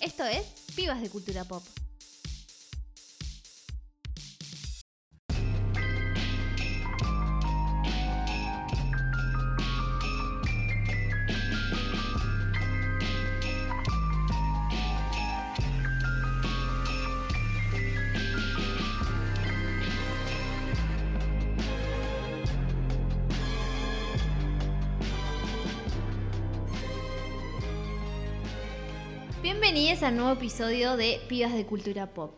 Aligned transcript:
Esto 0.00 0.24
es 0.24 0.46
Pibas 0.74 1.02
de 1.02 1.10
Cultura 1.10 1.44
Pop. 1.44 1.62
Bienvenidos 30.00 30.02
al 30.02 30.16
nuevo 30.16 30.40
episodio 30.40 30.96
de 30.96 31.20
Pibas 31.28 31.52
de 31.52 31.66
Cultura 31.66 32.14
Pop. 32.14 32.32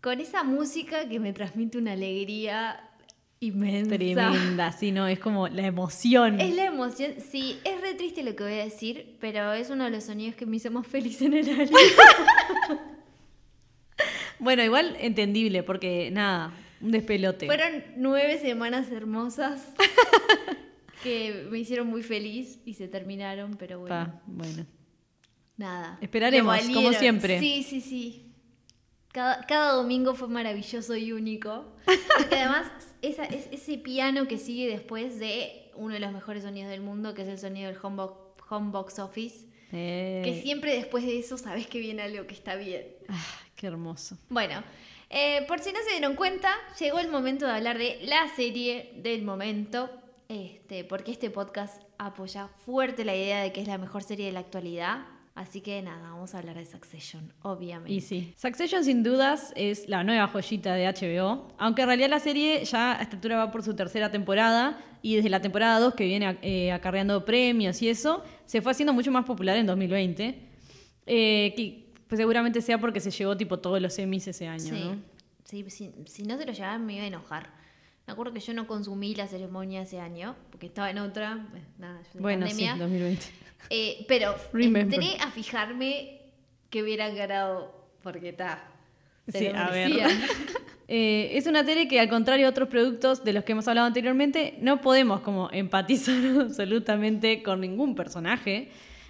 Con 0.00 0.20
esa 0.20 0.44
música 0.44 1.08
que 1.08 1.18
me 1.18 1.32
transmite 1.32 1.76
una 1.76 1.92
alegría 1.92 2.90
inmensa. 3.40 3.96
Tremenda, 3.96 4.70
sí, 4.70 4.92
no, 4.92 5.08
es 5.08 5.18
como 5.18 5.48
la 5.48 5.66
emoción. 5.66 6.40
Es 6.40 6.54
la 6.54 6.66
emoción, 6.66 7.14
sí, 7.18 7.58
es 7.64 7.80
re 7.80 7.94
triste 7.94 8.22
lo 8.22 8.36
que 8.36 8.44
voy 8.44 8.52
a 8.52 8.64
decir, 8.64 9.16
pero 9.20 9.52
es 9.52 9.68
uno 9.70 9.82
de 9.82 9.90
los 9.90 10.04
sonidos 10.04 10.36
que 10.36 10.46
me 10.46 10.56
hizo 10.58 10.70
más 10.70 10.86
feliz 10.86 11.20
en 11.22 11.34
el 11.34 11.48
año. 11.48 11.70
Bueno, 14.38 14.62
igual 14.64 14.96
entendible, 15.00 15.62
porque 15.62 16.10
nada, 16.12 16.52
un 16.80 16.90
despelote. 16.90 17.46
Fueron 17.46 17.84
nueve 17.96 18.38
semanas 18.38 18.90
hermosas 18.90 19.72
que 21.02 21.46
me 21.50 21.58
hicieron 21.60 21.86
muy 21.86 22.02
feliz 22.02 22.58
y 22.64 22.74
se 22.74 22.86
terminaron, 22.86 23.56
pero 23.56 23.78
bueno, 23.80 23.94
Pa, 23.94 24.20
bueno. 24.26 24.66
Nada. 25.62 25.98
Esperaremos, 26.00 26.60
como 26.74 26.92
siempre. 26.92 27.38
Sí, 27.40 27.62
sí, 27.62 27.80
sí. 27.80 28.28
Cada, 29.12 29.44
cada 29.46 29.72
domingo 29.72 30.14
fue 30.14 30.28
maravilloso 30.28 30.94
y 30.96 31.12
único. 31.12 31.72
Porque 32.18 32.36
además, 32.36 32.70
esa, 33.02 33.24
es, 33.24 33.48
ese 33.50 33.78
piano 33.78 34.26
que 34.26 34.38
sigue 34.38 34.68
después 34.68 35.18
de 35.18 35.70
uno 35.74 35.94
de 35.94 36.00
los 36.00 36.12
mejores 36.12 36.42
sonidos 36.44 36.70
del 36.70 36.80
mundo, 36.80 37.14
que 37.14 37.22
es 37.22 37.28
el 37.28 37.38
sonido 37.38 37.70
del 37.70 37.78
homebox, 37.82 38.14
homebox 38.50 38.98
office, 38.98 39.46
Eh, 39.72 40.20
que 40.24 40.42
siempre 40.42 40.74
después 40.74 41.04
de 41.04 41.18
eso 41.18 41.38
sabes 41.38 41.66
que 41.66 41.78
viene 41.78 42.02
algo 42.02 42.26
que 42.26 42.34
está 42.34 42.56
bien. 42.56 42.84
ah, 43.08 43.24
qué 43.56 43.66
hermoso. 43.68 44.18
Bueno, 44.28 44.62
eh, 45.08 45.44
por 45.48 45.60
si 45.60 45.72
no 45.72 45.78
se 45.86 45.92
dieron 45.92 46.14
cuenta, 46.14 46.54
llegó 46.78 46.98
el 46.98 47.08
momento 47.08 47.46
de 47.46 47.52
hablar 47.52 47.78
de 47.78 47.98
la 48.02 48.28
serie 48.36 48.92
del 48.96 49.22
momento, 49.22 49.90
este, 50.28 50.84
porque 50.84 51.12
este 51.12 51.30
podcast 51.30 51.82
apoya 51.98 52.48
fuerte 52.64 53.04
la 53.04 53.14
idea 53.14 53.42
de 53.42 53.52
que 53.52 53.60
es 53.62 53.68
la 53.68 53.78
mejor 53.78 54.02
serie 54.02 54.26
de 54.26 54.32
la 54.32 54.40
actualidad. 54.40 55.04
Así 55.34 55.62
que 55.62 55.80
nada, 55.80 56.10
vamos 56.10 56.34
a 56.34 56.38
hablar 56.38 56.56
de 56.56 56.66
Succession, 56.66 57.32
obviamente. 57.40 57.90
Y 57.92 58.00
sí, 58.02 58.34
Succession 58.36 58.84
sin 58.84 59.02
dudas 59.02 59.52
es 59.56 59.88
la 59.88 60.04
nueva 60.04 60.28
joyita 60.28 60.74
de 60.74 60.86
HBO, 60.86 61.48
aunque 61.56 61.82
en 61.82 61.88
realidad 61.88 62.10
la 62.10 62.20
serie 62.20 62.62
ya 62.66 62.98
a 62.98 63.02
esta 63.02 63.16
altura 63.16 63.38
va 63.38 63.50
por 63.50 63.62
su 63.62 63.74
tercera 63.74 64.10
temporada 64.10 64.78
y 65.00 65.16
desde 65.16 65.30
la 65.30 65.40
temporada 65.40 65.80
2 65.80 65.94
que 65.94 66.04
viene 66.04 66.38
eh, 66.42 66.70
acarreando 66.70 67.24
premios 67.24 67.80
y 67.80 67.88
eso, 67.88 68.22
se 68.44 68.60
fue 68.60 68.72
haciendo 68.72 68.92
mucho 68.92 69.10
más 69.10 69.24
popular 69.24 69.56
en 69.56 69.64
2020, 69.66 70.38
eh, 71.06 71.54
que 71.56 71.92
pues, 72.06 72.18
seguramente 72.18 72.60
sea 72.60 72.78
porque 72.78 73.00
se 73.00 73.10
llevó 73.10 73.34
tipo 73.34 73.58
todos 73.58 73.80
los 73.80 73.98
Emmys 73.98 74.28
ese 74.28 74.46
año, 74.46 74.60
Sí, 74.74 74.84
¿no? 74.84 74.96
sí 75.44 75.64
si, 75.70 75.92
si 76.06 76.22
no 76.24 76.36
se 76.36 76.44
lo 76.44 76.52
llevaban 76.52 76.84
me 76.84 76.94
iba 76.96 77.04
a 77.04 77.06
enojar. 77.06 77.50
Me 78.06 78.12
acuerdo 78.12 78.32
que 78.32 78.40
yo 78.40 78.52
no 78.52 78.66
consumí 78.66 79.14
la 79.14 79.28
ceremonia 79.28 79.82
ese 79.82 80.00
año, 80.00 80.34
porque 80.50 80.66
estaba 80.66 80.90
en 80.90 80.98
otra, 80.98 81.46
eh, 81.54 81.62
nada, 81.78 82.02
yo 82.12 82.20
Bueno, 82.20 82.46
pandemia. 82.46 82.74
sí, 82.74 82.78
2020. 82.80 83.26
Eh, 83.70 84.04
pero 84.08 84.34
Remember. 84.52 84.82
entré 85.00 85.16
a 85.20 85.30
fijarme 85.30 86.20
que 86.70 86.82
hubieran 86.82 87.14
ganado 87.16 87.74
porque 88.02 88.30
está. 88.30 88.68
Sí, 89.28 89.46
a 89.46 89.70
ver. 89.70 89.90
Eh, 90.94 91.38
es 91.38 91.46
una 91.46 91.64
serie 91.64 91.88
que, 91.88 91.98
al 92.00 92.10
contrario 92.10 92.44
de 92.44 92.50
otros 92.50 92.68
productos 92.68 93.24
de 93.24 93.32
los 93.32 93.44
que 93.44 93.52
hemos 93.52 93.66
hablado 93.66 93.86
anteriormente, 93.86 94.58
no 94.60 94.82
podemos 94.82 95.20
como 95.20 95.48
empatizar 95.50 96.14
absolutamente 96.40 97.42
con 97.42 97.62
ningún 97.62 97.94
personaje 97.94 98.68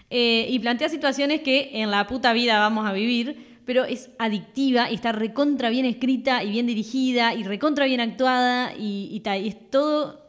eh, 0.08 0.46
y 0.48 0.58
plantea 0.60 0.88
situaciones 0.88 1.40
que 1.40 1.70
en 1.72 1.90
la 1.90 2.06
puta 2.06 2.32
vida 2.34 2.60
vamos 2.60 2.86
a 2.86 2.92
vivir, 2.92 3.58
pero 3.64 3.84
es 3.84 4.10
adictiva 4.20 4.92
y 4.92 4.94
está 4.94 5.10
recontra 5.10 5.70
bien 5.70 5.84
escrita 5.84 6.44
y 6.44 6.50
bien 6.50 6.68
dirigida 6.68 7.34
y 7.34 7.42
recontra 7.42 7.86
bien 7.86 8.00
actuada 8.00 8.74
y, 8.78 9.08
y, 9.10 9.18
ta- 9.20 9.38
y 9.38 9.48
es 9.48 9.70
todo... 9.70 10.21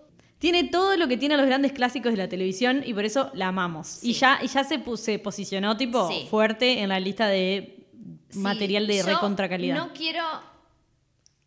Tiene 0.44 0.66
todo 0.66 0.98
lo 0.98 1.08
que 1.08 1.16
tienen 1.16 1.38
los 1.38 1.48
grandes 1.48 1.72
clásicos 1.72 2.12
de 2.12 2.18
la 2.18 2.28
televisión 2.28 2.84
y 2.86 2.94
por 2.94 3.06
eso 3.06 3.31
la 3.34 3.48
amamos. 3.48 4.04
Y 4.04 4.12
ya, 4.12 4.40
y 4.44 4.48
ya 4.48 4.66
se, 4.66 4.78
posicionó 4.78 5.78
tipo 5.78 6.09
Sí. 6.09 6.28
fuerte 6.30 6.80
en 6.81 6.90
la 6.90 7.00
lista 7.00 7.28
de 7.30 7.86
material 8.36 8.86
de 8.86 9.03
recontra 9.03 9.48
calidad. 9.48 9.78
No 9.78 9.94
quiero 9.94 10.26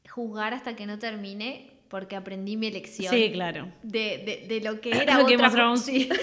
juzgar 0.08 0.54
hasta 0.54 0.74
que 0.76 0.86
no 0.86 0.98
termine 0.98 1.72
porque 1.88 2.16
aprendí 2.16 2.56
mi 2.56 2.70
lección. 2.70 3.12
Sí, 3.12 3.30
claro. 3.32 3.70
De, 3.82 4.16
de- 4.24 4.46
de 4.48 4.60
lo 4.62 4.80
que 4.80 4.90
era 5.02 5.18
Lo 5.18 5.26
que 5.26 5.34
otra 5.34 5.48
mostramos. 5.48 5.86
jo- 5.86 6.14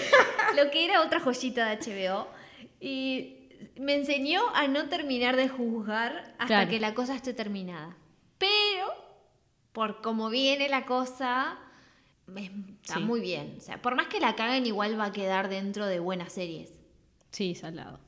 lo 0.64 0.70
que 0.72 0.84
era 0.84 1.02
otra 1.02 1.20
joyita 1.20 1.68
de 1.68 1.76
HBO. 1.76 2.26
Y 2.80 3.36
me 3.78 3.94
enseñó 3.94 4.42
a 4.52 4.66
no 4.66 4.88
terminar 4.88 5.36
de 5.36 5.48
juzgar 5.48 6.34
hasta 6.38 6.46
Claro. 6.46 6.70
que 6.70 6.80
la 6.80 6.92
cosa 6.94 7.14
esté 7.14 7.32
terminada. 7.34 7.96
Pero, 8.38 8.92
por 9.72 10.00
cómo 10.02 10.28
viene 10.28 10.68
la 10.68 10.84
cosa, 10.86 11.56
está 12.82 12.94
Sí. 12.94 13.00
muy 13.00 13.20
bien. 13.20 13.54
O 13.58 13.60
sea, 13.60 13.80
por 13.82 13.94
más 13.96 14.06
que 14.08 14.20
la 14.20 14.34
caguen, 14.36 14.66
igual 14.66 14.98
va 14.98 15.06
a 15.06 15.12
quedar 15.12 15.48
dentro 15.48 15.86
de 15.86 15.98
buenas 16.00 16.32
series. 16.32 16.72
Sí, 17.30 17.54
salado. 17.54 18.00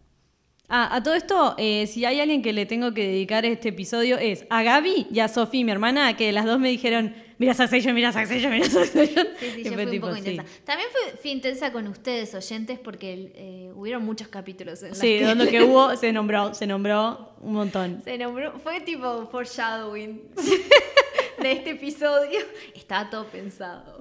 Ah, 0.69 0.97
a 0.97 1.00
todo 1.03 1.15
esto, 1.15 1.54
eh, 1.59 1.87
si 1.87 2.04
hay 2.04 2.19
alguien 2.19 2.43
que 2.43 2.53
le 2.53 2.66
tengo 2.66 2.93
que 2.93 3.06
dedicar 3.06 3.44
este 3.44 3.69
episodio 3.69 4.19
es 4.19 4.44
a 4.50 4.65
Gaby 4.65 5.06
y 5.12 5.21
a 5.21 5.28
Sofi, 5.28 5.62
mi 5.62 5.71
hermana, 5.71 6.16
que 6.16 6.32
las 6.32 6.44
dos 6.44 6.59
me 6.59 6.69
dijeron, 6.69 7.15
mira 7.38 7.55
Succession, 7.55 7.94
mira 7.94 8.12
Succession, 8.12 8.50
mira 8.50 8.69
Succession. 8.69 9.28
Sí, 9.38 9.47
sí, 9.55 9.62
yo 9.65 9.72
fui 9.75 9.84
un 9.84 10.00
poco 10.00 10.15
sí. 10.15 10.19
intensa. 10.19 10.44
También 10.65 10.88
fui, 10.91 11.19
fui 11.22 11.31
intensa 11.31 11.71
con 11.71 11.87
ustedes, 11.87 12.34
oyentes, 12.34 12.81
porque 12.81 13.31
eh, 13.37 13.71
hubieron 13.76 14.05
muchos 14.05 14.26
capítulos 14.26 14.82
en 14.82 14.97
Sí, 14.97 15.19
que 15.21 15.25
donde 15.25 15.49
que 15.49 15.62
hubo, 15.62 15.94
se 15.94 16.12
nombró, 16.12 16.53
se 16.53 16.66
nombró 16.66 17.37
un 17.41 17.53
montón. 17.53 18.03
se 18.03 18.19
nombró, 18.19 18.59
fue 18.59 18.81
tipo 18.81 19.28
foreshadowing 19.31 20.21
este 21.52 21.70
episodio. 21.70 22.38
Estaba 22.74 23.10
todo 23.10 23.24
pensado. 23.26 23.98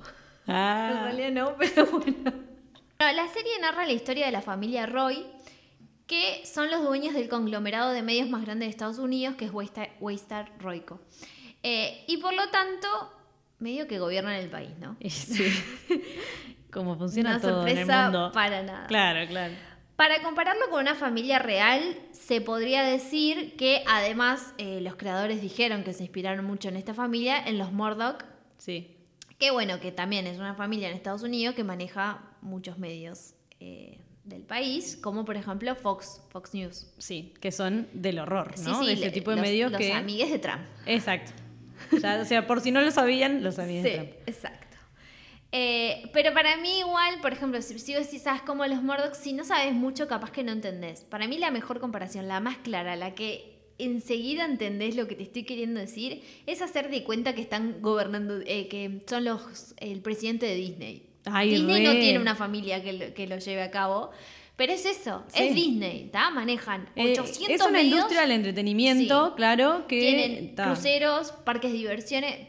En 0.48 0.56
Ah, 0.56 1.00
realidad 1.06 1.32
no, 1.32 1.56
pero 1.60 1.86
bueno. 1.88 2.32
No, 3.00 3.12
la 3.12 3.28
serie 3.30 3.52
narra 3.60 3.86
la 3.86 3.94
historia 3.94 4.26
de 4.28 4.32
la 4.32 4.42
familia 4.42 4.86
Roy, 4.86 5.26
que 6.08 6.46
son 6.46 6.70
los 6.70 6.84
dueños 6.84 7.14
del 7.14 7.28
conglomerado 7.30 7.92
de 7.92 8.02
medios 8.04 8.30
más 8.30 8.44
grande 8.46 8.66
de 8.66 8.70
Estados 8.72 9.00
Unidos, 9.00 9.36
que 9.36 9.46
es 9.46 9.52
Waystar, 9.54 9.90
Waystar 10.00 10.52
Royco. 10.60 11.00
Eh, 11.64 12.04
y 12.08 12.18
por 12.18 12.34
lo 12.34 12.48
tanto, 12.50 12.88
medio 13.60 13.88
que 13.88 13.98
gobiernan 14.00 14.36
el 14.36 14.50
país, 14.50 14.72
¿no? 14.80 14.96
sí. 15.10 15.52
Como 16.72 16.98
funciona 16.98 17.40
todo 17.40 17.62
en 17.64 17.68
el 17.70 17.76
sorpresa 17.86 18.04
mundo. 18.04 18.32
para 18.34 18.62
nada. 18.64 18.88
Claro, 18.88 19.28
claro. 19.28 19.54
Para 19.96 20.22
compararlo 20.22 20.70
con 20.70 20.82
una 20.82 20.96
familia 20.96 21.40
real, 21.40 21.82
se 22.12 22.42
podría 22.42 22.84
decir 22.84 23.56
que 23.56 23.82
además 23.88 24.54
eh, 24.58 24.82
los 24.82 24.96
creadores 24.96 25.42
dijeron 25.42 25.84
que 25.84 25.94
se 25.94 26.04
inspiraron 26.04 26.44
mucho 26.46 26.68
en 26.68 26.76
esta 26.76 26.94
familia, 26.94 27.42
en 27.46 27.58
los 27.58 27.72
Murdoch, 27.72 28.24
Sí. 28.58 28.96
que 29.40 29.52
bueno, 29.52 29.80
que 29.80 29.92
también 29.92 30.28
es 30.28 30.38
una 30.38 30.54
familia 30.56 30.90
en 30.90 30.96
Estados 30.96 31.24
Unidos 31.24 31.56
que 31.56 31.64
maneja 31.64 32.24
muchos 32.42 32.78
medios 32.78 33.36
eh, 33.62 34.00
del 34.26 34.42
país, 34.42 34.98
como 35.02 35.24
por 35.24 35.38
ejemplo 35.38 35.74
Fox, 35.76 36.22
Fox 36.30 36.54
News. 36.54 36.88
Sí, 36.98 37.34
que 37.40 37.52
son 37.54 37.88
del 37.94 38.20
horror, 38.20 38.54
¿no? 38.60 38.80
sí, 38.82 38.88
de 38.88 38.94
ese 38.94 39.12
tipo 39.12 39.30
de 39.32 39.38
los, 39.38 39.46
medios 39.46 39.72
los 39.72 39.80
que... 39.80 39.94
amigues 39.94 40.30
de 40.30 40.40
Trump. 40.40 40.62
Exacto. 40.86 41.32
Ya, 42.02 42.20
o 42.22 42.26
sea, 42.26 42.48
por 42.48 42.60
si 42.62 42.72
no 42.72 42.82
lo 42.82 42.92
sabían, 42.92 43.44
lo 43.44 43.52
sabían. 43.52 43.84
Sí, 43.84 43.92
Trump. 43.94 44.10
exacto. 44.26 44.65
Eh, 45.58 46.10
pero 46.12 46.34
para 46.34 46.58
mí 46.58 46.80
igual, 46.80 47.22
por 47.22 47.32
ejemplo, 47.32 47.62
si, 47.62 47.80
si 47.80 48.20
sabes 48.20 48.42
como 48.42 48.66
los 48.66 48.84
Murdoch, 48.84 49.14
si 49.14 49.32
no 49.32 49.46
sabes 49.46 49.74
mucho, 49.74 50.06
capaz 50.06 50.32
que 50.32 50.44
no 50.44 50.52
entendés. 50.52 51.02
Para 51.06 51.28
mí 51.30 51.38
la 51.38 51.50
mejor 51.50 51.80
comparación, 51.80 52.28
la 52.28 52.42
más 52.42 52.58
clara, 52.58 52.98
la 52.98 53.16
que 53.16 53.56
enseguida 53.78 54.44
entendés 54.44 54.98
lo 54.98 55.08
que 55.08 55.16
te 55.16 55.24
estoy 55.24 55.44
queriendo 55.44 55.80
decir, 55.80 56.22
es 56.46 56.62
hacer 56.62 56.90
de 56.90 57.04
cuenta 57.06 57.36
que 57.36 57.42
están 57.42 57.78
gobernando, 57.82 58.42
eh, 58.46 58.68
que 58.68 59.00
son 59.08 59.24
los 59.24 59.74
el 59.78 60.02
presidente 60.02 60.46
de 60.46 60.56
Disney. 60.56 61.04
Ay, 61.26 61.52
Disney 61.52 61.84
no 61.84 61.92
tiene 61.94 62.20
una 62.20 62.36
familia 62.36 62.84
que 62.84 62.92
lo, 62.94 63.14
que 63.14 63.26
lo 63.26 63.38
lleve 63.38 63.62
a 63.64 63.72
cabo, 63.72 64.12
pero 64.58 64.74
es 64.74 64.86
eso, 64.86 65.24
Sí. 65.28 65.44
es 65.44 65.56
Disney, 65.56 66.10
¿tá? 66.12 66.32
Manejan 66.32 66.90
Eh, 66.98 67.14
800 67.20 67.50
es 67.50 67.62
una 67.62 67.72
medios, 67.72 67.94
industria 67.94 68.22
del 68.22 68.32
entretenimiento, 68.32 69.28
Sí. 69.30 69.34
claro, 69.38 69.86
que... 69.88 70.00
tienen 70.02 70.56
ta. 70.56 70.66
cruceros, 70.66 71.32
parques 71.32 71.72
de 71.72 71.78
diversiones, 71.78 72.40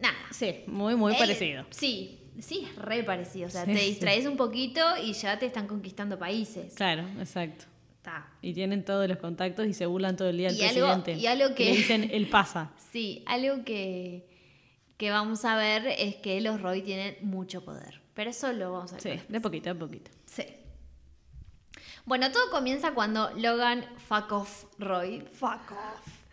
nada. 0.00 0.16
Sí, 0.32 0.60
muy, 0.66 0.94
muy 0.96 1.12
Eh, 1.14 1.16
parecido. 1.18 1.64
Sí, 1.70 2.18
sí, 2.40 2.66
es 2.70 2.76
re 2.76 3.02
parecido. 3.04 3.46
O 3.46 3.50
sea, 3.50 3.64
Sí, 3.64 3.72
te 3.72 3.78
sí. 3.78 3.86
distraes 3.86 4.26
un 4.26 4.36
poquito 4.36 4.80
y 5.02 5.12
ya 5.12 5.38
te 5.38 5.46
están 5.46 5.66
conquistando 5.66 6.18
países. 6.18 6.74
Claro, 6.74 7.06
exacto. 7.18 7.64
Ta. 8.02 8.28
Y 8.42 8.52
tienen 8.52 8.84
todos 8.84 9.08
los 9.08 9.16
contactos 9.18 9.66
y 9.66 9.72
se 9.72 9.86
burlan 9.86 10.16
todo 10.16 10.28
el 10.28 10.36
día 10.36 10.48
del 10.48 10.58
Y 10.58 10.62
algo- 10.62 10.86
presidente. 10.86 11.12
y 11.14 11.26
algo 11.26 11.54
que- 11.54 11.64
le 11.66 11.76
dicen, 11.76 12.10
él 12.12 12.28
pasa. 12.28 12.70
Sí, 12.92 13.22
algo 13.26 13.64
que, 13.64 14.28
que 14.98 15.10
vamos 15.10 15.44
a 15.44 15.56
ver 15.56 15.86
es 15.98 16.16
que 16.16 16.40
los 16.40 16.60
Roy 16.60 16.82
tienen 16.82 17.16
mucho 17.22 17.64
poder. 17.64 18.00
Pero 18.14 18.30
eso 18.30 18.52
lo 18.52 18.72
vamos 18.72 18.92
a 18.92 18.96
ver. 18.98 19.18
Sí, 19.18 19.24
de 19.28 19.40
poquito 19.40 19.70
a 19.70 19.74
poquito. 19.74 20.10
Sí. 20.26 20.44
Bueno, 22.04 22.30
todo 22.30 22.50
comienza 22.50 22.92
cuando 22.94 23.30
Logan 23.36 23.84
fuck 23.96 24.30
off 24.32 24.64
Roy. 24.78 25.20
Fuck 25.32 25.72
off. 25.72 26.06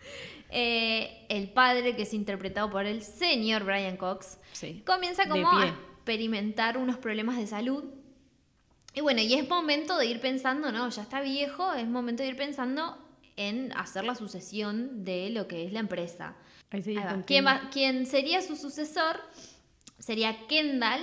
Eh, 0.54 1.26
el 1.30 1.50
padre, 1.50 1.96
que 1.96 2.02
es 2.02 2.14
interpretado 2.14 2.70
por 2.70 2.86
el 2.86 3.04
señor 3.04 3.64
Brian 3.64 3.96
Cox, 3.96 4.38
Sí. 4.52 4.84
comienza 4.86 5.24
De 5.24 5.30
como 5.30 5.50
pie. 5.50 5.74
Experimentar 6.16 6.78
unos 6.78 6.98
problemas 6.98 7.38
de 7.38 7.48
salud. 7.48 7.86
Y 8.94 9.00
bueno, 9.00 9.22
y 9.22 9.34
es 9.34 9.48
momento 9.48 9.98
de 9.98 10.08
ir 10.08 10.20
pensando, 10.20 10.70
¿no? 10.72 10.90
Ya 10.90 11.04
está 11.04 11.22
viejo, 11.22 11.72
es 11.74 11.88
momento 11.88 12.22
de 12.24 12.30
ir 12.30 12.36
pensando 12.36 12.98
en 13.38 13.72
hacer 13.78 14.04
la 14.04 14.16
sucesión 14.16 15.06
de 15.06 15.30
lo 15.30 15.48
que 15.48 15.66
es 15.66 15.72
la 15.72 15.80
empresa. 15.80 16.36
Ahí 16.70 16.84
sí, 16.84 16.98
Ahí 16.98 17.04
va. 17.06 17.12
con 17.12 17.24
¿Quién, 17.24 17.46
Kendall. 17.46 17.66
va- 17.66 17.70
quién 17.70 18.06
sería 18.06 18.42
su 18.42 18.58
sucesor? 18.58 19.22
Sería 20.00 20.48
Kendall, 20.48 21.00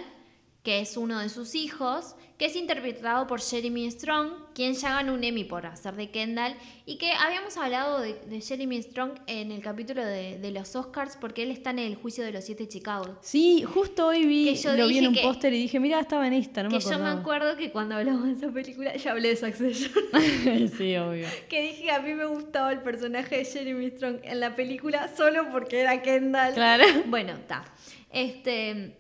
que 0.63 0.81
es 0.81 0.99
uno 0.99 1.19
de 1.21 1.31
sus 1.31 1.55
hijos, 1.55 2.15
que 2.39 2.47
es 2.47 2.55
interpretado 2.55 3.27
por 3.27 3.41
Jeremy 3.41 3.91
Strong, 3.91 4.31
quien 4.55 4.75
ya 4.75 4.91
ganó 4.95 5.15
un 5.15 5.25
Emmy 5.25 5.43
por 5.43 5.67
hacer 5.67 5.95
de 5.97 6.11
Kendall, 6.11 6.55
y 6.87 6.97
que 6.97 7.11
habíamos 7.11 7.57
hablado 7.57 8.01
de, 8.01 8.15
de 8.15 8.41
Jeremy 8.41 8.81
Strong 8.81 9.19
en 9.27 9.51
el 9.51 9.61
capítulo 9.61 10.05
de, 10.05 10.39
de 10.39 10.51
los 10.53 10.77
Oscars, 10.77 11.17
porque 11.21 11.43
él 11.43 11.51
está 11.51 11.71
en 11.71 11.81
el 11.81 11.97
juicio 11.97 12.23
de 12.25 12.31
los 12.31 12.45
siete 12.45 12.63
de 12.63 12.69
Chicago. 12.69 13.19
Sí, 13.23 13.65
justo 13.65 14.07
hoy 14.07 14.25
vi, 14.25 14.55
Que 14.55 14.77
lo 14.77 14.87
vi 14.87 14.99
en 14.99 15.09
un 15.09 15.15
que- 15.15 15.23
póster 15.23 15.53
y 15.53 15.63
dije, 15.63 15.81
mira, 15.81 15.99
estaba 15.99 16.29
en 16.29 16.33
esta, 16.35 16.63
no 16.63 16.69
que 16.69 16.77
me 16.77 16.81
yo 16.81 16.99
me 17.01 17.09
acuerdo 17.09 17.57
que 17.57 17.73
cuando 17.73 17.97
hablamos 17.97 18.25
de 18.27 18.33
esa 18.35 18.53
película, 18.53 18.95
ya 18.95 19.11
hablé 19.11 19.31
de 19.31 19.37
Succession, 19.37 19.93
sí, 20.79 20.97
obvio. 20.97 21.27
que 21.49 21.61
dije 21.63 21.83
que 21.83 21.91
a 21.91 22.01
mí 22.01 22.15
me 22.15 22.27
gustaba 22.27 22.71
el 22.73 22.83
personaje 22.83 23.39
de 23.39 23.45
Jeremy 23.47 23.91
Strong 23.91 24.21
en 24.23 24.39
la 24.39 24.55
película 24.55 25.11
solo 25.17 25.51
porque 25.51 25.81
era 25.81 26.01
Kendall. 26.03 26.55
Claro. 26.55 26.85
Bueno, 27.07 27.33
está. 27.33 27.65
Este. 28.13 28.97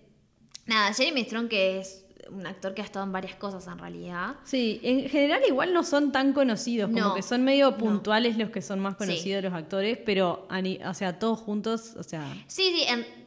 Nada, 0.67 0.93
Jeremy 0.93 1.23
Strong, 1.25 1.49
que 1.49 1.79
es 1.79 2.05
un 2.31 2.47
actor 2.47 2.75
que 2.75 2.83
ha 2.83 2.85
estado 2.85 3.05
en 3.05 3.13
varias 3.13 3.35
cosas 3.37 3.67
en 3.67 3.79
realidad. 3.79 4.37
Sí, 4.45 4.81
en 4.83 5.09
general 5.09 5.41
igual 5.49 5.73
no 5.73 5.83
son 5.85 6.13
tan 6.13 6.33
conocidos, 6.33 6.91
como 6.91 7.01
No, 7.01 7.15
que 7.15 7.23
son 7.23 7.43
medio 7.45 7.71
no. 7.73 7.77
puntuales 7.79 8.37
los 8.37 8.51
que 8.51 8.63
son 8.63 8.81
más 8.81 8.95
Sí. 8.95 8.99
conocidos 9.07 9.43
los 9.45 9.53
actores, 9.55 9.99
pero, 10.05 10.47
o 10.87 10.95
sea, 10.95 11.19
todos 11.19 11.39
juntos, 11.41 11.95
o 11.99 12.03
sea, 12.03 12.25
Sí, 12.47 12.73
sí, 12.75 12.83
en- 12.89 13.18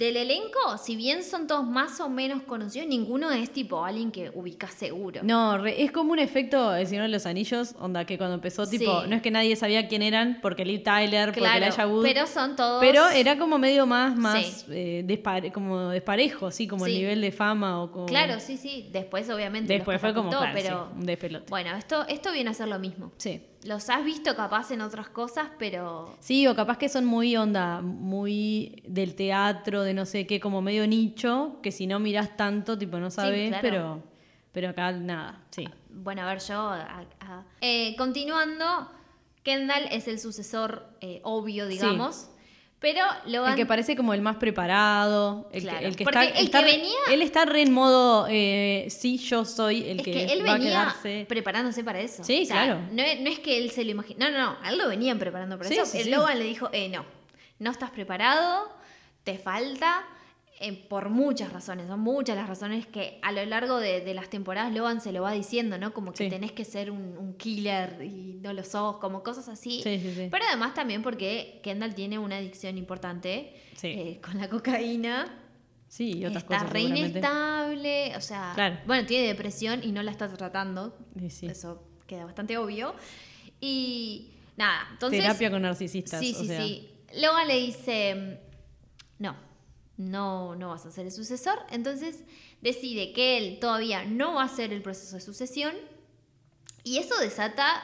del 0.00 0.16
elenco, 0.16 0.78
si 0.82 0.96
bien 0.96 1.22
son 1.22 1.46
todos 1.46 1.66
más 1.66 2.00
o 2.00 2.08
menos 2.08 2.42
conocidos, 2.42 2.88
ninguno 2.88 3.30
es 3.30 3.50
tipo 3.52 3.84
alguien 3.84 4.10
que 4.10 4.30
ubicas 4.34 4.72
seguro. 4.72 5.20
no, 5.22 5.58
re- 5.58 5.82
es 5.82 5.92
como 5.92 6.12
un 6.12 6.18
efecto 6.18 6.74
El 6.74 6.86
Señor 6.86 7.02
de 7.02 7.10
los 7.10 7.26
Anillos, 7.26 7.74
onda 7.78 8.06
que 8.06 8.16
cuando 8.16 8.34
empezó, 8.34 8.66
tipo, 8.66 9.02
Sí. 9.02 9.08
no 9.10 9.14
es 9.16 9.20
que 9.22 9.30
nadie 9.30 9.54
sabía 9.56 9.86
quién 9.88 10.00
eran, 10.00 10.38
porque 10.40 10.64
Liv 10.64 10.82
Tyler, 10.82 11.26
porque 11.28 11.40
claro, 11.40 11.64
Elijah 11.66 11.86
Wood, 11.86 12.02
pero 12.02 12.26
son 12.26 12.56
todos. 12.56 12.80
pero 12.80 13.08
era 13.10 13.36
como 13.38 13.58
medio 13.58 13.84
más, 13.86 14.16
más 14.16 14.42
Sí. 14.42 14.64
eh, 14.70 15.04
despare- 15.06 15.52
como 15.52 15.90
desparejo, 15.90 16.46
así 16.46 16.66
como 16.66 16.86
el 16.86 16.94
nivel 16.94 17.20
de 17.20 17.30
fama 17.30 17.82
o 17.82 17.92
como... 17.92 18.06
Claro, 18.06 18.40
sí, 18.40 18.56
sí. 18.56 18.88
Después, 18.90 19.28
obviamente. 19.28 19.70
Después 19.72 20.00
fue 20.00 20.14
como, 20.14 20.30
claro, 20.30 20.52
pero. 20.54 20.88
un 20.96 21.04
despelote. 21.04 21.46
Bueno, 21.50 21.76
esto, 21.76 22.06
esto 22.08 22.32
viene 22.32 22.48
a 22.50 22.54
ser 22.54 22.68
lo 22.68 22.78
mismo. 22.78 23.12
Sí. 23.18 23.42
Los 23.64 23.90
has 23.90 24.02
visto 24.04 24.34
capaz 24.34 24.70
en 24.70 24.80
otras 24.80 25.08
cosas, 25.10 25.48
pero. 25.58 26.16
Sí, 26.20 26.46
o 26.46 26.56
capaz 26.56 26.78
que 26.78 26.88
son 26.88 27.04
muy 27.04 27.36
onda, 27.36 27.82
muy 27.82 28.82
del 28.88 29.14
teatro, 29.14 29.82
de 29.82 29.92
no 29.92 30.06
sé 30.06 30.26
qué, 30.26 30.40
como 30.40 30.62
medio 30.62 30.86
nicho, 30.86 31.58
que 31.62 31.70
si 31.70 31.86
no 31.86 31.98
miras 31.98 32.36
tanto, 32.38 32.78
tipo, 32.78 32.98
no 32.98 33.10
sabes, 33.10 33.48
claro. 33.50 33.62
pero, 33.62 34.02
pero 34.52 34.68
acá 34.70 34.92
nada, 34.92 35.44
sí. 35.50 35.68
Bueno, 35.90 36.22
a 36.22 36.26
ver, 36.26 36.40
yo. 36.40 36.54
a- 36.58 37.04
a- 37.20 37.44
Eh, 37.60 37.94
continuando, 37.98 38.90
Kendall 39.42 39.88
es 39.90 40.08
el 40.08 40.18
sucesor 40.18 40.86
eh, 41.02 41.20
obvio, 41.24 41.66
digamos. 41.66 42.29
Pero 42.80 43.04
Logan. 43.26 43.50
El 43.52 43.56
que 43.58 43.66
parece 43.66 43.94
como 43.94 44.14
el 44.14 44.22
más 44.22 44.36
preparado, 44.36 45.48
el 45.52 45.62
Claro, 45.62 45.80
que, 45.80 45.84
el 45.86 45.96
que 45.96 46.04
está, 46.04 46.24
el 46.24 46.44
está 46.46 46.58
que 46.60 46.64
venía- 46.64 46.92
Él 47.10 47.20
está 47.22 47.44
re 47.44 47.60
en 47.62 47.72
modo, 47.72 48.26
eh, 48.30 48.86
sí, 48.88 49.18
yo 49.18 49.44
soy 49.44 49.84
el 49.88 49.98
es 50.00 50.04
que, 50.06 50.12
que, 50.12 50.24
él 50.32 50.46
va 50.48 50.54
a 50.54 50.58
quedarse. 50.58 51.26
preparándose 51.28 51.84
para 51.84 52.00
eso. 52.00 52.24
Sí, 52.24 52.46
claro. 52.48 52.80
No 52.92 53.02
es, 53.02 53.20
no 53.20 53.28
es 53.28 53.38
que 53.38 53.58
él 53.58 53.70
se 53.70 53.84
lo 53.84 53.90
imagine. 53.90 54.18
No, 54.18 54.30
no, 54.30 54.38
no. 54.52 54.56
A 54.62 54.70
él 54.70 54.78
lo 54.78 54.88
venían 54.88 55.18
preparando 55.18 55.58
para 55.58 55.68
Sí, 55.68 55.74
eso. 55.76 55.84
sí, 55.84 55.98
el 55.98 56.04
sí. 56.04 56.10
Logan 56.10 56.38
le 56.38 56.44
dijo: 56.46 56.70
eh, 56.72 56.88
no, 56.88 57.04
no 57.58 57.70
estás 57.70 57.90
preparado, 57.90 58.72
te 59.24 59.36
falta. 59.38 60.02
Eh, 60.62 60.74
por 60.88 61.08
muchas 61.08 61.52
razones, 61.52 61.86
son 61.88 62.00
muchas 62.00 62.36
las 62.36 62.46
razones 62.48 62.86
que 62.86 63.18
a 63.22 63.32
lo 63.32 63.44
largo 63.46 63.78
de, 63.78 64.00
de 64.02 64.12
las 64.14 64.28
temporadas 64.28 64.72
Logan 64.74 65.00
se 65.00 65.10
lo 65.10 65.22
va 65.22 65.32
diciendo, 65.32 65.78
¿no? 65.78 65.92
Como 65.94 66.12
que 66.12 66.24
Sí. 66.24 66.28
tenés 66.30 66.52
que 66.52 66.64
ser 66.66 66.90
un, 66.90 67.16
un 67.18 67.34
killer 67.38 68.02
y 68.02 68.38
no 68.42 68.52
lo 68.52 68.62
sos, 68.62 68.98
como 68.98 69.22
cosas 69.22 69.48
así. 69.48 69.80
Sí, 69.82 69.98
sí, 69.98 70.12
sí. 70.14 70.28
Pero 70.30 70.44
además 70.46 70.74
también 70.74 71.02
porque 71.02 71.60
Kendall 71.62 71.94
tiene 71.94 72.18
una 72.18 72.36
adicción 72.36 72.76
importante 72.78 73.54
eh, 73.82 74.20
con 74.22 74.36
la 74.38 74.48
cocaína. 74.50 75.36
Sí, 75.88 76.18
y 76.18 76.24
otras 76.26 76.44
está 76.44 76.58
cosas 76.58 76.70
re 76.72 76.80
seguramente. 76.82 77.18
inestable, 77.18 78.12
o 78.16 78.20
sea, 78.20 78.52
Claro. 78.54 78.78
bueno, 78.86 79.06
tiene 79.08 79.26
depresión 79.26 79.80
y 79.82 79.90
no 79.92 80.02
la 80.02 80.10
está 80.12 80.28
tratando. 80.28 80.96
Eso 81.20 81.82
queda 82.06 82.26
bastante 82.26 82.56
obvio. 82.58 82.94
Y 83.60 84.30
nada, 84.56 84.88
entonces... 84.92 85.20
Terapia 85.22 85.50
con 85.50 85.62
narcisistas. 85.62 86.20
Sí, 86.20 86.32
o 86.36 86.40
sí, 86.40 86.46
sea. 86.46 86.62
sí. 86.62 86.88
Logan 87.20 87.48
le 87.48 87.56
dice, 87.58 88.40
no, 89.18 89.34
no, 90.00 90.54
no 90.56 90.68
vas 90.70 90.86
a 90.86 90.90
ser 90.90 91.06
el 91.06 91.12
sucesor. 91.12 91.58
Entonces 91.70 92.22
decide 92.62 93.12
que 93.12 93.36
él 93.38 93.58
todavía 93.60 94.04
no 94.04 94.34
va 94.34 94.42
a 94.42 94.46
hacer 94.46 94.72
el 94.72 94.82
proceso 94.82 95.16
de 95.16 95.20
sucesión. 95.22 95.74
Y 96.84 96.98
eso 96.98 97.18
desata 97.20 97.82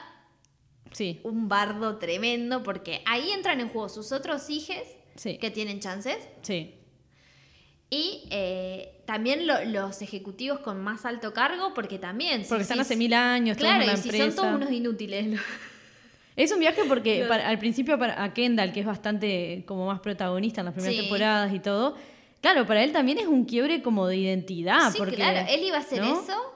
Sí, 0.93 1.21
un 1.25 1.49
bardo 1.49 1.99
tremendo 1.99 2.63
porque 2.63 3.03
ahí 3.07 3.31
entran 3.31 3.61
en 3.61 3.69
juego 3.69 3.89
sus 3.91 4.13
otros 4.13 4.49
hijos 4.49 4.77
sí, 5.17 5.37
que 5.37 5.51
tienen 5.51 5.79
chances 5.81 6.17
sí. 6.43 6.75
y 7.91 8.23
eh, 8.31 9.03
también 9.05 9.47
lo- 9.47 9.63
los 9.65 10.01
ejecutivos 10.01 10.61
con 10.61 10.81
más 10.83 11.05
alto 11.05 11.35
cargo 11.35 11.75
porque 11.75 11.99
también... 11.99 12.45
si- 12.45 12.49
Porque 12.49 12.63
están 12.63 12.81
hace 12.81 12.97
mil 12.97 13.13
años, 13.13 13.59
Claro, 13.59 13.85
y 13.85 13.97
si 13.97 14.09
empresa. 14.09 14.25
son 14.27 14.37
todos 14.37 14.55
unos 14.55 14.71
inútiles. 14.73 15.39
Es 16.37 16.53
un 16.53 16.61
viaje 16.61 16.83
porque 16.87 17.21
Los- 17.21 17.29
para- 17.29 17.49
al 17.49 17.59
principio 17.59 17.99
para, 17.99 18.23
a 18.23 18.33
Kendall, 18.35 18.73
que 18.73 18.81
es 18.81 18.87
bastante 18.87 19.65
como 19.67 19.87
más 19.87 20.01
protagonista 20.01 20.61
en 20.61 20.67
las 20.67 20.75
primeras 20.75 20.95
Sí. 20.97 21.01
temporadas 21.03 21.55
y 21.55 21.61
todo, 21.61 21.97
claro, 22.43 22.67
para 22.67 22.85
él 22.85 22.93
también 22.93 23.19
es 23.19 23.27
un 23.27 23.45
quiebre 23.47 23.83
como 23.83 24.07
de 24.07 24.17
identidad. 24.19 24.93
sí, 24.93 24.99
porque, 24.99 25.17
claro, 25.17 25.47
él 25.51 25.65
iba 25.65 25.77
a 25.79 25.81
hacer 25.81 26.01
¿no? 26.03 26.23
eso. 26.23 26.53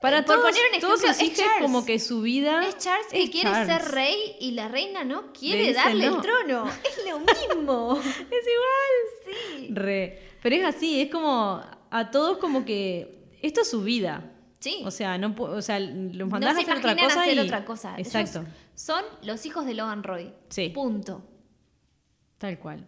Para 0.00 0.18
Eh, 0.18 0.22
por 0.24 0.34
todos, 0.36 0.50
poner 0.50 0.62
un 0.74 0.80
todos 0.80 1.04
es 1.04 1.42
como 1.60 1.84
que 1.84 2.00
su 2.00 2.22
vida 2.22 2.66
Es 2.66 2.76
Charles 2.78 3.06
que 3.12 3.22
es 3.22 3.30
quiere 3.30 3.50
Charles. 3.50 3.68
ser 3.84 3.92
rey 3.92 4.16
y 4.40 4.50
la 4.50 4.66
reina 4.66 5.04
no 5.04 5.32
quiere 5.32 5.72
darle 5.72 6.06
no. 6.06 6.16
el 6.16 6.22
trono. 6.22 6.64
Es 6.84 7.08
lo 7.08 7.18
mismo. 7.20 8.00
Es 8.00 8.46
igual. 8.48 9.36
sí. 9.60 9.68
Re. 9.72 10.18
Pero 10.42 10.56
es 10.56 10.64
así, 10.64 11.00
es 11.02 11.08
como 11.10 11.62
a 11.90 12.10
todos 12.10 12.38
como 12.38 12.64
que 12.64 13.16
esto 13.42 13.60
es 13.60 13.70
su 13.70 13.82
vida. 13.84 14.28
Sí. 14.58 14.82
O 14.84 14.90
sea, 14.90 15.18
no 15.18 15.34
o 15.38 15.62
sea, 15.62 15.78
los 15.78 16.14
no 16.14 16.26
mandás 16.26 16.56
a 16.56 16.60
hacer 16.62 16.78
otra 16.78 16.96
cosa 16.96 17.22
hacer 17.22 17.34
y 17.36 17.38
otra 17.38 17.64
cosa. 17.64 17.94
Ellos 17.96 18.06
Exacto. 18.14 18.44
Son 18.74 19.04
los 19.22 19.44
hijos 19.46 19.66
de 19.66 19.74
Logan 19.74 20.02
Roy. 20.02 20.32
Sí. 20.48 20.68
Punto. 20.70 21.24
Tal 22.38 22.58
cual. 22.58 22.86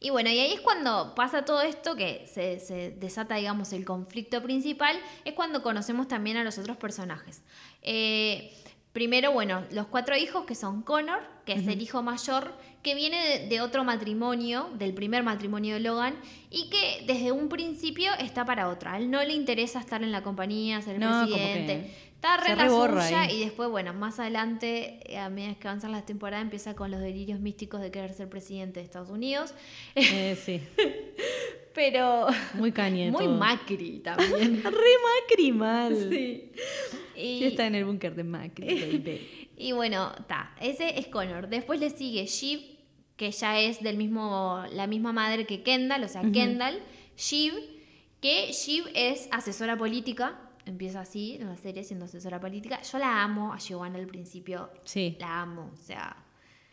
Y 0.00 0.10
bueno, 0.10 0.28
y 0.28 0.38
ahí 0.38 0.52
es 0.52 0.60
cuando 0.60 1.14
pasa 1.14 1.46
todo 1.46 1.62
esto, 1.62 1.96
que 1.96 2.26
se, 2.30 2.60
se 2.60 2.90
desata, 2.90 3.36
digamos, 3.36 3.72
el 3.72 3.86
conflicto 3.86 4.42
principal, 4.42 4.96
es 5.24 5.32
cuando 5.32 5.62
conocemos 5.62 6.08
también 6.08 6.36
a 6.36 6.44
los 6.44 6.58
otros 6.58 6.76
personajes. 6.76 7.42
Eh, 7.80 8.52
primero, 8.92 9.32
bueno, 9.32 9.64
los 9.70 9.86
cuatro 9.86 10.14
hijos, 10.14 10.44
que 10.44 10.54
son 10.54 10.82
Connor, 10.82 11.22
que 11.46 11.54
es 11.54 11.66
el 11.66 11.80
hijo 11.80 12.02
mayor, 12.02 12.52
que 12.82 12.94
viene 12.94 13.26
de, 13.26 13.48
de 13.48 13.60
otro 13.62 13.82
matrimonio, 13.82 14.68
del 14.74 14.92
primer 14.92 15.22
matrimonio 15.22 15.74
de 15.74 15.80
Logan, 15.80 16.16
y 16.50 16.68
que 16.68 17.04
desde 17.06 17.32
un 17.32 17.48
principio 17.48 18.12
está 18.18 18.44
para 18.44 18.68
otra. 18.68 18.94
A 18.94 18.98
él 18.98 19.10
no 19.10 19.24
le 19.24 19.32
interesa 19.32 19.80
estar 19.80 20.02
en 20.02 20.12
la 20.12 20.22
compañía, 20.22 20.82
ser 20.82 20.96
el 20.96 21.00
No, 21.00 21.24
presidente. 21.26 21.94
Está 22.24 22.38
re 22.38 22.56
la 22.56 22.68
suya 22.70 23.22
ahí. 23.22 23.36
y 23.36 23.44
después, 23.44 23.68
bueno, 23.68 23.92
más 23.92 24.18
adelante, 24.18 25.00
eh, 25.04 25.18
a 25.18 25.28
medida 25.28 25.54
que 25.56 25.68
avanzan 25.68 25.92
las 25.92 26.06
temporadas, 26.06 26.42
empieza 26.42 26.74
con 26.74 26.90
los 26.90 27.00
delirios 27.00 27.38
místicos 27.38 27.82
de 27.82 27.90
querer 27.90 28.14
ser 28.14 28.30
presidente 28.30 28.80
de 28.80 28.86
Estados 28.86 29.10
Unidos. 29.10 29.52
Eh, 29.94 30.34
sí. 30.42 30.62
Pero 31.74 32.28
Muy 32.54 32.72
cañe 32.72 33.10
muy 33.10 33.24
todo. 33.24 33.36
Macri 33.36 33.98
también. 33.98 34.62
Re 34.64 34.70
Macri 34.70 35.52
mal. 35.52 35.94
sí. 36.10 36.52
Y, 37.14 37.38
Sí, 37.38 37.44
está 37.44 37.66
en 37.66 37.74
el 37.74 37.84
búnker 37.84 38.14
de 38.14 38.24
Macri, 38.24 38.66
baby. 38.66 39.48
y 39.58 39.72
bueno, 39.72 40.12
está. 40.18 40.54
Ese 40.60 40.98
es 40.98 41.08
Connor. 41.08 41.48
Después 41.48 41.78
le 41.78 41.90
sigue 41.90 42.24
Shiv, 42.26 42.60
que 43.16 43.32
ya 43.32 43.60
es 43.60 43.82
del 43.82 43.96
mismo, 43.98 44.64
la 44.72 44.86
misma 44.86 45.12
madre 45.12 45.46
que 45.46 45.62
Kendall, 45.62 46.04
o 46.04 46.08
sea, 46.08 46.22
Kendall. 46.32 46.80
Shiv, 47.16 47.54
que 48.20 48.50
Shiv 48.52 48.86
es 48.94 49.28
asesora 49.30 49.76
política. 49.76 50.43
Empieza 50.66 51.00
así 51.00 51.36
en 51.40 51.48
la 51.48 51.56
serie 51.56 51.84
siendo 51.84 52.06
asesora 52.06 52.40
política. 52.40 52.80
Yo 52.82 52.98
la 52.98 53.22
amo 53.22 53.52
a 53.52 53.58
Giovanna 53.58 53.98
al 53.98 54.06
principio. 54.06 54.70
Sí. 54.84 55.16
La 55.20 55.42
amo, 55.42 55.70
o 55.72 55.76
sea. 55.76 56.16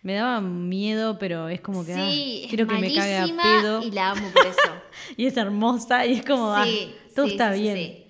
Me 0.01 0.13
daba 0.13 0.41
miedo, 0.41 1.19
pero 1.19 1.47
es 1.49 1.61
como 1.61 1.85
que 1.85 1.93
sí, 1.93 1.99
ah, 1.99 2.43
es 2.45 2.49
quiero 2.49 2.67
que 2.67 2.75
me 2.75 2.93
cague 2.93 3.17
a 3.17 3.25
pedo. 3.25 3.83
y 3.83 3.91
la 3.91 4.11
amo 4.11 4.29
por 4.31 4.47
eso. 4.47 4.59
Y 5.17 5.25
es 5.25 5.37
hermosa 5.37 6.05
y 6.05 6.13
es 6.13 6.25
como, 6.25 6.51
ah, 6.53 6.63
sí, 6.65 6.95
todo 7.15 7.25
sí, 7.27 7.31
está 7.33 7.51
sí, 7.53 7.57
sí, 7.57 7.61
bien. 7.63 7.77
sí. 7.77 8.05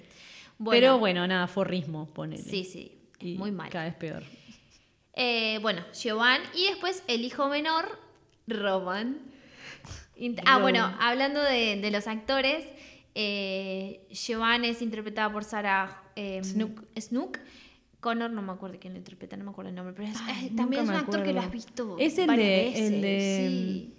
Pero 0.69 0.99
bueno, 0.99 1.25
nada, 1.27 1.47
forrismo, 1.47 2.07
ponele. 2.13 2.43
Sí, 2.43 2.63
sí. 2.63 2.97
Y 3.19 3.35
muy 3.35 3.51
mal. 3.51 3.69
Cada 3.69 3.85
vez 3.85 3.95
peor. 3.95 4.23
Eh, 5.13 5.59
bueno, 5.61 5.83
Giovanni 5.93 6.45
y 6.55 6.67
después 6.67 7.03
el 7.07 7.23
hijo 7.25 7.49
menor, 7.49 7.99
Roman. 8.47 9.19
Ah, 10.45 10.57
Roman. 10.57 10.61
bueno, 10.61 10.95
hablando 10.99 11.41
de, 11.41 11.77
de 11.81 11.89
los 11.91 12.05
actores, 12.05 12.63
eh, 13.15 14.07
Giovanni 14.11 14.67
es 14.69 14.81
interpretada 14.81 15.31
por 15.31 15.43
Sarah 15.43 16.01
eh, 16.15 16.41
Snook. 16.43 16.83
Snook, 16.99 17.39
Connor, 17.99 18.31
no 18.31 18.41
me 18.41 18.51
acuerdo 18.53 18.77
quién 18.79 18.93
lo 18.93 18.99
interpreta, 18.99 19.37
no 19.37 19.43
me 19.43 19.51
acuerdo 19.51 19.69
el 19.69 19.75
nombre, 19.75 19.93
pero 19.95 20.07
es- 20.09 20.17
Ay, 20.25 20.47
es- 20.47 20.55
también 20.55 20.83
es 20.83 20.89
un 20.89 20.95
actor 20.95 21.23
que 21.23 21.33
lo 21.33 21.39
has 21.41 21.51
visto. 21.51 21.95
Es 21.99 22.17
el 22.17 22.27
de, 22.27 22.35
veces, 22.37 22.81
el 22.91 23.01
de. 23.01 23.47
sí. 23.49 23.93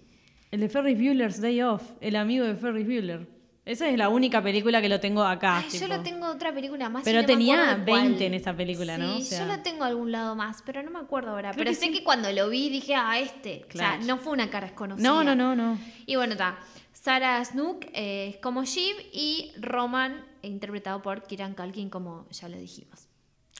El 0.50 0.60
de 0.60 0.68
Ferris 0.68 0.98
Bueller's 0.98 1.40
Day 1.40 1.62
Off. 1.62 1.82
El 2.00 2.16
amigo 2.16 2.44
de 2.44 2.54
Ferris 2.56 2.84
Bueller. 2.86 3.26
Esa 3.64 3.88
es 3.88 3.96
la 3.96 4.08
única 4.08 4.42
película 4.42 4.82
que 4.82 4.88
lo 4.88 4.98
tengo 4.98 5.22
acá. 5.22 5.58
Ay, 5.58 5.78
yo 5.78 5.86
lo 5.86 6.00
tengo 6.02 6.26
otra 6.26 6.52
película 6.52 6.88
más. 6.88 7.04
Pero 7.04 7.20
no 7.20 7.26
tenía 7.26 7.62
acuerdo 7.70 7.84
cuál. 7.86 8.02
20 8.08 8.26
en 8.26 8.34
esa 8.34 8.54
película, 8.56 8.98
¿no? 8.98 9.14
Sí, 9.18 9.22
O 9.22 9.24
sea- 9.24 9.46
yo 9.46 9.56
lo 9.56 9.62
tengo 9.62 9.84
a 9.84 9.86
algún 9.86 10.10
lado 10.10 10.34
más, 10.34 10.62
pero 10.66 10.82
no 10.82 10.90
me 10.90 10.98
acuerdo 10.98 11.30
ahora. 11.30 11.52
Pero 11.52 11.70
que 11.70 11.76
sé 11.76 11.86
sí. 11.86 11.92
que 11.92 12.02
cuando 12.02 12.30
lo 12.32 12.48
vi 12.50 12.68
dije, 12.70 12.96
ah, 12.96 13.18
este. 13.20 13.62
Claro. 13.68 14.00
O 14.00 14.04
sea, 14.04 14.14
no 14.14 14.20
fue 14.20 14.32
una 14.32 14.50
cara 14.50 14.66
desconocida. 14.66 15.08
No, 15.08 15.22
no, 15.22 15.36
no, 15.36 15.54
no. 15.54 15.78
Y 16.06 16.16
bueno, 16.16 16.32
está. 16.32 16.58
Sarah 17.06 17.44
Snook 17.44 17.86
eh, 17.94 18.38
como 18.42 18.64
Shiv 18.64 18.94
y 19.12 19.50
Roman, 19.58 20.24
interpretado 20.42 21.02
por 21.02 21.24
Kiran 21.26 21.54
Kalkin, 21.54 21.90
como 21.90 22.28
ya 22.30 22.48
lo 22.48 22.56
dijimos. 22.56 23.08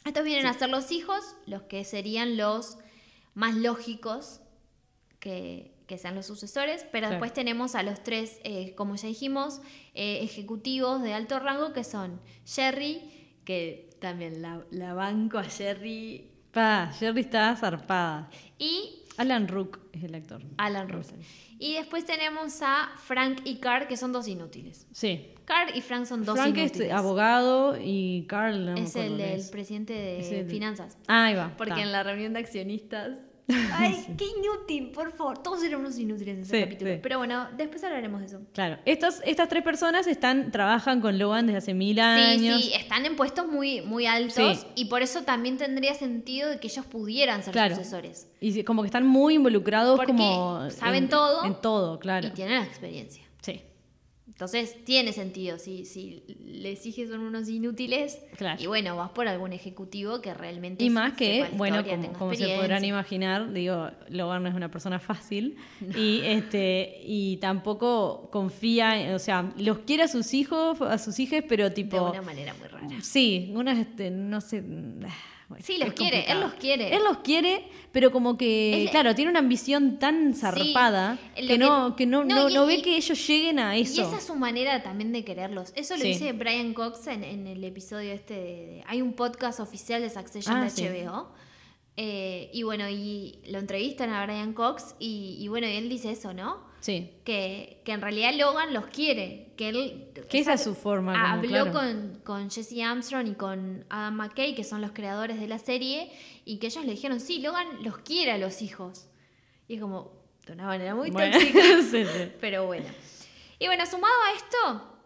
Estos 0.05 0.23
vienen 0.25 0.47
a 0.47 0.53
ser 0.55 0.69
los 0.71 0.93
hijos, 0.93 1.35
los 1.47 1.63
que 1.63 1.85
serían 1.85 2.37
los 2.37 2.79
más 3.35 3.57
lógicos 3.57 4.41
que, 5.19 5.75
que 5.89 5.99
sean 5.99 6.15
los 6.15 6.27
sucesores, 6.27 6.83
pero 6.93 7.09
Claro. 7.09 7.15
después 7.15 7.33
tenemos 7.33 7.75
a 7.75 7.83
los 7.83 8.01
tres, 8.05 8.39
eh, 8.45 8.75
como 8.77 8.95
ya 8.95 9.09
dijimos, 9.09 9.61
eh, 9.95 10.21
ejecutivos 10.23 11.03
de 11.03 11.13
alto 11.15 11.41
rango, 11.41 11.73
que 11.73 11.83
son 11.83 12.21
Jerry, 12.47 13.01
que 13.45 13.91
también 14.01 14.41
la, 14.41 14.65
la 14.71 14.95
banco 14.95 15.39
a 15.39 15.45
Jerry, 15.45 16.29
Pa, 16.53 16.93
Jerry 16.97 17.23
está 17.23 17.57
zarpada. 17.57 18.29
y 18.59 19.01
Alan 19.17 19.49
Rook 19.49 19.79
es 19.93 20.05
el 20.05 20.15
actor. 20.15 20.43
Alan 20.59 20.89
Russell. 20.89 21.21
Y 21.65 21.75
después 21.75 22.05
tenemos 22.05 22.61
a 22.63 22.91
Frank 23.05 23.41
y 23.45 23.57
Carl, 23.59 23.87
que 23.87 23.97
son 23.97 24.11
dos 24.13 24.27
inútiles. 24.27 24.87
Sí. 24.93 25.29
Carl 25.45 25.71
y 25.77 25.81
Frank 25.81 26.07
son 26.07 26.25
dos 26.25 26.35
Frank 26.37 26.57
inútiles. 26.57 26.89
es 26.89 26.93
abogado 26.93 27.77
y 27.81 28.27
Carl 28.29 28.65
no 28.67 28.75
es 28.77 28.97
el, 28.97 29.13
el 29.21 29.21
es. 29.39 29.51
presidente 29.51 29.93
de 29.93 30.41
el- 30.41 30.51
finanzas. 30.51 30.99
Ah, 31.07 31.27
ahí 31.27 31.35
va. 31.37 31.55
Porque 31.57 31.81
en 31.83 31.93
la 31.93 32.03
reunión 32.03 32.33
de 32.33 32.41
accionistas. 32.41 33.19
Ay, 33.73 34.05
qué 34.17 34.25
inútil, 34.27 34.91
por 34.91 35.13
favor. 35.13 35.39
Todos 35.39 35.63
eran 35.63 35.81
unos 35.81 35.99
inútiles 35.99 36.37
en 36.37 36.43
ese 36.43 36.57
Sí, 36.57 36.63
capítulo. 36.65 36.93
sí. 36.93 37.01
Pero 37.03 37.19
bueno, 37.19 37.49
después 37.57 37.83
hablaremos 37.85 38.21
de 38.21 38.27
eso. 38.27 38.41
Claro. 38.53 38.79
Estas, 38.85 39.21
estas 39.25 39.49
tres 39.49 39.63
personas 39.63 40.07
están, 40.07 40.51
trabajan 40.51 41.01
con 41.01 41.19
Logan 41.19 41.47
desde 41.47 41.59
hace 41.59 41.75
mil 41.75 41.97
Sí, 41.97 42.01
años. 42.01 42.61
sí, 42.63 42.73
están 42.75 43.07
en 43.07 43.17
puestos 43.17 43.47
muy, 43.47 43.81
muy 43.83 44.07
altos 44.07 44.35
Sí. 44.61 44.67
y 44.75 44.85
por 44.87 45.03
eso 45.03 45.23
también 45.23 45.57
tendría 45.59 45.95
sentido 45.95 46.49
de 46.51 46.59
que 46.61 46.69
ellos 46.69 46.87
pudieran 46.87 47.43
ser 47.43 47.53
Claro. 47.53 47.77
sucesores. 47.77 48.29
Y 48.41 48.53
sí, 48.53 48.65
como 48.65 48.83
que 48.83 48.87
están 48.87 49.07
muy 49.07 49.35
involucrados 49.35 49.97
Porque 49.97 50.13
como 50.13 50.71
saben 50.71 51.05
en- 51.05 51.09
todo 51.11 51.45
En 51.45 51.61
todo, 51.61 51.99
claro. 51.99 52.29
Y 52.29 52.31
tienen 52.31 52.57
la 52.61 52.65
experiencia. 52.65 53.23
Sí, 53.41 53.61
Entonces, 54.45 54.85
tiene 54.85 55.13
sentido. 55.13 55.59
Si, 55.59 55.85
si 55.85 56.23
les 56.45 56.83
dije 56.83 57.07
son 57.07 57.21
unos 57.21 57.49
inútiles, 57.49 58.19
Claro. 58.37 58.61
y 58.61 58.67
bueno, 58.67 58.97
vas 58.97 59.11
por 59.11 59.29
algún 59.29 59.53
ejecutivo 59.53 60.21
que 60.21 60.35
realmente 60.35 60.83
Y 60.85 60.91
más 60.91 61.13
que, 61.13 61.47
bueno, 61.53 61.77
historia, 61.81 61.97
como, 62.09 62.19
como 62.19 62.35
se 62.35 62.57
podrán 62.57 62.85
imaginar, 62.85 63.53
digo, 63.53 63.91
Logan 64.09 64.43
no 64.43 64.49
es 64.49 64.55
una 64.55 64.71
persona 64.71 64.99
fácil 64.99 65.57
y 65.97 66.21
este 66.25 67.01
y 67.05 67.37
tampoco 67.37 68.29
confía, 68.33 69.13
o 69.15 69.19
sea, 69.19 69.53
los 69.59 69.79
quiere 69.81 70.03
a 70.05 70.09
sus 70.09 70.35
hijos, 70.35 70.81
a 70.81 70.99
sus 70.99 71.19
hijas, 71.21 71.45
pero 71.49 71.65
De 71.65 71.71
tipo 71.71 72.11
una 72.11 72.23
manera 72.23 72.53
muy 72.55 72.67
rara. 72.69 72.89
sí, 73.03 73.53
unas 73.55 73.79
este, 73.79 74.11
no 74.11 74.41
sé, 74.41 74.63
bueno, 75.53 75.65
Sí, 75.67 75.79
los 75.79 75.93
quiere, 75.95 76.19
complicado. 76.19 76.39
él 76.41 76.41
los 76.51 76.55
quiere. 76.61 76.95
Él 76.97 77.05
los 77.05 77.19
quiere, 77.19 77.65
pero 77.93 78.11
como 78.11 78.37
que, 78.37 78.85
Es- 78.85 78.91
claro, 78.91 79.15
tiene 79.15 79.31
una 79.31 79.39
ambición 79.41 79.99
tan 79.99 80.35
zarpada 80.35 81.19
que, 81.37 81.59
no, 81.59 81.95
que- 81.97 82.07
no, 82.07 82.25
no, 82.25 82.49
y- 82.49 82.67
ve 82.67 82.75
y- 82.75 82.83
que 82.83 82.97
ellos 82.97 83.27
lleguen 83.27 83.59
a 83.59 83.77
Y 83.77 83.83
eso. 83.83 84.03
esa 84.03 84.17
es 84.19 84.25
su 84.25 84.35
manera 84.35 84.83
también 84.83 85.13
de 85.13 85.25
quererlos. 85.25 85.73
Eso 85.77 85.95
lo 85.97 86.03
Sí. 86.03 86.09
dice 86.09 86.33
Brian 86.33 86.75
Cox 86.75 87.07
en, 87.07 87.25
en 87.25 87.47
el 87.47 87.63
episodio 87.65 88.13
este 88.13 88.35
de, 88.35 88.41
de- 88.67 88.85
Hay 88.87 89.01
un 89.03 89.13
podcast 89.13 89.61
oficial 89.61 90.01
de 90.03 90.11
Succession 90.11 90.57
Ah, 90.57 90.65
de 90.65 90.71
sí. 90.71 90.83
Eh, 91.97 92.51
y 92.53 92.63
bueno, 92.63 92.89
y 92.89 93.39
lo 93.49 93.59
entrevistan 93.59 94.11
a 94.11 94.25
Brian 94.25 94.55
Cox 94.55 94.95
y, 94.99 95.37
y 95.39 95.49
bueno, 95.49 95.67
y 95.67 95.73
él 95.73 95.89
dice 95.89 96.11
eso, 96.11 96.33
¿no? 96.33 96.73
Sí. 96.81 97.13
Que, 97.25 97.81
que 97.85 97.93
en 97.93 98.01
realidad 98.01 98.33
Logan 98.35 98.75
los 98.75 98.87
quiere. 98.87 99.53
Que 99.57 99.69
él. 99.69 100.13
Que 100.29 100.41
esa 100.41 100.55
es 100.55 100.65
su 100.65 100.75
forma, 100.75 101.13
como, 101.13 101.27
Habló 101.27 101.71
claro. 101.71 101.73
con, 101.73 102.21
con 102.25 102.51
Jesse 102.51 102.81
Armstrong 102.83 103.29
y 103.29 103.35
con 103.35 103.85
Adam 103.89 104.17
McKay, 104.17 104.55
que 104.55 104.65
son 104.65 104.81
los 104.81 104.91
creadores 104.91 105.39
de 105.39 105.47
la 105.47 105.61
serie, 105.61 106.11
y 106.45 106.59
que 106.59 106.67
ellos 106.67 106.85
le 106.85 106.93
dijeron, 106.93 107.21
sí, 107.21 107.39
Logan 107.41 107.85
los 107.85 107.99
quiere 107.99 108.33
a 108.33 108.39
los 108.39 108.63
hijos. 108.63 109.07
Y 109.69 109.75
es 109.75 109.81
como, 109.81 110.13
de 110.45 110.55
una 110.55 110.67
manera 110.67 110.95
muy 110.97 111.11
Bueno, 111.11 111.39
tóxica. 111.39 111.61
sí, 111.91 112.05
sí. 112.05 112.33
Pero 112.41 112.67
bueno. 112.67 112.87
Y 113.61 113.67
bueno, 113.67 113.87
sumado 113.87 114.15
a 114.29 114.37
esto, 114.37 114.99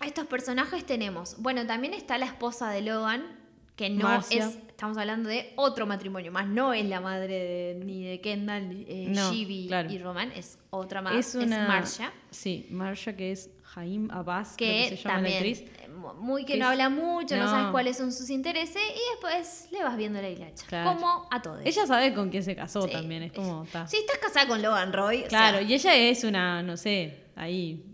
a 0.00 0.06
estos 0.06 0.26
personajes 0.26 0.84
tenemos. 0.84 1.36
Bueno, 1.38 1.66
también 1.66 1.94
está 1.94 2.18
la 2.18 2.26
esposa 2.26 2.68
de 2.68 2.82
Logan, 2.82 3.41
que 3.76 3.90
no 3.90 4.04
Marcia. 4.08 4.46
es. 4.46 4.58
Estamos 4.68 4.98
hablando 4.98 5.28
de 5.28 5.52
otro 5.56 5.86
matrimonio 5.86 6.32
más. 6.32 6.46
No 6.48 6.72
es 6.74 6.84
la 6.86 7.00
madre 7.00 7.34
de- 7.78 7.84
ni 7.84 8.04
de 8.04 8.20
Kendall, 8.20 8.84
eh, 8.88 9.06
No, 9.10 9.30
claro. 9.68 9.90
y 9.92 9.98
Roman. 9.98 10.32
Es 10.32 10.58
otra 10.70 11.00
más. 11.02 11.14
Es 11.14 11.34
Es, 11.36 11.46
una. 11.46 11.68
Marcia. 11.68 12.12
Sí, 12.30 12.66
Marcia, 12.70 13.16
que 13.16 13.30
es 13.30 13.50
Jaim 13.62 14.10
Abbas, 14.10 14.56
Que, 14.56 14.88
que 14.90 14.96
se 14.96 15.02
llama 15.04 15.14
también. 15.14 15.32
la 15.34 15.38
actriz. 15.50 15.60
eh, 15.84 15.88
mu- 15.88 16.14
Muy 16.14 16.44
que 16.44 16.54
Que 16.54 16.58
no 16.58 16.64
es- 16.66 16.70
habla 16.72 16.88
mucho, 16.90 17.36
no. 17.36 17.44
no. 17.44 17.48
sabes 17.50 17.70
cuáles 17.70 17.96
son 17.96 18.12
sus 18.12 18.28
intereses. 18.28 18.82
Y 18.82 19.10
después 19.12 19.68
le 19.70 19.84
vas 19.84 19.96
viendo 19.96 20.20
la 20.20 20.28
hilacha. 20.28 20.66
Claro. 20.66 20.94
Como 20.94 21.28
a 21.30 21.40
todos. 21.40 21.60
Ella 21.64 21.86
sabe 21.86 22.12
con 22.12 22.28
quién 22.30 22.42
se 22.42 22.56
casó 22.56 22.82
Sí. 22.82 22.90
también, 22.90 23.22
es 23.22 23.32
como. 23.32 23.64
ta. 23.70 23.86
Si 23.86 23.96
estás 23.98 24.18
casada 24.18 24.48
con 24.48 24.60
Logan 24.62 24.92
Roy. 24.92 25.22
o 25.22 25.28
Claro, 25.28 25.58
sea, 25.58 25.66
y 25.68 25.74
ella 25.74 25.94
es 25.94 26.24
una, 26.24 26.60
no 26.64 26.76
sé, 26.76 27.20
ahí. 27.36 27.84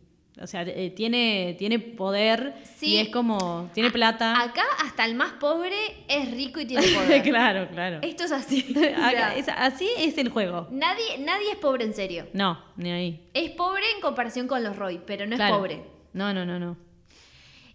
O 0.41 0.47
sea, 0.47 0.63
eh, 0.63 0.91
tiene, 0.91 1.57
tiene 1.59 1.79
poder 1.79 2.55
Sí. 2.77 2.87
y 2.95 2.97
es 2.99 3.09
como. 3.09 3.71
Tiene 3.75 3.91
plata. 3.91 4.41
Acá 4.41 4.63
hasta 4.85 5.05
el 5.05 5.15
más 5.15 5.33
pobre 5.35 5.75
es 6.09 6.31
rico 6.31 6.61
y 6.61 6.67
tiene 6.67 6.83
poder. 6.95 7.23
claro, 7.23 7.69
claro. 7.69 7.99
Esto 8.03 8.25
es 8.25 8.33
así. 8.33 8.75
Acá, 8.97 9.35
es- 9.37 9.49
así 9.49 9.89
es 9.99 10.17
el 10.19 10.29
juego. 10.29 10.69
nadie, 10.71 11.19
nadie 11.19 11.51
es 11.53 11.57
pobre 11.59 11.85
en 11.85 11.95
serio. 11.95 12.27
No, 12.33 12.63
ni 12.77 12.91
ahí. 12.91 13.31
Es 13.35 13.51
pobre 13.51 13.83
en 13.95 14.01
comparación 14.01 14.47
con 14.47 14.63
los 14.63 14.77
Roy, 14.77 15.01
pero 15.07 15.27
no 15.27 15.37
Claro. 15.37 15.55
es 15.55 15.59
pobre. 15.59 15.83
No, 16.13 16.33
no, 16.33 16.45
no, 16.47 16.59
no. 16.59 16.77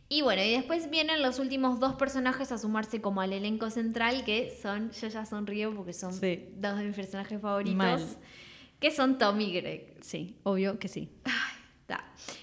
Y 0.10 0.22
bueno, 0.22 0.44
y 0.44 0.52
después 0.52 0.90
vienen 0.92 1.22
los 1.24 1.40
últimos 1.40 1.80
dos 1.80 1.96
personajes 1.96 2.52
a 2.52 2.58
sumarse 2.60 3.02
como 3.02 3.22
al 3.22 3.34
elenco 3.34 3.70
central, 3.72 4.24
que 4.26 4.56
son, 4.62 4.92
yo 4.92 5.08
ya 5.08 5.26
sonrío 5.26 5.74
porque 5.76 5.94
son 5.94 6.14
Sí. 6.14 6.50
dos 6.56 6.78
de 6.78 6.84
mis 6.86 6.96
personajes 6.96 7.42
favoritos, 7.42 7.76
Mal. 7.78 8.06
que 8.80 8.92
son 8.92 9.18
Tom 9.18 9.42
y 9.42 9.52
Greg. 9.54 9.96
Sí, 10.02 10.36
obvio 10.44 10.78
que 10.78 10.88
sí. 10.88 11.10
Ta. 11.88 12.06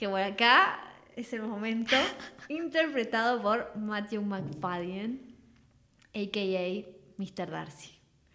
que 0.00 0.06
bueno, 0.06 0.32
acá 0.32 0.80
es 1.14 1.30
el 1.34 1.42
momento, 1.42 1.94
interpretado 2.48 3.42
por 3.42 3.76
Matthew 3.76 4.22
McFadden, 4.22 5.36
a.k.a. 6.14 6.90
Mr. 7.18 7.50
Darcy. 7.50 7.90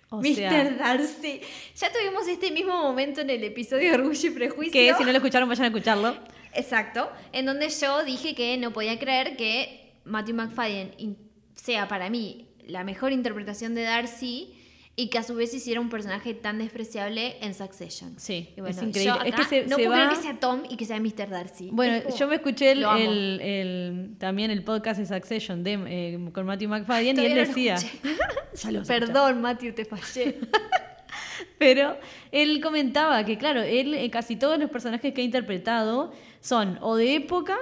O 0.10 0.17
Mr. 0.17 0.36
sea, 0.36 0.63
Darcy. 0.77 1.41
Ya 1.75 1.91
tuvimos 1.91 2.27
este 2.27 2.51
mismo 2.51 2.84
momento 2.84 3.22
en 3.22 3.31
el 3.31 3.43
episodio 3.43 3.89
de 3.89 3.95
Orgullo 3.95 4.29
y 4.29 4.31
Prejuicio. 4.31 4.72
que 4.74 4.93
si 4.93 5.03
no 5.03 5.12
lo 5.12 5.17
escucharon, 5.17 5.50
vayan 5.50 5.63
a 5.63 5.67
escucharlo. 5.69 6.15
Exacto. 6.53 7.10
En 7.31 7.48
donde 7.48 7.69
yo 7.69 8.03
dije 8.03 8.36
que 8.36 8.57
no 8.57 8.72
podía 8.72 9.00
creer 9.00 9.36
que 9.36 9.95
Matthew 10.05 10.36
McFadden 10.36 11.17
sea 11.55 11.88
para 11.88 12.12
mí 12.12 12.48
la 12.67 12.84
mejor 12.84 13.12
interpretación 13.12 13.74
de 13.74 13.81
Darcy 13.81 14.53
y 14.98 15.10
que 15.10 15.18
a 15.18 15.24
su 15.24 15.36
vez 15.36 15.54
hiciera 15.54 15.82
un 15.82 15.90
personaje 15.90 16.34
tan 16.34 16.58
despreciable 16.60 17.36
en 17.42 17.54
Succession. 17.54 18.14
Sí, 18.18 18.54
Y 18.56 18.62
bueno, 18.62 18.78
es 18.78 18.84
increíble. 18.84 19.14
yo 19.20 19.22
es 19.25 19.34
acá 19.34 19.44
que 19.44 19.50
se, 19.50 19.64
no 19.68 19.75
se 19.75 19.84
puedo 19.84 19.90
va... 19.90 19.96
creer 20.08 20.10
que 20.10 20.16
sea 20.28 20.40
Tom 20.40 20.64
y 20.70 20.78
que 20.78 20.86
sea 20.86 21.00
Mr. 21.02 21.30
Darcy. 21.30 21.70
Bueno, 21.74 22.02
como- 22.04 22.16
yo 22.18 22.28
me 22.30 22.36
escuché 22.36 22.72
el, 22.72 22.84
el- 22.84 23.42
el- 23.42 24.16
también 24.18 24.52
el 24.52 24.64
podcast 24.64 25.00
de 25.00 25.06
Succession 25.06 25.64
de, 25.64 25.74
eh, 25.88 26.30
con 26.32 26.46
Matthew 26.46 26.70
McFadden 26.70 27.20
y 27.20 27.25
él 27.25 27.36
no 27.36 27.40
decía. 27.42 27.75
Ya 28.64 28.72
lo. 28.72 28.84
Perdón, 28.84 29.42
Matthew, 29.42 29.74
te 29.75 29.84
fallé. 29.84 30.40
Pero 31.58 31.98
él 32.32 32.62
comentaba 32.62 33.24
que, 33.25 33.38
claro, 33.38 33.62
él 33.62 33.94
eh, 33.94 34.10
casi 34.10 34.36
todos 34.36 34.58
los 34.60 34.70
personajes 34.70 35.14
que 35.14 35.22
ha 35.22 35.24
interpretado 35.25 36.12
son 36.42 36.78
o 36.82 36.96
de 36.96 37.16
época 37.16 37.58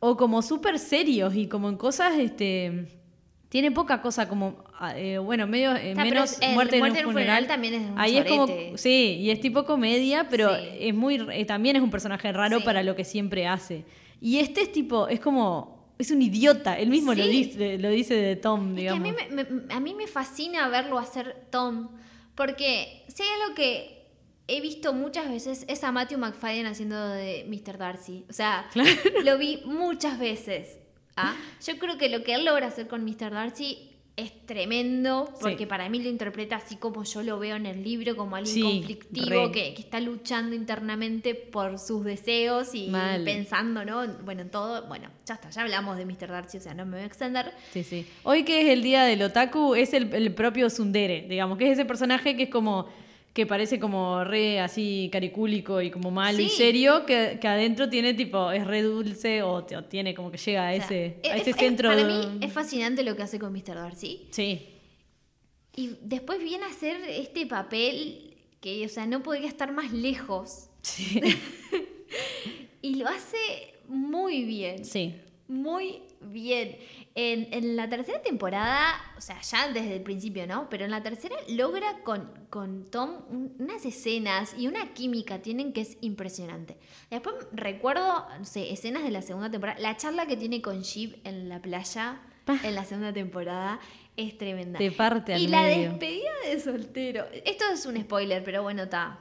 o 0.00 0.16
como 0.16 0.42
súper 0.42 0.78
serios 0.78 1.34
y 1.34 1.46
como 1.48 1.68
en 1.68 1.76
cosas, 1.76 2.14
este. 2.18 2.86
Tiene 3.48 3.70
poca 3.70 4.00
cosa 4.00 4.28
como, 4.30 4.64
eh, 4.96 5.18
bueno, 5.18 5.46
medio, 5.46 5.74
eh, 5.76 5.94
menos 5.94 6.38
el 6.40 6.54
muerte, 6.54 6.78
Muerte 6.78 7.00
en 7.00 7.06
un 7.06 7.12
funeral. 7.12 7.46
también 7.46 7.74
es 7.74 7.90
un 7.90 7.98
Ahí 7.98 8.16
es 8.18 8.24
como, 8.26 8.46
sí, 8.76 9.18
y 9.20 9.30
es 9.30 9.40
tipo 9.40 9.64
comedia, 9.64 10.28
pero 10.28 10.54
Sí. 10.56 10.62
es 10.80 10.94
muy, 10.94 11.24
eh, 11.32 11.44
también 11.44 11.76
es 11.76 11.82
un 11.82 11.90
personaje 11.90 12.32
raro 12.32 12.58
Sí. 12.58 12.64
para 12.64 12.82
lo 12.82 12.96
que 12.96 13.04
siempre 13.04 13.46
hace. 13.46 13.84
Y 14.20 14.38
este 14.38 14.62
es 14.62 14.72
tipo, 14.72 15.08
es 15.08 15.20
como, 15.20 15.92
es 15.98 16.10
un 16.10 16.20
idiota, 16.22 16.78
él 16.78 16.88
mismo 16.90 17.14
lo 17.14 17.26
dice, 17.26 17.78
lo 17.78 17.88
dice 17.90 18.14
de 18.14 18.36
Tom, 18.36 18.70
Es 18.70 18.74
que 18.74 18.80
digamos. 18.80 19.00
a 19.08 19.12
mí 19.12 19.16
me, 19.30 19.44
me- 19.44 19.74
a 19.74 19.80
mí 19.80 19.94
me 19.94 20.06
fascina 20.06 20.68
verlo 20.68 20.98
hacer 20.98 21.46
Tom, 21.50 21.88
porque 22.34 23.04
si 23.08 23.22
hay 23.22 23.28
algo 23.42 23.54
que 23.54 24.02
he 24.48 24.60
visto 24.60 24.92
muchas 24.92 25.28
veces 25.30 25.64
es 25.68 25.84
a 25.84 25.92
Matthew 25.92 26.18
McFadden 26.18 26.66
haciendo 26.66 27.08
de 27.10 27.44
Mr. 27.48 27.78
Darcy. 27.78 28.24
O 28.28 28.32
sea, 28.32 28.66
lo 29.24 29.38
vi 29.38 29.60
muchas 29.64 30.18
veces. 30.18 30.78
¿ah? 31.16 31.34
Yo 31.66 31.78
creo 31.78 31.96
que 31.98 32.08
lo 32.08 32.24
que 32.24 32.34
él 32.34 32.44
logra 32.44 32.66
hacer 32.66 32.88
con 32.88 33.04
Mr. 33.04 33.30
Darcy 33.30 33.90
es 34.14 34.44
tremendo, 34.44 35.32
porque 35.40 35.58
Sí. 35.60 35.66
para 35.66 35.88
mí 35.88 35.98
lo 36.02 36.08
interpreta 36.10 36.56
así 36.56 36.76
como 36.76 37.02
yo 37.04 37.22
lo 37.22 37.38
veo 37.38 37.56
en 37.56 37.64
el 37.64 37.82
libro, 37.82 38.14
como 38.14 38.36
alguien 38.36 38.54
Sí, 38.54 38.60
conflictivo 38.62 39.50
que, 39.50 39.72
que 39.72 39.80
está 39.80 40.00
luchando 40.00 40.54
internamente 40.54 41.34
por 41.34 41.78
sus 41.78 42.04
deseos 42.04 42.74
y 42.74 42.88
Mal. 42.88 43.24
pensando, 43.24 43.84
¿no? 43.86 44.06
Bueno, 44.24 44.42
en 44.42 44.50
todo, 44.50 44.86
bueno, 44.86 45.08
ya 45.24 45.34
está, 45.34 45.48
ya 45.48 45.62
hablamos 45.62 45.96
de 45.96 46.04
Mr. 46.04 46.28
Darcy, 46.28 46.58
o 46.58 46.60
sea, 46.60 46.74
no 46.74 46.84
me 46.84 46.92
voy 46.96 47.02
a 47.04 47.06
extender. 47.06 47.52
Sí, 47.72 47.82
sí. 47.84 48.06
Hoy 48.24 48.44
que 48.44 48.60
es 48.60 48.68
el 48.68 48.82
día 48.82 49.04
del 49.04 49.22
otaku, 49.22 49.74
es 49.74 49.94
el, 49.94 50.12
el 50.12 50.34
propio 50.34 50.68
Sundere, 50.68 51.26
digamos, 51.28 51.56
que 51.56 51.64
es 51.66 51.72
ese 51.72 51.86
personaje 51.86 52.36
que 52.36 52.44
es 52.44 52.50
como 52.50 52.88
que 53.32 53.46
parece 53.46 53.80
como 53.80 54.24
re 54.24 54.60
así 54.60 55.08
caricúlico 55.10 55.80
y 55.80 55.90
como 55.90 56.10
malo 56.10 56.38
y 56.38 56.48
serio, 56.50 57.06
que, 57.06 57.38
que 57.40 57.48
adentro 57.48 57.88
tiene 57.88 58.12
tipo, 58.14 58.50
es 58.52 58.66
re 58.66 58.82
dulce 58.82 59.42
o, 59.42 59.64
tiene 59.64 60.14
como 60.14 60.30
que 60.30 60.36
llega 60.38 60.68
a 60.68 60.72
O 60.72 60.76
sea, 60.76 60.84
ese, 60.84 61.16
es- 61.22 61.30
a 61.30 61.36
ese 61.38 61.50
es- 61.50 61.56
centro 61.56 61.88
Para 61.88 62.04
mí 62.04 62.38
es 62.42 62.52
fascinante 62.52 63.02
lo 63.02 63.16
que 63.16 63.22
hace 63.22 63.38
con 63.38 63.52
Mr. 63.52 63.74
Darcy. 63.76 64.26
Sí, 64.30 64.66
Y 65.74 65.96
después 66.02 66.42
viene 66.42 66.64
a 66.64 66.68
hacer 66.68 66.96
este 67.08 67.46
papel 67.46 68.34
que, 68.60 68.84
o 68.84 68.88
sea, 68.90 69.06
no 69.06 69.22
podría 69.22 69.48
estar 69.48 69.72
más 69.72 69.92
lejos. 69.92 70.68
sí, 70.82 71.20
Y 72.82 72.96
lo 72.96 73.08
hace 73.08 73.36
muy 73.88 74.44
bien. 74.44 74.84
sí. 74.84 75.14
Muy 75.48 76.00
bien. 76.20 76.76
En, 77.14 77.52
en 77.52 77.76
la 77.76 77.90
tercera 77.90 78.22
temporada, 78.22 78.94
o 79.18 79.20
sea, 79.20 79.38
ya 79.42 79.68
desde 79.68 79.96
el 79.96 80.02
principio, 80.02 80.46
¿no? 80.46 80.70
Pero 80.70 80.86
en 80.86 80.90
la 80.90 81.02
tercera 81.02 81.36
logra 81.46 81.98
con, 82.04 82.32
con 82.48 82.86
Tom 82.90 83.10
un- 83.28 83.54
unas 83.58 83.84
escenas 83.84 84.54
y 84.56 84.66
una 84.66 84.94
química 84.94 85.40
tienen 85.40 85.74
que 85.74 85.82
es 85.82 85.98
impresionante. 86.00 86.78
Después 87.10 87.34
recuerdo, 87.52 88.26
no 88.38 88.44
sé, 88.46 88.72
escenas 88.72 89.02
de 89.02 89.10
la 89.10 89.20
segunda 89.20 89.50
temporada. 89.50 89.78
La 89.78 89.94
charla 89.98 90.24
que 90.24 90.38
tiene 90.38 90.62
con 90.62 90.80
Sheep 90.80 91.18
en 91.26 91.50
la 91.50 91.60
playa 91.60 92.22
Pa. 92.46 92.58
en 92.62 92.74
la 92.74 92.84
segunda 92.86 93.12
temporada 93.12 93.78
es 94.16 94.38
tremenda. 94.38 94.78
Te 94.78 94.90
parte 94.90 95.34
al 95.34 95.42
y 95.42 95.48
la 95.48 95.62
medio. 95.64 95.90
despedida 95.90 96.30
de 96.46 96.60
soltero. 96.60 97.26
Esto 97.44 97.64
es 97.74 97.84
un 97.84 98.00
spoiler, 98.00 98.42
pero 98.42 98.62
bueno, 98.62 98.84
está. 98.84 99.18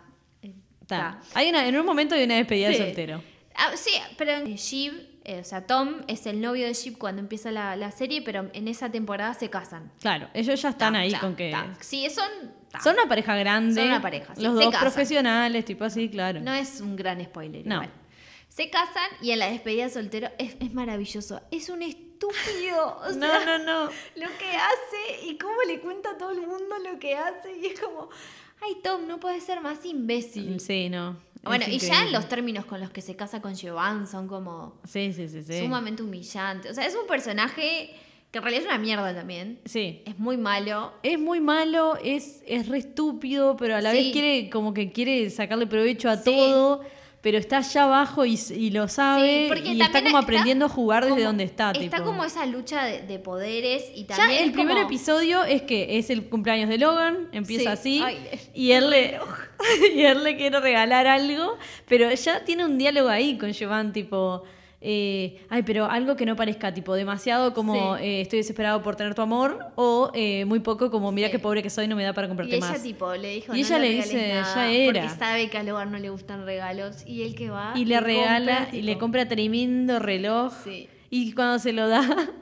Está. 0.81 1.19
Hay 1.33 1.49
una, 1.49 1.67
en 1.67 1.77
un 1.77 1.85
momento 1.85 2.15
hay 2.15 2.23
una 2.23 2.35
despedida 2.35 2.71
Sí. 2.71 2.77
de 2.79 2.85
soltero. 2.85 3.23
Ah, 3.55 3.71
sí, 3.75 3.91
pero 4.17 4.45
Sheep, 4.45 4.93
eh, 5.23 5.39
o 5.39 5.43
sea, 5.43 5.65
Tom 5.67 6.01
es 6.07 6.25
el 6.25 6.41
novio 6.41 6.65
de 6.65 6.73
Sheep 6.73 6.97
cuando 6.97 7.21
empieza 7.21 7.51
la, 7.51 7.75
la 7.75 7.91
serie, 7.91 8.21
pero 8.21 8.49
en 8.53 8.67
esa 8.67 8.89
temporada 8.91 9.33
se 9.33 9.49
casan. 9.49 9.91
Claro, 10.01 10.27
ellos 10.33 10.61
ya 10.61 10.69
están 10.69 10.93
Ta, 10.93 10.99
ahí 10.99 11.13
con 11.13 11.35
que... 11.35 11.51
ta. 11.51 11.73
Sí, 11.79 12.09
son. 12.09 12.25
Son 12.83 12.93
una 12.95 13.05
pareja 13.07 13.35
grande. 13.35 13.75
Son 13.75 13.85
una 13.89 14.01
pareja, 14.01 14.33
sí, 14.35 14.41
Los 14.41 14.55
dos 14.55 14.65
casan. 14.71 14.81
profesionales, 14.81 15.65
tipo 15.65 15.83
así, 15.83 16.09
claro. 16.09 16.39
No 16.39 16.53
es 16.53 16.79
un 16.81 16.95
gran 16.95 17.21
spoiler. 17.23 17.65
No. 17.67 17.75
igual. 17.75 17.91
Se 18.47 18.69
casan 18.69 19.09
y 19.21 19.31
en 19.31 19.39
la 19.39 19.49
despedida 19.49 19.83
de 19.85 19.89
soltero 19.91 20.29
es, 20.37 20.55
es 20.59 20.73
maravilloso. 20.73 21.41
Es 21.51 21.69
un 21.69 21.81
estúpido. 21.81 22.11
O 23.03 23.11
no, 23.13 23.25
sea, 23.27 23.57
no, 23.57 23.63
no. 23.65 23.83
Lo 24.15 24.27
que 24.37 24.55
hace 24.55 25.25
y 25.27 25.37
cómo 25.37 25.55
le 25.67 25.79
cuenta 25.79 26.11
a 26.11 26.17
todo 26.17 26.31
el 26.31 26.41
mundo 26.41 26.75
lo 26.83 26.99
que 26.99 27.15
hace. 27.15 27.57
Y 27.57 27.65
es 27.67 27.79
como, 27.79 28.09
ay, 28.61 28.75
Tom, 28.83 29.07
no 29.07 29.19
puedes 29.19 29.43
ser 29.43 29.59
más 29.61 29.83
imbécil. 29.85 30.59
Sí, 30.59 30.87
no. 30.89 31.17
Bueno, 31.43 31.65
y 31.67 31.79
ya 31.79 32.05
los 32.05 32.27
términos 32.29 32.65
con 32.65 32.79
los 32.79 32.91
que 32.91 33.01
se 33.01 33.15
casa 33.15 33.41
con 33.41 33.55
Giovanni 33.55 34.05
son 34.05 34.27
como 34.27 34.75
Sí, 34.87 35.11
sí, 35.13 35.27
sí, 35.27 35.43
sumamente 35.59 36.03
humillantes. 36.03 36.71
O 36.71 36.73
sea, 36.75 36.85
es 36.85 36.95
un 36.95 37.07
personaje 37.07 37.89
que 38.31 38.37
en 38.37 38.43
realidad 38.43 38.63
es 38.63 38.69
una 38.69 38.77
mierda 38.77 39.13
también. 39.15 39.59
Sí. 39.65 40.03
Es 40.05 40.17
muy 40.19 40.37
malo. 40.37 40.93
Es 41.03 41.19
muy 41.19 41.39
malo, 41.41 41.97
es, 42.03 42.43
es 42.47 42.67
re 42.67 42.77
estúpido, 42.77 43.57
pero 43.57 43.75
a 43.75 43.81
la 43.81 43.91
vez 43.91 44.11
quiere 44.13 44.49
como 44.49 44.73
que 44.73 44.91
quiere 44.91 45.29
sacarle 45.31 45.65
provecho 45.67 46.09
a 46.09 46.17
Sí. 46.17 46.23
todo, 46.25 46.81
pero 47.21 47.37
está 47.37 47.57
allá 47.59 47.83
abajo 47.83 48.25
y, 48.25 48.39
y 48.55 48.71
lo 48.71 48.87
sabe 48.87 49.47
Sí, 49.63 49.73
y 49.73 49.81
está 49.81 50.03
como 50.03 50.17
aprendiendo 50.17 50.65
a 50.65 50.69
jugar 50.69 51.03
desde 51.03 51.15
como- 51.17 51.27
donde 51.27 51.43
está. 51.43 51.71
Está 51.71 51.97
tipo. 51.97 52.03
como 52.03 52.23
esa 52.23 52.45
lucha 52.47 52.83
de, 52.85 53.03
de 53.03 53.19
poderes 53.19 53.83
y 53.93 54.05
Ya 54.05 54.15
también. 54.17 54.43
el 54.43 54.51
primer 54.51 54.75
como- 54.75 54.87
episodio 54.87 55.43
es 55.43 55.61
que 55.61 55.99
es 55.99 56.09
el 56.09 56.27
cumpleaños 56.29 56.67
de 56.69 56.77
Logan, 56.79 57.29
empieza 57.31 57.75
Sí. 57.77 58.01
así, 58.01 58.03
Ay, 58.03 58.17
y, 58.55 58.71
él 58.71 58.89
le, 58.89 59.19
y 59.95 60.01
él 60.01 60.23
le 60.23 60.35
quiere 60.35 60.59
regalar 60.59 61.05
algo, 61.07 61.57
pero 61.87 62.11
ya 62.11 62.43
tiene 62.43 62.65
un 62.65 62.77
diálogo 62.77 63.09
ahí 63.09 63.37
con 63.37 63.51
Giovanni, 63.53 63.91
tipo, 63.91 64.43
eh, 64.83 65.45
ay, 65.49 65.61
pero 65.63 65.85
algo 65.85 66.15
que 66.15 66.25
no 66.25 66.35
parezca, 66.35 66.73
tipo, 66.73 66.95
demasiado 66.95 67.53
como 67.53 67.97
Sí. 67.97 68.03
eh, 68.03 68.21
estoy 68.21 68.39
desesperado 68.39 68.81
por 68.81 68.95
tener 68.95 69.13
tu 69.13 69.21
amor, 69.21 69.67
o 69.75 70.09
eh, 70.15 70.43
muy 70.45 70.59
poco 70.59 70.89
como 70.89 71.11
mira 71.11 71.27
Sí. 71.27 71.33
qué 71.33 71.39
pobre 71.39 71.61
que 71.61 71.69
soy, 71.69 71.87
no 71.87 71.95
me 71.95 72.03
da 72.03 72.13
para 72.13 72.25
Y 72.25 72.29
comprarte 72.29 72.55
ella 72.57 72.65
más. 72.67 72.81
tipo 72.83 73.13
le 73.13 73.29
dijo, 73.35 73.53
Y 73.55 73.61
no 73.61 73.67
ella 73.67 73.79
le 73.79 73.89
dice, 73.89 74.29
nada", 74.33 74.55
"Ya 74.55 74.71
era". 74.71 75.01
Porque 75.03 75.15
sabe 75.19 75.49
que 75.49 75.57
a 75.59 75.63
Logan 75.63 75.91
no 75.91 75.99
le 75.99 76.09
gustan 76.09 76.45
regalos. 76.45 77.03
Y 77.05 77.21
él 77.23 77.35
que 77.35 77.49
va. 77.51 77.73
y 77.75 77.85
le 77.85 77.99
regala, 77.99 78.57
compra, 78.61 78.77
y 78.77 78.81
le 78.81 78.97
compra 78.97 79.27
tremendo 79.27 79.99
reloj, 79.99 80.51
Sí. 80.63 80.89
y 81.11 81.33
cuando 81.33 81.59
se 81.59 81.73
lo 81.73 81.87
da, 81.87 82.01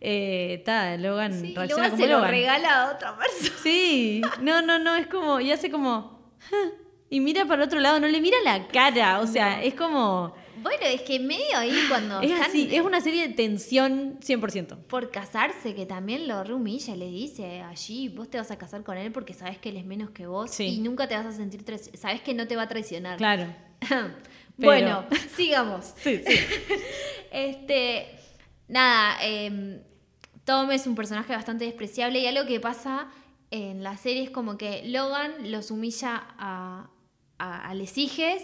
eh, 0.00 0.56
está, 0.58 0.96
Logan 0.98 1.32
Sí, 1.32 1.52
y 1.52 1.54
reacciona 1.54 1.84
Logan 1.84 1.90
como 1.90 2.02
se 2.02 2.08
lo 2.08 2.16
Logan. 2.18 2.30
regala 2.30 2.82
a 2.84 2.92
otra 2.94 3.16
persona. 3.16 3.50
Sí, 3.62 4.20
no, 4.42 4.62
no, 4.62 4.78
no, 4.78 4.94
es 4.94 5.06
como, 5.06 5.40
y 5.40 5.50
hace 5.52 5.70
como, 5.70 6.20
"Ja", 6.50 6.56
y 7.10 7.20
mira 7.20 7.46
para 7.46 7.64
otro 7.64 7.80
lado, 7.80 7.98
no 7.98 8.06
le 8.08 8.20
mira 8.20 8.36
la 8.44 8.68
cara, 8.68 9.20
o 9.20 9.26
sea, 9.26 9.62
es 9.62 9.74
como, 9.74 10.34
Bueno, 10.62 10.82
es 10.84 11.02
que 11.02 11.18
medio 11.20 11.56
ahí 11.56 11.74
cuando 11.88 12.20
es 12.20 12.30
están 12.30 12.50
así, 12.50 12.68
es 12.74 12.80
una 12.82 13.00
serie 13.00 13.28
de 13.28 13.34
tensión 13.34 14.18
100%. 14.20 14.76
por 14.86 15.10
casarse, 15.10 15.74
que 15.74 15.86
también 15.86 16.26
lo 16.28 16.42
rehumilla, 16.44 16.96
le 16.96 17.06
dice 17.08 17.60
allí, 17.62 18.08
vos 18.08 18.28
te 18.30 18.38
vas 18.38 18.50
a 18.50 18.58
casar 18.58 18.82
con 18.84 18.96
él 18.96 19.12
porque 19.12 19.34
sabes 19.34 19.58
que 19.58 19.68
él 19.70 19.76
es 19.76 19.84
menos 19.84 20.10
que 20.10 20.26
vos 20.26 20.50
Sí. 20.50 20.64
y 20.64 20.78
nunca 20.80 21.06
te 21.08 21.16
vas 21.16 21.26
a 21.26 21.32
sentir, 21.32 21.64
sabes 21.94 22.20
que 22.22 22.34
no 22.34 22.46
te 22.46 22.56
va 22.56 22.62
a 22.62 22.68
traicionar. 22.68 23.16
Claro. 23.18 23.46
bueno, 24.56 25.04
sigamos. 25.36 25.94
Sí, 26.02 26.20
sí. 26.26 26.36
Este, 27.30 28.06
nada, 28.68 29.18
em, 29.22 29.80
Tom 30.44 30.70
es 30.70 30.86
un 30.86 30.94
personaje 30.94 31.32
bastante 31.34 31.64
despreciable 31.66 32.20
y 32.20 32.26
algo 32.26 32.46
que 32.46 32.58
pasa 32.58 33.08
en 33.50 33.82
la 33.82 33.96
serie 33.96 34.22
es 34.24 34.30
como 34.30 34.56
que 34.56 34.82
Logan 34.86 35.50
los 35.50 35.70
humilla 35.70 36.26
a, 36.38 36.90
a, 37.38 37.68
a 37.68 37.74
les 37.74 37.96
hijes 37.98 38.42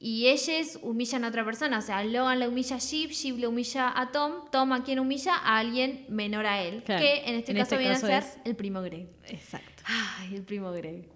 y 0.00 0.26
ellos 0.28 0.78
humillan 0.82 1.24
a 1.24 1.28
otra 1.28 1.44
persona. 1.44 1.78
O 1.78 1.82
sea, 1.82 2.04
Logan 2.04 2.38
le 2.38 2.46
humilla 2.48 2.76
a 2.76 2.78
Sheep, 2.78 3.10
Sheep 3.10 3.38
le 3.38 3.46
humilla 3.48 3.92
a 4.00 4.10
Tom, 4.12 4.32
Tom 4.52 4.72
a 4.72 4.84
quien 4.84 4.98
humilla 5.00 5.34
a 5.36 5.58
alguien 5.58 6.04
menor 6.08 6.46
a 6.46 6.62
él. 6.62 6.82
Claro. 6.84 7.02
Que 7.02 7.24
en 7.28 7.34
este 7.34 7.52
En 7.52 7.58
caso 7.58 7.74
este 7.74 7.78
viene 7.78 7.94
caso 7.94 8.06
a 8.06 8.20
ser 8.22 8.40
el 8.44 8.54
primo 8.56 8.80
Greg. 8.82 9.08
Exacto. 9.26 9.82
Ay, 9.86 10.34
el 10.36 10.42
primo 10.42 10.70
Greg. 10.72 11.08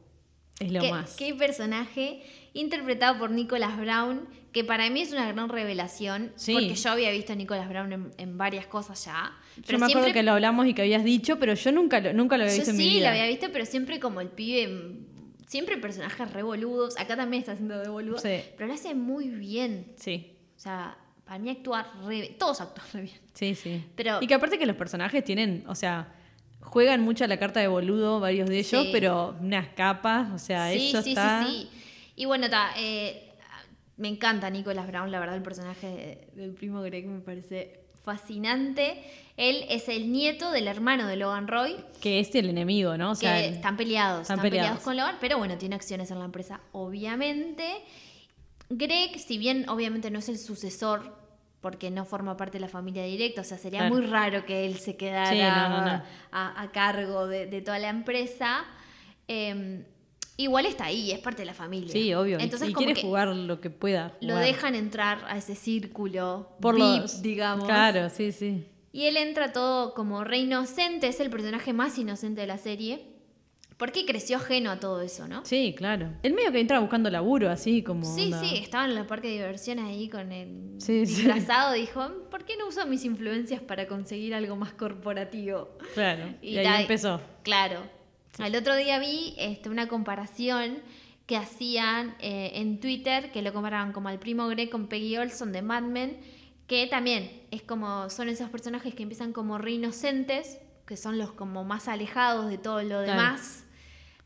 Es 0.61 0.71
lo 0.71 0.81
¿Qué, 0.81 0.91
más. 0.91 1.17
qué 1.17 1.35
personaje 1.35 2.23
interpretado 2.55 3.19
por 3.19 3.31
Nicholas 3.31 3.79
Brown, 3.79 4.29
que 4.53 4.63
para 4.65 4.89
mí 4.91 5.01
es 5.01 5.11
una 5.13 5.27
gran 5.33 5.49
revelación, 5.49 6.33
Sí. 6.37 6.53
porque 6.53 6.75
yo 6.75 6.91
había 6.91 7.11
visto 7.11 7.33
a 7.33 7.37
Nicholas 7.37 7.69
Brown 7.69 7.93
en, 7.93 8.11
en 8.19 8.37
varias 8.39 8.67
cosas 8.67 9.03
ya. 9.05 9.33
Yo 9.67 9.79
me 9.79 9.87
acuerdo 9.87 10.13
que 10.13 10.23
lo 10.23 10.33
hablamos 10.33 10.67
y 10.67 10.75
que 10.75 10.83
habías 10.83 11.03
dicho, 11.05 11.39
pero 11.39 11.55
yo 11.55 11.73
nunca 11.73 12.01
lo, 12.01 12.13
nunca 12.13 12.37
lo 12.37 12.45
había 12.45 12.55
yo 12.55 12.59
visto 12.61 12.71
en 12.73 12.77
mi 12.77 12.83
sí 12.85 12.91
vida. 12.91 13.07
lo 13.07 13.09
había 13.11 13.27
visto, 13.27 13.49
pero 13.53 13.65
siempre 13.65 13.99
como 13.99 14.21
el 14.21 14.29
pibe, 14.29 14.99
siempre 15.53 15.77
personajes 15.77 16.31
revoludos. 16.33 16.99
Acá 16.99 17.15
también 17.15 17.41
está 17.43 17.53
haciendo 17.53 17.79
de 17.79 17.89
boludo, 17.91 18.19
Sí. 18.19 18.41
pero 18.57 18.69
lo 18.69 18.75
hace 18.75 18.95
muy 18.95 19.29
bien. 19.29 19.93
Sí, 19.97 20.37
O 20.57 20.59
sea, 20.59 20.97
para 21.25 21.39
mí 21.39 21.51
actúa 21.51 21.87
re 22.07 22.21
bien. 22.23 22.39
Todos 22.39 22.61
actúan 22.61 22.87
re 22.95 23.03
bien. 23.03 23.19
sí, 23.35 23.55
sí. 23.55 23.85
Pero- 23.95 24.19
Y 24.23 24.27
que 24.27 24.35
aparte 24.35 24.59
que 24.59 24.65
los 24.67 24.77
personajes 24.77 25.23
tienen, 25.23 25.65
o 25.69 25.75
sea, 25.75 26.13
juegan 26.61 27.01
mucho 27.03 27.25
a 27.25 27.29
la 27.29 27.39
carta 27.39 27.61
de 27.61 27.69
boludo, 27.69 28.19
varios 28.21 28.49
de 28.49 28.59
ellos, 28.61 28.85
Sí. 28.85 28.89
pero 28.93 29.37
unas 29.41 29.69
capas, 29.75 30.31
o 30.33 30.39
sea, 30.39 30.71
sí, 30.73 30.89
eso 30.89 31.03
sí, 31.03 31.11
está... 31.11 31.45
sí, 31.47 31.69
sí. 31.73 31.83
Y 32.17 32.25
bueno, 32.25 32.49
ta, 32.49 32.71
eh, 32.79 33.29
me 33.99 34.09
encanta 34.09 34.49
Nicholas 34.51 34.87
Brown, 34.87 35.11
la 35.11 35.21
verdad, 35.21 35.37
el 35.37 35.43
personaje 35.43 35.87
de- 35.87 36.29
del 36.43 36.53
primo 36.55 36.81
Greg 36.83 37.07
me 37.07 37.21
parece 37.21 37.82
fascinante. 38.03 39.03
Él 39.37 39.65
es 39.71 39.89
el 39.89 40.13
nieto 40.13 40.51
del 40.51 40.69
hermano 40.69 41.07
de 41.07 41.17
Logan 41.17 41.49
Roy, 41.49 41.77
Que 42.01 42.21
es 42.21 42.35
el 42.35 42.49
enemigo, 42.51 42.97
¿no? 42.97 43.11
O 43.13 43.15
que 43.15 43.21
sea, 43.21 43.43
el- 43.45 43.55
están 43.55 43.77
peleados, 43.77 44.23
están 44.23 44.37
están, 44.39 44.51
peleados. 44.51 44.69
peleados. 44.69 44.85
con 44.85 44.97
Logan, 44.97 45.17
pero 45.21 45.39
bueno, 45.39 45.57
tiene 45.59 45.75
acciones 45.75 46.11
en 46.11 46.19
la 46.19 46.25
empresa, 46.27 46.61
obviamente. 46.73 47.73
Greg, 48.69 49.19
si 49.19 49.39
bien 49.39 49.69
obviamente 49.69 50.11
no 50.11 50.19
es 50.19 50.29
el 50.29 50.39
sucesor, 50.39 51.17
porque 51.61 51.91
no 51.91 52.05
forma 52.05 52.37
parte 52.37 52.59
de 52.59 52.61
la 52.63 52.69
familia 52.69 53.05
directa, 53.05 53.43
o 53.43 53.45
sea, 53.45 53.57
sería 53.57 53.81
Claro. 53.81 53.95
muy 53.95 54.07
raro 54.07 54.45
que 54.45 54.67
él 54.67 54.79
se 54.79 54.97
quedara 54.97 55.31
Sí, 55.31 55.39
no, 55.39 55.69
no, 55.69 55.81
no. 55.99 56.03
A, 56.33 56.61
a 56.63 56.73
cargo 56.73 57.27
de, 57.29 57.47
de 57.47 57.63
toda 57.63 57.79
la 57.79 57.89
empresa. 57.89 58.65
eh, 59.29 59.87
igual 60.37 60.67
está 60.67 60.87
ahí, 60.87 61.11
es 61.13 61.19
parte 61.21 61.43
de 61.43 61.47
la 61.47 61.55
familia. 61.55 61.93
sí, 61.93 62.13
obvio. 62.15 62.39
Entonces, 62.41 62.69
y 62.69 62.73
como 62.73 62.87
quiere 62.87 63.01
que 63.01 63.07
jugar 63.07 63.29
lo 63.29 63.61
que 63.61 63.71
pueda. 63.71 64.17
lo 64.21 64.37
dejan 64.37 64.75
entrar 64.75 65.25
a 65.29 65.37
ese 65.37 65.55
círculo 65.55 66.57
por 66.61 66.75
VIP, 66.77 67.01
los 67.03 67.23
digamos. 67.23 67.65
Claro, 67.67 68.09
sí, 68.11 68.33
sí. 68.33 68.67
Y 68.93 69.05
él 69.05 69.17
entra 69.17 69.53
todo 69.53 69.95
como 69.95 70.23
re 70.25 70.39
inocente, 70.39 71.07
es 71.09 71.19
el 71.21 71.31
personaje 71.31 71.73
más 71.73 71.97
inocente 71.99 72.41
de 72.43 72.47
la 72.47 72.59
serie. 72.59 73.09
Porque 73.79 74.05
creció 74.07 74.37
ajeno 74.37 74.71
a 74.71 74.79
todo 74.79 75.01
eso, 75.01 75.27
¿no? 75.27 75.45
Sí, 75.45 75.75
claro. 75.77 76.13
El 76.23 76.35
medio 76.35 76.53
que 76.53 76.61
entra 76.61 76.79
buscando 76.79 77.11
laburo, 77.11 77.51
así 77.51 77.83
como. 77.83 78.05
Sí, 78.15 78.25
onda. 78.27 78.41
sí, 78.41 78.57
estaba 78.59 78.85
en 78.85 78.97
el 78.97 79.07
parque 79.07 79.27
de 79.29 79.35
diversiones 79.35 79.87
ahí 79.87 80.09
con 80.09 80.31
el 80.31 80.75
Sí, 80.79 81.05
sí. 81.05 81.15
disfrazado. 81.23 81.73
Dijo, 81.73 82.07
¿por 82.31 82.45
qué 82.45 82.57
no 82.57 82.69
uso 82.69 82.87
mis 82.87 83.05
influencias 83.05 83.61
para 83.61 83.89
conseguir 83.89 84.35
algo 84.35 84.55
más 84.55 84.73
corporativo? 84.75 85.71
Claro. 85.95 86.33
Y, 86.43 86.51
Y 86.51 86.59
ahí 86.59 86.65
ta- 86.65 86.81
empezó. 86.83 87.21
Claro. 87.43 87.81
Al 88.39 88.55
otro 88.57 88.77
día 88.77 88.99
vi 88.99 89.35
este, 89.39 89.69
una 89.69 89.89
comparación 89.89 90.79
que 91.27 91.37
hacían 91.37 92.15
eh, 92.21 92.53
en 92.55 92.81
Twitter, 92.81 93.31
que 93.31 93.43
lo 93.43 93.53
comparaban 93.53 93.93
como 93.93 94.09
al 94.09 94.19
primo 94.19 94.49
Greg 94.49 94.71
con 94.71 94.89
Peggy 94.89 95.17
Olson 95.19 95.53
de 95.53 95.63
Mad 95.63 95.83
Men, 95.83 96.19
que 96.67 96.87
también 96.87 97.31
es 97.51 97.63
como, 97.63 98.09
son 98.11 98.29
esos 98.29 98.49
personajes 98.51 98.95
que 98.95 99.03
empiezan 99.03 99.33
como 99.33 99.59
re 99.59 99.73
inocentes, 99.73 100.59
que 100.87 100.97
son 100.97 101.19
los 101.19 101.33
como 101.33 101.65
más 101.65 101.89
alejados 101.89 102.49
de 102.51 102.59
todo 102.59 102.83
lo 102.83 102.89
Claro. 102.89 103.03
demás. 103.13 103.65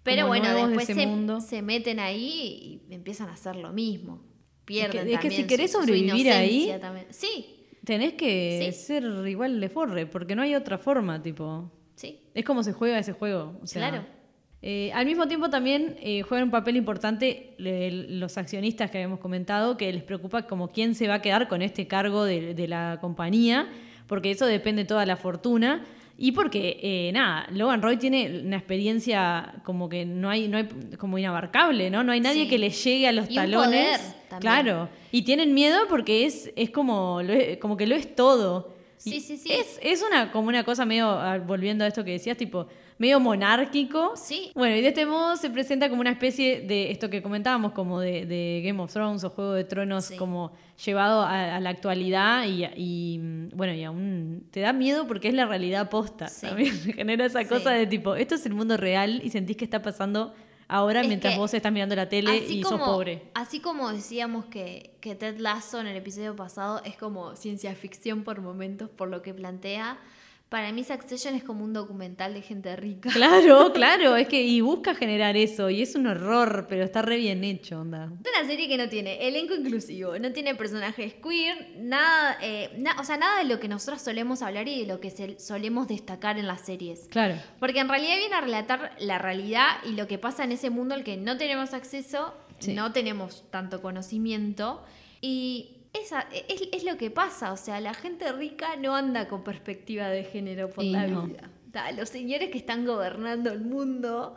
Pero 0.02 0.22
Como 0.22 0.28
bueno, 0.28 0.48
de 0.54 0.66
después 0.68 1.44
se, 1.48 1.62
meten 1.62 1.98
ahí 1.98 2.80
y 2.88 2.94
empiezan 2.94 3.28
a 3.28 3.32
hacer 3.32 3.56
lo 3.56 3.72
mismo. 3.72 4.22
Pierden 4.64 5.00
es 5.00 5.04
que 5.06 5.12
también 5.28 5.42
si 5.42 5.46
querés 5.48 5.72
sobrevivir 5.72 6.30
ahí- 6.30 6.72
también. 6.80 7.06
Sí, 7.10 7.52
Tenés 7.84 8.14
que 8.14 8.72
Sí. 8.72 8.84
ser 8.84 9.04
igual 9.28 9.60
de 9.60 9.68
forre, 9.68 10.06
porque 10.06 10.34
no 10.34 10.42
hay 10.42 10.56
otra 10.56 10.76
forma, 10.76 11.22
tipo. 11.22 11.70
Sí, 11.96 12.20
Es 12.34 12.44
como 12.44 12.62
se 12.62 12.72
juega 12.72 12.98
ese 13.00 13.12
juego. 13.12 13.58
o 13.62 13.66
sea, 13.66 13.88
Claro. 13.90 14.04
eh, 14.62 14.92
al 14.94 15.04
mismo 15.06 15.26
tiempo 15.26 15.50
también 15.50 15.96
eh, 16.00 16.22
juegan 16.22 16.44
un 16.44 16.50
papel 16.50 16.76
importante 16.76 17.54
le- 17.58 17.90
los 17.90 18.38
accionistas 18.38 18.90
que 18.90 18.98
habíamos 18.98 19.18
comentado, 19.18 19.76
que 19.76 19.92
les 19.92 20.02
preocupa 20.04 20.42
como 20.46 20.68
quién 20.68 20.94
se 20.94 21.08
va 21.08 21.14
a 21.14 21.22
quedar 21.22 21.48
con 21.48 21.60
este 21.62 21.86
cargo 21.88 22.24
de, 22.24 22.54
de 22.54 22.68
la 22.68 22.98
compañía, 23.00 23.68
porque 24.06 24.30
eso 24.30 24.46
depende 24.46 24.84
toda 24.84 25.04
la 25.04 25.16
fortuna. 25.16 25.84
Y 26.18 26.32
porque, 26.32 26.78
eh, 26.82 27.10
nada, 27.12 27.46
Logan 27.52 27.82
Roy 27.82 27.98
tiene 27.98 28.40
una 28.42 28.56
experiencia 28.56 29.56
como 29.64 29.90
que 29.90 30.06
no 30.06 30.30
hay, 30.30 30.48
no 30.48 30.56
hay 30.56 30.66
como 30.98 31.18
inabarcable, 31.18 31.90
¿no? 31.90 32.04
No 32.04 32.12
hay 32.12 32.20
nadie 32.20 32.44
Sí. 32.44 32.48
que 32.48 32.58
le 32.58 32.70
llegue 32.70 33.06
a 33.06 33.12
los 33.12 33.26
Y 33.26 33.30
un 33.30 33.34
talones. 33.34 33.98
poder. 33.98 34.40
Claro. 34.40 34.88
Y 35.12 35.22
tienen 35.22 35.52
miedo 35.52 35.78
porque 35.90 36.24
es, 36.24 36.50
es 36.56 36.70
como, 36.70 37.20
como 37.60 37.76
que 37.76 37.86
lo 37.86 37.94
es 37.94 38.14
todo. 38.16 38.74
Sí, 39.10 39.16
Y 39.16 39.20
sí, 39.20 39.36
sí. 39.36 39.52
Es, 39.52 39.78
es 39.82 40.02
una, 40.02 40.32
como 40.32 40.48
una 40.48 40.64
cosa 40.64 40.84
medio, 40.84 41.18
volviendo 41.46 41.84
a 41.84 41.86
esto 41.86 42.04
que 42.04 42.12
decías, 42.12 42.36
tipo, 42.36 42.66
medio 42.98 43.20
monárquico. 43.20 44.12
Sí. 44.16 44.50
Bueno, 44.54 44.74
y 44.76 44.80
de 44.82 44.88
este 44.88 45.06
modo 45.06 45.36
se 45.36 45.50
presenta 45.50 45.88
como 45.88 46.00
una 46.00 46.10
especie 46.10 46.62
de 46.62 46.90
esto 46.90 47.08
que 47.10 47.22
comentábamos, 47.22 47.72
como 47.72 48.00
de, 48.00 48.26
de 48.26 48.62
Game 48.64 48.82
of 48.82 48.92
Thrones 48.92 49.22
o 49.24 49.30
Juego 49.30 49.52
de 49.52 49.64
Tronos, 49.64 50.06
Sí. 50.06 50.16
como 50.16 50.52
llevado 50.84 51.22
a, 51.22 51.56
a 51.56 51.60
la 51.60 51.70
actualidad 51.70 52.44
y, 52.46 52.64
y, 52.76 53.18
mm, 53.18 53.48
bueno, 53.54 53.72
y 53.74 53.84
aún 53.84 54.46
te 54.50 54.60
da 54.60 54.72
miedo 54.72 55.06
porque 55.06 55.28
es 55.28 55.34
la 55.34 55.46
realidad 55.46 55.88
posta. 55.90 56.28
Sí. 56.28 56.46
También 56.46 56.74
genera 56.94 57.24
esa 57.26 57.46
cosa 57.46 57.70
de 57.70 57.86
tipo, 57.86 58.16
esto 58.16 58.34
es 58.34 58.44
el 58.46 58.54
mundo 58.54 58.76
real 58.76 59.20
y 59.24 59.30
sentís 59.30 59.56
que 59.56 59.64
está 59.64 59.82
pasando 59.82 60.34
ahora 60.68 61.02
Es 61.02 61.08
mientras 61.08 61.36
vos 61.36 61.52
estás 61.54 61.72
mirando 61.72 61.94
la 61.96 62.08
tele 62.08 62.36
y 62.38 62.62
sos 62.62 62.80
pobre. 62.80 63.30
Así 63.34 63.60
como 63.60 63.90
decíamos 63.92 64.46
que, 64.46 64.96
que 65.00 65.14
Ted 65.14 65.38
Lasso 65.38 65.80
en 65.80 65.86
el 65.86 65.96
episodio 65.96 66.34
pasado 66.34 66.82
es 66.84 66.96
como 66.96 67.36
ciencia 67.36 67.74
ficción 67.74 68.24
por 68.24 68.40
momentos, 68.40 68.90
por 68.90 69.08
lo 69.08 69.22
que 69.22 69.34
plantea, 69.34 69.98
para 70.48 70.70
mí 70.72 70.84
Succession 70.84 71.34
es 71.34 71.42
como 71.42 71.64
un 71.64 71.72
documental 71.72 72.32
de 72.32 72.40
gente 72.40 72.76
rica. 72.76 73.10
Claro, 73.12 73.72
claro, 73.74 74.14
es 74.16 74.28
que 74.28 74.42
y 74.42 74.60
busca 74.60 74.94
generar 74.94 75.36
eso 75.36 75.70
y 75.70 75.82
es 75.82 75.94
un 75.96 76.06
horror, 76.06 76.66
pero 76.68 76.84
está 76.84 77.02
re 77.02 77.16
bien 77.16 77.42
hecho, 77.42 77.80
onda. 77.80 78.04
Es 78.24 78.30
una 78.38 78.48
serie 78.48 78.68
que 78.68 78.76
no 78.78 78.88
tiene 78.88 79.26
elenco 79.26 79.54
inclusivo, 79.54 80.16
no 80.18 80.32
tiene 80.32 80.54
personajes 80.54 81.14
queer, 81.14 81.72
nada, 81.78 82.38
eh, 82.40 82.70
na- 82.78 82.96
o 83.00 83.04
sea, 83.04 83.16
nada 83.16 83.38
de 83.38 83.44
lo 83.44 83.58
que 83.58 83.66
nosotros 83.68 84.00
solemos 84.02 84.40
hablar 84.42 84.68
y 84.68 84.80
de 84.82 84.86
lo 84.86 85.00
que 85.00 85.10
se- 85.10 85.38
solemos 85.40 85.88
destacar 85.88 86.38
en 86.38 86.46
las 86.46 86.60
series. 86.64 87.08
Claro. 87.10 87.34
Porque 87.58 87.80
en 87.80 87.88
realidad 87.88 88.16
viene 88.16 88.34
a 88.36 88.40
relatar 88.40 88.92
la 89.00 89.18
realidad 89.18 89.66
y 89.84 89.92
lo 89.92 90.06
que 90.06 90.18
pasa 90.18 90.44
en 90.44 90.52
ese 90.52 90.70
mundo 90.70 90.94
al 90.94 91.02
que 91.02 91.16
no 91.16 91.36
tenemos 91.36 91.74
acceso, 91.74 92.34
Sí. 92.58 92.72
no 92.72 92.92
tenemos 92.92 93.44
tanto 93.50 93.82
conocimiento. 93.82 94.82
Y 95.20 95.75
esa, 96.02 96.26
es, 96.48 96.62
es 96.72 96.84
lo 96.84 96.96
que 96.96 97.10
pasa, 97.10 97.52
o 97.52 97.56
sea, 97.56 97.80
la 97.80 97.94
gente 97.94 98.30
rica 98.32 98.76
no 98.76 98.94
anda 98.94 99.28
con 99.28 99.42
perspectiva 99.42 100.08
de 100.08 100.24
género 100.24 100.70
por 100.70 100.84
Y 100.84 100.90
la 100.92 101.06
no. 101.06 101.26
vida. 101.26 101.50
Los 101.96 102.08
señores 102.08 102.50
que 102.50 102.56
están 102.58 102.86
gobernando 102.86 103.52
el 103.52 103.60
mundo 103.60 104.34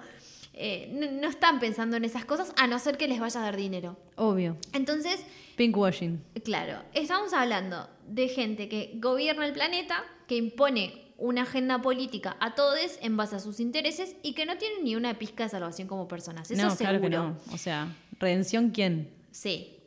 eh, 0.54 0.90
no, 0.94 1.10
no 1.22 1.30
están 1.30 1.60
pensando 1.60 1.96
en 1.96 2.04
esas 2.04 2.26
cosas 2.26 2.52
a 2.58 2.68
no 2.68 2.78
ser 2.80 2.98
que 2.98 3.08
les 3.08 3.20
vaya 3.20 3.40
a 3.40 3.44
dar 3.44 3.56
dinero. 3.56 3.98
Obvio. 4.18 4.58
Entonces, 4.74 5.24
Pinkwashing. 5.56 6.22
Claro, 6.44 6.82
estamos 6.94 7.32
hablando 7.34 7.90
de 8.08 8.28
gente 8.28 8.68
que 8.68 8.92
gobierna 8.96 9.46
el 9.46 9.54
planeta, 9.54 10.04
que 10.28 10.36
impone 10.36 11.06
una 11.18 11.44
agenda 11.44 11.82
política 11.82 12.36
a 12.40 12.56
todos 12.56 12.98
en 13.02 13.16
base 13.18 13.36
a 13.36 13.40
sus 13.40 13.60
intereses 13.60 14.16
y 14.22 14.34
que 14.34 14.46
no 14.46 14.58
tienen 14.58 14.84
ni 14.84 14.96
una 14.96 15.18
pizca 15.18 15.44
de 15.44 15.50
salvación 15.50 15.88
como 15.88 16.08
personas. 16.08 16.50
Eso 16.50 16.62
no, 16.62 16.76
seguro. 16.76 17.00
claro 17.00 17.02
que 17.02 17.10
no. 17.10 17.54
O 17.54 17.58
sea, 17.58 17.96
redención 18.20 18.72
quién? 18.72 19.10
Sí. 19.32 19.79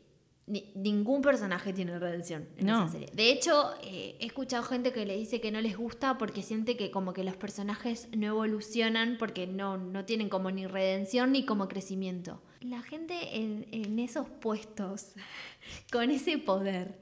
Ni- 0.46 0.72
ningún 0.74 1.22
personaje 1.22 1.72
tiene 1.72 1.96
redención 2.00 2.48
en 2.56 2.66
No. 2.66 2.82
esa 2.82 2.92
serie. 2.92 3.08
De 3.14 3.30
hecho, 3.30 3.74
eh, 3.84 4.16
he 4.18 4.26
escuchado 4.26 4.64
gente 4.64 4.92
que 4.92 5.06
le 5.06 5.16
dice 5.16 5.40
que 5.40 5.52
no 5.52 5.60
les 5.60 5.76
gusta 5.76 6.18
porque 6.18 6.42
siente 6.42 6.76
que 6.76 6.90
como 6.90 7.12
que 7.12 7.22
los 7.22 7.36
personajes 7.36 8.08
no 8.16 8.26
evolucionan 8.26 9.16
porque 9.18 9.46
no, 9.46 9.76
no 9.78 10.04
tienen 10.04 10.28
como 10.28 10.50
ni 10.50 10.66
redención 10.66 11.30
ni 11.30 11.44
como 11.46 11.68
crecimiento. 11.68 12.42
La 12.60 12.82
gente 12.82 13.36
en, 13.36 13.66
en 13.70 13.98
esos 14.00 14.26
puestos, 14.28 15.12
con 15.92 16.10
ese 16.10 16.38
poder, 16.38 16.98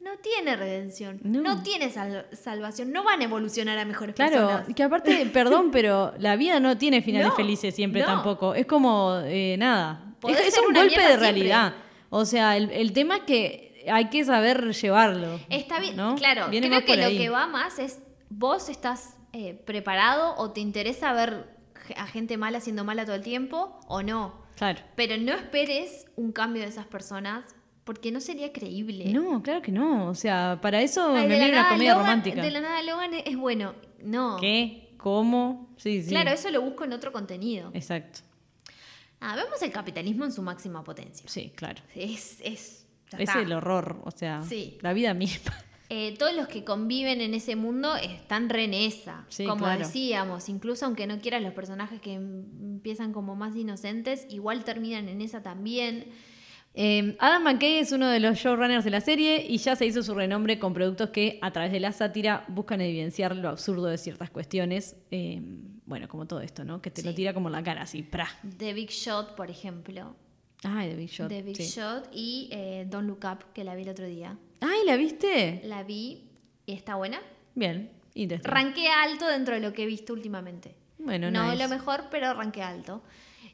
no 0.00 0.10
tiene 0.18 0.54
redención, 0.56 1.18
No. 1.22 1.40
no, 1.40 1.62
tiene 1.62 1.88
sal- 1.90 2.26
salvación, 2.32 2.92
no 2.92 3.04
van 3.04 3.20
a 3.22 3.24
evolucionar 3.24 3.78
a 3.78 3.84
mejores 3.86 4.14
Claro, 4.16 4.32
personas. 4.48 4.74
que 4.76 4.82
aparte, 4.82 5.26
perdón, 5.32 5.70
pero 5.70 6.12
la 6.18 6.36
vida 6.36 6.60
no 6.60 6.76
tiene 6.76 7.00
finales 7.00 7.28
No, 7.28 7.34
felices 7.36 7.74
siempre 7.74 8.02
no. 8.02 8.06
tampoco. 8.08 8.54
Es 8.54 8.66
como, 8.66 9.18
eh, 9.24 9.56
nada. 9.58 10.14
Es, 10.28 10.58
un 10.58 10.74
golpe 10.74 10.82
de 10.82 10.90
siempre. 10.90 11.16
realidad. 11.16 11.74
O 12.14 12.26
sea, 12.26 12.56
el, 12.58 12.70
el 12.70 12.92
tema 12.92 13.16
es 13.16 13.22
que 13.22 13.84
hay 13.90 14.10
que 14.10 14.22
saber 14.24 14.72
llevarlo. 14.74 15.40
Está 15.48 15.80
bien, 15.80 15.96
¿no? 15.96 16.14
claro. 16.14 16.48
Viene 16.50 16.68
creo 16.68 16.84
que 16.84 16.96
lo 16.98 17.04
ahí. 17.06 17.16
que 17.16 17.30
va 17.30 17.46
más 17.46 17.78
es 17.78 18.00
vos 18.28 18.68
estás 18.68 19.16
eh, 19.32 19.54
preparado 19.64 20.34
o 20.36 20.50
te 20.50 20.60
interesa 20.60 21.12
ver 21.14 21.56
a 21.96 22.06
gente 22.06 22.36
mala 22.36 22.58
haciendo 22.58 22.84
mala 22.84 23.04
todo 23.06 23.16
el 23.16 23.22
tiempo 23.22 23.80
o 23.88 24.02
no. 24.02 24.34
Claro. 24.56 24.80
Pero 24.94 25.16
no 25.16 25.32
esperes 25.32 26.04
un 26.16 26.32
cambio 26.32 26.62
de 26.62 26.68
esas 26.68 26.86
personas 26.86 27.44
porque 27.84 28.12
no 28.12 28.20
sería 28.20 28.52
creíble. 28.52 29.06
No, 29.12 29.42
claro 29.42 29.62
que 29.62 29.72
no. 29.72 30.06
O 30.08 30.14
sea, 30.14 30.58
para 30.60 30.82
eso 30.82 31.14
Ay, 31.14 31.26
me 31.26 31.36
viene 31.38 31.50
una 31.52 31.68
comedia 31.70 31.94
Logan- 31.94 31.98
romántica. 32.06 32.42
De 32.42 32.50
la 32.50 32.60
nada 32.60 32.82
Logan 32.82 33.14
es, 33.14 33.22
es 33.26 33.36
bueno. 33.38 33.74
No. 34.02 34.36
¿Qué? 34.38 34.94
¿Cómo? 34.98 35.70
Sí, 35.78 36.02
sí. 36.02 36.10
Claro, 36.10 36.30
eso 36.30 36.50
lo 36.50 36.60
busco 36.60 36.84
en 36.84 36.92
otro 36.92 37.10
contenido. 37.10 37.70
Exacto. 37.74 38.20
Ah, 39.22 39.36
vemos 39.36 39.62
el 39.62 39.70
capitalismo 39.70 40.24
en 40.24 40.32
su 40.32 40.42
máxima 40.42 40.82
potencia. 40.84 41.28
Sí, 41.28 41.52
claro. 41.54 41.80
Es, 41.94 42.38
es, 42.42 42.86
ya 43.10 43.18
Es 43.18 43.28
está. 43.28 43.40
el 43.40 43.52
horror, 43.52 44.00
o 44.04 44.10
sea, 44.10 44.42
Sí. 44.44 44.78
la 44.82 44.92
vida 44.92 45.14
misma. 45.14 45.52
Eh, 45.94 46.16
todos 46.18 46.34
los 46.34 46.48
que 46.48 46.64
conviven 46.64 47.20
en 47.20 47.34
ese 47.34 47.54
mundo 47.54 47.94
están 47.96 48.48
re 48.48 48.64
en 48.64 48.72
esa. 48.72 49.26
Sí, 49.28 49.44
como 49.44 49.64
claro. 49.66 49.80
decíamos, 49.80 50.48
incluso 50.48 50.86
aunque 50.86 51.06
no 51.06 51.18
quieras 51.20 51.42
los 51.42 51.52
personajes 51.52 52.00
que 52.00 52.14
em- 52.14 52.46
empiezan 52.62 53.12
como 53.12 53.36
más 53.36 53.54
inocentes, 53.56 54.24
igual 54.30 54.64
terminan 54.64 55.06
en 55.10 55.20
esa 55.20 55.42
también. 55.42 56.06
Eh, 56.72 57.14
Adam 57.20 57.42
McKay 57.42 57.74
es 57.80 57.92
uno 57.92 58.08
de 58.08 58.20
los 58.20 58.38
showrunners 58.38 58.84
de 58.86 58.90
la 58.90 59.02
serie 59.02 59.44
y 59.46 59.58
ya 59.58 59.76
se 59.76 59.84
hizo 59.84 60.02
su 60.02 60.14
renombre 60.14 60.58
con 60.58 60.72
productos 60.72 61.10
que, 61.10 61.38
a 61.42 61.50
través 61.50 61.72
de 61.72 61.80
la 61.80 61.92
sátira, 61.92 62.46
buscan 62.48 62.80
evidenciar 62.80 63.36
lo 63.36 63.50
absurdo 63.50 63.84
de 63.84 63.98
ciertas 63.98 64.30
cuestiones. 64.30 64.96
Eh, 65.10 65.42
bueno, 65.92 66.08
como 66.08 66.26
todo 66.26 66.40
esto, 66.40 66.64
¿no? 66.64 66.80
Que 66.80 66.90
te 66.90 67.02
lo 67.02 67.12
tira 67.12 67.34
como 67.34 67.48
en 67.50 67.52
la 67.52 67.62
cara, 67.62 67.82
así, 67.82 68.02
pra. 68.02 68.26
The 68.56 68.72
Big 68.72 68.88
Shot, 68.88 69.34
por 69.34 69.50
ejemplo. 69.50 70.16
Ay, 70.64 70.88
The 70.88 70.96
Big 70.96 71.10
Shot. 71.10 71.28
The 71.28 71.42
Big 71.42 71.56
sí. 71.56 71.64
Shot 71.64 72.08
y 72.14 72.48
eh, 72.50 72.86
Don't 72.88 73.06
Look 73.06 73.20
Up, 73.30 73.52
que 73.52 73.62
la 73.62 73.74
vi 73.74 73.82
el 73.82 73.90
otro 73.90 74.06
día. 74.06 74.38
Ay, 74.62 74.86
¿la 74.86 74.96
viste? 74.96 75.60
La 75.64 75.82
vi 75.82 76.30
y 76.64 76.72
está 76.72 76.94
buena. 76.94 77.20
Bien, 77.54 77.90
interesante. 78.14 78.50
Ranqué 78.50 78.88
alto 78.88 79.26
dentro 79.26 79.52
de 79.54 79.60
lo 79.60 79.74
que 79.74 79.82
he 79.82 79.86
visto 79.86 80.14
últimamente. 80.14 80.74
Bueno, 80.98 81.30
no 81.30 81.50
nice. 81.50 81.62
lo 81.62 81.68
mejor, 81.68 82.04
pero 82.10 82.32
ranqué 82.32 82.62
alto. 82.62 83.02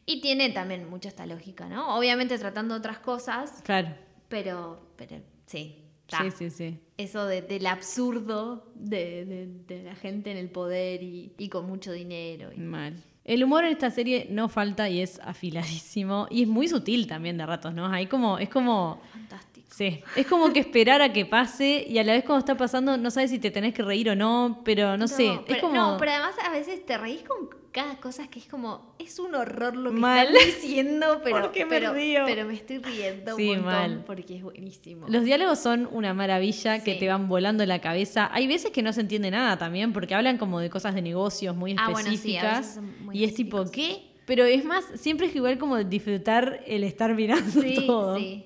Y 0.07 0.21
tiene 0.21 0.51
también 0.51 0.89
mucha 0.89 1.09
esta 1.09 1.27
lógica, 1.27 1.69
¿no? 1.69 1.97
Obviamente 1.99 2.39
tratando 2.39 2.77
otras 2.77 3.01
cosas, 3.01 3.63
Claro. 3.65 3.89
pero, 4.29 4.93
pero 4.97 5.17
sí. 5.47 5.83
ta. 6.07 6.23
Sí, 6.23 6.31
sí, 6.31 6.51
sí. 6.51 6.79
Eso 6.99 7.25
de- 7.27 7.43
del 7.43 7.67
absurdo 7.67 8.67
de, 8.75 9.25
de- 9.25 9.47
de 9.77 9.83
la 9.85 9.95
gente 9.95 10.31
en 10.31 10.37
el 10.37 10.51
poder 10.51 11.03
y, 11.03 11.33
y 11.39 11.49
con 11.49 11.67
mucho 11.67 11.93
dinero. 11.93 12.51
y- 12.55 12.59
Mal. 12.61 13.03
El 13.25 13.45
humor 13.45 13.65
en 13.65 13.73
esta 13.73 13.91
serie 13.91 14.27
no 14.31 14.49
falta 14.49 14.89
y 14.89 15.01
es 15.03 15.21
afiladísimo. 15.21 16.27
Y 16.31 16.43
es 16.43 16.49
muy 16.49 16.67
sutil 16.67 17.07
también 17.07 17.37
de 17.37 17.45
ratos, 17.47 17.75
¿no? 17.75 17.87
Hay 17.87 18.07
como, 18.07 18.39
es 18.39 18.49
como. 18.49 19.01
Fantástico. 19.13 19.69
Sí. 19.71 20.01
Es 20.17 20.27
como 20.27 20.51
que 20.53 20.61
esperar 20.61 21.03
a 21.03 21.13
que 21.13 21.27
pase 21.27 21.85
y 21.89 21.99
a 21.99 22.05
la 22.05 22.15
vez 22.15 22.25
cuando 22.25 22.39
está 22.41 22.57
pasando 22.57 22.97
no 22.97 23.11
sabes 23.11 23.31
si 23.31 23.39
te 23.39 23.51
tenés 23.51 23.75
que 23.75 23.83
reír 23.83 24.09
o 24.11 24.17
no, 24.17 24.63
pero 24.65 24.97
no, 24.97 25.07
sé. 25.07 25.39
pero, 25.47 25.57
es 25.57 25.63
como. 25.63 25.75
no, 25.75 25.97
pero 25.99 26.13
además 26.13 26.35
a 26.45 26.51
veces 26.51 26.85
te 26.87 26.97
reís 26.97 27.23
con 27.23 27.51
cada 27.73 27.97
cosa 27.97 28.29
que 28.29 28.39
es 28.39 28.47
como, 28.47 28.95
es 28.99 29.19
un 29.19 29.35
horror 29.35 29.77
lo 29.77 29.91
que 29.91 29.97
Mal. 30.01 30.29
están 30.35 30.47
diciendo, 30.47 31.21
pero, 31.25 31.41
¿Por 31.43 31.53
qué 31.53 31.65
me 31.65 31.71
pero, 31.71 31.93
río? 31.93 32.23
pero 32.27 32.47
me 32.47 32.55
estoy 32.55 32.79
riendo 32.79 33.37
Sí, 33.37 33.51
un 33.51 33.57
montón 33.65 33.65
mal. 33.97 34.05
porque 34.07 34.37
es 34.37 34.43
buenísimo. 34.43 35.07
Los 35.09 35.25
diálogos 35.25 35.59
son 35.59 35.89
una 35.93 36.15
maravilla 36.15 36.83
que 36.83 36.95
te 36.95 37.09
van 37.09 37.29
volando 37.29 37.65
la 37.67 37.81
cabeza. 37.81 38.29
Hay 38.33 38.47
veces 38.47 38.71
que 38.71 38.83
no 38.83 38.93
se 38.93 39.01
entiende 39.03 39.31
nada 39.31 39.59
también 39.59 39.93
porque 39.93 40.15
hablan 40.15 40.39
como 40.39 40.61
de 40.61 40.71
cosas 40.71 40.95
de 40.95 41.03
negocios 41.03 41.55
muy 41.55 41.75
Ah, 41.79 41.91
bueno, 41.91 42.09
sí, 42.11 42.15
específicas. 42.15 42.81
muy 43.03 43.19
y 43.19 43.25
es 43.25 43.35
tipo. 43.35 43.71
¿qué? 43.71 44.05
Pero 44.27 44.45
es 44.45 44.65
más, 44.65 44.85
siempre 44.97 45.27
es 45.29 45.37
igual 45.37 45.57
como 45.59 45.77
disfrutar 45.83 46.63
el 46.67 46.85
estar 46.85 47.15
mirando 47.15 47.51
sí, 47.63 47.75
todo. 47.87 48.17
sí. 48.19 48.45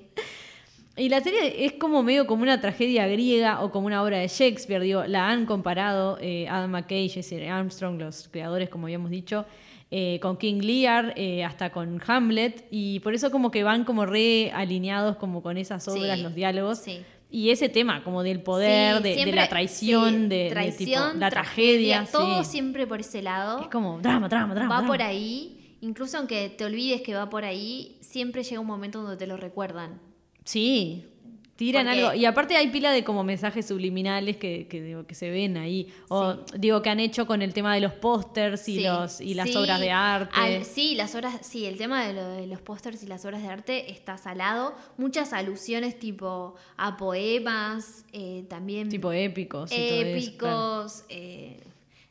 Y 0.96 1.08
la 1.08 1.20
serie 1.22 1.64
es 1.64 1.72
como 1.72 2.02
medio 2.02 2.26
como 2.26 2.42
una 2.42 2.60
tragedia 2.60 3.06
griega 3.06 3.62
o 3.62 3.70
como 3.70 3.86
una 3.86 4.02
obra 4.02 4.18
de 4.18 4.28
Shakespeare, 4.28 4.82
digo, 4.82 5.04
la 5.04 5.30
han 5.30 5.46
comparado 5.46 6.18
eh, 6.20 6.46
Adam 6.50 6.70
McKay, 6.70 7.08
Jesse 7.08 7.48
Armstrong, 7.48 7.98
los 7.98 8.28
creadores, 8.28 8.68
como 8.68 8.86
habíamos 8.86 9.10
dicho, 9.10 9.46
eh, 9.90 10.18
con 10.20 10.36
King 10.36 10.60
Lear, 10.60 11.14
eh, 11.16 11.44
hasta 11.44 11.70
con 11.72 12.00
Hamlet, 12.06 12.66
y 12.70 13.00
por 13.00 13.14
eso 13.14 13.30
como 13.30 13.50
que 13.50 13.62
van 13.62 13.84
como 13.84 14.04
re 14.04 14.50
alineados 14.54 15.16
como 15.16 15.42
con 15.42 15.56
esas 15.56 15.86
obras, 15.88 16.16
Sí, 16.18 16.22
los 16.22 16.34
diálogos. 16.34 16.78
sí. 16.78 17.00
Y 17.34 17.48
ese 17.48 17.70
tema, 17.70 18.04
como 18.04 18.22
del 18.22 18.42
poder, 18.42 18.98
Sí, 19.02 19.24
de, 19.24 19.32
la 19.32 19.48
traición, 19.48 20.28
de, 20.28 20.36
de 20.44 20.50
traición, 20.50 21.12
tipo, 21.12 21.18
la 21.20 21.30
tragedia. 21.30 22.06
todo 22.12 22.44
sí. 22.44 22.50
siempre 22.50 22.86
por 22.86 23.00
ese 23.00 23.22
lado. 23.22 23.62
Es 23.62 23.68
como 23.68 23.98
drama, 24.00 24.28
drama, 24.28 24.54
drama. 24.54 24.68
va 24.68 24.76
drama. 24.80 24.86
por 24.92 25.00
ahí, 25.00 25.76
incluso 25.80 26.18
aunque 26.18 26.50
te 26.50 26.66
olvides 26.66 27.00
que 27.00 27.14
va 27.14 27.30
por 27.30 27.46
ahí, 27.46 27.96
siempre 28.02 28.42
llega 28.42 28.60
un 28.60 28.66
momento 28.66 29.00
donde 29.00 29.16
te 29.16 29.26
lo 29.26 29.38
recuerdan. 29.38 29.98
Sí, 30.44 31.06
tiran 31.56 31.86
Porque- 31.86 32.00
algo. 32.00 32.14
Y 32.14 32.24
aparte 32.24 32.56
hay 32.56 32.68
pila 32.68 32.90
de 32.92 33.04
como 33.04 33.22
mensajes 33.24 33.66
subliminales 33.66 34.36
que, 34.36 34.66
que, 34.68 34.82
digo, 34.82 35.06
que 35.06 35.14
se 35.14 35.30
ven 35.30 35.56
ahí. 35.56 35.86
O 36.08 36.38
digo 36.56 36.82
que 36.82 36.90
han 36.90 36.98
hecho 36.98 37.26
con 37.26 37.42
el 37.42 37.52
tema 37.54 37.74
de 37.74 37.80
los 37.80 37.92
pósters 37.92 38.68
y, 38.68 38.78
Sí, 38.78 38.82
los, 38.84 39.20
y 39.20 39.34
las 39.34 39.48
sí. 39.50 39.56
obras 39.56 39.78
de 39.80 39.90
arte. 39.92 40.34
Al- 40.34 40.64
sí, 40.64 40.94
las 40.96 41.14
obras, 41.14 41.38
sí, 41.42 41.66
el 41.66 41.76
tema 41.76 42.04
de, 42.06 42.14
lo 42.14 42.26
de 42.28 42.46
los 42.46 42.60
pósters 42.60 43.02
y 43.02 43.06
las 43.06 43.24
obras 43.24 43.42
de 43.42 43.48
arte 43.48 43.92
está 43.92 44.16
salado. 44.18 44.74
Muchas 44.96 45.32
alusiones 45.32 45.98
tipo 45.98 46.54
a 46.76 46.96
poemas, 46.96 48.04
eh, 48.12 48.44
también 48.48 48.88
tipo 48.88 49.12
épicos. 49.12 49.70
y 49.72 49.76
todo 49.76 49.84
eso, 49.84 50.32
claro. 50.38 50.82
épicos. 50.82 51.04
eh, 51.10 51.60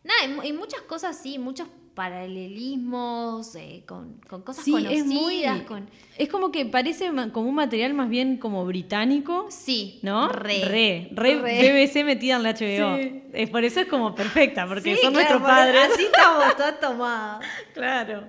nada, 0.03 0.45
y 0.45 0.53
muchas 0.53 0.81
cosas 0.83 1.17
sí, 1.21 1.37
muchos 1.39 1.67
paralelismos 2.01 3.55
eh, 3.55 3.83
con, 3.85 4.19
con 4.29 4.41
cosas 4.41 4.63
Sí, 4.65 4.71
conocidas. 4.71 4.97
es 4.99 5.05
muy. 5.05 5.43
con, 5.67 5.89
Es 6.17 6.29
como 6.29 6.51
que 6.51 6.65
parece 6.65 7.11
como 7.31 7.49
un 7.49 7.55
material 7.55 7.93
más 7.93 8.09
bien 8.09 8.37
como 8.37 8.65
británico. 8.65 9.47
sí, 9.49 9.99
¿No? 10.03 10.29
re. 10.29 10.61
re, 10.65 11.09
re 11.13 11.35
Re. 11.41 11.85
BBC 11.87 12.03
metida 12.05 12.35
en 12.37 12.43
la 12.43 12.51
HBO. 12.53 12.97
Sí. 12.97 13.23
Es 13.33 13.49
por 13.49 13.63
eso 13.63 13.79
es 13.81 13.87
como 13.87 14.15
perfecta, 14.15 14.67
porque 14.67 14.95
Sí, 14.95 15.01
son 15.01 15.13
claro, 15.13 15.39
nuestros 15.39 15.41
padres. 15.41 15.81
Así 15.93 16.03
estamos 16.03 16.55
todas 16.55 16.79
tomadas. 16.79 17.45
Claro. 17.73 18.23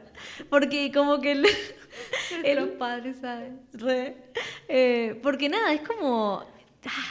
Porque 0.49 0.91
como 0.93 1.21
que 1.21 1.33
el, 1.33 1.43
Los 2.57 2.69
padres 2.79 3.17
saben. 3.21 3.61
Re. 3.73 4.17
Eh, 4.69 5.19
porque 5.23 5.49
nada, 5.49 5.73
es 5.73 5.81
como. 5.83 6.45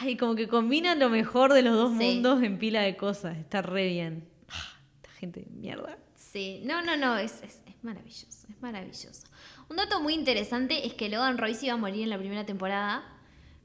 Ay, 0.01 0.17
como 0.17 0.35
que 0.35 0.47
combinan 0.47 0.99
lo 0.99 1.09
mejor 1.09 1.53
de 1.53 1.61
los 1.61 1.75
dos 1.75 1.91
mundos 1.91 2.43
en 2.43 2.57
pila 2.57 2.81
de 2.81 2.97
cosas. 2.97 3.37
Está 3.37 3.61
re 3.61 3.87
bien. 3.87 4.25
Ah, 4.49 4.77
Esta 5.01 5.09
gente 5.17 5.39
de 5.41 5.49
mierda. 5.51 5.97
Sí, 6.31 6.61
no, 6.65 6.81
no, 6.81 6.95
no, 6.97 7.17
es, 7.17 7.41
es, 7.43 7.61
es 7.65 7.83
maravilloso, 7.83 8.47
es 8.49 8.61
maravilloso. 8.61 9.23
Un 9.69 9.75
dato 9.77 9.99
muy 10.01 10.13
interesante 10.13 10.85
es 10.87 10.93
que 10.93 11.09
Logan 11.09 11.37
Royce 11.37 11.65
iba 11.65 11.73
a 11.75 11.77
morir 11.77 12.03
en 12.03 12.09
la 12.09 12.17
primera 12.17 12.45
temporada, 12.45 13.03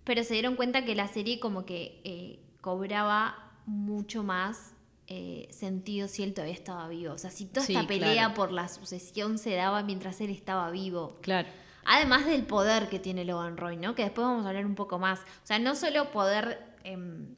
pero 0.05 0.25
se 0.25 0.35
dieron 0.35 0.57
cuenta 0.57 0.85
que 0.85 0.95
la 0.95 1.07
serie 1.09 1.39
como 1.39 1.65
que 1.65 2.01
eh, 2.05 2.41
cobraba 2.61 3.53
mucho 3.67 4.23
más 4.25 4.73
eh, 5.09 5.47
sentido 5.51 6.09
si 6.09 6.23
él 6.25 6.35
todavía 6.35 6.55
estaba 6.55 6.89
vivo. 6.89 7.13
O 7.15 7.19
sea, 7.19 7.31
si 7.31 7.47
toda 7.47 7.65
Sí, 7.65 7.75
esta 7.75 7.87
pelea 7.87 8.15
claro. 8.15 8.35
por 8.35 8.53
la 8.53 8.69
sucesión 8.69 9.39
se 9.39 9.55
daba 9.55 9.83
mientras 9.85 10.21
él 10.21 10.31
estaba 10.31 10.71
vivo. 10.71 11.19
Claro. 11.23 11.49
Además 11.85 12.27
del 12.27 12.43
poder 12.45 12.89
que 12.89 12.99
tiene 12.99 13.25
Logan 13.25 13.57
Roy, 13.57 13.77
¿no? 13.77 13.95
Que 13.95 14.03
después 14.03 14.27
vamos 14.27 14.45
a 14.45 14.49
hablar 14.49 14.67
un 14.67 14.75
poco 14.75 14.99
más. 14.99 15.21
O 15.21 15.47
sea, 15.47 15.61
no 15.61 15.77
solo 15.77 16.11
poder 16.11 16.59
em, 16.83 17.37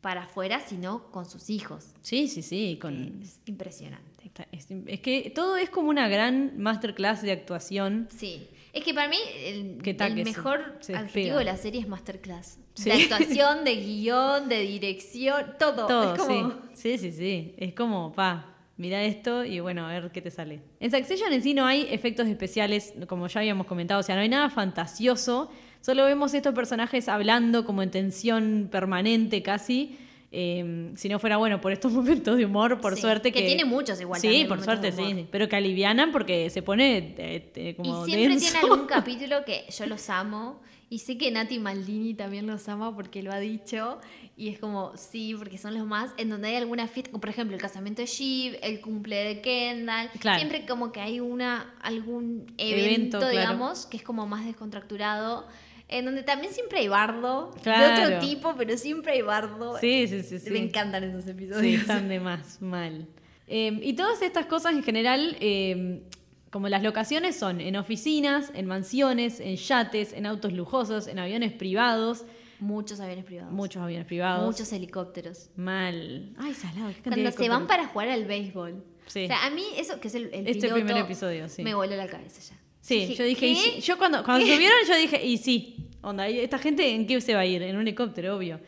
para 0.00 0.22
afuera, 0.22 0.60
sino 0.60 1.10
con 1.10 1.26
sus 1.28 1.50
hijos. 1.50 1.92
Sí, 2.00 2.28
sí, 2.28 2.40
sí. 2.42 2.78
Con, 2.80 3.20
Es 3.22 3.40
impresionante. 3.44 4.07
Está- 4.26 4.46
es, 4.52 4.66
es 4.86 5.00
que 5.00 5.32
todo 5.34 5.56
es 5.56 5.70
como 5.70 5.88
una 5.88 6.08
gran 6.08 6.58
masterclass 6.58 7.22
de 7.22 7.32
actuación. 7.32 8.08
Sí. 8.16 8.48
Es 8.72 8.84
que 8.84 8.92
para 8.94 9.08
mí 9.08 9.16
el, 9.44 9.78
¿Qué 9.82 9.94
tal 9.94 10.12
el 10.12 10.18
que 10.18 10.24
se- 10.24 10.36
mejor 10.36 10.76
se 10.80 10.94
adjetivo 10.94 11.38
de 11.38 11.44
la 11.44 11.56
serie 11.56 11.80
es 11.80 11.88
masterclass. 11.88 12.58
Sí. 12.74 12.90
De 12.90 12.92
actuación, 13.02 13.64
de 13.64 13.74
guion, 13.76 14.48
de 14.48 14.60
dirección, 14.60 15.54
todo. 15.58 15.86
Todo, 15.86 16.14
es 16.14 16.20
como... 16.20 16.50
sí. 16.50 16.56
Sí, 16.74 16.98
sí, 16.98 17.12
sí. 17.12 17.54
Es 17.56 17.74
como, 17.74 18.12
pa, 18.12 18.54
mira 18.76 19.02
esto 19.02 19.44
y 19.44 19.58
bueno, 19.60 19.86
a 19.86 19.92
ver 19.92 20.10
qué 20.12 20.20
te 20.22 20.30
sale. 20.30 20.60
En 20.78 20.90
Succession 20.90 21.32
en 21.32 21.42
sí 21.42 21.54
no 21.54 21.64
hay 21.66 21.88
efectos 21.90 22.28
especiales, 22.28 22.94
como 23.08 23.26
ya 23.26 23.40
habíamos 23.40 23.66
comentado, 23.66 24.00
o 24.00 24.02
sea, 24.04 24.14
no 24.14 24.20
hay 24.20 24.28
nada 24.28 24.48
fantasioso. 24.50 25.50
Solo 25.80 26.04
vemos 26.04 26.34
estos 26.34 26.54
personajes 26.54 27.08
hablando 27.08 27.64
como 27.64 27.82
en 27.82 27.90
tensión 27.90 28.68
permanente 28.70 29.42
casi. 29.42 29.98
Eh, 30.30 30.92
si 30.96 31.08
no 31.08 31.18
fuera 31.18 31.38
bueno 31.38 31.60
por 31.60 31.72
estos 31.72 31.90
momentos 31.98 32.36
de 32.36 32.44
humor, 32.44 32.80
por 32.80 32.94
Sí, 32.94 33.00
suerte 33.00 33.32
que 33.32 33.40
que... 33.40 33.46
tiene 33.46 33.64
muchos 33.64 34.00
igual 34.00 34.20
Sí, 34.20 34.44
por 34.46 34.62
suerte, 34.62 34.92
sí. 34.92 35.26
Pero 35.30 35.48
que 35.48 35.56
alivianan 35.56 36.12
porque 36.12 36.50
se 36.50 36.62
pone 36.62 37.14
eh, 37.16 37.50
eh, 37.54 37.74
como 37.76 38.06
y 38.06 38.10
siempre 38.10 38.28
denso. 38.34 38.50
tiene 38.52 38.58
algún 38.72 38.86
capítulo 38.88 39.44
que 39.44 39.64
yo 39.70 39.86
los 39.86 40.10
amo. 40.10 40.60
Y 40.90 41.00
sé 41.00 41.18
que 41.18 41.30
Nati 41.30 41.58
Maldini 41.58 42.14
también 42.14 42.46
los 42.46 42.66
ama 42.68 42.94
porque 42.94 43.22
lo 43.22 43.30
ha 43.30 43.38
dicho. 43.38 43.98
Y 44.38 44.48
es 44.48 44.58
como, 44.58 44.92
sí, 44.96 45.34
porque 45.36 45.58
son 45.58 45.74
los 45.74 45.86
más. 45.86 46.12
En 46.16 46.30
donde 46.30 46.48
hay 46.48 46.56
alguna 46.56 46.88
fiesta, 46.88 47.10
como 47.10 47.20
por 47.20 47.28
ejemplo 47.28 47.54
el 47.54 47.60
casamiento 47.60 48.00
de 48.00 48.06
Shiv, 48.06 48.56
el 48.62 48.80
cumple 48.80 49.16
de 49.16 49.40
Kendall. 49.42 50.08
Claro. 50.18 50.38
Siempre 50.38 50.64
como 50.64 50.90
que 50.90 51.00
hay 51.00 51.20
una 51.20 51.74
algún 51.82 52.46
Evento, 52.56 52.84
evento, 52.86 53.18
claro. 53.18 53.32
digamos, 53.32 53.84
que 53.84 53.98
es 53.98 54.02
como 54.02 54.26
más 54.26 54.46
descontracturado. 54.46 55.46
En 55.88 56.04
donde 56.04 56.22
también 56.22 56.52
siempre 56.52 56.80
hay 56.80 56.88
bardo. 56.88 57.50
De 57.54 57.60
Claro. 57.62 58.04
otro 58.16 58.18
tipo, 58.20 58.54
pero 58.56 58.76
siempre 58.76 59.12
hay 59.12 59.22
bardo. 59.22 59.78
Sí, 59.78 60.06
sí, 60.06 60.22
sí, 60.22 60.38
sí. 60.38 60.50
Me 60.50 60.58
encantan 60.58 61.02
esos 61.04 61.24
Sí, 61.24 61.30
episodios. 61.30 61.80
están 61.80 62.08
de 62.08 62.20
más 62.20 62.60
mal. 62.60 63.06
Eh, 63.46 63.78
y 63.82 63.94
todas 63.94 64.20
estas 64.20 64.44
cosas 64.46 64.74
en 64.74 64.82
general, 64.82 65.36
eh, 65.40 66.02
como 66.50 66.68
las 66.68 66.82
locaciones 66.82 67.36
son 67.36 67.60
en 67.62 67.76
oficinas, 67.76 68.50
en 68.54 68.66
mansiones, 68.66 69.40
en 69.40 69.56
yates, 69.56 70.12
en 70.12 70.26
autos 70.26 70.52
lujosos, 70.52 71.06
en 71.08 71.18
aviones 71.18 71.52
privados, 71.52 72.24
Muchos 72.60 72.98
aviones 73.00 73.24
privados. 73.24 73.52
muchos 73.52 73.80
aviones 73.80 74.06
privados. 74.06 74.44
Muchos 74.44 74.72
helicópteros. 74.72 75.48
Mal. 75.56 76.34
Ay, 76.38 76.52
salado. 76.54 76.88
qué 76.92 77.02
Cuando 77.08 77.22
de 77.30 77.32
se 77.32 77.48
van 77.48 77.66
para 77.68 77.86
jugar 77.86 78.08
al 78.08 78.24
béisbol. 78.26 78.82
Sí. 79.06 79.24
O 79.24 79.26
sea, 79.28 79.46
a 79.46 79.50
mí 79.50 79.62
eso, 79.76 80.00
que 80.00 80.08
es 80.08 80.14
el, 80.16 80.24
el 80.34 80.46
Este 80.48 80.62
piloto, 80.68 80.74
primer 80.74 80.96
episodio, 81.04 81.48
sí. 81.48 81.62
me 81.62 81.72
voló 81.74 81.94
la 81.96 82.08
cabeza 82.08 82.40
ya. 82.42 82.58
Sí, 82.88 83.14
yo 83.14 83.24
dije, 83.24 83.46
y 83.46 83.54
¿qué? 83.54 83.60
sí. 83.60 83.80
yo 83.80 83.98
cuando, 83.98 84.22
cuando 84.24 84.46
subieron 84.46 84.78
yo 84.88 84.96
dije, 84.96 85.24
y 85.26 85.36
sí, 85.36 85.88
onda, 86.02 86.28
¿y 86.28 86.40
esta 86.40 86.58
gente 86.58 86.88
en 86.94 87.06
qué 87.06 87.20
se 87.20 87.34
va 87.34 87.40
a 87.40 87.46
ir? 87.46 87.62
En 87.62 87.76
un 87.76 87.82
helicóptero, 87.82 88.36
obvio. 88.36 88.60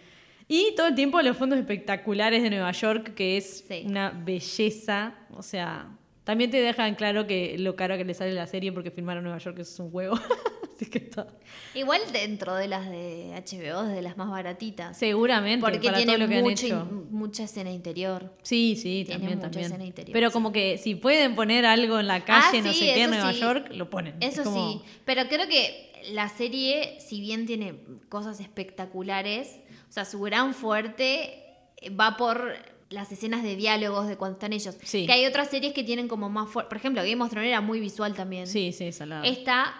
Y 0.46 0.74
todo 0.76 0.88
el 0.88 0.94
tiempo 0.94 1.22
los 1.22 1.36
fondos 1.36 1.58
espectaculares 1.58 2.42
de 2.42 2.50
Nueva 2.50 2.72
York, 2.72 3.14
que 3.14 3.36
es 3.36 3.64
Sí. 3.68 3.84
una 3.86 4.10
belleza, 4.10 5.14
o 5.32 5.42
sea, 5.42 5.88
también 6.24 6.50
te 6.50 6.60
dejan 6.60 6.94
claro 6.96 7.26
que 7.26 7.56
lo 7.58 7.76
caro 7.76 7.96
que 7.96 8.04
le 8.04 8.14
sale 8.14 8.32
la 8.32 8.46
serie 8.46 8.72
porque 8.72 8.90
filmar 8.90 9.16
en 9.16 9.22
Nueva 9.24 9.38
York 9.38 9.58
es 9.60 9.78
un 9.78 9.90
juego. 9.90 10.18
Así 10.76 10.86
que 10.90 10.98
está. 10.98 11.26
Igual 11.74 12.00
dentro 12.12 12.54
de 12.54 12.66
las 12.68 12.88
de 12.90 13.32
HBO, 13.34 13.86
es 13.88 13.94
de 13.94 14.02
las 14.02 14.16
más 14.16 14.30
baratitas. 14.30 14.96
Seguramente, 14.98 15.60
porque 15.60 15.78
para 15.78 15.96
tiene 15.98 16.12
todo 16.14 16.26
lo 16.26 16.28
que 16.28 16.40
mucho 16.42 16.66
han 16.66 16.72
hecho. 16.72 16.99
Mucha 17.30 17.44
escena 17.44 17.70
interior. 17.70 18.32
Sí, 18.42 18.74
sí, 18.76 19.04
Tiene 19.04 19.12
también, 19.12 19.38
mucha 19.38 19.42
también. 19.50 19.64
escena 19.66 19.84
interior, 19.84 20.12
Pero 20.12 20.28
sí. 20.28 20.32
como 20.32 20.50
que 20.52 20.78
si 20.78 20.96
pueden 20.96 21.34
poner 21.36 21.64
algo 21.64 21.98
en 22.00 22.06
la 22.08 22.24
calle, 22.24 22.58
Ah, 22.58 22.62
no 22.64 22.72
sí, 22.72 22.78
sé 22.80 22.84
qué, 22.94 23.02
en 23.04 23.10
Nueva 23.10 23.32
sí. 23.32 23.40
York, 23.40 23.68
lo 23.72 23.88
ponen. 23.88 24.14
Es 24.20 24.34
Eso 24.34 24.44
como- 24.44 24.72
sí, 24.72 24.80
pero 25.04 25.28
creo 25.28 25.46
que 25.48 25.92
la 26.12 26.28
serie, 26.28 26.98
si 27.00 27.20
bien 27.20 27.46
tiene 27.46 27.74
cosas 28.08 28.40
espectaculares, 28.40 29.60
o 29.88 29.92
sea, 29.92 30.04
su 30.04 30.20
gran 30.20 30.54
fuerte 30.54 31.44
eh, 31.82 31.90
va 31.90 32.16
por 32.16 32.54
las 32.90 33.12
escenas 33.12 33.42
de 33.44 33.54
diálogos 33.54 34.08
de 34.08 34.16
cuando 34.16 34.34
están 34.36 34.52
ellos. 34.52 34.76
Sí. 34.82 35.06
Que 35.06 35.12
hay 35.12 35.24
otras 35.26 35.48
series 35.48 35.72
que 35.72 35.84
tienen 35.84 36.08
como 36.08 36.28
más 36.28 36.48
fuerte. 36.50 36.68
Por 36.68 36.78
ejemplo, 36.78 37.02
Game 37.02 37.22
of 37.22 37.30
Thrones 37.30 37.48
era 37.48 37.60
muy 37.60 37.78
visual 37.80 38.14
también. 38.14 38.46
Sí, 38.48 38.72
sí, 38.72 38.90
salado. 38.92 39.24
Esta, 39.24 39.74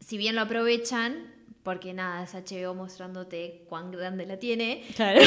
si 0.00 0.18
bien 0.18 0.34
lo 0.34 0.42
aprovechan, 0.42 1.31
porque 1.62 1.92
nada, 1.92 2.24
es 2.24 2.34
HBO 2.34 2.74
mostrándote 2.74 3.64
cuán 3.68 3.90
grande 3.90 4.26
la 4.26 4.38
tiene, 4.38 4.84
Claro. 4.96 5.20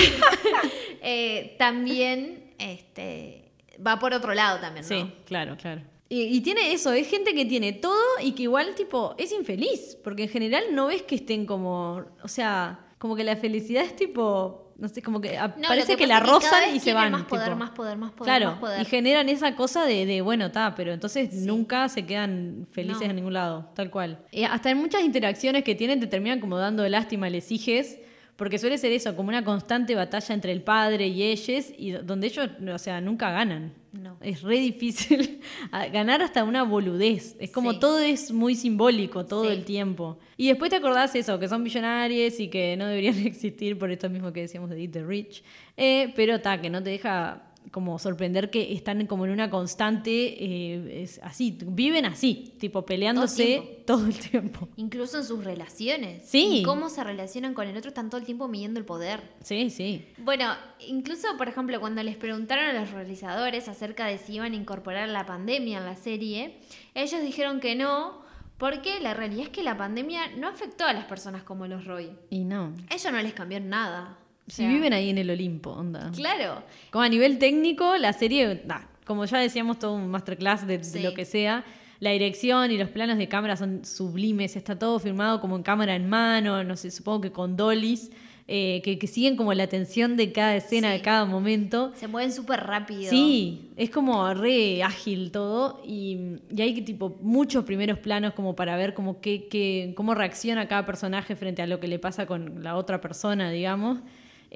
eh, 1.02 1.56
también 1.58 2.54
este, 2.58 3.46
va 3.86 4.00
por 4.00 4.14
otro 4.14 4.34
lado 4.34 4.60
también, 4.60 4.86
¿no? 4.88 4.96
Sí, 4.96 5.14
claro, 5.26 5.56
claro. 5.58 5.82
Y, 6.08 6.22
y 6.24 6.42
tiene 6.42 6.72
eso, 6.74 6.94
es 6.94 7.10
gente 7.10 7.34
que 7.34 7.46
tiene 7.46 7.74
todo 7.74 8.00
y 8.22 8.34
que 8.34 8.44
igual, 8.44 8.76
tipo, 8.76 9.16
es 9.18 9.32
infeliz. 9.32 9.98
Porque 10.04 10.24
en 10.24 10.30
general 10.30 10.64
no 10.72 10.88
ves 10.88 11.02
que 11.02 11.16
estén 11.16 11.46
como. 11.46 12.06
O 12.22 12.28
sea, 12.28 12.80
como 13.00 13.16
que 13.16 13.24
la 13.24 13.36
felicidad 13.36 13.84
es 13.84 13.96
tipo. 13.96 14.65
No 14.78 14.90
sé, 14.90 15.02
como 15.02 15.22
que 15.22 15.38
No, 15.58 15.68
parece 15.70 15.94
que, 15.94 16.00
que 16.00 16.08
la 16.08 16.20
rozan 16.20 16.76
y 16.76 16.80
se 16.82 16.94
van. 16.94 17.12
más 17.12 17.24
poder, 17.24 17.46
tipo. 17.46 17.56
más 17.58 17.70
poder, 17.72 17.98
más 17.98 18.12
poder, 18.12 18.26
Claro, 18.30 18.52
más 18.52 18.60
poder. 18.60 18.82
y 18.82 18.86
generan 18.86 19.30
esa 19.30 19.56
cosa 19.56 19.86
de, 19.86 20.06
de 20.06 20.22
bueno, 20.22 20.48
está, 20.48 20.76
pero 20.76 20.92
entonces 20.92 21.34
nunca 21.34 21.88
se 21.88 22.06
quedan 22.06 22.68
felices 22.72 23.04
No. 23.04 23.10
en 23.10 23.16
ningún 23.16 23.34
lado, 23.34 23.72
tal 23.74 23.90
cual. 23.90 24.20
Eh, 24.34 24.46
hasta 24.46 24.70
en 24.72 24.78
muchas 24.78 25.02
interacciones 25.04 25.64
que 25.64 25.76
tienen 25.76 26.00
te 26.02 26.08
terminan 26.08 26.42
como 26.42 26.58
dando 26.58 26.88
lástima, 26.90 27.30
les 27.30 27.46
exiges, 27.46 28.00
porque 28.36 28.58
suele 28.60 28.78
ser 28.78 28.92
eso, 28.92 29.16
como 29.16 29.30
una 29.30 29.44
constante 29.46 29.96
batalla 29.96 30.34
entre 30.36 30.52
el 30.52 30.62
padre 30.62 31.08
y 31.08 31.24
ellos, 31.24 31.68
y 31.78 31.92
donde 31.92 32.28
ellos, 32.28 32.50
o 32.74 32.78
sea, 32.78 33.00
nunca 33.02 33.32
ganan. 33.32 33.74
No. 33.94 34.18
Es 34.22 34.42
re 34.42 34.60
difícil 34.60 35.40
ganar 35.94 36.22
hasta 36.22 36.44
una 36.44 36.64
boludez. 36.64 37.38
Es 37.40 37.52
como 37.52 37.72
Sí. 37.74 37.80
todo 37.80 38.00
es 38.00 38.32
muy 38.32 38.56
simbólico 38.56 39.26
todo 39.26 39.46
Sí. 39.46 39.52
el 39.52 39.64
tiempo. 39.64 40.20
Y 40.36 40.50
después 40.50 40.70
te 40.70 40.76
acordás 40.76 41.16
eso, 41.16 41.40
que 41.40 41.48
son 41.48 41.64
millonarios 41.64 42.38
y 42.42 42.50
que 42.50 42.76
no 42.76 42.88
deberían 42.88 43.18
existir 43.26 43.78
por 43.78 43.90
esto 43.92 44.10
mismo 44.10 44.34
que 44.34 44.42
decíamos 44.42 44.70
de 44.70 44.82
Eat 44.82 44.92
the 44.92 45.04
Rich. 45.06 45.44
Eh, 45.78 46.12
pero 46.16 46.42
ta, 46.42 46.60
que 46.60 46.70
no 46.70 46.84
te 46.84 46.90
deja 46.90 47.44
como 47.72 48.00
sorprender 48.00 48.50
que 48.50 48.74
están 48.74 49.06
como 49.08 49.26
en 49.26 49.32
una 49.32 49.50
constante, 49.50 50.12
eh, 50.12 51.04
es 51.04 51.20
así, 51.24 51.58
viven 51.66 52.06
así, 52.06 52.54
tipo 52.60 52.86
peleándose 52.86 53.84
todo 53.86 54.06
el 54.06 54.18
tiempo. 54.18 54.68
Incluso 54.78 55.18
en 55.18 55.24
sus 55.24 55.44
relaciones. 55.44 56.24
Sí. 56.26 56.60
Y 56.60 56.64
cómo 56.64 56.90
se 56.90 57.04
relacionan 57.04 57.54
con 57.54 57.68
el 57.68 57.76
otro, 57.78 57.90
están 57.90 58.10
todo 58.10 58.20
el 58.20 58.26
tiempo 58.26 58.48
midiendo 58.48 58.80
el 58.80 58.86
poder. 58.86 59.22
Sí, 59.44 59.70
sí. 59.70 60.06
Bueno, 60.18 60.54
incluso, 60.88 61.28
por 61.38 61.48
ejemplo, 61.48 61.80
cuando 61.80 62.02
les 62.04 62.18
preguntaron 62.18 62.66
a 62.66 62.74
los 62.80 62.92
realizadores 62.92 63.68
acerca 63.68 64.06
de 64.08 64.18
si 64.18 64.36
iban 64.36 64.54
a 64.54 64.56
incorporar 64.56 65.10
la 65.10 65.26
pandemia 65.26 65.80
en 65.80 65.86
la 65.86 65.96
serie, 65.96 66.60
ellos 66.94 67.22
dijeron 67.22 67.60
que 67.60 67.76
no, 67.76 68.24
Porque 68.58 69.02
la 69.02 69.14
realidad 69.14 69.44
es 69.44 69.50
que 69.50 69.64
la 69.64 69.76
pandemia 69.78 70.30
no 70.38 70.48
afectó 70.48 70.86
a 70.86 70.94
las 70.94 71.06
personas 71.06 71.44
como 71.44 71.68
los 71.68 71.86
Roy. 71.86 72.12
Y 72.30 72.46
no. 72.46 72.74
Ellos 72.90 73.12
no 73.12 73.22
les 73.22 73.34
cambió 73.34 73.60
nada. 73.60 74.18
Si 74.48 74.58
sea, 74.58 74.70
viven 74.70 74.94
ahí 74.94 75.10
en 75.10 75.18
el 75.18 75.30
Olimpo, 75.30 75.72
onda. 75.72 76.12
Claro. 76.16 76.62
Como 76.92 77.04
a 77.04 77.10
nivel 77.10 77.40
técnico, 77.40 77.98
la 77.98 78.14
serie, 78.14 78.62
nah, 78.66 78.82
como 79.06 79.26
ya 79.26 79.40
decíamos, 79.40 79.80
todo 79.80 79.94
un 79.96 80.08
masterclass 80.10 80.68
de, 80.68 80.80
lo 81.02 81.14
que 81.14 81.26
sea. 81.26 81.64
La 82.00 82.12
dirección 82.12 82.72
y 82.72 82.78
los 82.78 82.90
planos 82.90 83.18
de 83.18 83.28
cámara 83.28 83.56
son 83.56 83.86
sublimes, 83.86 84.56
está 84.56 84.78
todo 84.78 85.00
filmado 85.00 85.40
como 85.42 85.56
en 85.56 85.64
cámara 85.64 85.96
en 85.96 86.10
mano, 86.10 86.64
no 86.64 86.76
sé, 86.76 86.92
supongo 86.92 87.22
que 87.22 87.32
con 87.32 87.56
dollies, 87.56 88.12
eh, 88.48 88.82
que, 88.84 89.00
que 89.00 89.08
siguen 89.08 89.36
como 89.38 89.54
la 89.54 89.64
atención 89.64 90.18
de 90.18 90.32
cada 90.32 90.56
escena, 90.58 90.92
Sí. 90.92 90.98
de 90.98 91.02
cada 91.02 91.26
momento. 91.26 91.92
Se 91.96 92.08
mueven 92.08 92.32
súper 92.32 92.60
rápido. 92.60 93.10
Sí, 93.10 93.72
es 93.78 93.90
como 93.90 94.32
re 94.36 94.84
ágil 94.84 95.32
todo 95.32 95.82
y, 95.88 96.20
y 96.56 96.62
hay 96.62 96.80
tipo 96.82 97.18
muchos 97.22 97.64
primeros 97.64 97.98
planos 97.98 98.34
como 98.34 98.56
para 98.56 98.76
ver 98.78 98.94
como 98.94 99.20
qué, 99.22 99.48
qué- 99.48 99.94
cómo 99.96 100.14
reacciona 100.14 100.68
cada 100.68 100.86
personaje 100.86 101.36
frente 101.36 101.62
a 101.64 101.66
lo 101.68 101.80
que 101.80 101.88
le 101.88 101.98
pasa 101.98 102.28
con 102.28 102.62
la 102.62 102.76
otra 102.76 103.02
persona, 103.02 103.50
digamos. 103.50 104.00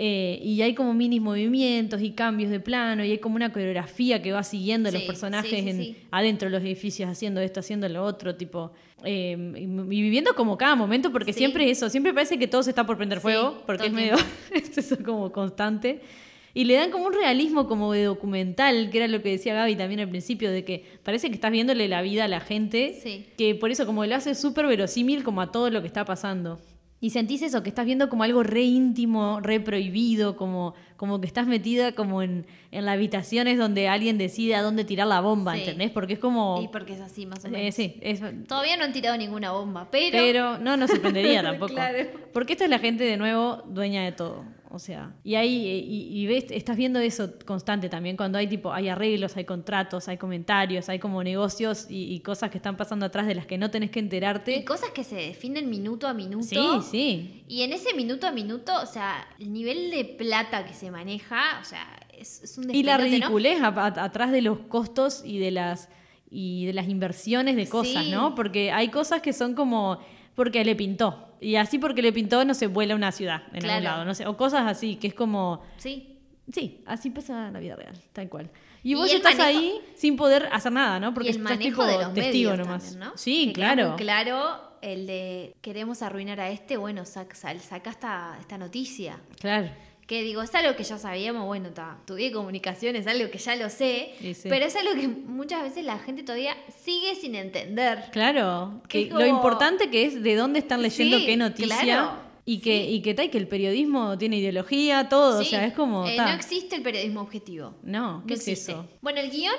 Eh, 0.02 0.40
y 0.42 0.62
hay 0.62 0.74
como 0.76 0.94
minis 0.94 1.20
movimientos 1.20 2.02
y 2.02 2.12
cambios 2.12 2.50
de 2.52 2.62
plano 2.62 3.04
y 3.04 3.12
hay 3.12 3.18
como 3.18 3.36
una 3.36 3.52
coreografía 3.52 4.22
que 4.22 4.32
va 4.32 4.44
siguiendo 4.44 4.88
a 4.88 4.94
los 4.94 5.02
Sí, 5.02 5.08
personajes 5.08 5.50
sí, 5.52 5.62
sí, 5.62 5.70
en- 5.70 5.78
sí. 5.78 5.96
adentro 6.10 6.48
de 6.50 6.56
los 6.58 6.64
edificios 6.64 7.10
haciendo 7.10 7.42
esto, 7.42 7.60
haciendo 7.60 7.90
lo 7.90 8.06
otro, 8.06 8.36
tipo... 8.36 8.72
eh, 9.04 9.36
y, 9.58 9.64
y 9.64 10.02
viviendo 10.02 10.34
como 10.36 10.58
cada 10.58 10.76
momento 10.78 11.12
porque 11.12 11.34
Sí. 11.34 11.40
siempre 11.40 11.70
eso, 11.70 11.90
siempre 11.90 12.14
parece 12.14 12.40
que 12.40 12.48
todo 12.48 12.64
se 12.64 12.70
está 12.72 12.86
por 12.86 12.96
prender 12.96 13.18
Sí, 13.18 13.24
fuego 13.24 13.62
porque 13.66 13.88
es 13.88 13.92
medio... 13.92 14.16
tiempo. 14.16 14.34
es 14.54 14.78
eso 14.78 14.98
como 15.04 15.34
constante. 15.34 16.00
Y 16.54 16.64
le 16.64 16.76
dan 16.76 16.92
como 16.92 17.06
un 17.06 17.14
realismo 17.14 17.68
como 17.68 17.92
de 17.92 18.04
documental, 18.06 18.90
que 18.92 18.98
era 19.00 19.08
lo 19.10 19.22
que 19.22 19.30
decía 19.32 19.54
Gaby 19.54 19.76
también 19.76 20.00
al 20.00 20.10
principio, 20.10 20.50
de 20.50 20.64
que 20.64 20.84
parece 21.04 21.28
que 21.28 21.36
estás 21.36 21.52
viéndole 21.52 21.90
la 21.90 22.02
vida 22.02 22.24
a 22.24 22.28
la 22.30 22.40
gente, 22.40 22.98
Sí. 23.04 23.26
que 23.38 23.54
por 23.54 23.70
eso 23.70 23.86
como 23.86 24.06
lo 24.06 24.16
hace 24.16 24.34
súper 24.34 24.66
verosímil 24.66 25.24
como 25.26 25.42
a 25.42 25.52
todo 25.52 25.70
lo 25.70 25.82
que 25.82 25.88
está 25.88 26.06
pasando. 26.06 26.58
Y 27.02 27.12
sentís 27.12 27.42
eso, 27.42 27.64
que 27.64 27.70
estás 27.70 27.86
viendo 27.86 28.10
como 28.10 28.24
algo 28.24 28.44
re 28.44 28.64
íntimo, 28.64 29.40
re 29.42 29.60
prohibido, 29.60 30.36
como, 30.36 30.74
como 30.98 31.22
que 31.22 31.28
estás 31.28 31.48
metida 31.48 31.94
como 31.94 32.22
en, 32.22 32.46
en 32.72 32.86
las 32.86 32.94
habitaciones 32.94 33.58
donde 33.58 33.88
alguien 33.88 34.18
decide 34.18 34.56
a 34.56 34.62
dónde 34.62 34.84
tirar 34.86 35.08
la 35.08 35.22
bomba, 35.22 35.54
Sí. 35.56 35.62
¿entendés? 35.62 35.90
Porque 35.92 36.14
es 36.14 36.20
como... 36.20 36.62
Y 36.62 36.68
porque 36.68 36.94
es 36.94 37.02
así, 37.02 37.26
más 37.26 37.44
o 37.44 37.48
eh, 37.48 37.52
menos. 37.52 37.76
sí, 37.76 37.96
es, 38.02 38.22
Todavía 38.48 38.78
no 38.78 38.84
han 38.84 38.94
tirado 38.94 39.18
ninguna 39.18 39.52
bomba, 39.52 39.88
pero. 39.92 40.12
pero 40.18 40.58
no 40.60 40.78
nos 40.78 40.92
sorprendería 40.92 41.42
tampoco. 41.44 41.74
Claro. 41.74 41.98
Porque 42.34 42.54
esta 42.54 42.66
es 42.66 42.70
la 42.70 42.80
gente 42.80 43.04
de 43.04 43.18
nuevo 43.18 43.64
dueña 43.68 44.04
de 44.04 44.12
todo. 44.12 44.46
O 44.72 44.78
sea, 44.78 45.16
y 45.24 45.34
ahí 45.34 45.66
y, 45.68 46.20
y 46.22 46.28
ves, 46.28 46.46
estás 46.52 46.78
viendo 46.78 47.00
eso 47.00 47.34
constante 47.44 47.90
también 47.90 48.16
cuando 48.16 48.38
hay 48.38 48.46
tipo, 48.46 48.72
hay 48.72 48.88
arreglos, 48.88 49.36
hay 49.36 49.44
contratos, 49.44 50.08
hay 50.08 50.18
comentarios, 50.18 50.90
hay 50.90 51.00
como 51.00 51.24
negocios 51.24 51.88
y, 51.90 52.14
y 52.14 52.20
cosas 52.20 52.52
que 52.52 52.60
están 52.60 52.78
pasando 52.78 53.08
atrás 53.08 53.26
de 53.26 53.34
las 53.34 53.48
que 53.48 53.58
no 53.58 53.72
tenés 53.72 53.90
que 53.90 53.98
Y 54.00 54.04
enterarte. 54.04 54.64
cosas 54.66 54.92
que 54.92 55.04
se 55.04 55.16
definen 55.16 55.72
minuto 55.72 56.08
a 56.08 56.14
minuto. 56.14 56.46
Sí, 56.46 56.88
sí. 56.92 57.44
Y 57.48 57.64
en 57.64 57.74
ese 57.74 57.96
minuto 57.96 58.28
a 58.28 58.32
minuto, 58.32 58.72
o 58.80 58.86
sea, 58.86 59.28
el 59.40 59.52
nivel 59.52 59.90
de 59.90 60.06
plata 60.06 60.64
que 60.68 60.76
se 60.76 60.92
maneja, 60.92 61.58
o 61.60 61.66
sea, 61.66 61.88
es, 62.20 62.44
es 62.44 62.58
un 62.58 62.74
Y 62.74 62.84
la 62.84 62.98
ridiculez 62.98 63.62
atrás 63.62 64.32
de 64.32 64.42
los 64.42 64.60
costos 64.60 65.24
y 65.26 65.40
de 65.40 65.52
las 65.52 65.90
y 66.32 66.66
de 66.68 66.74
las 66.74 66.88
inversiones 66.88 67.56
de 67.56 67.68
cosas, 67.68 68.04
Sí. 68.06 68.12
¿no? 68.12 68.36
Porque 68.36 68.72
hay 68.72 68.90
cosas 68.90 69.22
que 69.22 69.34
son 69.34 69.56
como 69.56 70.00
porque 70.36 70.64
le 70.64 70.76
pintó. 70.76 71.26
Y 71.42 71.56
así 71.56 71.80
porque 71.80 72.02
le 72.04 72.14
pintó 72.14 72.46
no 72.46 72.54
se 72.54 72.68
vuela 72.68 72.94
una 72.96 73.12
ciudad 73.12 73.44
en 73.54 73.62
Claro. 73.62 73.74
algún 73.74 73.84
lado, 73.84 74.06
no 74.06 74.14
sé, 74.14 74.28
o 74.28 74.38
cosas 74.38 74.68
así, 74.68 74.98
que 74.98 75.08
es 75.08 75.14
como 75.16 75.64
Sí. 75.78 76.18
Sí, 76.52 76.82
así 76.86 77.10
pasa 77.12 77.50
la 77.52 77.60
vida 77.60 77.76
real, 77.76 77.94
tal 78.14 78.28
cual. 78.30 78.50
Y 78.84 78.92
Y 78.92 78.96
vos 78.96 79.12
estás 79.12 79.36
manejo- 79.38 79.60
ahí 79.60 79.82
sin 79.96 80.16
poder 80.16 80.50
hacer 80.52 80.72
nada, 80.72 81.00
¿no? 81.00 81.14
Porque 81.14 81.30
y 81.30 81.34
el 81.34 81.38
estás 81.42 81.60
tipo 81.60 81.84
de 81.86 81.98
los 81.98 82.14
testigo 82.14 82.56
nomás. 82.56 82.84
también, 82.92 83.00
¿no? 83.10 83.18
Sí, 83.18 83.48
Que 83.48 83.54
claro. 83.54 83.96
claro 83.98 84.60
el 84.82 85.06
de 85.08 85.56
queremos 85.62 86.02
arruinar 86.02 86.40
a 86.40 86.50
este, 86.50 86.78
bueno, 86.78 87.06
saca, 87.06 87.36
saca 87.36 87.90
esta, 87.90 88.38
esta 88.40 88.58
noticia. 88.58 89.20
Claro. 89.40 89.70
Que 90.10 90.24
digo, 90.24 90.42
es 90.42 90.56
algo 90.56 90.76
que 90.76 90.84
ya 90.84 90.98
sabíamos, 90.98 91.46
bueno, 91.46 91.70
ta, 91.70 91.98
estudié 92.00 92.32
comunicación, 92.32 92.96
es 92.96 93.06
algo 93.06 93.30
que 93.30 93.38
ya 93.38 93.56
lo 93.56 93.70
sé, 93.70 94.16
Sí, 94.20 94.34
sí. 94.34 94.50
pero 94.50 94.66
es 94.66 94.76
algo 94.76 95.00
que 95.00 95.08
muchas 95.08 95.62
veces 95.62 95.86
la 95.86 96.00
gente 96.00 96.24
todavía 96.24 96.58
sigue 96.84 97.14
sin 97.14 97.36
entender. 97.36 98.06
Claro. 98.12 98.82
Que 98.90 99.06
Lo 99.06 99.24
importante 99.28 99.92
que 99.92 100.06
es 100.06 100.24
de 100.24 100.36
dónde 100.36 100.58
están 100.58 100.82
leyendo 100.82 101.20
Sí, 101.20 101.26
qué 101.28 101.38
noticia. 101.38 101.78
claro. 101.84 102.14
Y 102.44 102.58
que, 102.62 102.90
y 102.90 103.04
que, 103.04 103.14
tal, 103.14 103.30
que 103.30 103.38
el 103.38 103.48
periodismo 103.48 104.18
tiene 104.18 104.38
ideología, 104.38 105.08
todo. 105.10 105.42
O 105.42 105.44
sea, 105.44 105.64
es 105.68 105.74
como. 105.76 106.08
eh, 106.08 106.16
ta. 106.16 106.26
no 106.26 106.32
existe 106.36 106.76
el 106.78 106.82
periodismo 106.82 107.22
objetivo. 107.22 107.76
No, 107.84 108.24
¿qué 108.26 108.34
No 108.34 108.40
es 108.42 108.48
eso? 108.48 108.88
Bueno, 109.02 109.20
el 109.20 109.30
guion 109.30 109.54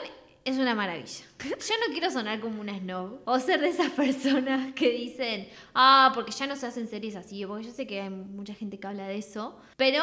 es 0.45 0.59
una 0.59 0.75
maravilla. 0.75 1.25
Yo 1.45 1.75
no 1.87 1.93
quiero 1.93 2.11
sonar 2.11 2.41
como 2.41 2.61
una 2.61 2.77
snob 2.77 3.21
o 3.25 3.39
ser 3.39 3.61
de 3.61 3.69
esas 3.69 3.91
personas 3.93 4.73
que 4.75 4.91
dicen, 4.91 5.49
ah, 5.75 6.11
porque 6.13 6.33
ya 6.33 6.49
no 6.49 6.57
se 6.57 6.67
hacen 6.67 6.89
series 6.89 7.15
así, 7.15 7.47
porque 7.47 7.67
yo 7.67 7.71
sé 7.73 7.87
que 7.87 8.01
hay 8.01 8.11
mucha 8.11 8.55
gente 8.55 8.81
que 8.81 8.89
habla 8.89 9.07
de 9.07 9.19
eso, 9.19 9.57
pero 9.77 10.03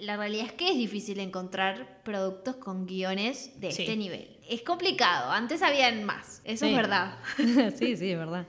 la 0.00 0.16
realidad 0.16 0.46
es 0.46 0.52
que 0.52 0.70
es 0.70 0.76
difícil 0.76 1.18
encontrar 1.20 2.02
productos 2.02 2.56
con 2.56 2.86
guiones 2.86 3.58
de 3.60 3.72
Sí. 3.72 3.82
este 3.82 3.96
nivel. 3.96 4.28
Es 4.48 4.62
complicado, 4.62 5.30
antes 5.30 5.62
habían 5.62 6.04
más, 6.04 6.40
eso 6.44 6.66
Sí. 6.66 6.70
es 6.72 6.76
verdad. 6.76 7.18
sí, 7.76 7.96
sí, 7.96 8.10
es 8.10 8.18
verdad. 8.18 8.46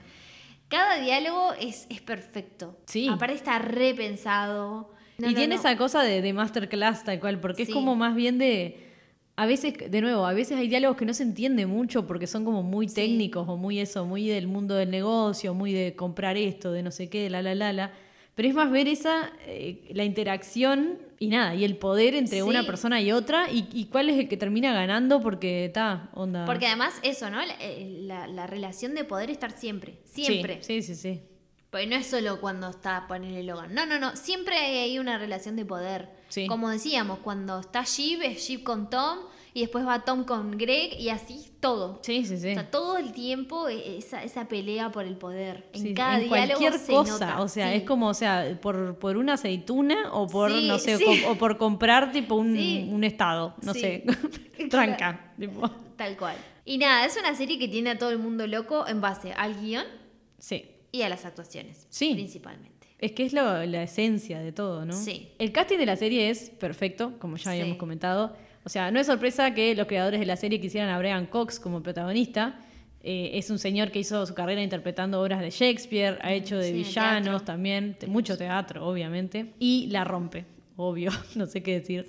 Cada 0.68 1.00
diálogo 1.00 1.52
es, 1.58 1.86
es 1.88 2.00
perfecto. 2.02 2.76
Sí. 2.86 3.08
Aparte 3.08 3.34
está 3.34 3.58
repensado. 3.58 4.92
No, 5.18 5.28
y 5.28 5.32
no, 5.32 5.36
tiene 5.38 5.54
no. 5.54 5.60
esa 5.60 5.76
cosa 5.76 6.02
de, 6.02 6.20
de 6.22 6.32
masterclass 6.32 7.04
tal 7.04 7.18
cual, 7.20 7.40
porque 7.40 7.62
es 7.62 7.70
como 7.70 7.96
más 7.96 8.14
bien 8.14 8.38
de... 8.38 8.84
A 9.36 9.46
veces, 9.46 9.74
de 9.90 10.00
nuevo, 10.00 10.26
a 10.26 10.32
veces 10.32 10.58
hay 10.58 10.66
diálogos 10.68 10.96
que 10.96 11.04
no 11.06 11.14
se 11.14 11.22
entiende 11.22 11.64
mucho 11.66 12.08
porque 12.08 12.26
son 12.26 12.44
como 12.44 12.64
muy 12.64 12.88
técnicos 12.88 13.48
o 13.48 13.56
muy 13.56 13.78
eso, 13.78 14.04
muy 14.04 14.26
del 14.26 14.48
mundo 14.48 14.74
del 14.74 14.90
negocio, 14.90 15.54
muy 15.54 15.72
de 15.72 15.94
comprar 15.94 16.36
esto, 16.36 16.72
de 16.72 16.82
no 16.82 16.90
sé 16.90 17.08
qué, 17.08 17.22
de 17.22 17.30
la 17.30 17.40
la 17.42 17.54
la 17.54 17.72
la. 17.72 17.92
Pero 18.38 18.48
es 18.50 18.54
más 18.54 18.70
ver 18.70 18.86
esa, 18.86 19.32
eh, 19.46 19.90
la 19.94 20.04
interacción 20.04 21.00
y 21.18 21.26
nada, 21.26 21.56
y 21.56 21.64
el 21.64 21.76
poder 21.76 22.14
entre 22.14 22.36
Sí. 22.36 22.42
una 22.42 22.62
persona 22.64 23.00
y 23.00 23.10
otra 23.10 23.50
y, 23.50 23.66
y 23.72 23.86
cuál 23.86 24.08
es 24.10 24.16
el 24.16 24.28
que 24.28 24.36
termina 24.36 24.72
ganando 24.72 25.20
porque 25.20 25.64
está, 25.64 26.08
onda. 26.14 26.44
Porque 26.46 26.68
además 26.68 26.94
eso, 27.02 27.30
¿no? 27.30 27.44
La, 27.44 27.54
eh, 27.58 27.96
la- 28.02 28.28
la 28.28 28.46
relación 28.46 28.94
de 28.94 29.02
poder 29.02 29.28
estar 29.32 29.50
siempre, 29.50 29.98
Sí, 30.04 30.24
siempre. 30.24 30.62
Sí, 30.62 30.82
sí, 30.82 30.94
sí. 30.94 31.20
Porque 31.68 31.88
no 31.88 31.96
es 31.96 32.06
solo 32.06 32.40
cuando 32.40 32.70
está 32.70 33.06
ponerle 33.08 33.42
Logan. 33.42 33.74
No, 33.74 33.84
no, 33.86 33.98
no. 33.98 34.14
Siempre 34.14 34.56
hay 34.56 35.00
una 35.00 35.18
relación 35.18 35.56
de 35.56 35.64
poder. 35.64 36.08
Sí. 36.28 36.46
Como 36.46 36.70
decíamos, 36.70 37.18
cuando 37.18 37.58
está 37.58 37.82
Jeep, 37.82 38.22
es 38.22 38.46
Jeep 38.46 38.62
con 38.62 38.88
Tom. 38.88 39.18
Y 39.58 39.62
después 39.62 39.84
va 39.84 40.04
Tom 40.04 40.22
con 40.22 40.52
Greg. 40.56 40.94
Y 41.00 41.08
así 41.08 41.50
todo. 41.58 41.98
Sí, 42.04 42.24
sí, 42.24 42.36
sí. 42.38 42.50
O 42.52 42.54
sea, 42.54 42.70
todo 42.70 42.96
el 42.96 43.10
tiempo 43.12 43.68
e- 43.68 43.98
esa, 43.98 44.22
esa 44.22 44.46
pelea 44.46 44.92
por 44.92 45.04
el 45.04 45.16
poder. 45.16 45.68
En 45.72 45.82
Sí, 45.82 45.94
cada 45.94 46.20
en 46.20 46.28
diálogo 46.28 46.58
cualquier 46.58 46.72
se 46.78 46.92
cosa, 46.92 47.12
nota. 47.12 47.40
o 47.42 47.48
sea, 47.48 47.70
Sí. 47.72 47.78
es 47.78 47.82
como, 47.82 48.06
o 48.08 48.14
sea, 48.14 48.56
por, 48.62 48.98
por 49.00 49.16
una 49.16 49.32
aceituna 49.34 50.12
o 50.12 50.28
por, 50.28 50.52
Sí, 50.52 50.68
no 50.68 50.78
sé, 50.78 50.94
o, 51.26 51.32
o 51.32 51.34
por 51.34 51.56
comprar 51.58 52.12
tipo 52.12 52.36
un, 52.36 52.56
un 52.92 53.02
estado, 53.02 53.54
no 53.62 53.74
sé, 53.74 54.04
tranca, 54.70 55.32
tipo. 55.38 55.68
Tal 55.96 56.16
cual. 56.16 56.36
Y 56.64 56.78
nada, 56.78 57.04
es 57.06 57.16
una 57.16 57.34
serie 57.34 57.58
que 57.58 57.66
tiene 57.66 57.90
a 57.90 57.98
todo 57.98 58.10
el 58.10 58.18
mundo 58.18 58.46
loco 58.46 58.86
en 58.86 59.00
base 59.00 59.32
al 59.32 59.60
guion 59.60 59.84
Sí, 60.38 60.66
y 60.92 61.02
a 61.02 61.08
las 61.08 61.24
actuaciones. 61.24 61.86
Sí. 61.90 62.12
Principalmente. 62.14 62.86
es 63.00 63.12
que 63.12 63.24
es 63.26 63.32
lo- 63.32 63.64
la 63.64 63.82
esencia 63.82 64.40
de 64.40 64.52
todo, 64.52 64.84
¿no? 64.84 64.92
Sí. 64.92 65.28
El 65.38 65.52
casting 65.52 65.78
de 65.78 65.86
la 65.86 65.96
serie 65.96 66.30
es 66.30 66.50
perfecto, 66.50 67.14
como 67.18 67.36
ya 67.36 67.52
habíamos 67.52 67.76
comentado. 67.76 68.36
O 68.68 68.70
sea, 68.70 68.90
no 68.90 69.00
es 69.00 69.06
sorpresa 69.06 69.54
que 69.54 69.74
los 69.74 69.86
creadores 69.86 70.20
de 70.20 70.26
la 70.26 70.36
serie 70.36 70.60
quisieran 70.60 70.90
a 70.90 70.98
Brian 70.98 71.24
Cox 71.24 71.58
como 71.58 71.82
protagonista. 71.82 72.58
Eh, 73.02 73.30
es 73.32 73.48
un 73.48 73.58
señor 73.58 73.90
que 73.90 74.00
hizo 74.00 74.26
su 74.26 74.34
carrera 74.34 74.62
interpretando 74.62 75.22
obras 75.22 75.40
de 75.40 75.48
Shakespeare, 75.48 76.18
ha 76.20 76.34
hecho 76.34 76.58
de 76.58 76.64
Sí, 76.64 76.72
villanos 76.74 77.24
teatro. 77.24 77.40
también, 77.46 77.96
mucho 78.08 78.36
teatro, 78.36 78.86
obviamente. 78.86 79.54
Y 79.58 79.86
la 79.86 80.04
rompe, 80.04 80.44
obvio, 80.76 81.10
no 81.34 81.46
sé 81.46 81.62
qué 81.62 81.78
decir. 81.80 82.08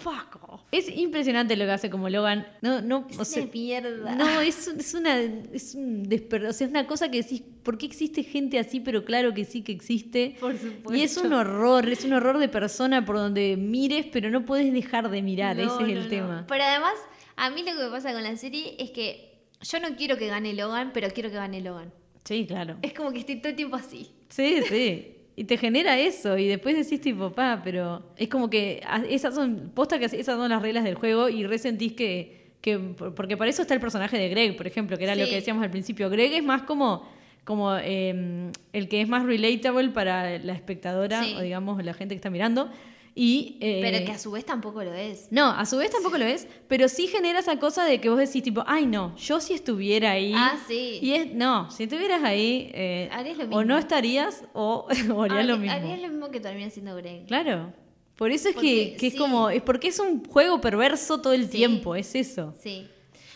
Fuck 0.00 0.38
off. 0.48 0.60
Es 0.72 0.88
impresionante 0.88 1.56
lo 1.56 1.64
que 1.66 1.70
hace 1.72 1.90
como 1.90 2.08
Logan. 2.08 2.46
No, 2.62 2.80
no, 2.80 3.06
Es 3.10 3.18
o 3.18 3.24
sea, 3.24 3.46
mierda. 3.52 4.14
no, 4.14 4.40
es, 4.40 4.66
un- 4.68 4.80
es 4.80 4.94
una 4.94 5.20
es 5.20 5.74
un 5.74 6.04
desper- 6.06 6.48
o 6.48 6.52
sea, 6.52 6.66
es 6.66 6.70
una 6.70 6.86
cosa 6.86 7.10
que 7.10 7.22
decís, 7.22 7.42
¿por 7.62 7.76
qué 7.78 7.86
existe 7.86 8.22
gente 8.22 8.58
así? 8.58 8.80
Pero 8.80 9.04
claro 9.04 9.34
que 9.34 9.44
sí 9.44 9.62
que 9.62 9.72
existe. 9.72 10.36
Por 10.40 10.56
supuesto. 10.56 10.94
Y 10.94 11.02
es 11.02 11.16
un 11.18 11.32
horror, 11.32 11.88
es 11.88 12.04
un 12.04 12.12
horror 12.14 12.38
de 12.38 12.48
persona 12.48 13.04
por 13.04 13.16
donde 13.16 13.56
mires, 13.56 14.06
pero 14.10 14.30
no 14.30 14.44
puedes 14.44 14.72
dejar 14.72 15.10
de 15.10 15.22
mirar, 15.22 15.56
No, 15.56 15.62
ese 15.62 15.90
es 15.90 15.94
no, 15.96 16.02
el 16.02 16.08
tema. 16.08 16.44
Pero 16.48 16.64
además, 16.64 16.94
a 17.36 17.50
mí 17.50 17.60
lo 17.62 17.72
que 17.76 17.84
me 17.84 17.90
pasa 17.90 18.12
con 18.12 18.22
la 18.22 18.36
serie 18.36 18.76
es 18.78 18.90
que 18.90 19.44
yo 19.62 19.78
no 19.80 19.94
quiero 19.96 20.16
que 20.16 20.26
gane 20.28 20.54
Logan, 20.54 20.92
pero 20.94 21.08
quiero 21.10 21.28
que 21.30 21.36
gane 21.36 21.60
Logan. 21.60 21.92
Sí, 22.24 22.46
claro. 22.46 22.76
Es 22.82 22.92
como 22.94 23.12
que 23.12 23.20
estoy 23.20 23.36
todo 23.36 23.50
el 23.50 23.56
tiempo 23.56 23.76
así. 23.76 24.10
Sí, 24.28 24.60
sí. 24.68 25.16
Y 25.40 25.44
te 25.44 25.56
genera 25.56 25.98
eso, 25.98 26.36
y 26.36 26.46
después 26.48 26.76
decís 26.76 27.00
tipo, 27.00 27.32
pa, 27.32 27.62
pero 27.64 28.02
es 28.18 28.28
como 28.28 28.50
que 28.50 28.82
esas 29.08 29.34
son, 29.34 29.70
posta 29.74 29.98
que 29.98 30.04
esas 30.04 30.36
son 30.36 30.50
las 30.50 30.60
reglas 30.60 30.84
del 30.84 30.96
juego 30.96 31.30
y 31.30 31.46
resentís 31.46 31.94
que, 31.94 32.50
que 32.60 32.78
por- 32.78 33.14
porque 33.14 33.38
para 33.38 33.48
eso 33.48 33.62
está 33.62 33.72
el 33.72 33.80
personaje 33.80 34.18
de 34.18 34.28
Greg, 34.28 34.54
por 34.54 34.66
ejemplo, 34.66 34.98
que 34.98 35.04
era 35.04 35.14
lo 35.14 35.24
que 35.24 35.36
decíamos 35.36 35.64
al 35.64 35.70
principio. 35.70 36.10
Greg 36.10 36.34
es 36.34 36.44
más 36.44 36.64
como, 36.64 37.08
como 37.44 37.74
eh, 37.78 38.50
el 38.74 38.88
que 38.90 39.00
es 39.00 39.08
más 39.08 39.24
relatable 39.24 39.88
para 39.88 40.38
la 40.40 40.52
espectadora, 40.52 41.24
Sí. 41.24 41.34
o 41.38 41.40
digamos 41.40 41.82
la 41.82 41.94
gente 41.94 42.14
que 42.14 42.16
está 42.16 42.28
mirando. 42.28 42.68
Y, 43.14 43.58
eh, 43.60 43.80
Pero 43.82 44.04
que 44.06 44.12
a 44.12 44.18
su 44.18 44.30
vez 44.30 44.44
tampoco 44.46 44.82
lo 44.84 44.94
es. 44.94 45.28
No, 45.30 45.50
a 45.50 45.66
su 45.66 45.76
vez 45.76 45.90
tampoco 45.90 46.16
lo 46.16 46.24
es, 46.24 46.46
pero 46.68 46.88
sí 46.88 47.08
genera 47.08 47.40
esa 47.40 47.58
cosa 47.58 47.84
de 47.84 48.00
que 48.00 48.08
vos 48.08 48.18
decís 48.18 48.42
tipo, 48.42 48.62
ay 48.66 48.86
no, 48.86 49.16
yo 49.16 49.40
si 49.40 49.52
estuviera 49.54 50.12
ahí... 50.12 50.32
Ah, 50.34 50.56
sí. 50.68 51.00
Y 51.02 51.12
es, 51.14 51.34
no, 51.34 51.70
si 51.70 51.82
estuvieras 51.84 52.22
ahí, 52.22 52.70
eh, 52.72 53.08
Harías 53.12 53.36
lo 53.36 53.44
o 53.44 53.46
mismo. 53.48 53.64
no 53.64 53.78
estarías 53.78 54.44
o, 54.52 54.86
o 55.14 55.22
harías 55.22 55.44
lo 55.46 55.58
mismo. 55.58 55.76
Haría 55.76 55.96
lo 55.96 56.08
mismo 56.08 56.30
que 56.30 56.40
termina 56.40 56.70
siendo 56.70 56.94
Greg. 56.96 57.26
Claro. 57.26 57.72
Por 58.16 58.30
eso 58.30 58.48
es 58.50 58.54
Porque 58.54 58.92
que, 58.92 58.96
que 58.96 59.06
es 59.08 59.14
como, 59.16 59.50
es 59.50 59.62
porque 59.62 59.88
es 59.88 59.98
un 59.98 60.24
juego 60.24 60.60
perverso 60.60 61.20
todo 61.20 61.32
el 61.32 61.44
Sí. 61.46 61.50
tiempo, 61.58 61.96
es 61.96 62.14
eso. 62.14 62.54
Sí. 62.62 62.86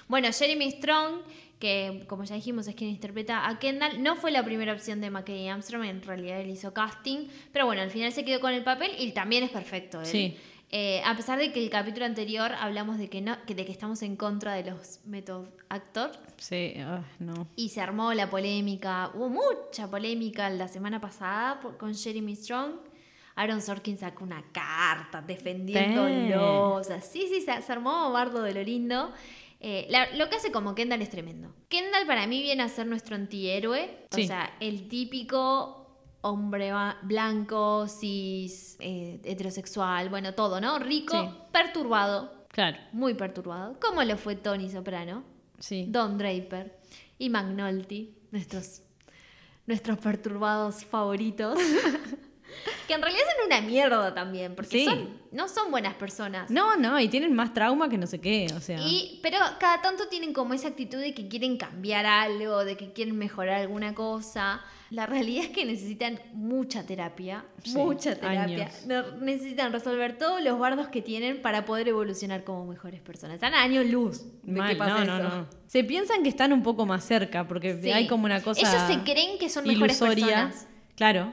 Bueno, 0.08 0.28
Jeremy 0.32 0.70
Strong, 0.70 1.14
que 1.64 2.04
como 2.06 2.24
ya 2.24 2.34
dijimos 2.34 2.68
es 2.68 2.74
quien 2.74 2.90
interpreta 2.90 3.48
a 3.48 3.58
Kendall, 3.58 4.02
no 4.02 4.16
fue 4.16 4.30
la 4.30 4.44
primera 4.44 4.72
opción 4.74 5.00
de 5.00 5.08
McKay 5.10 5.48
Armstrong, 5.48 5.84
en 5.84 6.02
realidad 6.02 6.40
él 6.40 6.50
hizo 6.50 6.74
casting, 6.74 7.28
pero 7.52 7.64
bueno, 7.66 7.80
al 7.80 7.90
final 7.90 8.12
se 8.12 8.24
quedó 8.24 8.40
con 8.40 8.52
el 8.52 8.62
papel 8.62 8.90
y 8.98 9.12
también 9.12 9.42
es 9.44 9.50
perfecto. 9.50 10.00
él. 10.00 10.06
Sí. 10.06 10.36
Eh, 10.76 11.00
a 11.04 11.14
pesar 11.16 11.38
de 11.38 11.52
que 11.52 11.62
el 11.62 11.70
capítulo 11.70 12.04
anterior 12.04 12.50
hablamos 12.58 12.98
de 12.98 13.08
que 13.08 13.20
no, 13.20 13.36
que 13.46 13.54
de 13.54 13.64
que 13.64 13.70
estamos 13.72 14.02
en 14.02 14.16
contra 14.16 14.54
de 14.54 14.64
los 14.70 14.98
method 15.06 15.46
actor 15.68 16.10
Sí, 16.38 16.74
ah, 16.80 17.02
no. 17.20 17.46
y 17.54 17.68
se 17.68 17.80
armó 17.80 18.12
la 18.12 18.28
polémica, 18.28 19.10
hubo 19.14 19.28
mucha 19.28 19.88
polémica 19.88 20.50
la 20.50 20.66
semana 20.68 21.00
pasada 21.00 21.60
por- 21.60 21.76
con 21.78 21.94
Jeremy 21.94 22.34
Strong. 22.36 22.72
Aaron 23.36 23.60
Sorkin 23.60 23.98
sacó 23.98 24.22
una 24.24 24.42
carta 24.52 25.20
defendiéndolo. 25.20 26.74
O 26.74 26.84
sea, 26.84 27.00
sí, 27.00 27.26
sí, 27.28 27.40
se, 27.40 27.60
se 27.62 27.72
armó 27.72 28.10
bardo 28.12 28.42
de 28.42 28.54
lo 28.54 28.62
lindo. 28.62 29.12
Eh, 29.66 29.86
la- 29.88 30.14
lo 30.16 30.28
que 30.28 30.36
hace 30.36 30.52
como 30.52 30.74
Kendall 30.74 31.00
es 31.00 31.08
tremendo. 31.08 31.54
Kendall 31.68 32.06
para 32.06 32.26
mí 32.26 32.42
viene 32.42 32.62
a 32.62 32.68
ser 32.68 32.86
nuestro 32.86 33.14
antihéroe. 33.16 34.06
Sí. 34.10 34.24
O 34.24 34.26
sea, 34.26 34.54
el 34.60 34.88
típico 34.88 35.80
hombre 36.20 36.70
blanco, 37.02 37.86
cis, 37.88 38.76
eh, 38.80 39.20
heterosexual, 39.24 40.10
bueno, 40.10 40.34
todo, 40.34 40.60
¿no? 40.60 40.78
Rico, 40.78 41.18
Sí. 41.18 41.28
perturbado, 41.50 42.44
Claro, 42.48 42.76
muy 42.92 43.14
perturbado. 43.14 43.78
Como 43.80 44.02
lo 44.04 44.18
fue 44.18 44.36
Tony 44.36 44.68
Soprano. 44.68 45.24
sí. 45.58 45.86
Don 45.88 46.18
Draper 46.18 46.78
y 47.18 47.30
McNulty, 47.30 48.14
nuestros, 48.32 48.82
nuestros 49.66 49.96
perturbados 49.98 50.84
favoritos. 50.84 51.56
que 52.88 52.94
en 52.94 53.02
realidad 53.02 53.22
son 53.36 53.46
una 53.46 53.60
mierda 53.60 54.14
también, 54.14 54.54
porque 54.54 54.70
Sí. 54.78 54.84
son, 54.84 55.08
no 55.32 55.48
son 55.48 55.70
buenas 55.70 55.94
personas. 55.94 56.50
No, 56.50 56.76
no, 56.76 56.98
y 57.00 57.08
tienen 57.08 57.34
más 57.34 57.52
trauma 57.54 57.88
que 57.88 57.98
no 57.98 58.06
sé 58.06 58.20
qué, 58.20 58.46
o 58.56 58.60
sea. 58.60 58.78
Y, 58.80 59.20
pero 59.22 59.38
cada 59.58 59.80
tanto 59.82 60.08
tienen 60.08 60.32
como 60.32 60.54
esa 60.54 60.68
actitud 60.68 60.98
de 60.98 61.14
que 61.14 61.28
quieren 61.28 61.56
cambiar 61.56 62.06
algo, 62.06 62.64
de 62.64 62.76
que 62.76 62.92
quieren 62.92 63.16
mejorar 63.16 63.60
alguna 63.60 63.94
cosa. 63.94 64.62
La 64.90 65.06
realidad 65.06 65.44
es 65.46 65.50
que 65.50 65.64
necesitan 65.64 66.20
mucha 66.34 66.84
terapia, 66.86 67.44
Sí, 67.64 67.72
mucha 67.76 68.14
terapia. 68.14 68.42
años. 68.66 68.86
No- 68.86 69.16
necesitan 69.16 69.72
resolver 69.72 70.18
todos 70.18 70.40
los 70.42 70.56
bardos 70.58 70.86
que 70.88 71.02
tienen 71.02 71.42
para 71.42 71.64
poder 71.64 71.88
evolucionar 71.88 72.44
como 72.44 72.64
mejores 72.66 73.00
personas. 73.00 73.34
Están 73.36 73.54
a 73.54 73.62
años 73.62 73.86
luz 73.86 74.22
de 74.44 74.52
Mal, 74.60 74.70
que 74.70 74.76
pasa 74.76 75.04
no, 75.04 75.18
no, 75.18 75.26
eso. 75.28 75.36
no. 75.38 75.46
Se 75.66 75.82
piensan 75.82 76.22
que 76.22 76.28
están 76.28 76.52
un 76.52 76.62
poco 76.62 76.86
más 76.86 77.04
cerca, 77.04 77.48
porque 77.48 77.80
Sí. 77.82 77.90
hay 77.90 78.06
como 78.06 78.26
una 78.26 78.40
cosa. 78.40 78.60
Ellos 78.60 78.82
se 78.86 79.02
creen 79.10 79.38
que 79.38 79.48
son 79.48 79.66
mejores 79.66 79.96
ilusoria. 80.00 80.26
personas. 80.26 80.68
Claro. 80.94 81.32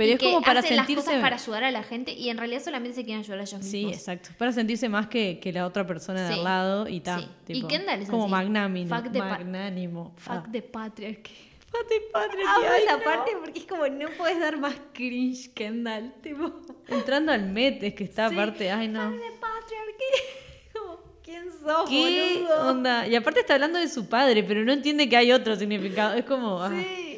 Pero 0.00 0.08
Y 0.08 0.12
es 0.14 0.18
que 0.18 0.24
como 0.32 0.40
para 0.40 0.60
hacen 0.60 0.76
las 0.76 0.86
sentirse. 0.86 1.04
cosas 1.10 1.20
para 1.20 1.36
ayudar 1.36 1.64
a 1.64 1.70
la 1.70 1.82
gente 1.82 2.12
y 2.14 2.30
en 2.30 2.38
realidad 2.38 2.62
solamente 2.64 2.94
se 2.96 3.04
quieren 3.04 3.20
ayudar 3.20 3.40
a 3.40 3.42
ellos 3.42 3.60
Sí, 3.62 3.76
mismos. 3.84 3.96
exacto. 3.98 4.30
Para 4.38 4.50
sentirse 4.50 4.88
más 4.88 5.08
que, 5.08 5.38
que 5.40 5.52
la 5.52 5.66
otra 5.66 5.86
persona 5.86 6.22
de 6.22 6.32
Sí. 6.32 6.38
al 6.38 6.44
lado 6.44 6.88
y 6.88 7.00
tal. 7.00 7.24
Sí. 7.46 7.52
Y 7.52 7.62
Kendall 7.64 8.00
es 8.00 8.08
Como 8.08 8.24
así. 8.24 8.30
magnánimo. 8.30 8.96
Fuck 8.96 9.14
magnánimo. 9.14 10.14
Fuck 10.16 10.32
Ah. 10.36 10.48
the 10.50 10.62
patriarchy. 10.62 11.34
Fuck 11.70 11.86
the 11.86 12.00
patriarchy, 12.10 12.48
Amo 12.48 12.66
ay, 12.74 12.82
esa 12.82 12.96
no. 12.96 13.04
parte 13.04 13.30
porque 13.38 13.58
es 13.60 13.66
como 13.66 13.86
no 13.88 14.08
puedes 14.16 14.40
dar 14.40 14.56
más 14.58 14.74
cringe 14.94 15.52
Kendall. 15.52 16.14
Tipo, 16.22 16.50
Entrando 16.88 17.30
al 17.32 17.44
Met, 17.50 17.82
es 17.82 17.92
que 17.92 18.04
está 18.04 18.30
Sí. 18.30 18.34
aparte. 18.34 18.70
Ay, 18.70 18.88
no. 18.88 19.02
fuck 19.10 19.20
the 19.20 19.32
patriarchy. 19.38 20.40
¿Quién 21.22 21.44
sos, 21.62 21.88
¿Qué 21.90 22.38
boludo? 22.38 22.70
onda? 22.70 23.06
Y 23.06 23.14
aparte 23.14 23.40
está 23.40 23.54
hablando 23.54 23.78
de 23.78 23.86
su 23.88 24.08
padre, 24.08 24.42
pero 24.42 24.64
no 24.64 24.72
entiende 24.72 25.08
que 25.10 25.16
hay 25.16 25.30
otro 25.30 25.54
significado. 25.56 26.14
Es 26.14 26.24
como 26.24 26.60
ah, 26.62 26.70
Sí. 26.70 27.09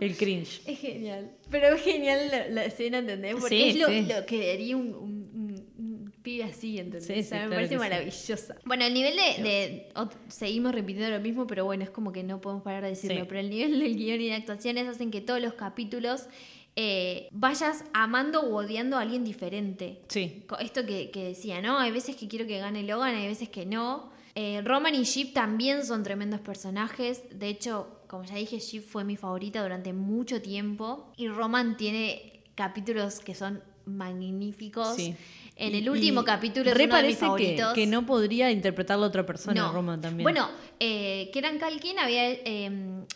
El 0.00 0.16
cringe. 0.16 0.60
Es 0.66 0.78
genial. 0.78 1.32
Pero 1.50 1.74
es 1.74 1.82
genial 1.82 2.28
la, 2.30 2.48
la 2.48 2.64
escena, 2.64 2.98
¿entendés? 2.98 3.34
Porque 3.34 3.48
Sí, 3.56 3.68
es 3.70 3.76
lo, 3.78 3.88
sí. 3.88 4.02
lo 4.02 4.26
que 4.26 4.52
haría 4.52 4.76
un, 4.76 4.94
un- 4.94 5.30
un- 5.34 5.66
un 5.78 6.12
pibe 6.22 6.44
así, 6.44 6.78
¿entendés? 6.78 7.06
Sí, 7.06 7.20
O 7.20 7.22
sea, 7.22 7.38
me 7.40 7.46
claro 7.46 7.54
parece 7.56 7.76
maravillosa. 7.78 8.56
Bueno, 8.64 8.84
el 8.84 8.94
nivel 8.94 9.16
de... 9.16 9.88
seguimos 10.28 10.72
repitiendo 10.74 11.10
lo 11.10 11.20
mismo, 11.22 11.46
pero 11.46 11.64
bueno, 11.64 11.84
es 11.84 11.90
como 11.90 12.12
que 12.12 12.22
no 12.22 12.40
podemos 12.40 12.62
parar 12.64 12.82
de 12.82 12.90
decirlo. 12.90 13.20
Sí. 13.20 13.26
Pero 13.28 13.40
el 13.40 13.50
nivel 13.50 13.78
del 13.78 13.96
guion 13.96 14.20
y 14.20 14.26
de 14.28 14.34
actuaciones 14.34 14.88
hacen 14.88 15.10
que 15.10 15.20
todos 15.20 15.40
los 15.40 15.54
capítulos 15.54 16.26
eh, 16.78 17.28
vayas 17.30 17.84
amando 17.94 18.40
o 18.42 18.56
odiando 18.56 18.96
a 18.98 19.00
alguien 19.02 19.24
diferente. 19.24 20.00
Sí. 20.08 20.42
Esto 20.60 20.84
que, 20.84 21.10
que 21.10 21.24
decía, 21.24 21.62
¿no? 21.62 21.78
Hay 21.78 21.90
veces 21.90 22.16
que 22.16 22.28
quiero 22.28 22.46
que 22.46 22.58
gane 22.58 22.82
Logan, 22.82 23.14
hay 23.14 23.28
veces 23.28 23.48
que 23.48 23.64
no. 23.64 24.10
Eh, 24.34 24.60
Roman 24.62 24.94
y 24.94 25.04
Sheep 25.04 25.32
también 25.32 25.86
son 25.86 26.02
tremendos 26.02 26.40
personajes. 26.40 27.22
De 27.30 27.48
hecho, 27.48 27.95
como 28.08 28.24
ya 28.24 28.34
dije, 28.36 28.58
Sheep 28.58 28.82
fue 28.84 29.04
mi 29.04 29.16
favorita 29.16 29.62
durante 29.62 29.92
mucho 29.92 30.40
tiempo. 30.42 31.12
Y 31.16 31.28
Roman 31.28 31.76
tiene 31.76 32.40
capítulos 32.54 33.20
que 33.20 33.34
son 33.34 33.62
magníficos. 33.86 34.94
Sí. 34.96 35.14
En 35.58 35.74
el 35.74 35.88
último 35.88 36.20
y 36.20 36.24
capítulo 36.24 36.68
es 36.68 36.76
uno 36.76 36.78
de 36.78 36.84
mis 36.86 36.90
parece 36.90 37.18
que- 37.20 37.24
favoritos. 37.26 37.72
Que, 37.72 37.86
no 37.86 38.04
podría 38.04 38.50
interpretarlo 38.50 39.06
otra 39.06 39.24
persona, 39.24 39.62
No. 39.62 39.72
Roman 39.72 40.02
también. 40.02 40.24
Bueno, 40.24 40.50
eh, 40.78 41.30
Keran 41.32 41.58
Kalkin 41.58 41.98
había. 41.98 42.30
eh, 42.30 42.70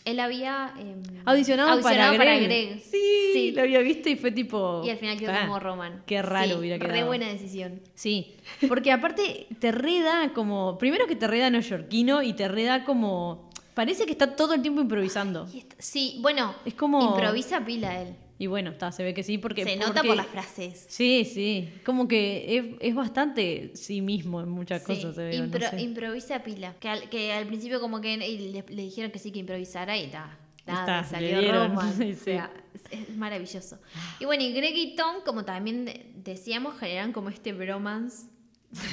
él 0.07 0.21
había. 0.21 0.73
eh, 0.79 0.97
audicionado, 1.27 1.83
para, 1.83 2.13
Greg. 2.15 2.81
Sí, 2.83 3.31
Sí. 3.35 3.53
lo 3.53 3.61
había 3.61 3.81
visto 3.81 4.09
y 4.09 4.17
fue 4.17 4.31
tipo. 4.33 4.81
Y 4.87 4.89
al 4.89 4.97
final 4.97 5.19
quedó 5.19 5.33
ah, 5.33 5.41
como 5.43 5.59
Roman. 5.61 6.03
Qué 6.07 6.23
raro 6.23 6.49
Sí, 6.49 6.55
hubiera 6.55 6.79
quedado. 6.79 6.95
Re 6.95 7.05
buena 7.05 7.29
decisión. 7.29 7.83
Sí, 7.95 8.37
porque 8.69 8.91
aparte 8.91 9.47
te 9.59 9.71
reda 9.71 10.33
como. 10.33 10.79
Primero 10.79 11.07
que 11.07 11.17
te 11.17 11.27
reda 11.27 11.51
neoyorquino 11.51 12.23
y 12.23 12.33
te 12.33 12.49
reda 12.49 12.85
como. 12.87 13.50
Parece 13.81 14.05
que 14.05 14.13
está 14.13 14.37
todo 14.37 14.53
el 14.53 14.61
tiempo 14.61 14.83
improvisando. 14.83 15.47
Está- 15.55 15.75
sí, 15.79 16.19
bueno, 16.21 16.55
Es 16.67 16.75
como- 16.75 17.01
improvisa 17.03 17.65
pila 17.65 18.03
él. 18.03 18.15
Y 18.39 18.47
bueno, 18.47 18.73
está, 18.73 18.93
se 18.93 19.03
ve 19.03 19.15
que 19.15 19.23
sí, 19.23 19.39
porque. 19.39 19.65
Se 19.65 19.77
nota 19.77 20.03
por 20.03 20.17
las 20.17 20.27
frases. 20.27 20.85
Sí, 20.89 21.25
sí. 21.25 21.71
Como 21.85 22.07
que 22.07 22.57
es, 22.59 22.65
es 22.81 22.95
bastante 22.95 23.71
sí 23.75 24.03
mismo 24.03 24.43
en 24.43 24.51
muchas 24.51 24.81
Sí, 24.83 24.87
cosas, 24.87 25.15
se 25.15 25.23
ve. 25.25 25.39
no 25.39 25.47
impro- 25.47 25.71
sé. 25.71 25.81
improvisa 25.81 26.43
pila. 26.43 26.75
Que 26.79 26.89
al, 26.91 27.09
que 27.09 27.33
al 27.33 27.47
principio 27.47 27.81
como 27.81 28.03
que 28.03 28.19
le, 28.19 28.65
le 28.69 28.83
dijeron 28.83 29.11
que 29.11 29.19
sí 29.19 29.31
que 29.33 29.39
improvisara 29.39 29.97
y 29.97 30.09
nada, 30.09 30.39
Está, 30.67 31.03
salió 31.05 31.41
Roman. 31.51 31.95
sí, 31.97 32.13
O 32.13 32.17
sea, 32.23 32.53
es, 32.91 33.17
maravilloso. 33.17 33.79
Y 34.21 34.27
bueno, 34.27 34.43
y 34.43 34.53
Greg 34.53 34.77
y 34.77 34.95
Tom, 34.95 35.17
como 35.25 35.45
también 35.47 35.87
de- 35.87 36.07
decíamos, 36.17 36.79
generan 36.79 37.13
como 37.15 37.31
este 37.31 37.55
bromance. 37.55 38.27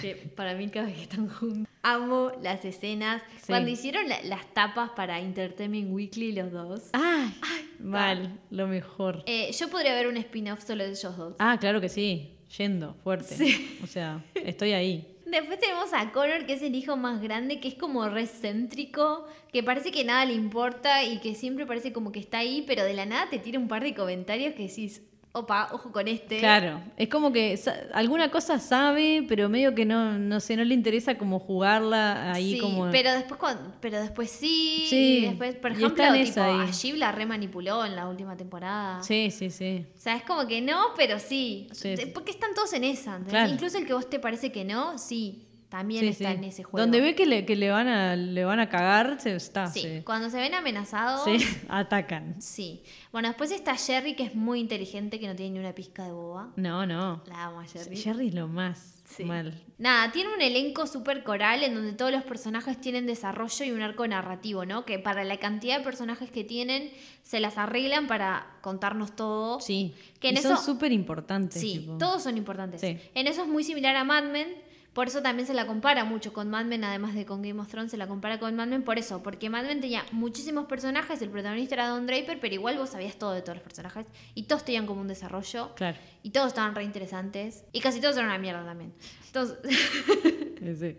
Que 0.02 0.16
para 0.16 0.54
mí 0.56 0.68
cada 0.70 0.88
vez 0.88 0.96
que 0.96 1.02
están 1.04 1.30
juntos. 1.30 1.68
Amo 1.84 2.32
las 2.42 2.66
escenas. 2.66 3.22
Sí. 3.38 3.48
Cuando 3.48 3.70
hicieron 3.70 4.10
la- 4.10 4.22
las 4.24 4.52
tapas 4.54 4.90
para 4.92 5.20
Entertainment 5.20 5.92
Weekly 5.92 6.32
los 6.34 6.52
dos. 6.52 6.82
¡Ay! 6.94 7.34
mal, 7.80 8.40
lo 8.50 8.68
mejor. 8.68 9.24
eh, 9.28 9.52
yo 9.58 9.70
podría 9.70 9.94
ver 9.94 10.08
un 10.08 10.18
spin-off 10.18 10.64
solo 10.66 10.84
de 10.84 10.90
ellos 10.92 11.16
dos. 11.16 11.36
Ah, 11.40 11.58
claro 11.60 11.80
que 11.80 11.90
sí. 11.90 12.34
Yendo, 12.58 12.96
fuerte. 13.04 13.36
O 13.84 13.88
sea, 13.88 14.24
estoy 14.34 14.72
ahí. 14.72 15.14
Después 15.26 15.60
tenemos 15.60 15.94
a 15.94 16.12
Connor, 16.14 16.46
que 16.46 16.54
es 16.54 16.62
el 16.62 16.74
hijo 16.74 16.96
más 16.96 17.22
grande, 17.22 17.60
que 17.60 17.68
es 17.68 17.76
como 17.76 18.08
recéntrico, 18.08 19.28
que 19.52 19.62
parece 19.62 19.92
que 19.92 20.06
nada 20.06 20.24
le 20.26 20.34
importa 20.34 21.04
y 21.04 21.20
que 21.20 21.36
siempre 21.36 21.66
parece 21.66 21.92
como 21.94 22.12
que 22.14 22.20
está 22.20 22.40
ahí, 22.40 22.64
pero 22.66 22.84
de 22.86 22.94
la 22.94 23.06
nada 23.06 23.30
te 23.30 23.38
tira 23.38 23.60
un 23.60 23.68
par 23.68 23.84
de 23.84 23.94
comentarios 23.94 24.54
que 24.56 24.64
decís, 24.68 25.02
opa, 25.32 25.70
ojo 25.72 25.92
con 25.92 26.08
este. 26.08 26.40
Claro, 26.40 26.82
es 26.98 27.10
como 27.10 27.32
que 27.32 27.60
alguna 27.94 28.32
cosa 28.32 28.60
sabe, 28.60 29.26
pero 29.28 29.50
medio 29.50 29.76
que 29.76 29.86
no, 29.86 30.18
no 30.18 30.40
sé, 30.40 30.56
no 30.56 30.64
le 30.64 30.74
interesa 30.74 31.18
como 31.18 31.40
jugarla 31.40 32.34
ahí 32.34 32.54
Sí, 32.54 32.60
como... 32.60 32.90
pero 32.92 33.12
después 33.14 33.40
pero 33.80 34.00
después 34.00 34.32
sí, 34.32 34.86
Sí, 34.88 35.22
después, 35.22 35.56
por 35.56 35.72
ejemplo, 35.72 36.14
tipo, 36.14 36.42
a 36.42 36.66
Shiv 36.72 36.96
la 36.96 37.12
remanipuló 37.12 37.86
en 37.86 37.96
la 37.96 38.08
última 38.08 38.36
temporada. 38.36 39.04
Sí, 39.04 39.32
sí, 39.32 39.50
sí. 39.50 39.86
O 39.96 40.00
sea, 40.00 40.16
es 40.16 40.24
como 40.24 40.48
que 40.48 40.62
no, 40.62 40.78
pero 40.96 41.20
sí. 41.20 41.68
Sí. 41.72 41.96
Porque 42.14 42.32
están 42.32 42.54
todos 42.54 42.74
en 42.74 42.84
esa. 42.84 43.20
Incluso 43.50 43.78
el 43.78 43.86
que 43.86 43.94
vos 43.94 44.10
te 44.10 44.20
parece 44.20 44.52
que 44.52 44.66
no, 44.66 44.98
sí, 44.98 45.48
también 45.70 46.02
Sí, 46.02 46.10
está 46.10 46.32
en 46.32 46.44
ese 46.46 46.64
juego. 46.64 46.80
Donde 46.84 47.02
ve 47.02 47.14
que 47.14 47.26
le, 47.26 47.46
que 47.46 47.56
le 47.56 47.70
van 47.70 47.88
a 47.88 48.16
le 48.16 48.46
van 48.46 48.60
a 48.60 48.70
cagar, 48.70 49.20
se 49.20 49.36
está. 49.36 49.68
Sí, 49.68 50.02
cuando 50.06 50.30
se 50.30 50.38
ven 50.38 50.54
amenazados. 50.54 51.26
Sí, 51.26 51.46
atacan. 51.70 52.42
Sí. 52.42 52.84
Bueno, 53.18 53.30
después 53.30 53.50
está 53.50 53.76
Jerry, 53.76 54.14
que 54.16 54.22
es 54.22 54.36
muy 54.36 54.60
inteligente, 54.60 55.20
que 55.20 55.26
no 55.26 55.36
tiene 55.36 55.54
ni 55.54 55.60
una 55.60 55.74
pizca 55.74 56.06
de 56.06 56.12
boba. 56.12 56.52
No, 56.56 56.86
no. 56.86 57.24
La 57.26 57.46
amo 57.46 57.62
a 57.62 57.66
Jerry. 57.66 57.98
Jerry 57.98 58.28
es 58.28 58.36
lo 58.36 58.48
más 58.48 59.02
Sí. 59.06 59.24
mal. 59.26 59.60
Nada, 59.80 60.12
tiene 60.12 60.32
un 60.36 60.40
elenco 60.40 60.86
súper 60.86 61.24
coral 61.24 61.64
en 61.64 61.74
donde 61.74 61.94
todos 61.94 62.12
los 62.12 62.22
personajes 62.22 62.80
tienen 62.80 63.08
desarrollo 63.08 63.66
y 63.66 63.72
un 63.72 63.82
arco 63.82 64.08
narrativo, 64.08 64.66
¿no? 64.66 64.86
Que 64.86 65.00
para 65.00 65.24
la 65.24 65.38
cantidad 65.38 65.80
de 65.80 65.84
personajes 65.84 66.30
que 66.30 66.44
tienen, 66.44 66.92
se 67.24 67.40
las 67.40 67.58
arreglan 67.58 68.06
para 68.06 68.46
contarnos 68.62 69.16
todo. 69.16 69.60
Sí. 69.62 69.96
Que 70.20 70.30
en 70.30 70.36
y 70.38 70.42
son 70.42 70.64
súper 70.64 70.92
importantes. 70.92 71.60
Sí, 71.60 71.80
tipo. 71.80 71.98
todos 71.98 72.22
son 72.22 72.38
importantes. 72.38 72.82
Sí. 72.82 73.00
En 73.16 73.26
eso 73.26 73.42
es 73.42 73.48
muy 73.48 73.64
similar 73.64 73.96
a 73.96 74.04
Mad 74.04 74.26
Men, 74.26 74.50
Por 74.98 75.10
eso 75.10 75.22
también 75.22 75.46
se 75.46 75.54
la 75.54 75.68
compara 75.68 76.06
mucho 76.06 76.34
con 76.34 76.50
Mad 76.50 76.66
Men, 76.66 76.84
además 76.84 77.14
de 77.14 77.24
con 77.24 77.44
Game 77.44 77.62
of 77.62 77.68
Thrones, 77.68 77.92
se 77.92 77.98
la 77.98 78.08
compara 78.08 78.40
con 78.40 78.56
Mad 78.56 78.66
Men 78.66 78.82
por 78.82 78.98
eso, 78.98 79.22
porque 79.22 79.48
Mad 79.48 79.66
Men 79.66 79.80
tenía 79.80 80.04
muchísimos 80.12 80.66
personajes, 80.66 81.22
el 81.22 81.30
protagonista 81.30 81.76
era 81.76 81.90
Don 81.90 82.08
Draper, 82.08 82.40
pero 82.40 82.56
igual 82.56 82.80
vos 82.80 82.90
sabías 82.90 83.16
todo 83.16 83.34
de 83.34 83.44
todos 83.44 83.58
los 83.58 83.64
personajes 83.64 84.08
y 84.34 84.46
todos 84.46 84.66
tenían 84.66 84.88
como 84.88 85.02
un 85.02 85.08
desarrollo 85.08 85.76
Claro. 85.76 86.00
y 86.24 86.32
todos 86.32 86.48
estaban 86.48 86.74
re 86.74 86.84
interesantes 86.84 87.64
y 87.74 87.80
casi 87.80 88.02
todos 88.02 88.16
eran 88.16 88.30
una 88.30 88.40
mierda 88.40 88.66
también. 88.66 88.92
Entonces, 89.28 89.60
Sí. 90.60 90.96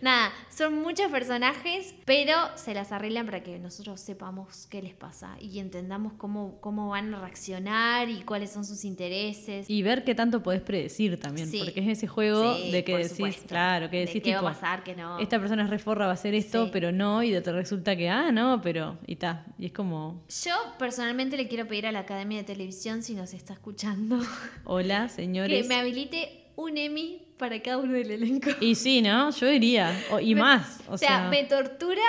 nada, 0.00 0.32
son 0.50 0.74
muchos 0.80 1.10
personajes, 1.10 1.94
pero 2.04 2.34
se 2.56 2.74
las 2.74 2.92
arreglan 2.92 3.26
para 3.26 3.42
que 3.42 3.58
nosotros 3.58 4.00
sepamos 4.00 4.66
qué 4.70 4.82
les 4.82 4.94
pasa 4.94 5.36
y 5.40 5.58
entendamos 5.58 6.12
cómo, 6.14 6.60
cómo 6.60 6.88
van 6.90 7.12
a 7.14 7.20
reaccionar 7.20 8.08
y 8.08 8.22
cuáles 8.22 8.50
son 8.50 8.64
sus 8.64 8.84
intereses. 8.84 9.68
Y 9.68 9.82
ver 9.82 10.04
qué 10.04 10.14
tanto 10.14 10.42
podés 10.42 10.60
predecir 10.62 11.18
también, 11.18 11.48
Sí. 11.50 11.60
porque 11.64 11.80
es 11.80 11.88
ese 11.88 12.06
juego 12.06 12.54
Sí, 12.56 12.70
de 12.70 12.84
que 12.84 12.96
decís, 12.96 13.10
supuesto. 13.12 13.46
claro, 13.46 13.90
que 13.90 13.98
De 13.98 14.06
decís 14.06 14.22
qué 14.22 14.34
va 14.34 14.40
a 14.40 14.42
pasar, 14.54 14.82
qué 14.84 14.94
no. 14.94 15.18
esta 15.18 15.38
persona 15.38 15.64
es 15.64 15.70
reforra, 15.70 16.06
va 16.06 16.12
a 16.12 16.14
hacer 16.14 16.34
esto, 16.34 16.70
pero 16.72 16.92
no, 16.92 17.22
y 17.22 17.38
te 17.40 17.52
resulta 17.52 17.96
que, 17.96 18.08
ah, 18.08 18.30
no, 18.32 18.60
pero, 18.62 18.98
y 19.06 19.16
ta, 19.16 19.46
y 19.58 19.66
es 19.66 19.72
como, 19.72 20.22
Yo 20.44 20.54
personalmente 20.78 21.36
le 21.36 21.48
quiero 21.48 21.66
pedir 21.66 21.86
a 21.86 21.92
la 21.92 22.00
Academia 22.00 22.38
de 22.38 22.44
Televisión, 22.44 23.02
si 23.02 23.14
nos 23.14 23.34
está 23.34 23.52
escuchando, 23.54 24.20
hola, 24.64 25.08
señores. 25.08 25.62
que 25.62 25.68
me 25.68 25.74
habilite 25.76 26.44
un 26.56 26.76
Emmy 26.76 27.22
para 27.38 27.62
cada 27.62 27.78
uno 27.78 27.92
del 27.94 28.10
elenco. 28.10 28.50
Y 28.60 28.74
sí, 28.74 29.00
¿no? 29.00 29.30
Yo 29.30 29.48
iría, 29.50 29.92
o- 30.10 30.20
y 30.20 30.34
Me- 30.34 30.40
más, 30.42 30.80
o, 30.88 30.94
O 30.94 30.98
sea, 30.98 31.28
me 31.28 31.44
tortura 31.44 32.02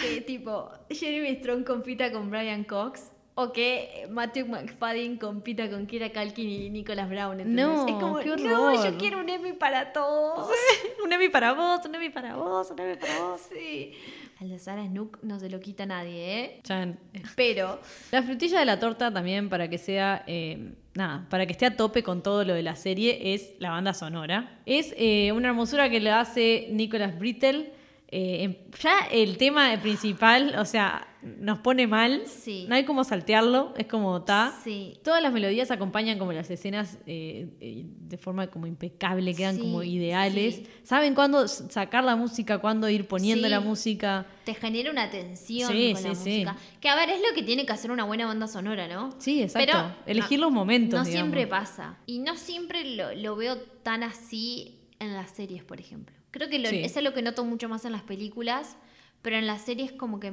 que 0.00 0.20
tipo 0.20 0.70
Jeremy 0.90 1.34
Strong 1.36 1.64
compita 1.64 2.12
con 2.12 2.30
Brian 2.30 2.64
Cox 2.64 3.10
o 3.36 3.52
que 3.52 4.06
Matthew 4.10 4.46
McFadden 4.46 5.16
compita 5.18 5.68
con 5.68 5.86
Kira 5.86 6.12
Kalkin 6.12 6.48
y 6.48 6.70
Nicholas 6.70 7.08
Brown. 7.08 7.40
¿entendés? 7.40 7.66
No, 7.66 7.86
es 7.86 7.92
como, 7.94 8.18
qué 8.20 8.28
no, 8.36 8.62
horror". 8.70 8.84
yo 8.92 8.96
quiero 8.98 9.18
un 9.18 9.28
Emmy 9.28 9.52
para 9.54 9.92
todos. 9.92 10.48
un 11.04 11.12
Emmy 11.12 11.28
para 11.30 11.52
vos, 11.52 11.80
un 11.84 11.94
Emmy 11.96 12.10
para 12.10 12.36
vos, 12.36 12.70
un 12.70 12.78
Emmy 12.78 12.96
para 12.96 13.18
vos. 13.20 13.40
sí. 13.52 13.92
Al 14.40 14.48
de 14.48 14.58
Sarah 14.58 14.84
Snook 14.86 15.18
no 15.22 15.38
se 15.38 15.48
lo 15.48 15.60
quita 15.60 15.86
nadie, 15.86 16.40
¿eh? 16.40 16.60
Chan. 16.64 16.98
Pero, 17.36 17.80
La 18.10 18.22
frutilla 18.22 18.58
de 18.58 18.64
la 18.64 18.80
torta 18.80 19.12
también 19.12 19.48
para 19.48 19.68
que 19.68 19.78
sea, 19.78 20.24
eh, 20.26 20.72
nada, 20.94 21.26
para 21.30 21.46
que 21.46 21.52
esté 21.52 21.66
a 21.66 21.76
tope 21.76 22.02
con 22.02 22.22
todo 22.22 22.44
lo 22.44 22.54
de 22.54 22.62
la 22.62 22.74
serie 22.74 23.34
es 23.34 23.54
la 23.58 23.70
banda 23.70 23.94
sonora. 23.94 24.58
Es 24.66 24.92
eh, 24.96 25.30
una 25.32 25.48
hermosura 25.48 25.88
que 25.88 26.00
le 26.00 26.10
hace 26.10 26.68
Nicholas 26.72 27.18
Brittle. 27.18 27.73
Eh, 28.16 28.44
em- 28.44 28.54
ya 28.80 29.08
el 29.10 29.36
tema 29.38 29.76
principal, 29.82 30.54
o 30.60 30.64
sea, 30.64 31.08
nos 31.22 31.58
pone 31.58 31.88
mal. 31.88 32.22
Sí. 32.26 32.64
No 32.68 32.76
hay 32.76 32.84
como 32.84 33.02
saltearlo, 33.02 33.74
es 33.76 33.86
como 33.88 34.22
ta. 34.22 34.56
sí. 34.62 34.92
Todas 35.02 35.20
las 35.20 35.32
melodías 35.32 35.72
acompañan 35.72 36.16
como 36.16 36.32
las 36.32 36.48
escenas 36.48 36.98
eh, 37.06 37.48
eh, 37.60 37.82
de 37.86 38.16
forma 38.16 38.46
como 38.46 38.68
impecable, 38.68 39.34
quedan 39.34 39.56
Sí, 39.56 39.62
como 39.62 39.82
ideales. 39.82 40.54
sí. 40.56 40.66
Saben 40.84 41.16
cuándo 41.16 41.48
sacar 41.48 42.04
la 42.04 42.14
música, 42.14 42.58
cuándo 42.58 42.88
ir 42.88 43.08
poniendo 43.08 43.48
la 43.48 43.58
música. 43.58 44.26
Te 44.44 44.54
genera 44.54 44.92
una 44.92 45.10
tensión 45.10 45.72
Sí, 45.72 45.92
con 45.94 46.02
sí, 46.02 46.08
la 46.08 46.14
sí. 46.14 46.30
música. 46.30 46.56
Que 46.80 46.88
a 46.90 46.94
ver, 46.94 47.10
es 47.10 47.18
lo 47.20 47.34
que 47.34 47.42
tiene 47.42 47.66
que 47.66 47.72
hacer 47.72 47.90
una 47.90 48.04
buena 48.04 48.26
banda 48.26 48.46
sonora, 48.46 48.86
¿no? 48.86 49.10
Sí, 49.18 49.42
exacto. 49.42 49.72
Pero 49.72 49.92
Elegir 50.06 50.38
los 50.38 50.52
momentos. 50.52 51.00
No 51.00 51.04
digamos. 51.04 51.20
siempre 51.32 51.46
pasa. 51.48 51.98
Y 52.06 52.20
no 52.20 52.36
siempre 52.36 52.94
lo, 52.94 53.12
lo 53.12 53.34
veo 53.34 53.56
tan 53.82 54.04
así 54.04 54.78
en 55.00 55.14
las 55.14 55.32
series, 55.32 55.64
por 55.64 55.80
ejemplo. 55.80 56.14
Creo 56.34 56.48
que 56.48 56.58
lo, 56.58 56.68
Sí. 56.68 56.78
eso 56.82 56.98
es 56.98 57.04
lo 57.04 57.14
que 57.14 57.22
noto 57.22 57.44
mucho 57.44 57.68
más 57.68 57.84
en 57.84 57.92
las 57.92 58.02
películas, 58.02 58.76
pero 59.22 59.36
en 59.36 59.46
las 59.46 59.62
series 59.62 59.92
como 59.92 60.18
que 60.18 60.32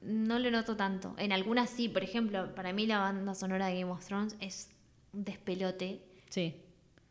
no 0.00 0.38
lo 0.38 0.50
noto 0.50 0.76
tanto. 0.78 1.14
En 1.18 1.30
algunas 1.30 1.68
sí, 1.68 1.90
por 1.90 2.02
ejemplo, 2.02 2.54
para 2.54 2.72
mí 2.72 2.86
la 2.86 2.98
banda 3.00 3.34
sonora 3.34 3.66
de 3.66 3.80
Game 3.80 3.92
of 3.92 4.02
Thrones 4.06 4.34
es 4.40 4.70
un 5.12 5.24
despelote 5.24 6.00
Sí. 6.30 6.54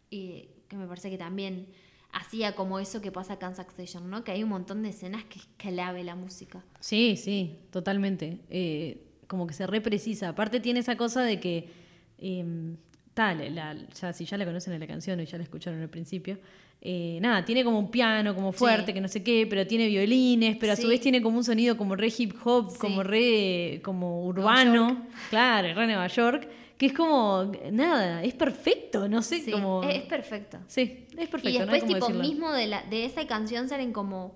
y 0.10 0.50
que 0.68 0.76
me 0.76 0.88
parece 0.88 1.12
que 1.12 1.20
también 1.20 1.68
hacía 2.12 2.56
como 2.56 2.80
eso 2.80 3.00
que 3.00 3.12
pasa 3.12 3.34
acá 3.34 3.46
en 3.46 3.56
Succession, 3.56 4.10
¿no? 4.10 4.24
Que 4.24 4.32
hay 4.32 4.42
un 4.42 4.50
montón 4.50 4.82
de 4.82 4.90
escenas 4.90 5.24
que 5.26 5.38
es 5.38 5.46
clave 5.58 6.04
la 6.04 6.16
música. 6.16 6.64
Sí, 6.80 7.18
sí, 7.18 7.60
totalmente. 7.70 8.40
Eh, 8.50 9.04
como 9.28 9.46
que 9.46 9.54
se 9.54 9.68
reprecisa. 9.68 10.30
Aparte 10.30 10.60
tiene 10.60 10.80
esa 10.80 10.98
cosa 10.98 11.22
de 11.22 11.40
que, 11.40 11.70
eh, 12.18 12.76
tal, 13.14 13.54
la, 13.54 13.76
ya, 13.94 14.14
si 14.14 14.26
ya 14.26 14.38
la 14.38 14.46
conocen 14.46 14.74
en 14.74 14.80
la 14.80 14.88
canción 14.88 15.20
o 15.20 15.24
ya 15.24 15.38
la 15.38 15.44
escucharon 15.44 15.80
al 15.82 15.90
principio, 15.90 16.40
eh, 16.88 17.18
nada, 17.20 17.44
tiene 17.44 17.64
como 17.64 17.80
un 17.80 17.90
piano 17.90 18.36
como 18.36 18.52
fuerte, 18.52 18.88
Sí. 18.88 18.94
que 18.94 19.02
no 19.02 19.08
sé 19.08 19.24
qué, 19.24 19.48
pero 19.50 19.66
tiene 19.66 19.88
violines, 19.88 20.56
pero 20.58 20.74
a 20.74 20.76
su 20.76 20.88
vez 20.88 21.02
tiene 21.02 21.20
como 21.22 21.38
un 21.38 21.44
sonido 21.44 21.76
como 21.78 21.96
re 21.96 22.14
hip 22.16 22.36
hop, 22.44 22.70
Sí. 22.70 22.78
como 22.78 23.02
re 23.02 23.82
como 23.84 24.24
urbano, 24.26 25.08
claro, 25.32 25.74
re 25.74 25.86
Nueva 25.88 26.06
York, 26.08 26.48
que 26.78 26.86
es 26.88 26.94
como, 26.94 27.52
nada, 27.72 28.22
es 28.24 28.34
perfecto, 28.36 29.08
no 29.08 29.22
sé, 29.24 29.40
Sí, 29.40 29.50
como... 29.52 29.82
es, 29.84 29.96
es 29.96 30.02
perfecto. 30.04 30.60
Sí, 30.68 31.08
es 31.18 31.28
perfecto. 31.30 31.50
y 31.50 31.58
después, 31.58 31.86
tipo, 31.86 32.06
decirlo. 32.08 32.22
mismo 32.22 32.52
de, 32.52 32.68
la, 32.68 32.84
de 32.84 33.06
esa 33.06 33.26
canción 33.26 33.68
salen 33.68 33.92
como 33.92 34.36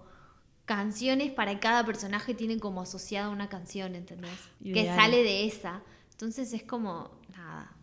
canciones 0.66 1.32
para 1.32 1.60
cada 1.60 1.86
personaje, 1.86 2.34
tienen 2.34 2.60
como 2.60 2.82
asociada 2.82 3.30
una 3.30 3.50
canción, 3.50 3.96
¿entendés? 3.96 4.32
Que 4.64 4.86
sale 4.86 5.24
de 5.24 5.46
esa. 5.46 5.82
Entonces 6.12 6.54
es 6.54 6.64
como, 6.64 7.12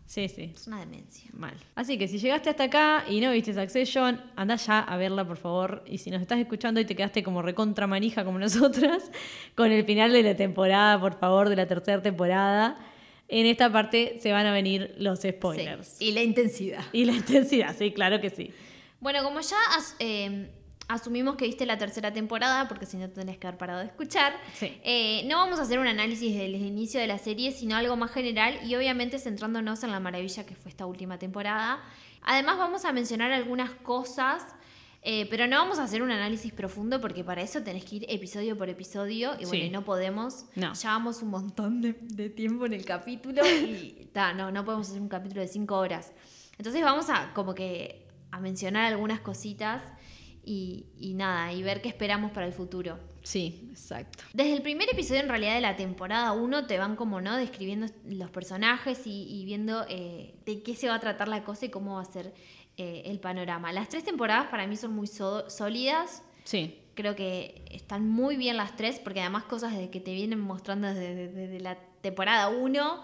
Sí, 0.07 0.29
sí. 0.29 0.53
es 0.55 0.67
una 0.69 0.81
demencia. 0.81 1.29
Mal. 1.33 1.55
Así 1.75 1.99
que 1.99 2.07
si 2.09 2.19
llegaste 2.19 2.49
hasta 2.51 2.65
acá 2.65 3.05
y 3.09 3.21
no 3.21 3.33
viste 3.33 3.53
Succession, 3.53 4.21
anda 4.37 4.55
ya 4.57 4.79
a 4.81 4.97
verla, 4.97 5.27
por 5.27 5.37
favor. 5.37 5.83
Y 5.87 5.99
si 5.99 6.11
nos 6.11 6.23
estás 6.23 6.39
escuchando 6.39 6.81
y 6.81 6.85
te 6.85 6.95
quedaste 6.95 7.23
como 7.25 7.43
recontra 7.43 7.87
manija 7.87 8.25
como 8.25 8.39
nosotras, 8.47 9.11
con 9.57 9.73
el 9.73 9.85
final 9.85 10.13
de 10.13 10.23
la 10.23 10.37
temporada, 10.37 11.01
por 11.01 11.19
favor, 11.19 11.49
de 11.49 11.57
la 11.57 11.67
tercera 11.67 12.01
temporada, 12.03 12.77
en 13.29 13.47
esta 13.47 13.73
parte 13.73 14.19
se 14.23 14.31
van 14.31 14.47
a 14.47 14.53
venir 14.53 14.95
los 14.99 15.21
spoilers. 15.23 15.89
Sí, 15.99 16.07
Y 16.07 16.13
la 16.13 16.23
intensidad. 16.23 16.85
Y 16.93 17.05
la 17.05 17.13
intensidad, 17.17 17.75
sí, 17.77 17.91
claro 17.93 18.21
que 18.21 18.31
sí. 18.31 18.53
Bueno, 19.01 19.23
como 19.25 19.41
ya 19.41 19.57
as- 19.77 19.97
eh, 19.99 20.49
asumimos 20.89 21.37
que 21.37 21.47
viste 21.47 21.67
la 21.67 21.79
tercera 21.79 22.13
temporada, 22.13 22.69
porque 22.69 22.87
si 22.87 22.97
no 22.97 23.09
tenés 23.11 23.39
que 23.39 23.47
haber 23.47 23.59
parado 23.59 23.81
de 23.81 23.87
escuchar, 23.87 24.35
Sí. 24.55 24.79
eh, 24.85 25.25
no 25.27 25.37
vamos 25.39 25.59
a 25.59 25.63
hacer 25.63 25.79
un 25.79 25.87
análisis 25.87 26.37
del 26.37 26.55
inicio 26.55 27.01
de 27.01 27.07
la 27.07 27.19
serie, 27.19 27.53
sino 27.53 27.77
algo 27.77 27.97
más 27.97 28.11
general 28.13 28.59
y 28.65 28.75
obviamente 28.77 29.19
centrándonos 29.19 29.83
en 29.85 29.91
la 29.91 30.01
maravilla 30.01 30.47
que 30.47 30.55
fue 30.55 30.71
esta 30.71 30.87
última 30.87 31.19
temporada. 31.19 31.81
Además 32.23 32.59
vamos 32.59 32.85
a 32.85 32.93
mencionar 32.93 33.33
algunas 33.33 33.71
cosas, 33.71 34.45
eh, 35.03 35.27
pero 35.31 35.47
no 35.47 35.57
vamos 35.59 35.79
a 35.79 35.85
hacer 35.85 36.03
un 36.03 36.11
análisis 36.11 36.53
profundo 36.53 37.01
porque 37.01 37.23
para 37.23 37.41
eso 37.43 37.63
tenés 37.63 37.85
que 37.85 37.97
ir 37.97 38.07
episodio 38.09 38.57
por 38.59 38.69
episodio 38.69 39.33
y 39.35 39.45
bueno, 39.45 39.51
Sí. 39.51 39.57
y 39.63 39.71
no 39.71 39.85
podemos. 39.85 40.47
No. 40.57 40.73
Llevamos 40.75 41.23
un 41.23 41.31
montón 41.31 41.81
de, 41.81 41.93
de 42.01 42.29
tiempo 42.31 42.67
en 42.67 42.73
el 42.73 42.85
capítulo 42.85 43.43
y 43.47 44.09
ta, 44.13 44.33
no, 44.35 44.51
no 44.51 44.65
podemos 44.65 44.89
hacer 44.89 45.01
un 45.01 45.09
capítulo 45.09 45.41
de 45.43 45.49
cinco 45.49 45.77
horas. 45.79 46.13
Entonces 46.59 46.83
vamos 46.83 47.11
a 47.11 47.33
como 47.35 47.55
que 47.55 48.07
a 48.33 48.41
mencionar 48.41 48.87
algunas 48.87 49.21
cositas 49.21 49.83
y, 50.47 50.87
y 50.99 51.13
nada, 51.13 51.53
y 51.53 51.63
ver 51.63 51.83
qué 51.83 51.89
esperamos 51.89 52.31
para 52.31 52.47
el 52.47 52.53
futuro. 52.55 52.99
Sí, 53.23 53.69
exacto. 53.73 54.23
Desde 54.33 54.55
el 54.55 54.63
primer 54.63 54.89
episodio 54.89 55.21
en 55.21 55.29
realidad 55.29 55.57
de 55.57 55.61
la 55.61 55.75
temporada 55.77 56.33
1 56.33 56.67
te 56.67 56.79
van 56.79 56.95
como, 56.97 57.21
¿no? 57.21 57.37
Describiendo 57.37 57.87
los 58.05 58.31
personajes 58.31 59.05
y, 59.07 59.25
y 59.29 59.45
viendo 59.45 59.85
eh, 59.89 60.37
de 60.47 60.63
qué 60.63 60.77
se 60.77 60.89
va 60.89 60.95
a 60.95 61.01
tratar 61.01 61.27
la 61.27 61.43
cosa 61.43 61.67
y 61.67 61.69
cómo 61.71 61.97
va 61.97 62.03
a 62.03 62.05
ser 62.05 62.33
eh, 62.77 63.03
el 63.07 63.19
panorama. 63.19 63.73
Las 63.73 63.89
tres 63.89 64.05
temporadas 64.05 64.47
para 64.47 64.67
mí 64.69 64.77
son 64.77 64.93
muy 64.95 65.09
so- 65.09 65.51
sólidas. 65.51 66.23
Sí. 66.45 66.79
Creo 66.95 67.17
que 67.17 67.65
están 67.73 68.09
muy 68.09 68.37
bien 68.37 68.57
las 68.57 68.77
tres 68.77 69.01
porque 69.01 69.21
además 69.21 69.43
cosas 69.45 69.77
de 69.77 69.91
que 69.91 69.99
te 70.01 70.15
vienen 70.15 70.39
mostrando 70.39 70.87
desde, 70.87 71.27
desde 71.29 71.59
la 71.61 71.77
temporada 72.01 72.49
1 72.49 73.03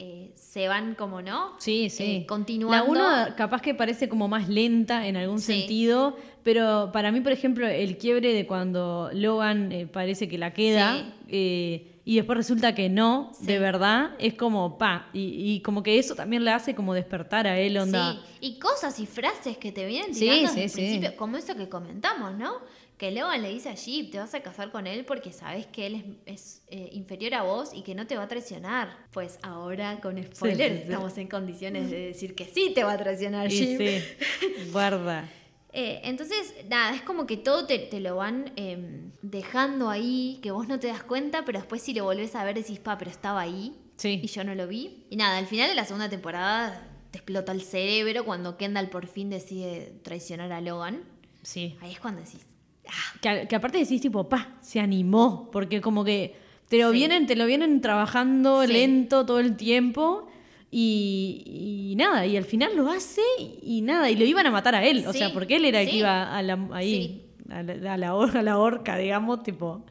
eh, 0.00 0.30
se 0.34 0.66
van 0.66 0.94
como, 0.94 1.20
¿no? 1.22 1.52
Sí, 1.58 1.90
sí. 1.90 2.02
Eh, 2.22 2.26
continuando. 2.26 2.92
La 2.94 3.24
1 3.26 3.34
capaz 3.36 3.60
que 3.62 3.74
parece 3.74 4.08
como 4.08 4.26
más 4.28 4.48
lenta 4.48 5.06
en 5.06 5.16
algún 5.16 5.38
Sí. 5.38 5.60
sentido, 5.60 6.16
pero 6.42 6.90
para 6.92 7.12
mí, 7.12 7.20
por 7.20 7.32
ejemplo, 7.32 7.68
el 7.68 7.98
quiebre 7.98 8.32
de 8.32 8.46
cuando 8.46 9.10
Logan 9.12 9.70
eh, 9.72 9.86
parece 9.86 10.26
que 10.28 10.38
la 10.38 10.52
queda 10.54 11.04
Sí. 11.28 11.84
Y 12.04 12.16
después 12.16 12.36
resulta 12.38 12.74
que 12.74 12.88
no, 12.88 13.30
Sí. 13.38 13.46
de 13.46 13.58
verdad, 13.58 14.12
es 14.18 14.34
como 14.34 14.78
pa. 14.78 15.08
Y, 15.12 15.54
y 15.54 15.60
como 15.62 15.82
que 15.82 15.98
eso 15.98 16.14
también 16.14 16.44
le 16.44 16.50
hace 16.50 16.74
como 16.74 16.94
despertar 16.94 17.46
a 17.46 17.58
él, 17.58 17.76
onda. 17.78 18.12
Sí, 18.14 18.18
y 18.40 18.58
cosas 18.58 18.98
y 19.00 19.06
frases 19.06 19.58
que 19.58 19.72
te 19.72 19.86
vienen 19.86 20.12
tirando 20.12 20.48
sí, 20.48 20.54
desde 20.54 20.62
el 20.64 20.70
sí. 20.70 20.76
principio, 20.76 21.16
como 21.16 21.36
eso 21.36 21.54
que 21.56 21.68
comentamos, 21.68 22.34
¿no? 22.36 22.52
Que 22.96 23.10
Logan 23.10 23.40
le 23.40 23.48
dice 23.48 23.70
a 23.70 23.74
Jeep, 23.74 24.10
te 24.10 24.18
vas 24.18 24.34
a 24.34 24.40
casar 24.40 24.70
con 24.70 24.86
él 24.86 25.06
porque 25.06 25.32
sabes 25.32 25.66
que 25.66 25.86
él 25.86 26.18
es, 26.26 26.34
es, 26.34 26.62
eh, 26.68 26.90
inferior 26.92 27.32
a 27.32 27.42
vos 27.42 27.70
y 27.74 27.80
que 27.80 27.94
no 27.94 28.06
te 28.06 28.14
va 28.18 28.24
a 28.24 28.28
traicionar. 28.28 28.94
Pues 29.10 29.38
ahora, 29.42 30.00
con 30.02 30.22
spoilers, 30.22 30.82
estamos 30.82 31.16
en 31.16 31.26
condiciones 31.28 31.90
de 31.90 31.98
decir 32.08 32.34
que 32.34 32.44
sí 32.44 32.72
te 32.74 32.84
va 32.84 32.92
a 32.92 32.98
traicionar 32.98 33.48
Jeep. 33.48 33.78
sí, 33.80 34.70
guarda. 34.70 35.28
Eh, 35.72 36.00
entonces, 36.04 36.54
nada, 36.68 36.94
es 36.94 37.02
como 37.02 37.26
que 37.26 37.36
todo 37.36 37.66
te, 37.66 37.78
te 37.78 38.00
lo 38.00 38.16
van 38.16 38.52
eh, 38.56 39.08
dejando 39.22 39.88
ahí, 39.88 40.38
que 40.42 40.50
vos 40.50 40.66
no 40.66 40.80
te 40.80 40.88
das 40.88 41.02
cuenta, 41.04 41.44
pero 41.44 41.58
después 41.60 41.80
si 41.82 41.94
lo 41.94 42.04
volvés 42.04 42.34
a 42.34 42.42
ver 42.44 42.56
decís, 42.56 42.78
pa, 42.80 42.98
pero 42.98 43.10
estaba 43.10 43.40
ahí 43.40 43.76
Sí. 43.96 44.18
y 44.22 44.26
yo 44.26 44.42
no 44.44 44.54
lo 44.54 44.66
vi. 44.66 45.04
Y 45.10 45.16
nada, 45.16 45.38
al 45.38 45.46
final 45.46 45.68
de 45.68 45.74
la 45.74 45.84
segunda 45.84 46.08
temporada 46.08 46.86
te 47.10 47.18
explota 47.18 47.52
el 47.52 47.60
cerebro 47.62 48.24
cuando 48.24 48.56
Kendall 48.56 48.88
por 48.88 49.06
fin 49.06 49.30
decide 49.30 49.92
traicionar 50.02 50.50
a 50.52 50.60
Logan. 50.60 51.02
Sí. 51.42 51.76
Ahí 51.80 51.92
es 51.92 52.00
cuando 52.00 52.22
decís, 52.22 52.40
ah, 52.88 53.18
Que, 53.20 53.46
que 53.48 53.56
aparte 53.56 53.78
decís 53.78 54.00
tipo, 54.00 54.28
pa, 54.28 54.56
se 54.62 54.80
animó, 54.80 55.50
porque 55.52 55.80
como 55.80 56.02
que 56.04 56.34
te 56.68 56.78
lo 56.78 56.90
Sí. 56.90 56.96
vienen, 56.98 57.26
te 57.26 57.36
lo 57.36 57.46
vienen 57.46 57.80
trabajando 57.80 58.64
Sí. 58.66 58.72
lento 58.72 59.26
todo 59.26 59.38
el 59.40 59.56
tiempo 59.56 60.26
Y, 60.72 61.90
y 61.92 61.96
nada, 61.96 62.26
y 62.26 62.36
al 62.36 62.44
final 62.44 62.76
lo 62.76 62.88
hace 62.90 63.22
y, 63.38 63.58
y 63.78 63.80
nada, 63.82 64.08
y 64.10 64.16
lo 64.16 64.24
iban 64.24 64.46
a 64.46 64.50
matar 64.52 64.74
a 64.76 64.84
él, 64.84 65.04
o 65.06 65.12
sea, 65.12 65.32
porque 65.32 65.56
él 65.56 65.64
era 65.64 65.80
el 65.80 65.90
que 65.90 65.96
iba 65.96 66.36
a 66.36 66.42
la, 66.42 66.68
ahí, 66.72 67.26
a, 67.50 67.62
la, 67.62 67.94
a 67.94 67.96
la 67.96 68.14
hor- 68.14 68.36
a 68.36 68.42
la 68.42 68.56
horca, 68.58 68.96
digamos, 68.96 69.42
tipo, 69.42 69.84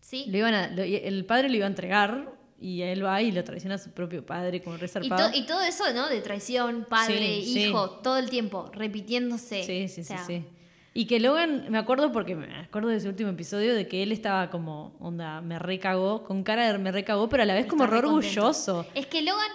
Sí. 0.00 0.24
lo 0.28 0.38
iban 0.38 0.54
a, 0.54 0.68
lo- 0.68 0.82
el 0.82 1.24
padre 1.24 1.48
lo 1.48 1.56
iba 1.56 1.64
a 1.66 1.68
entregar 1.68 2.32
y 2.60 2.82
él 2.82 3.04
va 3.04 3.20
y 3.22 3.32
lo 3.32 3.42
traiciona 3.42 3.74
a 3.74 3.78
su 3.78 3.90
propio 3.90 4.24
padre 4.24 4.62
como 4.62 4.76
Y, 4.76 4.78
resarpado. 4.78 5.30
to- 5.30 5.36
y 5.36 5.46
todo 5.46 5.62
eso, 5.62 5.84
¿no? 5.94 6.08
De 6.08 6.20
traición, 6.20 6.86
padre, 6.88 7.38
hijo, 7.38 7.90
todo 7.90 8.18
el 8.18 8.30
tiempo, 8.30 8.70
repitiéndose. 8.72 9.64
Sí, 9.64 9.88
sí, 9.88 10.02
O 10.02 10.04
sea, 10.04 10.18
sí, 10.18 10.36
sí. 10.38 10.44
Y 10.94 11.06
que 11.06 11.18
Logan, 11.20 11.66
me 11.70 11.78
acuerdo 11.78 12.12
porque 12.12 12.36
me 12.36 12.54
acuerdo 12.54 12.90
de 12.90 12.96
ese 12.98 13.08
último 13.08 13.30
episodio 13.30 13.74
de 13.74 13.88
que 13.88 14.02
él 14.02 14.12
estaba 14.12 14.50
como, 14.50 14.94
onda, 15.00 15.40
me 15.40 15.58
recagó, 15.58 16.22
con 16.22 16.42
cara 16.44 16.70
de 16.70 16.78
me 16.78 16.92
recagó, 16.92 17.28
pero 17.30 17.42
a 17.42 17.46
la 17.46 17.54
vez 17.54 17.64
como 17.66 17.84
está 17.84 17.96
re 17.96 18.06
orgulloso. 18.06 18.86
Es 18.94 19.06
que 19.06 19.22
Logan, 19.22 19.48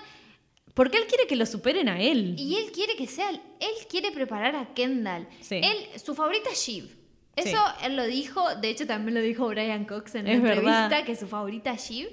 Porque 0.77 0.99
él 0.99 1.05
quiere 1.07 1.25
que 1.25 1.35
lo 1.35 1.47
superen 1.47 1.89
a 1.89 1.99
él. 1.99 2.35
y 2.37 2.55
él 2.55 2.71
quiere 2.71 2.95
que 2.95 3.07
sea, 3.07 3.31
él 3.31 3.87
quiere 3.89 4.11
preparar 4.11 4.55
a 4.55 4.73
Kendall. 4.75 5.27
Sí. 5.41 5.55
Él, 5.55 5.99
su 5.99 6.13
favorita 6.13 6.51
es 6.51 6.59
Shiv. 6.59 6.85
Sí. 6.85 7.49
Eso 7.49 7.57
él 7.83 7.95
lo 7.97 8.05
dijo, 8.05 8.43
de 8.61 8.69
hecho 8.69 8.85
también 8.85 9.15
lo 9.15 9.21
dijo 9.21 9.47
Brian 9.47 9.85
Cox 9.85 10.13
en 10.13 10.25
la 10.25 10.31
Es 10.33 10.37
entrevista, 10.37 10.87
verdad. 10.89 11.03
que 11.05 11.15
su 11.15 11.27
favorita 11.27 11.71
es 11.73 11.81
Shiv. 11.89 12.09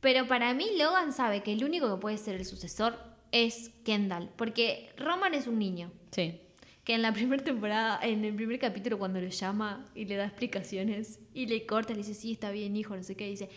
Pero 0.00 0.26
para 0.28 0.52
mí 0.52 0.66
Logan 0.78 1.14
sabe 1.14 1.42
que 1.42 1.54
el 1.54 1.64
único 1.64 1.94
que 1.94 1.98
puede 1.98 2.18
ser 2.18 2.34
el 2.34 2.44
sucesor 2.44 2.98
es 3.32 3.70
Kendall, 3.86 4.28
porque 4.36 4.90
Roman 4.98 5.32
es 5.32 5.46
un 5.46 5.58
niño. 5.58 5.90
Sí. 6.10 6.40
Que 6.84 6.92
en 6.92 7.00
la 7.00 7.14
primera 7.14 7.42
temporada, 7.42 7.98
en 8.02 8.22
el 8.22 8.34
primer 8.34 8.58
capítulo, 8.58 8.98
cuando 8.98 9.18
lo 9.18 9.28
llama 9.28 9.86
y 9.94 10.04
le 10.04 10.16
da 10.16 10.26
explicaciones 10.26 11.20
y 11.32 11.46
le 11.46 11.64
corta, 11.64 11.94
le 11.94 12.00
dice, 12.00 12.12
sí, 12.12 12.32
está 12.32 12.50
bien, 12.50 12.76
hijo, 12.76 12.94
no 12.94 13.02
sé 13.02 13.16
qué, 13.16 13.26
dice, 13.26 13.48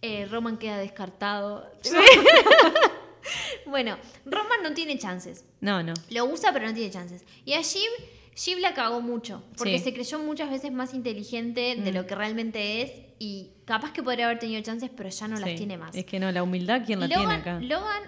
eh, 0.00 0.26
Roman 0.26 0.58
queda 0.58 0.78
descartado. 0.78 1.68
bueno, 3.66 3.96
Roman 4.24 4.62
no 4.62 4.72
tiene 4.74 4.98
chances. 4.98 5.44
No, 5.60 5.82
no. 5.82 5.94
Lo 6.10 6.24
usa, 6.26 6.52
pero 6.52 6.66
no 6.66 6.74
tiene 6.74 6.90
chances. 6.90 7.24
Y 7.44 7.52
a 7.54 7.62
Shiv, 7.62 7.90
Shiv 8.34 8.58
la 8.58 8.74
cagó 8.74 9.00
mucho, 9.00 9.42
porque 9.56 9.78
Sí. 9.78 9.84
se 9.84 9.94
creyó 9.94 10.18
muchas 10.18 10.50
veces 10.50 10.70
más 10.72 10.92
inteligente 10.94 11.76
de 11.76 11.90
Mm. 11.90 11.94
lo 11.94 12.06
que 12.06 12.14
realmente 12.14 12.82
es 12.82 12.92
y 13.18 13.50
capaz 13.64 13.92
que 13.92 14.02
podría 14.02 14.26
haber 14.26 14.38
tenido 14.38 14.60
chances, 14.62 14.90
pero 14.94 15.08
ya 15.08 15.26
no 15.28 15.36
Sí. 15.38 15.44
las 15.44 15.54
tiene 15.56 15.78
más. 15.78 15.94
Es 15.96 16.04
que 16.04 16.18
no, 16.20 16.30
la 16.30 16.42
humildad, 16.42 16.82
¿quién 16.84 17.00
la 17.00 17.06
Logan, 17.08 17.20
tiene 17.26 17.34
acá? 17.40 17.60
Logan 17.60 18.02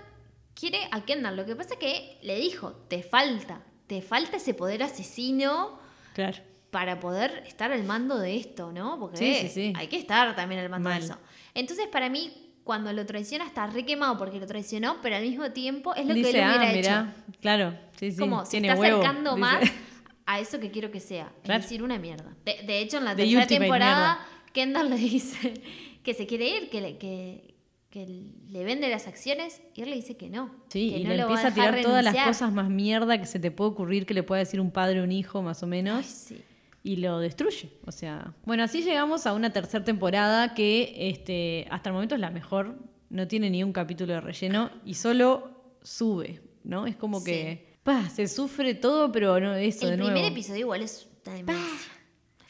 quiere 0.54 0.80
a 0.90 1.04
Kendall. 1.04 1.36
Lo 1.36 1.46
que 1.46 1.56
pasa 1.56 1.74
es 1.74 1.80
que 1.80 2.18
le 2.22 2.36
dijo, 2.36 2.72
te 2.88 3.02
falta, 3.02 3.62
te 3.86 4.02
falta 4.02 4.36
ese 4.36 4.52
poder 4.54 4.82
asesino 4.82 5.78
Claro. 6.14 6.36
para 6.70 7.00
poder 7.00 7.44
estar 7.46 7.72
al 7.72 7.84
mando 7.84 8.18
de 8.18 8.36
esto, 8.36 8.70
¿no? 8.72 8.98
Porque 9.00 9.48
sí. 9.48 9.72
hay 9.74 9.86
que 9.86 9.96
estar 9.96 10.36
también 10.36 10.60
al 10.60 10.68
mando 10.68 10.90
Mal. 10.90 11.00
de 11.00 11.06
eso. 11.06 11.16
Entonces, 11.54 11.86
para 11.86 12.10
mí, 12.10 12.47
cuando 12.68 12.92
lo 12.92 13.06
traiciona, 13.06 13.46
está 13.46 13.66
re 13.66 13.86
quemado 13.86 14.18
porque 14.18 14.38
lo 14.38 14.46
traicionó, 14.46 14.98
pero 15.00 15.16
al 15.16 15.22
mismo 15.22 15.52
tiempo 15.52 15.94
es 15.94 16.04
lo 16.04 16.12
Dice, 16.12 16.32
que 16.32 16.38
él 16.38 16.44
hubiera 16.44 16.60
ah, 16.60 16.70
hecho. 16.70 16.76
mirá, 16.76 17.14
claro, 17.40 17.74
sí, 17.98 18.12
sí, 18.12 18.18
Como 18.18 18.44
se 18.44 18.58
está 18.58 18.74
huevo. 18.74 18.98
acercando 18.98 19.36
dice. 19.36 19.40
más 19.40 19.72
a 20.26 20.38
eso 20.38 20.60
que 20.60 20.70
quiero 20.70 20.90
que 20.90 21.00
sea. 21.00 21.32
Claro. 21.44 21.60
Es 21.60 21.64
decir, 21.64 21.82
una 21.82 21.98
mierda. 21.98 22.36
De, 22.44 22.62
de 22.66 22.80
hecho, 22.80 22.98
en 22.98 23.06
la 23.06 23.16
The 23.16 23.22
tercera 23.22 23.46
temporada, 23.46 24.18
Kendall 24.52 24.90
le 24.90 24.96
dice 24.96 25.54
que 26.04 26.12
se 26.12 26.26
quiere 26.26 26.46
ir, 26.46 26.68
que 26.68 26.82
le, 26.82 26.98
que, 26.98 27.54
que 27.88 28.06
le 28.50 28.64
vende 28.64 28.90
las 28.90 29.06
acciones, 29.06 29.62
y 29.74 29.80
él 29.80 29.88
le 29.88 29.96
dice 29.96 30.18
que 30.18 30.28
no. 30.28 30.54
Sí, 30.68 30.90
que 30.90 30.98
y 30.98 31.04
no 31.04 31.14
le 31.14 31.22
empieza 31.22 31.48
a 31.48 31.54
tirar 31.54 31.80
todas 31.80 32.04
las 32.04 32.16
cosas 32.26 32.52
más 32.52 32.68
mierda 32.68 33.18
que 33.18 33.24
se 33.24 33.40
te 33.40 33.50
puede 33.50 33.70
ocurrir 33.70 34.04
que 34.04 34.12
le 34.12 34.24
pueda 34.24 34.40
decir 34.40 34.60
un 34.60 34.72
padre 34.72 35.00
a 35.00 35.04
un 35.04 35.12
hijo, 35.12 35.40
más 35.40 35.62
o 35.62 35.66
menos. 35.66 36.04
Ay, 36.04 36.36
sí. 36.36 36.44
Y 36.82 36.96
lo 36.96 37.18
destruye. 37.18 37.70
O 37.86 37.92
sea, 37.92 38.34
bueno, 38.44 38.62
así 38.62 38.82
llegamos 38.82 39.26
a 39.26 39.32
una 39.32 39.50
tercera 39.50 39.84
temporada 39.84 40.54
que 40.54 40.94
este, 41.10 41.66
hasta 41.70 41.90
el 41.90 41.94
momento 41.94 42.14
es 42.14 42.20
la 42.20 42.30
mejor, 42.30 42.78
no 43.10 43.26
tiene 43.26 43.50
ni 43.50 43.62
un 43.64 43.72
capítulo 43.72 44.12
de 44.14 44.20
relleno 44.20 44.70
y 44.84 44.94
solo 44.94 45.76
sube, 45.82 46.40
¿no? 46.64 46.86
Es 46.86 46.96
como 46.96 47.22
que 47.24 47.78
pa, 47.82 48.08
se 48.10 48.28
sufre 48.28 48.74
todo, 48.74 49.10
pero 49.10 49.40
no 49.40 49.54
eso 49.54 49.84
El 49.84 49.92
de 49.92 49.96
primer 49.96 50.12
nuevo. 50.12 50.28
episodio 50.28 50.60
igual 50.60 50.82
es. 50.82 51.08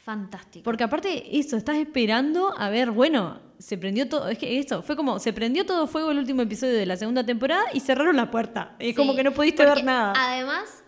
Fantástico. 0.05 0.65
Porque 0.65 0.85
aparte 0.85 1.39
eso, 1.39 1.57
estás 1.57 1.77
esperando 1.77 2.55
a 2.57 2.71
ver, 2.71 2.91
bueno, 2.91 3.41
se 3.59 3.77
prendió 3.77 4.09
todo, 4.09 4.29
es 4.29 4.39
que 4.39 4.59
eso, 4.59 4.83
fue 4.83 4.97
como, 4.97 5.19
se 5.19 5.33
prendió 5.33 5.67
todo 5.67 5.87
fuego 5.87 6.13
el 6.13 6.19
último 6.19 6.43
episodio 6.43 6.75
de 6.75 6.87
la 6.87 6.97
segunda 6.97 7.25
temporada 7.27 7.65
y 7.75 7.81
cerraron 7.81 8.17
la 8.17 8.31
puerta. 8.31 8.75
Es 8.79 8.97
como 8.97 9.15
que 9.15 9.23
no 9.23 9.33
pudiste 9.33 9.65
ver 9.65 9.85
nada. 9.85 10.15
Además, 10.17 10.83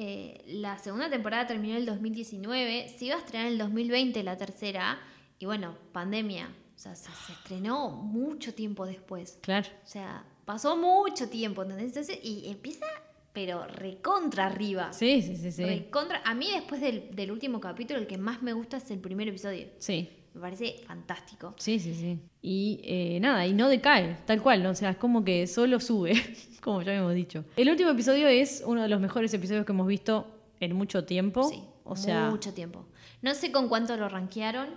eh, 0.00 0.44
la 0.46 0.78
segunda 0.78 1.10
temporada 1.10 1.48
terminó 1.48 1.74
en 1.74 1.80
el 1.80 1.86
2019, 1.86 2.88
se 2.88 3.04
iba 3.06 3.16
a 3.16 3.18
estrenar 3.18 3.48
en 3.48 3.54
el 3.54 3.58
2020 3.58 4.22
la 4.22 4.36
tercera, 4.36 5.00
y 5.40 5.46
bueno, 5.46 5.76
pandemia. 5.90 6.54
O 6.76 6.78
sea, 6.78 6.94
se, 6.94 7.10
se 7.26 7.32
estrenó 7.32 7.90
mucho 7.90 8.54
tiempo 8.54 8.86
después. 8.86 9.40
Claro. 9.42 9.66
O 9.84 9.88
sea, 9.88 10.24
pasó 10.44 10.76
mucho 10.76 11.28
tiempo, 11.28 11.62
¿entendés? 11.62 11.88
Entonces, 11.88 12.20
y 12.22 12.48
empieza, 12.48 12.86
pero 13.32 13.66
recontra 13.66 14.46
arriba. 14.46 14.92
Sí, 14.92 15.20
sí, 15.20 15.36
sí, 15.36 15.50
sí. 15.50 15.64
Recontra. 15.64 16.22
A 16.24 16.32
mí, 16.32 16.48
después 16.52 16.80
del, 16.80 17.10
del 17.16 17.32
último 17.32 17.58
capítulo, 17.58 17.98
el 17.98 18.06
que 18.06 18.18
más 18.18 18.40
me 18.40 18.52
gusta 18.52 18.76
es 18.76 18.88
el 18.92 19.00
primer 19.00 19.26
episodio. 19.26 19.66
Sí. 19.78 20.08
Me 20.38 20.42
parece 20.42 20.76
fantástico. 20.86 21.56
Sí, 21.58 21.80
sí, 21.80 21.92
sí. 21.94 22.20
Y 22.40 22.80
eh, 22.84 23.18
nada, 23.20 23.44
y 23.44 23.52
no 23.52 23.68
decae, 23.68 24.18
tal 24.24 24.40
cual, 24.40 24.62
¿no? 24.62 24.70
o 24.70 24.74
sea, 24.76 24.90
es 24.90 24.96
como 24.96 25.24
que 25.24 25.48
solo 25.48 25.80
sube, 25.80 26.12
como 26.62 26.80
ya 26.82 26.94
hemos 26.94 27.12
dicho. 27.12 27.44
El 27.56 27.68
último 27.68 27.90
episodio 27.90 28.28
es 28.28 28.62
uno 28.64 28.82
de 28.82 28.88
los 28.88 29.00
mejores 29.00 29.34
episodios 29.34 29.66
que 29.66 29.72
hemos 29.72 29.88
visto 29.88 30.28
en 30.60 30.76
mucho 30.76 31.04
tiempo. 31.04 31.42
Sí, 31.48 31.60
o 31.82 31.96
sea, 31.96 32.30
mucho 32.30 32.54
tiempo. 32.54 32.86
No 33.20 33.34
sé 33.34 33.50
con 33.50 33.68
cuánto 33.68 33.96
lo 33.96 34.08
rankearon. 34.08 34.68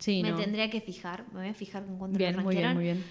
sí, 0.00 0.24
me 0.24 0.32
no. 0.32 0.38
tendría 0.38 0.70
que 0.70 0.80
fijar. 0.80 1.24
Me 1.32 1.38
voy 1.38 1.48
a 1.50 1.54
fijar 1.54 1.86
con 1.86 1.98
cuánto 1.98 2.18
Bien, 2.18 2.34
lo 2.36 2.42
muy 2.42 2.56
bien, 2.56 2.64
rankearon. 2.64 2.74
muy 2.74 2.84
bien. 2.84 3.04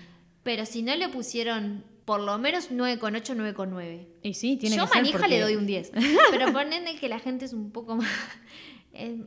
Pero 0.43 0.65
si 0.65 0.83
no 0.83 0.93
le 0.97 1.07
pusieron 1.07 1.85
por 2.03 2.19
lo 2.19 2.37
menos 2.37 2.71
9,8, 2.71 3.55
9,9. 3.55 4.05
Y 4.21 4.33
sí, 4.33 4.57
tiene 4.57 4.75
Yo 4.75 4.83
que 4.83 4.89
ser 4.89 4.97
manija 4.97 5.17
porque- 5.17 5.33
le 5.33 5.39
doy 5.39 5.55
un 5.55 5.65
10. 5.65 5.93
Pero 6.31 6.51
ponen 6.51 6.83
que 6.99 7.07
la 7.07 7.19
gente 7.19 7.45
es 7.45 7.53
un 7.53 7.71
poco 7.71 7.95
más. 7.95 8.09
eh, 8.91 9.23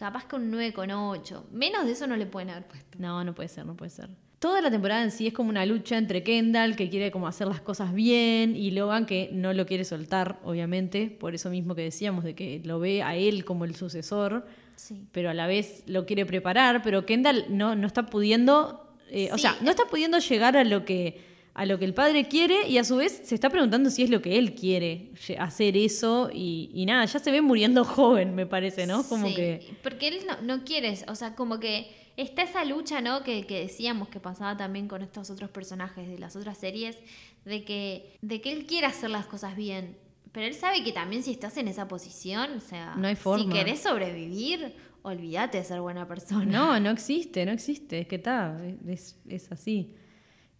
capaz 0.00 0.24
que 0.26 0.34
un 0.36 0.50
9,8. 0.50 1.42
Menos 1.52 1.84
de 1.84 1.92
eso 1.92 2.06
no 2.06 2.16
le 2.16 2.24
pueden 2.24 2.48
haber 2.50 2.66
puesto. 2.66 2.98
No, 2.98 3.22
no 3.22 3.34
puede 3.34 3.48
ser, 3.50 3.66
no 3.66 3.76
puede 3.76 3.90
ser. 3.90 4.08
Toda 4.38 4.62
la 4.62 4.70
temporada 4.70 5.02
en 5.02 5.10
sí 5.10 5.26
es 5.26 5.34
como 5.34 5.50
una 5.50 5.66
lucha 5.66 5.98
entre 5.98 6.22
Kendall, 6.22 6.74
que 6.74 6.88
quiere 6.88 7.10
como 7.10 7.28
hacer 7.28 7.46
las 7.46 7.60
cosas 7.60 7.92
bien, 7.92 8.56
y 8.56 8.70
Logan, 8.70 9.04
que 9.04 9.28
no 9.34 9.52
lo 9.52 9.66
quiere 9.66 9.84
soltar, 9.84 10.40
obviamente, 10.42 11.14
por 11.20 11.34
eso 11.34 11.50
mismo 11.50 11.74
que 11.74 11.82
decíamos, 11.82 12.24
de 12.24 12.34
que 12.34 12.62
lo 12.64 12.80
ve 12.80 13.02
a 13.02 13.14
él 13.14 13.44
como 13.44 13.66
el 13.66 13.74
sucesor, 13.76 14.46
Sí. 14.76 15.04
pero 15.12 15.28
a 15.28 15.34
la 15.34 15.46
vez 15.46 15.82
lo 15.86 16.06
quiere 16.06 16.24
preparar, 16.24 16.80
pero 16.82 17.04
Kendall 17.04 17.44
no, 17.50 17.76
no 17.76 17.86
está 17.86 18.06
pudiendo, 18.06 18.96
eh, 19.10 19.28
o 19.32 19.36
sea, 19.36 19.58
no 19.60 19.68
está 19.70 19.84
pudiendo 19.84 20.16
llegar 20.18 20.56
a 20.56 20.64
lo 20.64 20.86
que 20.86 21.20
a 21.54 21.66
lo 21.66 21.78
que 21.78 21.84
el 21.84 21.94
padre 21.94 22.28
quiere 22.28 22.68
y 22.68 22.78
a 22.78 22.84
su 22.84 22.96
vez 22.96 23.22
se 23.24 23.34
está 23.34 23.50
preguntando 23.50 23.90
si 23.90 24.02
es 24.02 24.10
lo 24.10 24.22
que 24.22 24.38
él 24.38 24.54
quiere 24.54 25.10
hacer 25.38 25.76
eso 25.76 26.30
y, 26.32 26.70
y 26.72 26.86
nada, 26.86 27.04
ya 27.04 27.18
se 27.18 27.30
ve 27.30 27.40
muriendo 27.40 27.84
joven, 27.96 28.34
me 28.34 28.46
parece, 28.46 28.86
¿no? 28.86 29.02
Como 29.04 29.26
Sí, 29.28 29.34
que 29.34 29.74
Porque 29.82 30.08
él 30.08 30.20
no, 30.26 30.40
no 30.56 30.64
quiere, 30.64 30.96
o 31.08 31.14
sea, 31.14 31.34
como 31.34 31.58
que 31.58 31.90
está 32.16 32.42
esa 32.42 32.64
lucha, 32.64 33.00
¿no? 33.00 33.22
Que, 33.24 33.46
que 33.46 33.60
decíamos 33.60 34.08
que 34.08 34.20
pasaba 34.20 34.56
también 34.56 34.86
con 34.88 35.02
estos 35.02 35.28
otros 35.30 35.50
personajes 35.50 36.08
de 36.08 36.18
las 36.18 36.36
otras 36.36 36.56
series, 36.58 36.98
de 37.44 37.64
que, 37.64 38.16
de 38.22 38.40
que 38.40 38.52
él 38.52 38.66
quiere 38.66 38.86
hacer 38.86 39.10
las 39.10 39.26
cosas 39.26 39.56
bien. 39.56 39.96
Pero 40.32 40.46
él 40.46 40.54
sabe 40.54 40.84
que 40.84 40.92
también 40.92 41.22
si 41.24 41.32
estás 41.32 41.56
en 41.56 41.66
esa 41.66 41.88
posición, 41.88 42.50
o 42.56 42.60
sea, 42.60 42.94
No 42.96 43.08
hay 43.08 43.16
si 43.16 43.22
forma. 43.22 43.52
querés 43.52 43.80
sobrevivir, 43.80 44.74
olvídate 45.02 45.58
de 45.58 45.64
ser 45.64 45.80
buena 45.80 46.06
persona. 46.06 46.44
no, 46.44 46.78
no 46.78 46.90
existe, 46.90 47.44
no 47.44 47.50
existe, 47.52 48.00
es 48.00 48.06
que 48.06 48.16
está, 48.16 48.56
es, 48.86 49.16
es 49.28 49.50
así. 49.50 49.94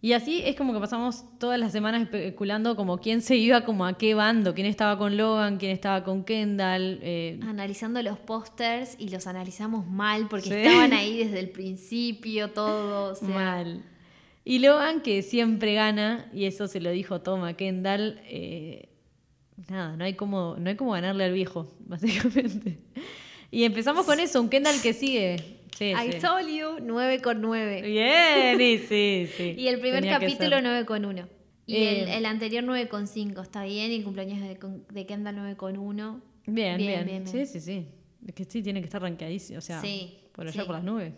Y 0.03 0.13
así 0.13 0.41
es 0.43 0.55
como 0.55 0.73
que 0.73 0.79
pasamos 0.79 1.23
todas 1.37 1.59
las 1.59 1.71
semanas 1.71 2.01
especulando 2.01 2.75
como 2.75 2.97
quién 2.97 3.21
se 3.21 3.35
iba 3.37 3.63
como 3.65 3.85
a 3.85 3.97
qué 3.99 4.15
bando, 4.15 4.55
quién 4.55 4.65
estaba 4.65 4.97
con 4.97 5.15
Logan, 5.15 5.57
quién 5.57 5.71
estaba 5.71 6.03
con 6.03 6.23
Kendall, 6.23 6.99
eh, 7.03 7.39
Analizando 7.43 8.01
los 8.01 8.17
pósters 8.17 8.95
y 8.97 9.09
los 9.09 9.27
analizamos 9.27 9.85
mal 9.85 10.27
porque 10.27 10.49
Sí. 10.49 10.53
estaban 10.55 10.93
ahí 10.93 11.17
desde 11.23 11.39
el 11.39 11.49
principio, 11.51 12.49
todo. 12.49 13.11
O 13.11 13.15
sea, 13.15 13.27
Mal. 13.27 13.83
Y 14.43 14.57
Logan, 14.57 15.01
que 15.01 15.21
siempre 15.21 15.75
gana, 15.75 16.31
y 16.33 16.45
eso 16.45 16.67
se 16.67 16.79
lo 16.81 16.89
dijo 16.89 17.21
Tom 17.21 17.43
a 17.43 17.53
Kendall, 17.53 18.19
eh, 18.25 18.89
nada, 19.69 19.95
no 19.95 20.03
hay, 20.03 20.15
como, 20.15 20.55
no 20.57 20.67
hay 20.67 20.75
como 20.75 20.93
ganarle 20.93 21.25
al 21.25 21.33
viejo, 21.33 21.71
básicamente. 21.85 22.79
Y 23.51 23.65
empezamos 23.65 24.07
con 24.07 24.19
eso, 24.19 24.41
un 24.41 24.49
Kendall 24.49 24.81
que 24.81 24.93
sigue. 24.93 25.60
Sí, 25.77 25.85
I 25.91 26.11
sí. 26.13 26.19
told 26.19 26.47
you 26.47 26.77
9 26.81 27.21
con 27.21 27.41
9. 27.41 27.81
Bien, 27.81 28.59
y 28.61 28.77
sí, 28.89 29.27
sí. 29.35 29.55
Y 29.57 29.67
el 29.67 29.79
primer 29.79 30.01
Tenía 30.01 30.19
capítulo 30.19 30.49
ser. 30.51 30.63
9 30.63 30.85
con 30.85 31.05
1. 31.05 31.27
Y 31.67 31.75
Eh. 31.75 32.03
el, 32.03 32.09
el 32.09 32.25
anterior 32.25 32.63
9 32.63 32.87
con 32.89 33.07
5, 33.07 33.41
está 33.41 33.63
bien. 33.63 33.91
Y 33.91 33.95
el 33.95 34.03
cumpleaños 34.03 34.39
de, 34.41 34.57
de 34.91 35.05
Kendall 35.05 35.35
9 35.37 35.55
con 35.55 35.77
1. 35.77 36.21
Bien, 36.47 36.77
bien. 36.77 36.77
Bien, 36.77 37.05
bien, 37.05 37.27
Sí, 37.27 37.33
bien. 37.37 37.47
sí, 37.47 37.59
sí. 37.59 37.87
Es 38.27 38.33
que 38.35 38.43
sí, 38.45 38.61
tiene 38.61 38.81
que 38.81 38.85
estar 38.85 39.01
rankeadísimo, 39.01 39.59
o 39.59 39.61
sea, 39.61 39.81
Sí, 39.81 40.19
por 40.33 40.47
allá 40.47 40.65
por 40.65 40.75
las 40.75 40.83
nubes. 40.83 41.13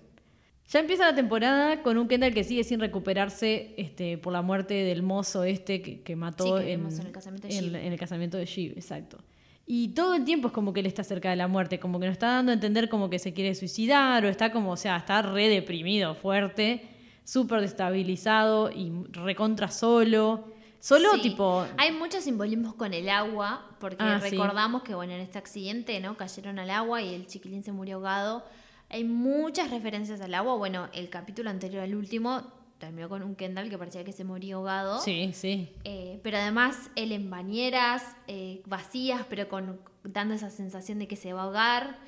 Ya 0.69 0.79
empieza 0.79 1.03
la 1.05 1.13
temporada 1.15 1.81
con 1.83 1.97
un 1.97 2.07
Kendall 2.07 2.33
que 2.33 2.45
sigue 2.45 2.63
sin 2.63 2.79
recuperarse 2.79 3.73
este, 3.77 4.17
por 4.17 4.31
la 4.31 4.41
muerte 4.41 4.73
del 4.75 5.03
mozo 5.03 5.43
este 5.43 5.81
que, 5.81 6.01
que 6.01 6.15
mató 6.15 6.55
que 6.57 6.71
en, 6.71 6.87
en 6.87 6.99
el 7.05 7.11
casamiento 7.11 7.47
de 7.49 7.57
en- 7.57 7.75
en 7.75 7.91
el 7.93 7.99
casamiento 7.99 8.37
de 8.37 8.45
Shiv, 8.45 8.71
exacto. 8.73 9.17
Y 9.65 9.89
todo 9.89 10.15
el 10.15 10.25
tiempo 10.25 10.47
es 10.49 10.53
como 10.53 10.73
que 10.73 10.81
él 10.81 10.85
está 10.87 11.03
cerca 11.03 11.29
de 11.29 11.35
la 11.37 11.47
muerte, 11.47 11.79
como 11.79 11.99
que 11.99 12.05
nos 12.07 12.13
está 12.13 12.27
dando 12.27 12.51
a 12.51 12.55
entender 12.55 12.89
como 12.89 13.09
que 13.09 13.17
se 13.17 13.33
quiere 13.33 13.55
suicidar 13.55 14.25
o 14.25 14.27
está 14.27 14.51
como, 14.51 14.71
o 14.71 14.77
sea, 14.77 14.97
está 14.97 15.21
re 15.21 15.47
deprimido, 15.47 16.15
fuerte, 16.15 16.89
súper 17.23 17.61
destabilizado 17.61 18.69
y 18.71 18.91
recontra 19.11 19.69
solo. 19.71 20.51
Solo 20.79 21.11
Sí. 21.13 21.21
tipo. 21.21 21.65
Hay 21.77 21.93
muchos 21.93 22.25
simbolismos 22.25 22.73
con 22.73 22.93
el 22.93 23.07
agua, 23.07 23.65
porque 23.79 23.97
Ah, 24.03 24.19
sí. 24.21 24.31
recordamos 24.31 24.83
que, 24.83 24.93
bueno, 24.93 25.13
en 25.13 25.21
este 25.21 25.37
accidente, 25.37 25.97
¿no? 26.01 26.17
Cayeron 26.17 26.59
al 26.59 26.69
agua 26.69 27.01
y 27.01 27.13
el 27.15 27.25
chiquilín 27.25 27.63
se 27.63 27.71
murió 27.71 27.95
ahogado. 27.95 28.43
Hay 28.89 29.05
muchas 29.05 29.71
referencias 29.71 30.19
al 30.19 30.33
agua. 30.35 30.55
Bueno, 30.55 30.89
el 30.93 31.09
capítulo 31.09 31.49
anterior 31.49 31.83
al 31.83 31.95
último 31.95 32.41
terminó 32.79 33.07
con 33.09 33.23
un 33.23 33.35
Kendall 33.35 33.69
que 33.69 33.77
parecía 33.77 34.03
que 34.03 34.11
se 34.11 34.23
moría 34.23 34.55
ahogado. 34.55 34.99
Sí, 35.01 35.31
sí. 35.33 35.69
Eh, 35.83 36.19
pero 36.23 36.37
además 36.37 36.89
él 36.95 37.11
en 37.11 37.29
bañeras 37.29 38.03
eh, 38.27 38.61
vacías, 38.65 39.25
pero 39.29 39.47
con, 39.47 39.79
dando 40.03 40.33
esa 40.33 40.49
sensación 40.49 40.99
de 40.99 41.07
que 41.07 41.15
se 41.15 41.33
va 41.33 41.41
a 41.41 41.43
ahogar. 41.45 41.99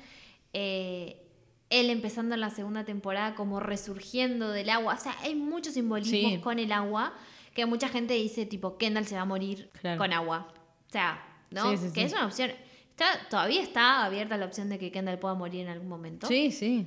Eh, 0.52 1.22
él 1.70 1.90
empezando 1.90 2.34
en 2.34 2.40
la 2.40 2.50
segunda 2.50 2.84
temporada 2.84 3.34
como 3.34 3.58
resurgiendo 3.60 4.50
del 4.50 4.70
agua. 4.70 4.94
O 4.94 5.02
sea, 5.02 5.16
hay 5.22 5.34
muchos 5.34 5.74
simbolismos 5.74 6.32
Sí. 6.34 6.38
con 6.38 6.58
el 6.58 6.70
agua 6.72 7.12
que 7.54 7.66
mucha 7.66 7.88
gente 7.88 8.14
dice 8.14 8.46
tipo 8.46 8.76
Kendall 8.78 9.06
se 9.06 9.16
va 9.16 9.22
a 9.22 9.24
morir 9.24 9.70
Claro. 9.80 9.98
con 9.98 10.12
agua. 10.12 10.48
O 10.88 10.92
sea, 10.92 11.20
¿no? 11.50 11.70
Sí, 11.70 11.78
sí, 11.88 11.92
que 11.92 12.02
es 12.02 12.12
una 12.12 12.26
opción. 12.26 12.50
Está, 12.90 13.06
todavía 13.28 13.62
está 13.62 14.04
abierta 14.04 14.36
la 14.36 14.46
opción 14.46 14.68
de 14.68 14.78
que 14.78 14.90
Kendall 14.92 15.18
pueda 15.18 15.34
morir 15.34 15.62
en 15.62 15.68
algún 15.68 15.88
momento. 15.88 16.26
Sí, 16.28 16.50
sí. 16.52 16.86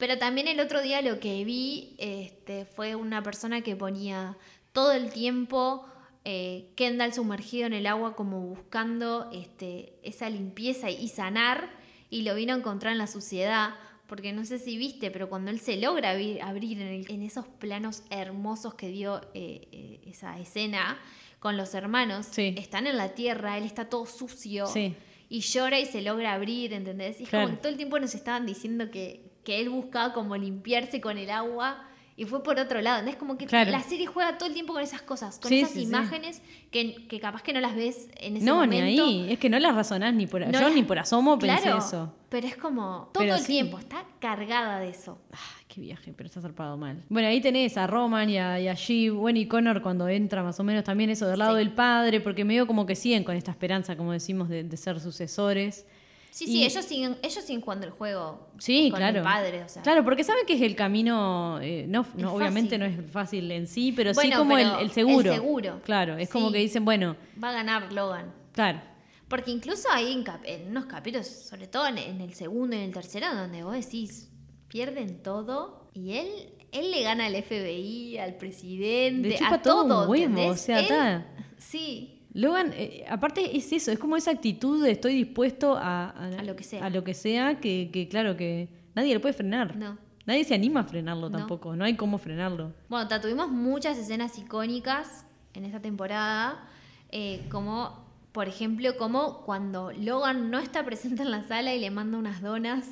Pero 0.00 0.18
también 0.18 0.48
el 0.48 0.58
otro 0.58 0.82
día 0.82 1.00
lo 1.02 1.20
que 1.20 1.44
vi 1.44 1.94
este, 1.98 2.64
fue 2.64 2.96
una 2.96 3.22
persona 3.22 3.60
que 3.60 3.76
ponía 3.76 4.36
todo 4.72 4.92
el 4.92 5.12
tiempo 5.12 5.84
eh, 6.24 6.70
Kendall 6.74 7.12
sumergido 7.14 7.66
en 7.66 7.72
el 7.74 7.86
agua 7.86 8.16
como 8.16 8.40
buscando 8.40 9.30
este, 9.32 9.94
esa 10.02 10.28
limpieza 10.28 10.90
y 10.90 11.06
sanar 11.08 11.70
y 12.10 12.22
lo 12.22 12.34
vino 12.34 12.52
a 12.54 12.56
encontrar 12.56 12.92
en 12.92 12.98
la 12.98 13.06
suciedad. 13.06 13.74
Porque 14.08 14.32
no 14.32 14.44
sé 14.44 14.58
si 14.58 14.76
viste, 14.76 15.12
pero 15.12 15.28
cuando 15.28 15.52
él 15.52 15.60
se 15.60 15.76
logra 15.76 16.10
abrir, 16.10 16.80
en, 16.80 16.88
el- 16.88 17.10
en 17.10 17.22
esos 17.22 17.46
planos 17.46 18.02
hermosos 18.10 18.74
que 18.74 18.88
dio 18.88 19.20
eh, 19.34 19.68
eh, 19.70 20.00
esa 20.06 20.36
escena 20.40 20.98
con 21.38 21.56
los 21.56 21.74
hermanos, 21.74 22.26
Sí. 22.32 22.54
están 22.58 22.86
en 22.88 22.96
la 22.96 23.10
tierra, 23.14 23.56
él 23.56 23.64
está 23.64 23.88
todo 23.88 24.06
sucio 24.06 24.66
Sí. 24.66 24.96
y 25.28 25.40
llora 25.40 25.78
y 25.78 25.86
se 25.86 26.02
logra 26.02 26.32
abrir, 26.34 26.72
¿entendés? 26.72 27.20
Y 27.20 27.22
es 27.22 27.28
Claro. 27.28 27.44
como 27.46 27.56
que 27.56 27.62
todo 27.62 27.70
el 27.70 27.76
tiempo 27.76 27.98
nos 28.00 28.14
estaban 28.16 28.46
diciendo 28.46 28.90
que, 28.90 29.29
que 29.44 29.60
él 29.60 29.68
buscaba 29.70 30.12
como 30.12 30.36
limpiarse 30.36 31.00
con 31.00 31.18
el 31.18 31.30
agua 31.30 31.84
y 32.16 32.26
fue 32.26 32.42
por 32.42 32.58
otro 32.58 32.82
lado. 32.82 32.98
¿entendés? 32.98 33.18
como 33.18 33.38
que 33.38 33.46
Claro. 33.46 33.70
la 33.70 33.80
serie 33.80 34.04
juega 34.06 34.36
todo 34.36 34.46
el 34.48 34.52
tiempo 34.54 34.74
con 34.74 34.82
esas 34.82 35.00
cosas, 35.00 35.38
con 35.38 35.48
Sí, 35.48 35.60
esas 35.60 35.72
sí, 35.72 35.78
sí. 35.80 35.84
imágenes 35.86 36.42
que, 36.70 37.06
que 37.08 37.18
capaz 37.18 37.42
que 37.42 37.54
no 37.54 37.60
las 37.60 37.74
ves 37.74 38.08
en 38.18 38.36
ese 38.36 38.44
No, 38.44 38.56
momento. 38.56 38.84
ni 38.84 38.98
ahí. 39.00 39.32
Es 39.32 39.38
que 39.38 39.48
no 39.48 39.58
las 39.58 39.74
razonás 39.74 40.12
ni 40.12 40.26
por. 40.26 40.42
No 40.42 40.52
yo 40.52 40.60
las- 40.60 40.74
ni 40.74 40.82
por 40.82 40.98
asomo 40.98 41.38
pensé 41.38 41.70
eso. 41.70 42.12
Pero 42.28 42.46
es 42.46 42.56
como 42.56 43.08
todo 43.14 43.24
Pero 43.24 43.36
el 43.36 43.46
tiempo, 43.46 43.78
está 43.78 44.04
cargada 44.20 44.78
de 44.80 44.90
eso. 44.90 45.18
Ay, 45.32 45.64
qué 45.66 45.80
viaje, 45.80 46.12
pero 46.14 46.26
está 46.28 46.40
zarpado 46.42 46.76
mal. 46.76 47.02
Bueno, 47.08 47.26
ahí 47.28 47.40
tenés 47.40 47.76
a 47.78 47.86
Roman 47.86 48.28
y 48.28 48.36
a, 48.38 48.60
y 48.60 48.68
a 48.68 48.74
Shiv, 48.74 49.14
bueno, 49.14 49.38
y 49.38 49.46
Connor 49.46 49.80
cuando 49.80 50.06
entra 50.08 50.42
más 50.42 50.60
o 50.60 50.62
menos 50.64 50.84
también 50.84 51.08
eso 51.10 51.26
del 51.26 51.38
lado 51.38 51.54
del 51.56 51.72
padre, 51.72 52.20
porque 52.20 52.44
medio 52.44 52.66
como 52.66 52.84
que 52.86 52.94
siguen 52.96 53.24
con 53.24 53.34
esta 53.34 53.50
esperanza, 53.50 53.96
como 53.96 54.12
decimos, 54.12 54.48
de, 54.50 54.62
de 54.62 54.76
ser 54.76 55.00
sucesores. 55.00 55.86
Sí, 56.30 56.44
Y- 56.44 56.46
sí, 56.48 56.64
ellos 56.64 56.84
siguen, 56.84 57.16
ellos 57.22 57.44
siguen 57.44 57.60
jugando 57.60 57.86
el 57.86 57.92
juego 57.92 58.48
Sí, 58.58 58.88
con 58.90 58.98
claro. 58.98 59.18
el 59.18 59.24
padre, 59.24 59.64
o 59.64 59.68
sea. 59.68 59.82
Claro, 59.82 60.04
porque 60.04 60.22
saben 60.22 60.46
que 60.46 60.54
es 60.54 60.62
el 60.62 60.76
camino, 60.76 61.58
eh, 61.60 61.86
no, 61.88 62.06
no, 62.14 62.32
obviamente 62.34 62.78
no 62.78 62.84
es 62.84 62.94
fácil 63.10 63.50
en 63.50 63.66
sí, 63.66 63.92
pero 63.92 64.14
sí 64.14 64.16
Bueno, 64.28 64.38
como 64.38 64.56
el, 64.56 64.66
pero 64.68 64.78
el 64.80 64.90
seguro. 64.92 65.30
el 65.30 65.36
seguro. 65.40 65.80
Claro, 65.84 66.16
es 66.16 66.28
como 66.30 66.46
Sí. 66.48 66.52
que 66.54 66.58
dicen, 66.60 66.84
bueno, 66.84 67.16
Va 67.42 67.48
a 67.50 67.52
ganar 67.52 67.92
Logan. 67.92 68.32
claro, 68.52 68.80
Porque 69.28 69.50
incluso 69.52 69.88
hay 69.92 70.12
en, 70.12 70.22
cap- 70.24 70.42
en 70.44 70.68
unos 70.70 70.86
capítulos, 70.86 71.26
sobre 71.26 71.66
todo 71.68 71.86
en, 71.88 71.98
en 71.98 72.20
el 72.20 72.34
segundo 72.34 72.74
y 72.74 72.80
en 72.80 72.84
el 72.86 72.92
tercero, 72.94 73.26
donde 73.34 73.62
vos 73.62 73.74
decís, 73.74 74.28
pierden 74.68 75.22
todo 75.22 75.88
y 75.94 76.12
él, 76.12 76.28
él 76.72 76.90
le 76.92 77.02
gana 77.02 77.26
al 77.26 77.34
FBI, 77.36 78.18
al 78.18 78.34
presidente, 78.36 79.28
Le 79.30 79.38
chupa 79.38 79.54
a 79.54 79.62
todo 79.62 80.02
un 80.04 80.10
huevo, 80.10 80.46
o 80.48 80.56
sea, 80.56 80.80
Él- 80.80 81.24
Sí, 81.58 82.19
Logan, 82.32 82.72
eh, 82.74 83.04
aparte 83.08 83.56
es 83.56 83.72
eso, 83.72 83.90
es 83.90 83.98
como 83.98 84.16
esa 84.16 84.30
actitud 84.30 84.82
de 84.84 84.92
estoy 84.92 85.14
dispuesto 85.14 85.76
a, 85.76 86.10
A 86.10 86.42
lo 86.42 86.54
que 86.54 86.62
sea. 86.64 86.84
a 86.86 86.90
lo 86.90 87.02
que 87.02 87.14
sea, 87.14 87.60
que, 87.60 87.90
que 87.92 88.08
claro 88.08 88.36
que 88.36 88.68
nadie 88.94 89.14
lo 89.14 89.20
puede 89.20 89.34
frenar. 89.34 89.76
No. 89.76 89.98
Nadie 90.26 90.44
se 90.44 90.54
anima 90.54 90.80
a 90.80 90.84
frenarlo 90.84 91.28
No. 91.28 91.38
tampoco, 91.38 91.74
no 91.74 91.84
hay 91.84 91.96
cómo 91.96 92.18
frenarlo. 92.18 92.72
Bueno, 92.88 93.08
tuvimos 93.20 93.50
muchas 93.50 93.98
escenas 93.98 94.38
icónicas 94.38 95.26
en 95.54 95.64
esta 95.64 95.80
temporada, 95.80 96.68
eh, 97.10 97.46
como 97.50 98.08
por 98.32 98.46
ejemplo, 98.46 98.96
como 98.96 99.42
cuando 99.44 99.90
Logan 99.90 100.50
no 100.52 100.60
está 100.60 100.84
presente 100.84 101.22
en 101.22 101.32
la 101.32 101.42
sala 101.42 101.74
y 101.74 101.80
le 101.80 101.90
manda 101.90 102.16
unas 102.16 102.40
donas. 102.42 102.88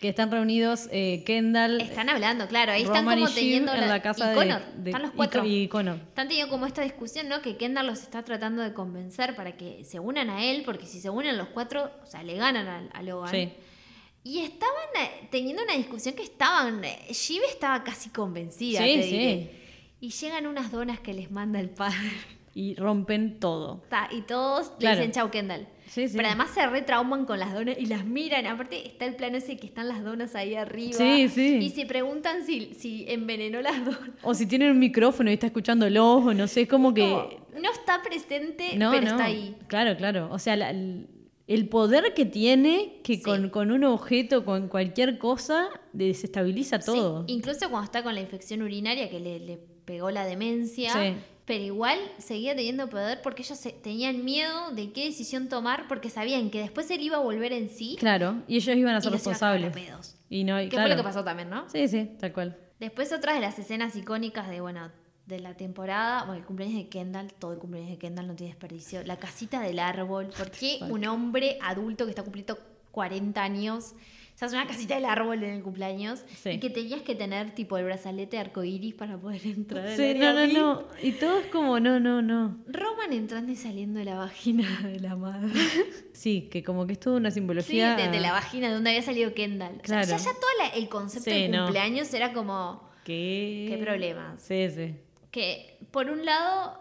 Que 0.00 0.08
están 0.08 0.30
reunidos 0.30 0.88
eh, 0.92 1.22
Kendall, 1.26 1.78
Están 1.82 2.08
hablando, 2.08 2.48
claro, 2.48 2.72
ahí 2.72 2.82
están 2.82 3.04
Roman 3.04 3.20
como 3.20 3.30
teniendo 3.34 3.72
en 3.74 3.86
la 3.86 4.00
casa 4.00 4.24
y 4.24 4.28
de, 4.30 4.34
Connor, 4.34 4.62
de- 4.76 4.90
están 4.90 5.02
los 5.02 5.10
cuatro. 5.10 5.44
Y 5.44 5.68
Connor. 5.68 5.96
Están 5.96 6.26
teniendo 6.28 6.50
como 6.50 6.64
esta 6.64 6.80
discusión, 6.82 7.28
¿no? 7.28 7.42
Que 7.42 7.58
Kendall 7.58 7.86
los 7.86 8.00
está 8.00 8.22
tratando 8.24 8.62
de 8.62 8.72
convencer 8.72 9.36
para 9.36 9.58
que 9.58 9.84
se 9.84 10.00
unan 10.00 10.30
a 10.30 10.42
él, 10.42 10.62
porque 10.64 10.86
si 10.86 11.00
se 11.00 11.10
unen 11.10 11.36
los 11.36 11.48
cuatro, 11.48 11.90
o 12.02 12.06
sea, 12.06 12.22
le 12.22 12.34
ganan 12.36 12.66
a, 12.66 12.88
a 12.98 13.02
Logan. 13.02 13.30
Sí. 13.30 13.52
Y 14.24 14.38
estaban 14.40 14.74
eh, 15.02 15.28
teniendo 15.30 15.62
una 15.62 15.74
discusión 15.74 16.14
que 16.14 16.22
estaban. 16.22 16.82
eh, 16.82 16.98
Shiv 17.10 17.42
estaba 17.48 17.84
casi 17.84 18.08
convencida. 18.08 18.80
Sí, 18.82 18.96
te 18.96 19.02
sí. 19.02 19.10
diré. 19.10 19.50
Y 20.00 20.10
llegan 20.10 20.46
unas 20.46 20.72
donas 20.72 20.98
que 21.00 21.12
les 21.12 21.30
manda 21.30 21.60
el 21.60 21.68
padre. 21.68 22.10
Y 22.54 22.74
rompen 22.74 23.38
todo. 23.38 23.82
Ta, 23.90 24.08
y 24.10 24.22
todos 24.22 24.70
Claro. 24.78 24.96
le 24.96 25.00
dicen 25.06 25.12
chau, 25.12 25.30
Kendall. 25.30 25.68
Sí, 25.90 26.06
sí. 26.06 26.16
Pero 26.16 26.28
además 26.28 26.50
se 26.54 26.64
retrauman 26.68 27.24
con 27.26 27.40
las 27.40 27.52
donas 27.52 27.76
y 27.78 27.86
las 27.86 28.04
miran. 28.04 28.46
Aparte 28.46 28.86
está 28.86 29.06
el 29.06 29.16
plano 29.16 29.38
ese 29.38 29.56
que 29.56 29.66
están 29.66 29.88
las 29.88 30.04
donas 30.04 30.36
ahí 30.36 30.54
arriba. 30.54 30.92
Sí, 30.96 31.28
sí. 31.28 31.56
Y 31.56 31.70
se 31.70 31.84
preguntan 31.84 32.46
si, 32.46 32.74
si 32.74 33.04
envenenó 33.08 33.60
las 33.60 33.84
donas. 33.84 34.10
O 34.22 34.32
si 34.34 34.46
tienen 34.46 34.70
un 34.70 34.78
micrófono 34.78 35.30
y 35.30 35.34
está 35.34 35.46
escuchándolo, 35.46 36.14
o 36.18 36.32
no 36.32 36.46
sé, 36.46 36.62
es 36.62 36.68
como 36.68 36.94
que... 36.94 37.02
No 37.60 37.72
está 37.72 38.00
presente, 38.02 38.76
No, 38.76 38.92
pero 38.92 39.02
no. 39.06 39.10
está 39.10 39.24
ahí. 39.24 39.56
Claro, 39.66 39.96
claro. 39.96 40.28
O 40.30 40.38
sea, 40.38 40.54
la- 40.54 40.70
el, 40.70 41.08
el 41.48 41.68
poder 41.68 42.14
que 42.14 42.24
tiene 42.24 43.00
que 43.02 43.16
Sí. 43.16 43.22
con, 43.22 43.50
con 43.50 43.72
un 43.72 43.82
objeto, 43.82 44.44
con 44.44 44.68
cualquier 44.68 45.18
cosa, 45.18 45.68
desestabiliza 45.92 46.78
todo. 46.78 47.26
Sí, 47.26 47.32
incluso 47.34 47.68
cuando 47.68 47.84
está 47.86 48.02
con 48.04 48.14
la 48.14 48.20
infección 48.20 48.62
urinaria 48.62 49.10
que 49.10 49.18
le, 49.18 49.40
le 49.40 49.58
pegó 49.84 50.10
la 50.12 50.24
demencia. 50.24 50.92
Sí. 50.92 51.14
Pero 51.50 51.64
igual 51.64 51.98
seguía 52.18 52.54
teniendo 52.54 52.88
poder 52.88 53.22
porque 53.22 53.42
ellos 53.42 53.58
se- 53.58 53.72
tenían 53.72 54.24
miedo 54.24 54.70
de 54.70 54.92
qué 54.92 55.06
decisión 55.06 55.48
tomar 55.48 55.88
porque 55.88 56.08
sabían 56.08 56.48
que 56.48 56.60
después 56.60 56.88
él 56.92 57.00
iba 57.00 57.16
a 57.16 57.20
volver 57.20 57.52
en 57.52 57.68
sí. 57.70 57.96
Claro, 57.98 58.36
y 58.46 58.54
ellos 58.54 58.76
iban 58.76 58.94
a 58.94 59.00
ser 59.00 59.10
responsables. 59.10 59.76
Y 60.28 60.44
no, 60.44 60.60
y 60.60 60.66
Que 60.66 60.70
claro. 60.70 60.84
fue 60.86 60.90
lo 60.90 61.02
que 61.02 61.08
pasó 61.08 61.24
también, 61.24 61.50
¿no? 61.50 61.68
Sí, 61.68 61.88
sí, 61.88 62.08
tal 62.20 62.32
cual. 62.32 62.56
Después 62.78 63.12
otras 63.12 63.34
de 63.34 63.40
las 63.40 63.58
escenas 63.58 63.96
icónicas 63.96 64.48
de, 64.48 64.60
bueno, 64.60 64.92
de 65.26 65.40
la 65.40 65.56
temporada, 65.56 66.20
bueno, 66.22 66.38
el 66.38 66.46
cumpleaños 66.46 66.78
de 66.78 66.88
Kendall, 66.88 67.32
todo 67.34 67.52
el 67.54 67.58
cumpleaños 67.58 67.90
de 67.90 67.98
Kendall 67.98 68.28
no 68.28 68.36
tiene 68.36 68.52
desperdicio. 68.52 69.02
La 69.02 69.16
casita 69.16 69.60
del 69.60 69.80
árbol, 69.80 70.28
¿por 70.38 70.52
qué 70.52 70.78
un 70.88 71.04
hombre 71.06 71.58
adulto 71.62 72.04
que 72.04 72.10
está 72.10 72.22
cumpliendo 72.22 72.58
40 72.92 73.42
años 73.42 73.94
se 74.40 74.46
hace 74.46 74.56
una 74.56 74.66
casita 74.66 74.94
del 74.94 75.04
árbol 75.04 75.42
en 75.44 75.50
el 75.50 75.62
cumpleaños? 75.62 76.24
Sí. 76.42 76.50
Y 76.52 76.58
que 76.60 76.70
tenías 76.70 77.02
que 77.02 77.14
tener 77.14 77.50
tipo 77.54 77.76
el 77.76 77.84
brazalete 77.84 78.38
arcoíris 78.38 78.94
para 78.94 79.18
poder 79.18 79.44
entrar 79.44 79.94
Sí, 79.94 80.14
no, 80.16 80.32
no, 80.32 80.46
no. 80.46 80.84
Y 81.02 81.12
todo 81.12 81.40
es 81.40 81.46
como, 81.48 81.78
no, 81.78 82.00
no, 82.00 82.22
no. 82.22 82.56
Roman 82.66 83.12
entrando 83.12 83.52
y 83.52 83.56
saliendo 83.56 83.98
de 83.98 84.06
la 84.06 84.14
vagina 84.16 84.66
de 84.82 84.98
la 84.98 85.14
madre. 85.14 85.52
Sí, 86.14 86.48
que 86.50 86.62
como 86.62 86.86
que 86.86 86.94
es 86.94 87.00
toda 87.00 87.16
una 87.18 87.30
Sí, 87.30 87.34
simbología. 87.34 87.96
de, 87.96 88.08
de 88.08 88.20
la 88.20 88.32
vagina 88.32 88.68
de 88.68 88.74
donde 88.74 88.90
había 88.90 89.02
salido 89.02 89.34
Kendall. 89.34 89.80
O 89.84 89.86
sea, 89.86 90.02
ya, 90.04 90.16
ya 90.16 90.32
todo 90.32 90.70
el 90.74 90.88
concepto 90.88 91.30
Sí, 91.30 91.42
de 91.42 91.48
no. 91.50 91.64
cumpleaños 91.64 92.12
era 92.14 92.32
como... 92.32 92.88
¿Qué? 93.04 93.66
¿Qué 93.68 93.76
problemas? 93.78 94.40
Sí, 94.40 94.68
sí. 94.70 94.94
que 95.30 95.76
por 95.90 96.08
un 96.10 96.24
lado 96.24 96.79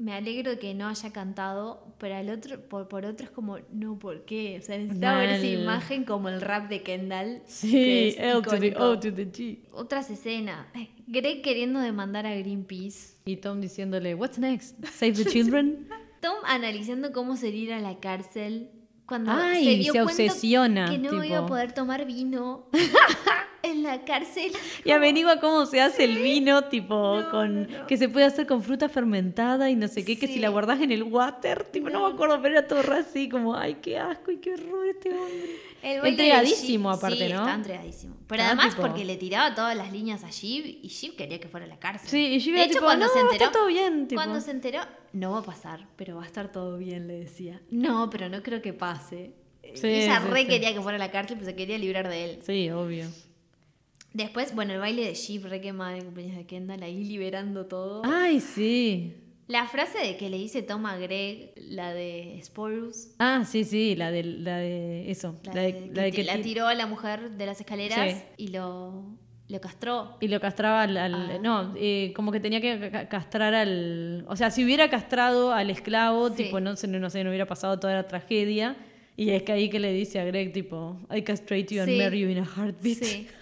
me 0.00 0.14
alegro 0.14 0.52
de 0.52 0.58
que 0.58 0.72
no 0.74 0.88
haya 0.88 1.12
cantado, 1.12 1.94
pero 1.98 2.16
al 2.16 2.30
otro, 2.30 2.58
por, 2.68 2.88
por 2.88 3.04
otro 3.04 3.26
es 3.26 3.30
como, 3.30 3.58
no, 3.70 3.98
¿por 3.98 4.24
qué? 4.24 4.58
O 4.58 4.64
sea, 4.64 4.78
necesitaba 4.78 5.18
ver 5.18 5.30
esa 5.30 5.46
imagen 5.46 6.04
como 6.04 6.30
el 6.30 6.40
rap 6.40 6.68
de 6.70 6.82
Kendall. 6.82 7.42
que 7.44 7.50
Sí, 7.50 8.08
es 8.08 8.18
L 8.18 8.42
to 8.42 8.58
the. 8.58 8.74
O 8.76 8.98
to 8.98 9.12
the 9.12 9.30
G. 9.30 9.58
Otras 9.72 10.10
escenas. 10.10 10.66
Greg 11.06 11.42
queriendo 11.42 11.80
demandar 11.80 12.26
a 12.26 12.34
Greenpeace. 12.34 13.18
Y 13.26 13.36
Tom 13.36 13.60
diciéndole, 13.60 14.14
what's 14.14 14.38
next? 14.38 14.82
Save 14.86 15.12
the 15.12 15.26
children. 15.26 15.86
Tom 16.20 16.36
analizando 16.44 17.12
cómo 17.12 17.36
sería 17.36 17.62
ir 17.62 17.72
a 17.74 17.80
la 17.80 18.00
cárcel. 18.00 18.70
Cuando 19.06 19.32
Ay, 19.32 19.64
se 19.64 19.70
dio 19.76 19.92
se 19.92 20.02
obsesiona, 20.02 20.88
que 20.88 20.98
no 20.98 21.10
tipo. 21.10 21.24
iba 21.24 21.38
a 21.38 21.46
poder 21.46 21.72
tomar 21.72 22.06
vino 22.06 22.68
en 23.62 23.82
la 23.82 24.04
cárcel. 24.04 24.52
Y 24.84 24.90
averigua 24.90 25.40
cómo 25.40 25.66
se 25.66 25.80
hace 25.80 26.04
el 26.04 26.18
vino, 26.18 26.64
tipo, 26.64 27.20
No, 27.20 27.30
con 27.30 27.62
no, 27.62 27.78
no. 27.80 27.86
que 27.86 27.96
se 27.96 28.08
puede 28.08 28.26
hacer 28.26 28.46
con 28.46 28.62
fruta 28.62 28.88
fermentada 28.88 29.70
y 29.70 29.76
no 29.76 29.88
sé 29.88 30.04
qué, 30.04 30.18
que 30.18 30.26
si 30.26 30.38
la 30.38 30.48
guardás 30.48 30.80
en 30.80 30.92
el 30.92 31.02
water, 31.02 31.64
tipo, 31.64 31.90
no, 31.90 32.06
me 32.08 32.14
acuerdo, 32.14 32.40
pero 32.40 32.58
era 32.58 32.66
todo 32.68 32.82
re 32.82 32.96
así, 32.98 33.28
como, 33.28 33.54
ay, 33.54 33.76
qué 33.82 33.98
asco 33.98 34.30
y 34.30 34.38
qué 34.38 34.54
horror 34.54 34.86
este 34.88 35.10
hombre. 35.10 35.56
El 35.82 36.04
Entregadísimo 36.06 36.90
aparte, 36.90 37.26
sí, 37.26 37.32
¿no? 37.32 37.40
Está 37.40 37.54
entregadísimo. 37.54 38.16
Pero 38.26 38.42
Estaba 38.42 38.60
además 38.60 38.76
tipo- 38.76 38.86
porque 38.86 39.04
le 39.04 39.16
tiraba 39.16 39.54
todas 39.54 39.74
las 39.76 39.90
líneas 39.92 40.24
a 40.24 40.30
Shiv 40.30 40.66
y 40.82 40.88
Shiv 40.88 41.16
quería 41.16 41.40
que 41.40 41.48
fuera 41.48 41.64
a 41.64 41.68
la 41.70 41.78
cárcel. 41.78 42.08
Sí, 42.08 42.26
y 42.34 42.38
yo 42.38 42.52
de 42.52 42.62
hecho, 42.64 42.72
tipo, 42.74 42.84
cuando 42.84 43.06
no, 43.06 43.12
se 43.12 43.20
enteró, 43.20 43.44
está 43.44 43.52
todo 43.58 43.66
bien, 43.66 44.06
tipo. 44.06 44.20
cuando 44.20 44.40
se 44.42 44.50
enteró, 44.50 44.80
no 45.14 45.32
va 45.32 45.38
a 45.38 45.42
pasar, 45.42 45.86
pero 45.96 46.16
va 46.16 46.22
a 46.24 46.26
estar 46.26 46.52
todo 46.52 46.76
bien, 46.76 47.08
le 47.08 47.14
decía. 47.20 47.62
No, 47.70 48.10
pero 48.10 48.28
no 48.28 48.42
creo 48.42 48.60
que 48.60 48.72
pase. 48.74 49.32
Sí, 49.74 49.86
ella 49.86 50.18
re 50.18 50.42
sí. 50.42 50.46
quería 50.48 50.74
que 50.74 50.80
fuera 50.80 50.96
a 50.96 50.98
la 50.98 51.10
cárcel, 51.10 51.36
pero 51.38 51.48
se 51.50 51.56
quería 51.56 51.78
librar 51.78 52.08
de 52.08 52.24
él. 52.24 52.38
Sí, 52.42 52.68
obvio. 52.70 53.06
Después, 54.12 54.54
bueno, 54.54 54.72
el 54.74 54.80
baile 54.80 55.04
de 55.06 55.14
Shiv, 55.14 55.46
re 55.46 55.60
quemada 55.60 55.96
en 55.96 56.04
cumpleaños 56.04 56.36
de 56.36 56.46
Kendall, 56.46 56.82
ahí 56.82 57.04
liberando 57.04 57.66
todo. 57.66 58.02
Ay, 58.04 58.40
sí. 58.40 59.14
La 59.46 59.66
frase 59.66 59.98
de 59.98 60.16
que 60.16 60.30
le 60.30 60.36
dice 60.38 60.62
Tom 60.62 60.86
a 60.86 60.96
Greg, 60.96 61.52
la 61.56 61.92
de 61.92 62.38
Sporus, 62.42 63.08
Ah, 63.18 63.44
sí, 63.44 63.64
sí, 63.64 63.96
la 63.96 64.10
de, 64.12 64.22
la 64.22 64.58
de 64.58 65.10
eso. 65.10 65.34
la, 65.44 65.54
La, 65.54 65.62
de, 65.62 65.72
de, 65.72 65.80
que, 65.80 65.94
la 65.94 66.02
de 66.04 66.12
que 66.12 66.24
la 66.24 66.36
ti- 66.36 66.42
tiró 66.42 66.66
a 66.68 66.74
la 66.74 66.86
mujer 66.86 67.32
de 67.32 67.46
las 67.46 67.58
escaleras 67.60 68.12
Sí. 68.12 68.22
y 68.36 68.48
lo, 68.48 69.04
lo 69.48 69.60
castró. 69.60 70.16
Y 70.20 70.28
lo 70.28 70.40
castraba 70.40 70.82
al... 70.82 70.96
al- 70.96 71.14
Ah. 71.14 71.38
No, 71.42 71.74
eh, 71.76 72.12
como 72.14 72.30
que 72.30 72.38
tenía 72.38 72.60
que 72.60 72.90
ca- 72.92 73.08
castrar 73.08 73.54
al... 73.54 74.24
O 74.28 74.36
sea, 74.36 74.50
si 74.52 74.64
hubiera 74.64 74.88
castrado 74.88 75.52
al 75.52 75.68
esclavo, 75.70 76.28
Sí. 76.30 76.44
tipo, 76.44 76.60
no 76.60 76.76
sé, 76.76 76.86
no 76.86 77.10
sé, 77.10 77.24
no 77.24 77.30
hubiera 77.30 77.46
pasado 77.46 77.78
toda 77.80 77.94
la 77.94 78.06
tragedia. 78.06 78.76
Y 79.16 79.30
es 79.30 79.42
que 79.42 79.50
ahí 79.52 79.68
que 79.68 79.80
le 79.80 79.92
dice 79.92 80.20
a 80.20 80.24
Greg, 80.24 80.52
tipo, 80.52 80.96
I 81.14 81.22
castrate 81.22 81.74
you 81.74 81.80
and 81.82 81.90
Sí. 81.90 81.98
marry 81.98 82.20
you 82.20 82.28
in 82.28 82.38
a 82.38 82.44
heartbeat. 82.46 82.98
Sí. 83.02 83.26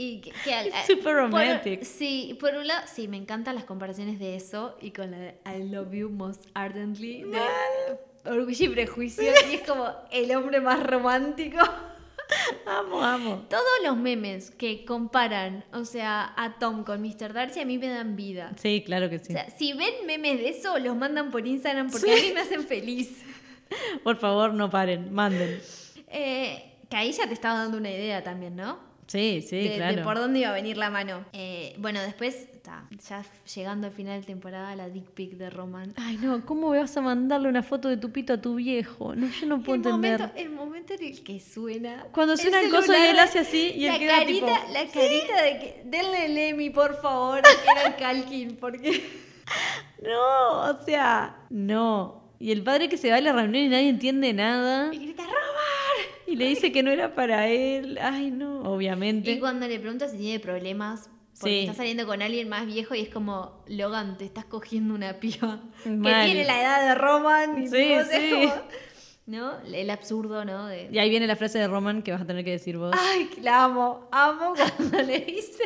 Y 0.00 0.20
que, 0.20 0.30
que 0.30 0.72
súper 0.86 1.16
romantic. 1.16 1.82
sí, 1.82 2.38
por 2.38 2.54
un 2.54 2.68
lado, 2.68 2.86
sí, 2.86 3.08
me 3.08 3.16
encantan 3.16 3.56
las 3.56 3.64
comparaciones 3.64 4.20
de 4.20 4.36
eso 4.36 4.76
y 4.80 4.92
con 4.92 5.10
la 5.10 5.18
de 5.18 5.34
I 5.44 5.64
love 5.68 5.92
you 5.92 6.08
most 6.08 6.46
ardently 6.54 7.24
de 7.24 7.40
Orgullo 8.24 8.64
y 8.64 8.68
Prejuicio. 8.68 9.24
y 9.50 9.54
es 9.56 9.62
como 9.62 9.92
el 10.12 10.32
hombre 10.36 10.60
más 10.60 10.86
romántico. 10.86 11.58
amo, 12.66 13.02
amo. 13.02 13.46
Todos 13.50 13.64
los 13.82 13.96
memes 13.96 14.52
que 14.52 14.84
comparan, 14.84 15.64
o 15.72 15.84
sea, 15.84 16.32
a 16.36 16.60
Tom 16.60 16.84
con 16.84 17.02
Mr. 17.02 17.32
Darcy 17.32 17.58
a 17.58 17.64
mí 17.64 17.76
me 17.76 17.88
dan 17.88 18.14
vida. 18.14 18.52
Sí, 18.56 18.84
claro 18.86 19.10
que 19.10 19.18
sí. 19.18 19.32
O 19.32 19.36
sea, 19.36 19.50
si 19.50 19.72
ven 19.72 20.06
memes 20.06 20.38
de 20.38 20.50
eso, 20.50 20.78
los 20.78 20.94
mandan 20.94 21.32
por 21.32 21.44
Instagram 21.44 21.90
porque 21.90 22.12
a 22.12 22.22
mí 22.22 22.30
me 22.32 22.42
hacen 22.42 22.62
feliz. 22.64 23.20
Por 24.04 24.16
favor, 24.16 24.54
no 24.54 24.70
paren, 24.70 25.12
manden. 25.12 25.60
Eh, 26.06 26.72
que 26.88 26.96
ahí 26.96 27.10
ya 27.10 27.26
te 27.26 27.34
estaba 27.34 27.58
dando 27.58 27.78
una 27.78 27.90
idea 27.90 28.22
también, 28.22 28.54
¿no? 28.54 28.87
Sí, 29.08 29.42
sí, 29.42 29.56
de, 29.56 29.68
de 29.70 29.76
claro. 29.76 30.02
por 30.04 30.18
dónde 30.18 30.40
iba 30.40 30.50
a 30.50 30.52
venir 30.52 30.76
la 30.76 30.90
mano. 30.90 31.24
Eh, 31.32 31.74
bueno, 31.78 32.00
después, 32.02 32.46
ta, 32.62 32.86
ya 33.08 33.24
llegando 33.54 33.86
al 33.86 33.92
final 33.94 34.20
de 34.20 34.26
temporada, 34.26 34.76
la 34.76 34.88
dick 34.90 35.06
pic 35.12 35.32
de 35.32 35.48
Roman. 35.48 35.94
Ay, 35.96 36.18
no, 36.22 36.44
¿cómo 36.44 36.68
vas 36.68 36.94
a 36.96 37.00
mandarle 37.00 37.48
una 37.48 37.62
foto 37.62 37.88
de 37.88 37.96
tu 37.96 38.12
pito 38.12 38.34
a 38.34 38.40
tu 38.40 38.56
viejo? 38.56 39.14
No, 39.16 39.26
yo 39.30 39.46
no 39.46 39.62
puedo 39.62 39.76
el 39.80 39.86
entender. 39.94 40.20
momento, 40.20 40.38
el 40.38 40.50
momento 40.50 40.92
en 40.92 41.02
el 41.04 41.24
que 41.24 41.40
suena. 41.40 42.04
Cuando 42.12 42.36
suena 42.36 42.60
el 42.60 42.70
coso 42.70 42.92
y 42.92 43.00
él 43.00 43.18
hace 43.18 43.38
así 43.38 43.72
y 43.76 43.86
él 43.86 43.92
la 43.94 43.98
queda 43.98 44.18
carita, 44.18 44.46
tipo, 44.46 44.72
La 44.74 44.86
carita 44.86 45.42
de 45.42 45.58
que. 45.58 45.82
Denle 45.86 46.26
el 46.26 46.36
Emmy, 46.38 46.68
por 46.70 47.00
favor, 47.00 47.40
que 47.42 47.70
era 47.80 47.88
el 47.88 47.96
Calkin, 47.96 48.56
porque. 48.56 49.02
No, 50.02 50.70
o 50.70 50.84
sea, 50.84 51.38
no. 51.50 52.22
Y 52.38 52.52
el 52.52 52.62
padre 52.62 52.88
que 52.88 52.96
se 52.98 53.10
va 53.10 53.16
a 53.16 53.20
la 53.20 53.32
reunión 53.32 53.64
y 53.64 53.68
nadie 53.68 53.88
entiende 53.88 54.32
nada. 54.32 54.94
Y 54.94 54.98
grita, 54.98 55.22
¡Roman! 55.24 55.57
Y 56.28 56.36
le 56.36 56.46
dice 56.48 56.70
que 56.72 56.82
no 56.82 56.90
era 56.90 57.14
para 57.14 57.48
él. 57.48 57.98
Ay, 58.02 58.30
no, 58.30 58.60
obviamente. 58.62 59.30
Y 59.32 59.38
cuando 59.40 59.66
le 59.66 59.78
pregunta 59.80 60.08
si 60.08 60.18
tiene 60.18 60.38
problemas. 60.40 61.10
Porque 61.40 61.54
Sí. 61.54 61.60
está 61.66 61.74
saliendo 61.74 62.04
con 62.04 62.20
alguien 62.20 62.48
más 62.48 62.66
viejo 62.66 62.96
y 62.96 63.00
es 63.00 63.08
como, 63.10 63.62
Logan, 63.68 64.18
te 64.18 64.24
estás 64.24 64.44
cogiendo 64.44 64.92
una 64.94 65.20
piba 65.20 65.60
que 65.84 65.90
tiene 65.90 66.44
la 66.44 66.60
edad 66.60 66.88
de 66.88 66.94
Roman. 66.96 67.62
Y 67.62 67.68
Sí, 67.68 67.94
sí. 68.10 68.30
como- 68.32 68.54
¿No? 69.26 69.60
El 69.72 69.90
absurdo, 69.90 70.44
¿no? 70.44 70.66
De, 70.66 70.88
Y 70.90 70.98
ahí 70.98 71.10
viene 71.10 71.26
la 71.28 71.36
frase 71.36 71.58
de 71.58 71.68
Roman 71.68 72.02
que 72.02 72.10
vas 72.12 72.22
a 72.22 72.26
tener 72.26 72.44
que 72.44 72.50
decir 72.52 72.76
vos. 72.78 72.92
Ay, 72.98 73.26
que 73.26 73.40
la 73.42 73.64
amo, 73.64 74.08
amo 74.10 74.54
cuando 74.78 75.02
le 75.02 75.20
dice, 75.20 75.62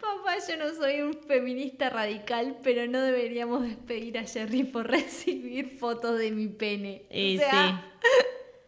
papá, 0.00 0.36
yo 0.48 0.56
no 0.56 0.72
soy 0.74 1.00
un 1.02 1.14
feminista 1.26 1.90
radical, 1.90 2.56
pero 2.62 2.86
no 2.86 3.00
deberíamos 3.00 3.62
despedir 3.62 4.18
a 4.18 4.24
Jerry 4.24 4.64
por 4.64 4.88
recibir 4.90 5.76
fotos 5.78 6.18
de 6.18 6.30
mi 6.30 6.46
pene. 6.48 7.02
Y 7.10 7.36
o 7.36 7.40
sea, 7.40 7.84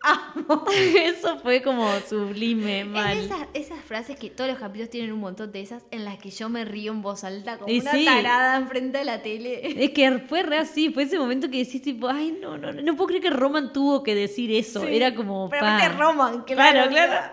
amo. 0.02 0.64
Eso 0.96 1.38
fue 1.38 1.62
como 1.62 1.88
sublime, 2.08 2.84
mal. 2.84 3.16
esas, 3.18 3.40
esas 3.54 3.80
frases 3.84 4.18
que 4.18 4.30
todos 4.30 4.50
los 4.50 4.58
capítulos 4.58 4.90
tienen 4.90 5.12
un 5.12 5.20
montón 5.20 5.50
de 5.52 5.60
esas 5.60 5.82
en 5.90 6.04
las 6.04 6.18
que 6.18 6.30
yo 6.30 6.48
me 6.48 6.64
río 6.64 6.92
en 6.92 7.02
voz 7.02 7.24
alta 7.24 7.58
como 7.58 7.72
Y 7.72 7.80
una 7.80 7.92
sí. 7.92 8.04
tarada 8.04 8.56
enfrente 8.56 8.98
de 8.98 9.04
la 9.04 9.22
tele. 9.22 9.84
Es 9.84 9.90
que 9.90 10.18
fue 10.20 10.42
re 10.42 10.58
así, 10.58 10.90
fue 10.90 11.04
ese 11.04 11.18
momento 11.18 11.50
que 11.50 11.58
decís 11.58 11.82
tipo, 11.82 12.08
ay, 12.08 12.38
no, 12.40 12.56
no, 12.58 12.72
no, 12.72 12.82
no 12.82 12.96
puedo 12.96 13.08
creer 13.08 13.22
que 13.22 13.30
Roman 13.30 13.72
tuvo 13.72 14.02
que 14.02 14.14
decir 14.14 14.50
eso. 14.52 14.80
Sí, 14.80 14.94
Era 14.96 15.14
como, 15.14 15.48
Pero 15.50 15.66
Roman, 15.98 16.42
Claro, 16.42 16.88
claro. 16.88 16.90
claro. 16.90 17.32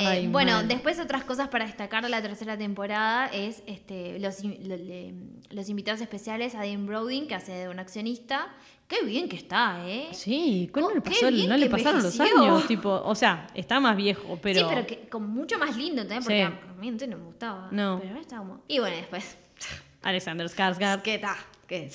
Eh, 0.00 0.06
Ay, 0.06 0.26
bueno, 0.28 0.52
mal. 0.52 0.68
después 0.68 0.98
otras 0.98 1.24
cosas 1.24 1.48
para 1.48 1.66
destacar 1.66 2.02
de 2.02 2.08
la 2.10 2.22
tercera 2.22 2.56
temporada 2.56 3.26
es 3.26 3.62
este, 3.66 4.18
los, 4.18 4.38
los 5.50 5.68
invitados 5.68 6.00
especiales 6.00 6.54
a 6.54 6.62
Dean 6.62 6.86
Brody, 6.86 7.26
que 7.26 7.34
hace 7.34 7.52
de 7.52 7.68
un 7.68 7.78
accionista. 7.78 8.48
Qué 8.88 9.04
bien 9.04 9.28
que 9.28 9.36
está, 9.36 9.88
¿eh? 9.88 10.08
Sí, 10.12 10.68
¿cómo 10.72 10.86
Oh, 10.86 10.94
le 10.94 11.02
qué 11.02 11.10
pasó? 11.10 11.30
No 11.30 11.56
le 11.56 11.70
pasaron 11.70 12.02
los 12.02 12.18
años, 12.18 12.66
tipo, 12.66 12.90
o 12.90 13.14
sea, 13.14 13.46
está 13.54 13.78
más 13.78 13.96
viejo, 13.96 14.38
pero. 14.42 14.60
Sí, 14.60 14.66
pero 14.68 14.86
que, 14.86 15.08
con 15.08 15.30
mucho 15.30 15.58
más 15.58 15.76
lindo 15.76 16.02
también, 16.02 16.22
porque 16.22 16.36
Sí. 16.38 16.68
a 16.68 16.80
mí 16.80 16.90
no 16.90 17.16
me 17.18 17.24
gustaba. 17.24 17.68
No. 17.70 17.98
Pero 17.98 18.10
ahora 18.10 18.20
está 18.20 18.38
como... 18.38 18.62
Y 18.66 18.78
bueno, 18.80 18.96
después... 18.96 19.36
Alexander 20.02 20.46
Skarsgård. 20.48 21.02
¿Qué 21.02 21.18
tal? 21.18 21.36
¿Qué? 21.68 21.88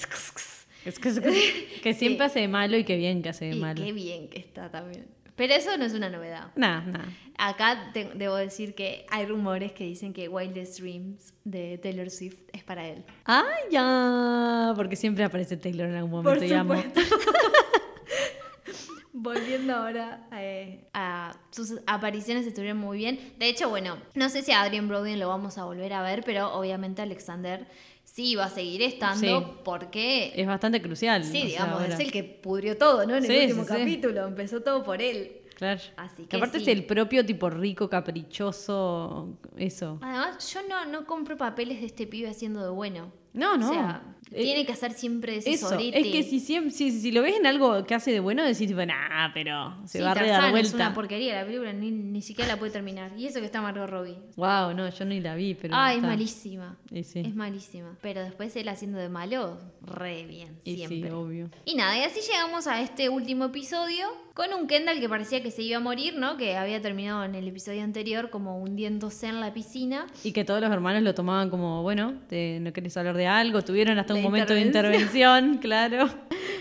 Que, 1.81 1.93
siempre 1.95 2.25
hace 2.27 2.41
de 2.41 2.47
malo 2.47 2.77
y 2.77 2.83
que 2.83 2.95
bien 2.95 3.23
que 3.23 3.29
hace 3.29 3.45
de 3.45 3.55
Y 3.55 3.59
malo. 3.59 3.83
qué 3.83 3.91
bien 3.91 4.29
que 4.29 4.37
está 4.39 4.69
también. 4.69 5.07
Pero 5.35 5.53
eso 5.53 5.75
no 5.77 5.83
es 5.85 5.93
una 5.93 6.09
novedad. 6.09 6.51
Nada, 6.55 6.81
nada. 6.81 7.05
Acá 7.37 7.91
te- 7.93 8.11
debo 8.15 8.35
decir 8.35 8.73
que 8.73 9.05
hay 9.09 9.25
rumores 9.25 9.73
que 9.73 9.83
dicen 9.83 10.13
que 10.13 10.29
Wildest 10.29 10.79
Dreams 10.79 11.33
de 11.43 11.77
Taylor 11.77 12.09
Swift 12.09 12.37
es 12.53 12.63
para 12.63 12.87
él. 12.87 13.03
Ah, 13.25 13.43
ya. 13.69 14.73
Porque 14.75 14.95
siempre 14.95 15.25
aparece 15.25 15.57
Taylor 15.57 15.89
en 15.89 15.95
algún 15.95 16.11
momento 16.23 16.39
Por 16.39 16.47
supuesto. 16.47 17.01
Volviendo 19.17 19.73
ahora 19.75 20.27
eh, 20.33 20.87
a 20.93 21.35
sus 21.49 21.79
apariciones 21.87 22.45
estuvieron 22.45 22.77
muy 22.77 22.97
bien. 22.97 23.33
De 23.39 23.47
hecho, 23.47 23.69
bueno, 23.69 23.97
no 24.13 24.29
sé 24.29 24.41
si 24.41 24.51
a 24.51 24.61
Adrian 24.61 24.87
Brody 24.87 25.15
lo 25.15 25.29
vamos 25.29 25.57
a 25.57 25.63
volver 25.65 25.93
a 25.93 26.01
ver, 26.01 26.23
pero 26.25 26.53
obviamente 26.53 27.01
Alexander 27.01 27.65
sí 28.05 28.35
va 28.35 28.45
a 28.45 28.49
seguir 28.49 28.81
estando 28.81 29.19
Sí. 29.41 29.45
porque 29.65 30.31
Es 30.35 30.47
bastante 30.47 30.81
crucial. 30.81 31.23
sí, 31.25 31.31
sea, 31.31 31.65
digamos, 31.65 31.83
es 31.89 31.99
el 31.99 32.11
que 32.11 32.23
pudrió 32.23 32.77
todo, 32.77 33.05
¿no? 33.05 33.15
En 33.17 33.23
Sí, 33.23 33.33
el 33.35 33.41
último 33.47 33.63
sí, 33.63 33.67
capítulo, 33.69 34.25
empezó 34.27 34.61
todo 34.61 34.83
por 34.83 35.01
él. 35.01 35.41
Claro. 35.55 35.81
Así 35.97 36.25
Que 36.25 36.35
aparte 36.37 36.57
es 36.59 36.67
el 36.67 36.85
propio 36.85 37.25
tipo 37.25 37.49
rico, 37.49 37.89
caprichoso, 37.89 39.37
eso. 39.57 39.99
Además, 40.01 40.53
yo 40.53 40.61
no, 40.67 40.85
no 40.85 41.05
compro 41.05 41.37
papeles 41.37 41.79
de 41.81 41.87
este 41.87 42.07
pibe 42.07 42.29
haciendo 42.29 42.61
de 42.63 42.69
bueno. 42.69 43.11
No, 43.35 43.57
no. 43.57 43.69
O 43.69 43.73
sea, 43.73 44.01
Eh, 44.31 44.41
tiene 44.43 44.65
que 44.65 44.71
hacer 44.73 44.91
siempre 44.91 45.37
ese 45.37 45.51
Eso, 45.53 45.69
sorete. 45.69 45.99
es 45.99 46.07
que 46.07 46.23
si, 46.23 46.39
siempre, 46.39 46.71
si, 46.71 46.91
si 46.91 47.11
lo 47.11 47.21
ves 47.21 47.35
en 47.37 47.45
algo 47.45 47.85
que 47.85 47.93
hace 47.93 48.11
de 48.11 48.19
bueno, 48.19 48.43
decís 48.43 48.67
tipo, 48.67 48.83
nah, 48.83 49.31
pero 49.33 49.75
se 49.85 49.99
Sí, 49.99 50.03
va 50.03 50.11
a 50.11 50.15
dar 50.15 50.45
es 50.45 50.51
vuelta. 50.51 50.75
una 50.77 50.93
porquería 50.95 51.35
la 51.35 51.45
película, 51.45 51.71
ni, 51.73 51.91
ni 51.91 52.21
siquiera 52.23 52.53
la 52.53 52.57
puede 52.59 52.71
terminar. 52.71 53.11
Y 53.15 53.27
eso 53.27 53.39
que 53.39 53.45
está 53.45 53.61
Margot 53.61 53.87
Robbie. 53.87 54.17
Wow, 54.35 54.73
no, 54.73 54.89
yo 54.89 55.05
ni 55.05 55.21
la 55.21 55.35
vi, 55.35 55.53
pero. 55.53 55.75
Ay, 55.77 55.91
es 55.91 55.97
está. 55.97 56.07
malísima. 56.07 56.75
Sí. 56.91 57.19
Es 57.23 57.35
malísima. 57.35 57.97
Pero 58.01 58.21
después 58.23 58.53
él 58.55 58.67
haciendo 58.67 58.97
de 58.97 59.09
malo, 59.09 59.59
re 59.83 60.25
bien, 60.25 60.57
Y 60.63 60.71
sí, 60.71 60.77
siempre. 60.87 61.11
obvio. 61.13 61.49
Y 61.63 61.75
nada, 61.75 61.95
y 61.97 62.01
así 62.01 62.19
llegamos 62.21 62.65
a 62.65 62.81
este 62.81 63.09
último 63.09 63.45
episodio 63.45 64.07
con 64.33 64.53
un 64.53 64.67
Kendall 64.67 64.99
que 64.99 65.07
parecía 65.07 65.41
que 65.41 65.49
se 65.51 65.61
iba 65.61 65.77
a 65.77 65.79
morir, 65.79 66.17
¿no? 66.17 66.35
Que 66.35 66.57
había 66.57 66.81
terminado 66.81 67.23
en 67.23 67.35
el 67.35 67.47
episodio 67.47 67.83
anterior 67.83 68.29
como 68.31 68.57
hundiéndose 68.61 69.27
en 69.27 69.39
la 69.39 69.53
piscina. 69.53 70.07
Y 70.25 70.33
que 70.33 70.43
todos 70.43 70.59
los 70.59 70.69
hermanos 70.71 71.03
lo 71.03 71.13
tomaban 71.13 71.49
como, 71.49 71.83
bueno, 71.83 72.15
te- 72.27 72.59
no 72.59 72.73
querés 72.73 72.97
hablar 72.97 73.15
de 73.15 73.24
algo, 73.27 73.61
tuvieron 73.63 73.97
hasta 73.99 74.13
un 74.13 74.21
momento 74.21 74.53
de 74.53 74.61
intervención, 74.61 75.57
claro. 75.61 76.09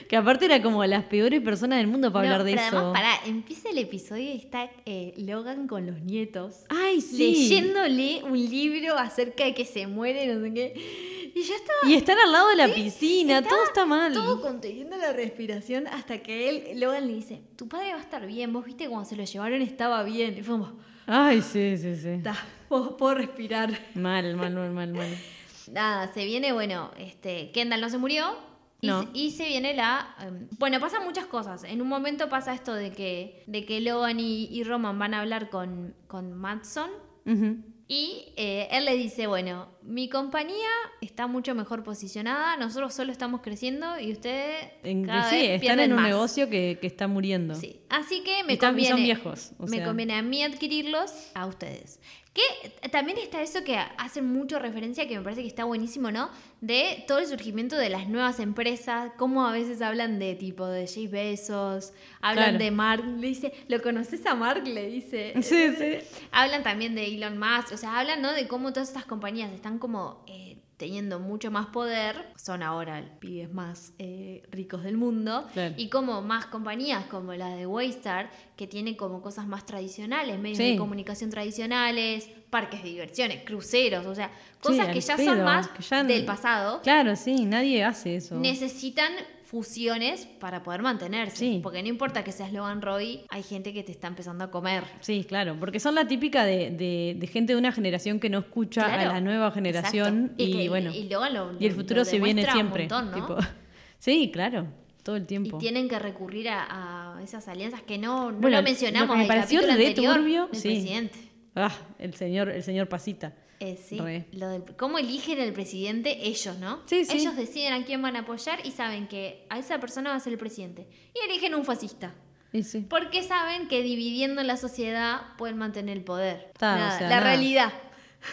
Que 0.08 0.16
aparte 0.16 0.44
era 0.44 0.60
como 0.62 0.84
las 0.84 1.04
peores 1.04 1.40
personas 1.40 1.78
del 1.78 1.86
mundo 1.86 2.12
para 2.12 2.28
No, 2.28 2.34
hablar 2.34 2.46
de 2.46 2.52
pero 2.56 2.66
eso. 2.66 2.76
además, 2.78 2.92
pará, 3.00 3.14
empieza 3.26 3.70
el 3.70 3.78
episodio 3.78 4.32
y 4.32 4.36
está 4.36 4.70
eh, 4.84 5.14
Logan 5.16 5.66
con 5.66 5.86
los 5.86 6.00
nietos. 6.02 6.64
Ay, 6.68 7.00
sí. 7.00 7.18
Leyéndole 7.18 8.22
un 8.22 8.32
libro 8.38 8.98
acerca 8.98 9.44
de 9.44 9.54
que 9.54 9.64
se 9.64 9.86
muere, 9.86 10.26
no 10.32 10.44
sé 10.44 10.52
qué. 10.52 11.30
Y 11.34 11.42
yo 11.42 11.54
estaba 11.54 11.78
Y 11.90 11.94
están 11.94 12.18
al 12.18 12.30
lado 12.32 12.48
de 12.50 12.56
la 12.56 12.68
piscina, 12.68 13.42
todo 13.42 13.64
está 13.64 13.86
mal. 13.86 14.12
Todo 14.12 14.40
conteniendo 14.42 14.96
la 14.96 15.12
respiración 15.12 15.86
hasta 15.88 16.18
que 16.18 16.48
él, 16.48 16.80
Logan 16.80 17.06
le 17.06 17.14
dice, 17.14 17.40
tu 17.56 17.66
padre 17.66 17.92
va 17.92 17.98
a 17.98 18.02
estar 18.02 18.26
bien, 18.26 18.52
vos 18.52 18.64
viste 18.64 18.88
cuando 18.88 19.08
se 19.08 19.16
lo 19.16 19.24
llevaron 19.24 19.62
estaba 19.62 20.02
bien. 20.04 20.36
Y 20.38 20.42
fue 20.42 20.54
como, 20.58 20.78
Ay, 21.06 21.42
sí, 21.42 21.76
sí, 21.76 21.96
sí. 21.96 22.20
"Ta, 22.22 22.36
puedo, 22.68 22.96
puedo 22.96 23.14
respirar. 23.14 23.70
Mal, 23.94 24.36
mal, 24.36 24.52
mal, 24.54 24.70
mal, 24.70 24.92
mal. 24.92 25.08
Nada, 25.68 26.12
se 26.12 26.24
viene, 26.24 26.52
bueno, 26.52 26.90
este, 26.98 27.50
Kendall 27.52 27.80
no 27.80 27.88
se 27.88 27.98
murió. 27.98 28.36
Y, 28.80 28.86
No. 28.88 29.02
se, 29.02 29.08
y 29.14 29.30
se 29.30 29.46
viene 29.46 29.72
la... 29.74 30.14
em, 30.20 30.46
bueno, 30.58 30.78
pasan 30.78 31.04
muchas 31.04 31.24
cosas. 31.26 31.64
En 31.64 31.80
un 31.80 31.88
momento 31.88 32.28
pasa 32.28 32.52
esto 32.52 32.74
de 32.74 32.92
que, 32.92 33.42
de 33.46 33.64
que 33.64 33.80
Logan 33.80 34.20
y, 34.20 34.44
y 34.46 34.62
Roman 34.64 34.98
van 34.98 35.14
a 35.14 35.20
hablar 35.20 35.48
con, 35.48 35.94
con 36.06 36.34
Matson. 36.34 36.90
Ujú. 37.24 37.56
Y 37.86 38.32
eh, 38.36 38.68
él 38.72 38.86
le 38.86 38.94
dice, 38.96 39.26
bueno, 39.26 39.68
mi 39.82 40.08
compañía 40.08 40.68
está 41.02 41.26
mucho 41.26 41.54
mejor 41.54 41.82
posicionada, 41.84 42.56
nosotros 42.56 42.94
solo 42.94 43.12
estamos 43.12 43.42
creciendo 43.42 43.98
y 44.00 44.10
ustedes 44.12 44.56
En- 44.82 45.04
cada 45.04 45.28
sí, 45.28 45.36
vez 45.36 45.62
están 45.62 45.80
en 45.80 45.92
un 45.92 46.00
más". 46.00 46.08
negocio 46.08 46.48
que, 46.48 46.78
que 46.80 46.86
está 46.86 47.08
muriendo. 47.08 47.54
Sí. 47.54 47.80
Así 47.90 48.22
que 48.22 48.42
me 48.44 48.54
y 48.54 48.58
conviene, 48.58 48.90
son 48.90 49.02
viejos, 49.02 49.52
o 49.58 49.64
me 49.64 49.76
sea. 49.76 49.84
conviene 49.86 50.14
a 50.14 50.22
mí 50.22 50.42
adquirirlos 50.42 51.30
a 51.34 51.44
ustedes. 51.46 52.00
Que 52.34 52.88
también 52.88 53.16
está 53.18 53.40
eso 53.42 53.62
que 53.62 53.76
hacen 53.78 54.26
mucho 54.32 54.58
referencia, 54.58 55.06
que 55.06 55.16
me 55.16 55.22
parece 55.22 55.42
que 55.42 55.46
está 55.46 55.62
buenísimo, 55.64 56.10
¿no? 56.10 56.30
De 56.60 57.04
todo 57.06 57.18
el 57.20 57.26
surgimiento 57.28 57.76
de 57.76 57.90
las 57.90 58.08
nuevas 58.08 58.40
empresas, 58.40 59.12
cómo 59.16 59.46
a 59.46 59.52
veces 59.52 59.80
hablan 59.80 60.18
de 60.18 60.34
tipo 60.34 60.66
de 60.66 60.88
Jeff 60.88 61.10
Bezos, 61.12 61.92
hablan 62.20 62.50
Claro. 62.50 62.58
de 62.64 62.70
Mark, 62.72 63.04
le 63.06 63.28
dice, 63.28 63.52
¿lo 63.68 63.80
conoces 63.80 64.26
a 64.26 64.34
Mark? 64.34 64.66
Le 64.66 64.88
dice. 64.88 65.32
Sí, 65.42 65.74
sí. 65.78 65.98
Hablan 66.32 66.64
también 66.64 66.96
de 66.96 67.06
Elon 67.06 67.38
Musk, 67.38 67.72
o 67.72 67.76
sea, 67.76 68.00
hablan, 68.00 68.20
¿no? 68.20 68.32
De 68.32 68.48
cómo 68.48 68.72
todas 68.72 68.88
estas 68.88 69.04
compañías 69.06 69.52
están 69.52 69.78
como 69.78 70.24
eh, 70.26 70.53
teniendo 70.76 71.20
mucho 71.20 71.50
más 71.50 71.66
poder, 71.66 72.26
son 72.36 72.62
ahora 72.62 73.00
los 73.00 73.10
pibes 73.20 73.52
más 73.52 73.92
eh, 73.98 74.42
ricos 74.50 74.82
del 74.82 74.96
mundo, 74.96 75.46
Claro. 75.52 75.74
y 75.76 75.88
como 75.88 76.20
más 76.22 76.46
compañías 76.46 77.04
como 77.06 77.32
la 77.34 77.50
de 77.54 77.66
Waystar, 77.66 78.30
que 78.56 78.66
tienen 78.66 78.94
como 78.96 79.22
cosas 79.22 79.46
más 79.46 79.64
tradicionales, 79.66 80.38
medios 80.38 80.58
Sí. 80.58 80.72
de 80.72 80.76
comunicación 80.76 81.30
tradicionales, 81.30 82.28
parques 82.50 82.82
de 82.82 82.88
diversiones, 82.88 83.42
cruceros, 83.44 84.04
o 84.06 84.14
sea, 84.14 84.30
cosas 84.60 84.88
que 84.88 85.00
ya 85.00 85.16
pedo, 85.16 85.34
son 85.34 85.44
más 85.44 85.68
del 86.06 86.24
pasado, 86.24 86.80
Claro, 86.82 87.16
sí, 87.16 87.44
nadie 87.46 87.84
hace 87.84 88.16
eso. 88.16 88.36
necesitan 88.36 89.12
fusiones 89.54 90.26
para 90.40 90.64
poder 90.64 90.82
mantenerse. 90.82 91.36
Sí. 91.36 91.60
Porque 91.62 91.80
no 91.80 91.88
importa 91.88 92.24
que 92.24 92.32
seas 92.32 92.52
Logan 92.52 92.82
Roy, 92.82 93.20
hay 93.28 93.44
gente 93.44 93.72
que 93.72 93.84
te 93.84 93.92
está 93.92 94.08
empezando 94.08 94.42
a 94.42 94.50
comer. 94.50 94.82
Sí, 94.98 95.24
claro, 95.28 95.56
porque 95.60 95.78
son 95.78 95.94
la 95.94 96.08
típica 96.08 96.44
de, 96.44 96.70
de- 96.70 97.14
de 97.16 97.26
gente 97.28 97.52
de 97.52 97.58
una 97.60 97.70
generación 97.70 98.18
que 98.18 98.28
no 98.28 98.40
escucha 98.40 98.84
Claro, 98.84 99.10
a 99.10 99.14
la 99.14 99.20
nueva 99.20 99.52
generación 99.52 100.24
exacto. 100.24 100.42
y, 100.42 100.52
que- 100.52 100.68
bueno, 100.68 100.90
y 100.92 101.08
Logan 101.08 101.34
lo- 101.34 101.52
y 101.60 101.66
el 101.66 101.72
futuro 101.72 102.00
lo 102.00 102.04
se 102.04 102.18
viene 102.18 102.42
demuestra 102.42 102.54
un 102.54 102.58
siempre. 102.60 102.82
montón, 102.88 103.10
¿no? 103.12 103.14
tipo. 103.14 103.36
sí, 103.98 104.30
claro, 104.32 104.66
todo 105.04 105.14
el 105.14 105.22
Y 105.22 105.26
tiempo. 105.26 105.58
tienen 105.58 105.88
que 105.88 106.00
recurrir 106.00 106.48
a, 106.48 107.16
a 107.16 107.22
esas 107.22 107.46
alianzas 107.46 107.82
que 107.82 107.96
no, 107.96 108.32
no 108.32 108.38
Bueno, 108.38 108.56
lo 108.56 108.62
mencionamos 108.64 109.06
lo 109.08 109.12
que 109.14 109.18
me 109.18 109.22
el 109.24 109.28
pareció 109.28 109.60
re 109.60 109.70
anterior 109.70 110.16
turbio, 110.16 110.48
sí. 110.52 110.68
presidente. 110.68 111.18
Ah, 111.54 111.70
el 112.00 112.14
señor, 112.14 112.48
el 112.48 112.64
señor 112.64 112.88
Pasita. 112.88 113.32
Eh, 113.72 113.78
sí, 113.82 113.98
Re. 113.98 114.26
lo 114.32 114.48
del- 114.48 114.62
¿Cómo 114.76 114.98
eligen 114.98 115.38
el 115.40 115.52
presidente? 115.52 116.26
Ellos, 116.26 116.58
¿no? 116.58 116.80
Sí, 116.86 117.04
sí. 117.04 117.16
Ellos 117.18 117.36
deciden 117.36 117.72
a 117.72 117.84
quién 117.84 118.02
van 118.02 118.16
a 118.16 118.20
apoyar 118.20 118.58
y 118.66 118.70
saben 118.72 119.06
que 119.08 119.46
a 119.48 119.58
esa 119.58 119.78
persona 119.80 120.10
va 120.10 120.16
a 120.16 120.20
ser 120.20 120.32
el 120.34 120.38
presidente. 120.38 120.86
Y 121.14 121.30
eligen 121.30 121.54
un 121.54 121.64
fascista. 121.64 122.14
Sí. 122.62 122.86
Porque 122.88 123.22
saben 123.24 123.66
que 123.68 123.82
dividiendo 123.82 124.42
la 124.44 124.56
sociedad 124.56 125.22
pueden 125.38 125.56
mantener 125.58 125.96
el 125.96 126.04
poder. 126.04 126.50
Está, 126.52 126.74
o 126.74 126.78
Nada, 126.78 126.98
sea, 126.98 127.08
la 127.08 127.16
nada. 127.16 127.28
realidad. 127.30 127.72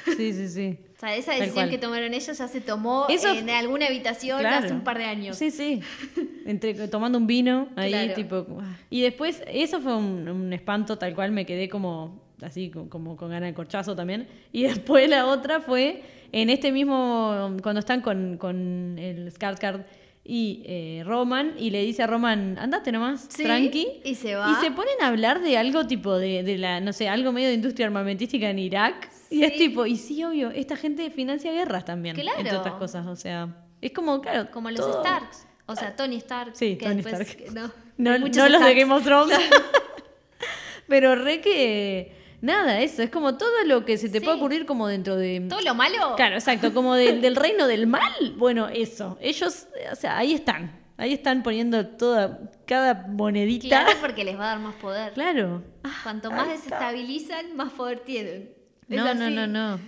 Sí, 0.06 0.34
sí, 0.34 0.48
sí. 0.48 0.78
O 1.02 1.04
sea, 1.04 1.16
esa 1.16 1.34
decisión 1.34 1.68
que 1.72 1.80
tomaron 1.80 2.14
ellos 2.14 2.38
ya 2.38 2.48
se 2.48 2.62
tomó 2.62 3.08
Eso 3.10 3.30
en 3.34 3.50
alguna 3.50 3.88
habitación 3.88 4.40
Claro. 4.40 4.66
hace 4.66 4.72
un 4.76 4.84
par 4.84 5.00
de 5.00 5.06
años. 5.06 5.36
Sí, 5.36 5.50
sí. 5.50 5.82
Entre, 6.46 6.76
tomando 6.90 7.18
un 7.18 7.26
vino 7.26 7.70
ahí, 7.76 7.90
Claro. 7.90 8.14
tipo. 8.14 8.46
Y 8.92 9.02
después, 9.02 9.42
eso 9.48 9.82
fue 9.82 9.96
un, 9.96 10.30
un 10.30 10.54
espanto 10.54 11.00
tal 11.00 11.16
cual, 11.16 11.32
me 11.32 11.44
quedé 11.48 11.70
como 11.70 12.22
así, 12.44 12.70
co- 12.72 12.90
como 12.90 13.16
con 13.18 13.30
ganas 13.30 13.50
de 13.50 13.54
corchazo 13.54 13.96
también. 13.96 14.28
Y 14.52 14.64
después 14.72 15.10
la 15.10 15.26
otra 15.28 15.60
fue 15.62 16.04
en 16.32 16.50
este 16.50 16.72
mismo, 16.72 17.58
cuando 17.62 17.80
están 17.80 18.02
con, 18.02 18.38
con 18.38 18.98
el 19.00 19.32
Skarsgård 19.34 19.84
y 20.24 20.62
eh, 20.66 21.04
Roman, 21.06 21.56
y 21.58 21.72
le 21.72 21.82
dice 21.84 22.04
a 22.04 22.08
Roman, 22.08 22.58
andate 22.60 22.92
nomás, 22.92 23.26
Sí, 23.30 23.44
tranqui. 23.44 23.88
y 24.04 24.14
se 24.16 24.36
va. 24.36 24.52
Y 24.52 24.64
se 24.64 24.70
ponen 24.72 24.94
a 25.02 25.08
hablar 25.08 25.42
de 25.42 25.58
algo 25.58 25.88
tipo 25.88 26.18
de, 26.18 26.44
de 26.44 26.58
la, 26.60 26.80
no 26.80 26.94
sé, 26.94 27.10
algo 27.10 27.32
medio 27.32 27.48
de 27.48 27.56
industria 27.56 27.88
armamentística 27.88 28.50
en 28.50 28.60
Irak. 28.60 29.10
Y 29.32 29.44
es 29.44 29.58
tipo, 29.58 29.86
y 29.88 29.98
sí, 29.98 30.24
obvio, 30.24 30.52
esta 30.52 30.76
gente 30.76 31.10
financia 31.10 31.52
guerras 31.52 31.86
también, 31.86 32.16
Claro. 32.16 32.40
entre 32.40 32.56
otras 32.56 32.76
cosas. 32.76 33.08
O 33.08 33.16
sea, 33.16 33.66
es 33.82 33.92
como, 33.94 34.22
claro. 34.22 34.52
Como 34.52 34.70
los 34.70 34.80
todo- 34.80 35.02
Starks. 35.02 35.48
O 35.66 35.76
sea, 35.76 35.96
Tony 35.96 36.18
Stark. 36.18 36.52
Sí, 36.54 36.76
que 36.78 36.86
Tony 36.86 37.02
después- 37.02 37.22
Stark. 37.30 37.54
No, 37.54 37.72
No, 37.98 38.20
no 38.20 38.50
los 38.50 38.64
de. 38.64 38.76
Game 38.76 38.94
of 38.94 39.04
Thrones. 39.04 39.38
Pero 40.88 41.16
re 41.16 41.42
que. 41.42 42.12
Nada, 42.42 42.82
eso. 42.82 43.04
Es 43.04 43.10
como 43.12 43.38
todo 43.38 43.64
lo 43.66 43.86
que 43.86 43.98
se 43.98 44.10
te 44.10 44.20
Sí. 44.20 44.26
puede 44.26 44.38
ocurrir 44.38 44.66
como 44.66 44.88
dentro 44.88 45.16
de. 45.16 45.46
¿Todo 45.48 45.62
lo 45.62 45.76
malo? 45.76 46.16
Claro, 46.16 46.36
exacto. 46.36 46.74
Como 46.74 46.96
del- 46.96 47.22
del 47.22 47.36
reino 47.36 47.68
del 47.68 47.86
mal. 47.88 48.34
Bueno, 48.36 48.68
eso. 48.70 49.18
Ellos, 49.22 49.68
o 49.92 49.96
sea, 49.96 50.18
ahí 50.18 50.34
están. 50.34 50.80
Ahí 50.98 51.14
están 51.14 51.44
poniendo 51.44 51.86
toda. 51.88 52.40
Cada 52.66 53.06
monedita. 53.08 53.68
Claro, 53.84 53.92
porque 54.02 54.24
les 54.24 54.38
va 54.40 54.44
a 54.46 54.48
dar 54.48 54.60
más 54.60 54.76
poder. 54.76 55.14
Claro. 55.14 55.64
Cuanto 56.04 56.32
más 56.32 56.48
desestabilizan, 56.50 57.56
más 57.56 57.72
poder 57.74 58.00
tienen. 58.00 58.54
Es 58.90 58.98
No, 58.98 59.14
no, 59.14 59.30
no, 59.30 59.48
no. 59.48 59.80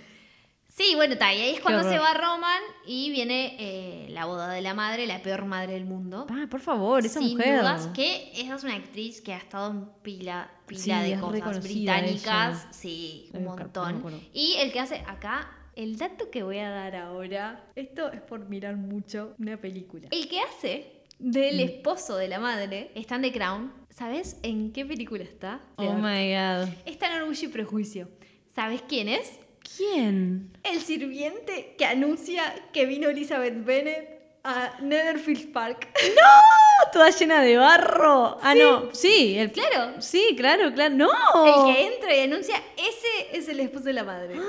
Sí, 0.76 0.94
bueno, 0.96 1.12
está, 1.12 1.32
y 1.32 1.40
ahí 1.40 1.54
es 1.54 1.60
cuando 1.60 1.88
se 1.88 1.96
va 2.00 2.14
Roman 2.14 2.60
y 2.84 3.08
viene 3.12 3.54
eh, 3.60 4.08
la 4.10 4.24
boda 4.26 4.50
de 4.50 4.60
la 4.60 4.74
madre, 4.74 5.06
la 5.06 5.22
peor 5.22 5.44
madre 5.44 5.74
del 5.74 5.84
mundo. 5.84 6.26
Ah, 6.28 6.46
por 6.50 6.60
favor, 6.60 7.06
esa 7.06 7.20
Sin 7.20 7.36
mujer. 7.36 7.60
dudas, 7.60 7.86
que 7.94 8.32
esa 8.34 8.56
es 8.56 8.64
una 8.64 8.74
actriz 8.74 9.20
que 9.20 9.32
ha 9.32 9.36
estado 9.36 9.70
en 9.70 9.84
pila, 10.02 10.50
pila 10.66 11.04
Sí, 11.04 11.10
de 11.12 11.20
cosas 11.20 11.62
británicas. 11.62 12.62
ella. 12.64 12.72
Sí, 12.72 13.30
un 13.34 13.44
montón. 13.44 14.02
Y 14.32 14.56
el 14.58 14.72
que 14.72 14.80
hace 14.80 14.96
acá, 15.06 15.48
el 15.76 15.96
dato 15.96 16.28
que 16.32 16.42
voy 16.42 16.58
a 16.58 16.70
dar 16.70 16.96
ahora, 16.96 17.64
esto 17.76 18.10
es 18.10 18.20
por 18.22 18.48
mirar 18.48 18.74
mucho 18.74 19.36
una 19.38 19.56
película. 19.56 20.08
El 20.10 20.26
que 20.28 20.40
hace 20.40 21.02
del 21.20 21.58
Mm. 21.58 21.60
esposo 21.68 22.16
de 22.16 22.26
la 22.26 22.40
madre 22.40 22.90
está 22.96 23.14
en 23.14 23.22
The 23.22 23.32
Crown. 23.32 23.72
¿Sabes 23.90 24.38
en 24.42 24.72
qué 24.72 24.84
película 24.84 25.22
está? 25.22 25.60
Oh 25.76 25.92
my 25.92 26.32
god. 26.34 26.68
Está 26.84 27.14
en 27.14 27.22
Orgullo 27.22 27.46
y 27.48 27.52
Prejuicio. 27.52 28.08
¿Sabes 28.52 28.82
quién 28.88 29.08
es? 29.08 29.38
¿Quién? 29.76 30.50
El 30.62 30.80
sirviente 30.80 31.74
que 31.78 31.84
anuncia 31.86 32.42
que 32.72 32.86
vino 32.86 33.08
Elizabeth 33.08 33.64
Bennet 33.64 34.14
a 34.44 34.78
Netherfield 34.82 35.52
Park. 35.52 35.88
¡No! 36.16 36.90
Toda 36.92 37.10
llena 37.10 37.40
de 37.40 37.56
barro. 37.56 38.36
Ah, 38.42 38.54
no. 38.54 38.90
Sí, 38.94 39.38
el 39.38 39.50
Claro. 39.52 40.00
Sí, 40.02 40.34
claro, 40.36 40.72
claro. 40.74 40.94
¡No! 40.94 41.08
El 41.68 41.74
que 41.74 41.86
entra 41.94 42.14
y 42.14 42.20
anuncia, 42.20 42.56
ese 42.76 43.36
es 43.38 43.48
el 43.48 43.60
esposo 43.60 43.84
de 43.84 43.92
la 43.94 44.04
madre. 44.04 44.36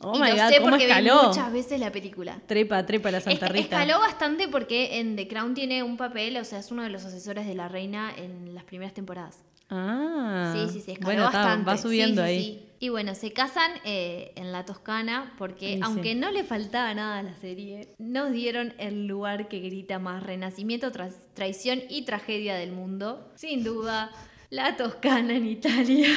Oh 0.00 0.14
y 0.14 0.20
my 0.20 0.28
lo 0.30 0.36
god, 0.36 0.48
sé 0.48 0.56
¿cómo 0.58 0.70
porque 0.70 0.84
vi 0.86 0.90
escaló? 0.92 1.22
muchas 1.24 1.52
veces 1.52 1.80
la 1.80 1.90
película. 1.90 2.38
Trepa, 2.46 2.86
trepa 2.86 3.10
la 3.10 3.20
Santa 3.20 3.48
Rita. 3.48 3.82
escaló 3.82 3.98
bastante 3.98 4.46
porque 4.46 5.00
en 5.00 5.16
The 5.16 5.26
Crown 5.26 5.54
tiene 5.54 5.82
un 5.82 5.96
papel, 5.96 6.36
o 6.36 6.44
sea, 6.44 6.60
es 6.60 6.70
uno 6.70 6.84
de 6.84 6.88
los 6.88 7.04
asesores 7.04 7.46
de 7.48 7.56
la 7.56 7.66
reina 7.66 8.12
en 8.16 8.54
las 8.54 8.62
primeras 8.62 8.94
temporadas. 8.94 9.40
Ah. 9.70 10.52
Sí, 10.54 10.72
sí, 10.72 10.80
sí, 10.84 10.92
escaló 10.92 11.06
Bueno, 11.06 11.24
está, 11.26 11.38
bastante. 11.38 11.68
va 11.70 11.76
Sí, 11.76 11.82
subiendo 11.82 12.22
sí, 12.22 12.28
ahí. 12.28 12.42
sí. 12.44 12.67
Y 12.80 12.90
bueno, 12.90 13.14
se 13.16 13.32
casan 13.32 13.72
eh, 13.84 14.32
en 14.36 14.52
la 14.52 14.64
Toscana 14.64 15.34
porque, 15.36 15.66
Sí, 15.70 15.74
sí. 15.76 15.80
aunque 15.82 16.14
no 16.14 16.30
le 16.30 16.44
faltaba 16.44 16.94
nada 16.94 17.18
a 17.18 17.22
la 17.22 17.34
serie, 17.34 17.88
nos 17.98 18.30
dieron 18.30 18.72
el 18.78 19.06
lugar 19.06 19.48
que 19.48 19.58
grita 19.58 19.98
más 19.98 20.22
renacimiento, 20.22 20.92
traición 21.34 21.82
y 21.88 22.02
tragedia 22.02 22.54
del 22.54 22.70
mundo. 22.72 23.32
Sin 23.34 23.64
duda, 23.64 24.10
la 24.50 24.76
Toscana 24.76 25.34
en 25.34 25.46
Italia. 25.46 26.08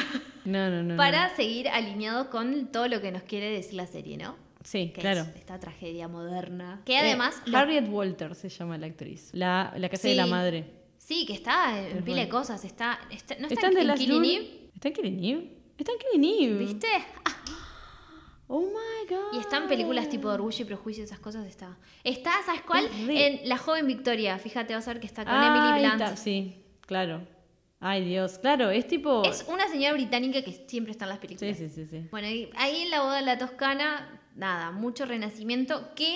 No, 0.46 0.70
no, 0.70 0.82
no. 0.84 0.98
para 0.98 1.30
no. 1.30 1.36
seguir 1.36 1.68
alineados 1.70 2.28
con 2.28 2.72
todo 2.72 2.88
lo 2.88 3.02
que 3.02 3.12
nos 3.12 3.24
quiere 3.24 3.50
decir 3.52 3.74
la 3.76 3.88
serie, 3.88 4.18
¿no? 4.18 4.36
Sí, 4.64 4.92
Que 4.94 5.02
claro. 5.02 5.22
es 5.22 5.36
esta 5.38 5.60
tragedia 5.60 6.08
moderna. 6.08 6.82
Que 6.86 6.94
Eh, 6.94 6.98
además... 7.00 7.42
lo- 7.46 7.58
Harriet 7.58 7.88
Walter 7.90 8.36
se 8.36 8.50
llama 8.50 8.78
la 8.78 8.86
actriz. 8.88 9.30
La, 9.34 9.74
la 9.78 9.90
que 9.90 9.96
hace 9.96 10.10
de 10.10 10.16
la 10.16 10.28
madre. 10.28 10.66
Sí, 11.00 11.26
que 11.26 11.34
está 11.34 11.80
en 11.80 11.86
Es 11.98 12.04
pila 12.04 12.18
de 12.18 12.26
bueno. 12.26 12.30
cosas. 12.30 12.64
Está, 12.66 13.00
está- 13.10 13.36
no 13.40 13.48
está, 13.48 13.54
¿Están 13.68 13.74
de 13.74 13.82
en 13.82 13.98
Killing 13.98 14.26
Eve, 14.26 14.70
¿Está 14.76 14.88
en 14.90 14.94
Killing 14.94 15.24
Eve? 15.26 15.58
Está 15.82 15.94
en 15.94 15.98
Killing 16.12 16.44
Eve. 16.44 16.58
¿Viste? 16.60 16.88
Ah, 17.26 17.38
Oh 18.48 18.60
my 18.62 19.08
god. 19.10 19.34
Y 19.34 19.38
está 19.40 19.58
en 19.58 19.68
películas 19.70 20.10
tipo 20.10 20.28
de 20.28 20.34
Orgullo 20.36 20.62
y 20.62 20.66
Prejuicio, 20.66 21.04
esas 21.06 21.20
cosas 21.20 21.48
está. 21.48 21.78
Está, 22.04 22.34
¿sabes 22.46 22.62
cuál? 22.64 22.88
En 23.10 23.48
La 23.48 23.58
joven 23.58 23.88
Victoria. 23.88 24.38
Fíjate, 24.40 24.74
vas 24.76 24.86
a 24.88 24.92
ver 24.94 25.00
que 25.00 25.08
está 25.08 25.24
con 25.24 25.34
Ah, 25.34 25.48
Emily 25.48 25.80
Blunt. 25.88 26.02
está, 26.02 26.18
Sí, 26.18 26.62
claro. 26.82 27.26
Ay, 27.80 28.04
Dios. 28.04 28.38
Claro, 28.40 28.70
es 28.70 28.86
tipo. 28.88 29.24
Es 29.24 29.46
una 29.48 29.68
señora 29.70 29.94
británica 29.94 30.42
que 30.44 30.52
siempre 30.68 30.92
está 30.92 31.06
en 31.06 31.10
las 31.10 31.20
películas. 31.20 31.58
Sí, 31.58 31.70
sí, 31.70 31.74
sí, 31.74 31.88
sí. 31.90 32.08
Bueno, 32.12 32.28
ahí 32.58 32.82
en 32.82 32.90
la 32.92 33.02
boda 33.02 33.16
de 33.16 33.22
la 33.24 33.38
Toscana, 33.38 34.22
nada, 34.36 34.72
mucho 34.72 35.06
renacimiento 35.06 35.96
que 35.96 36.16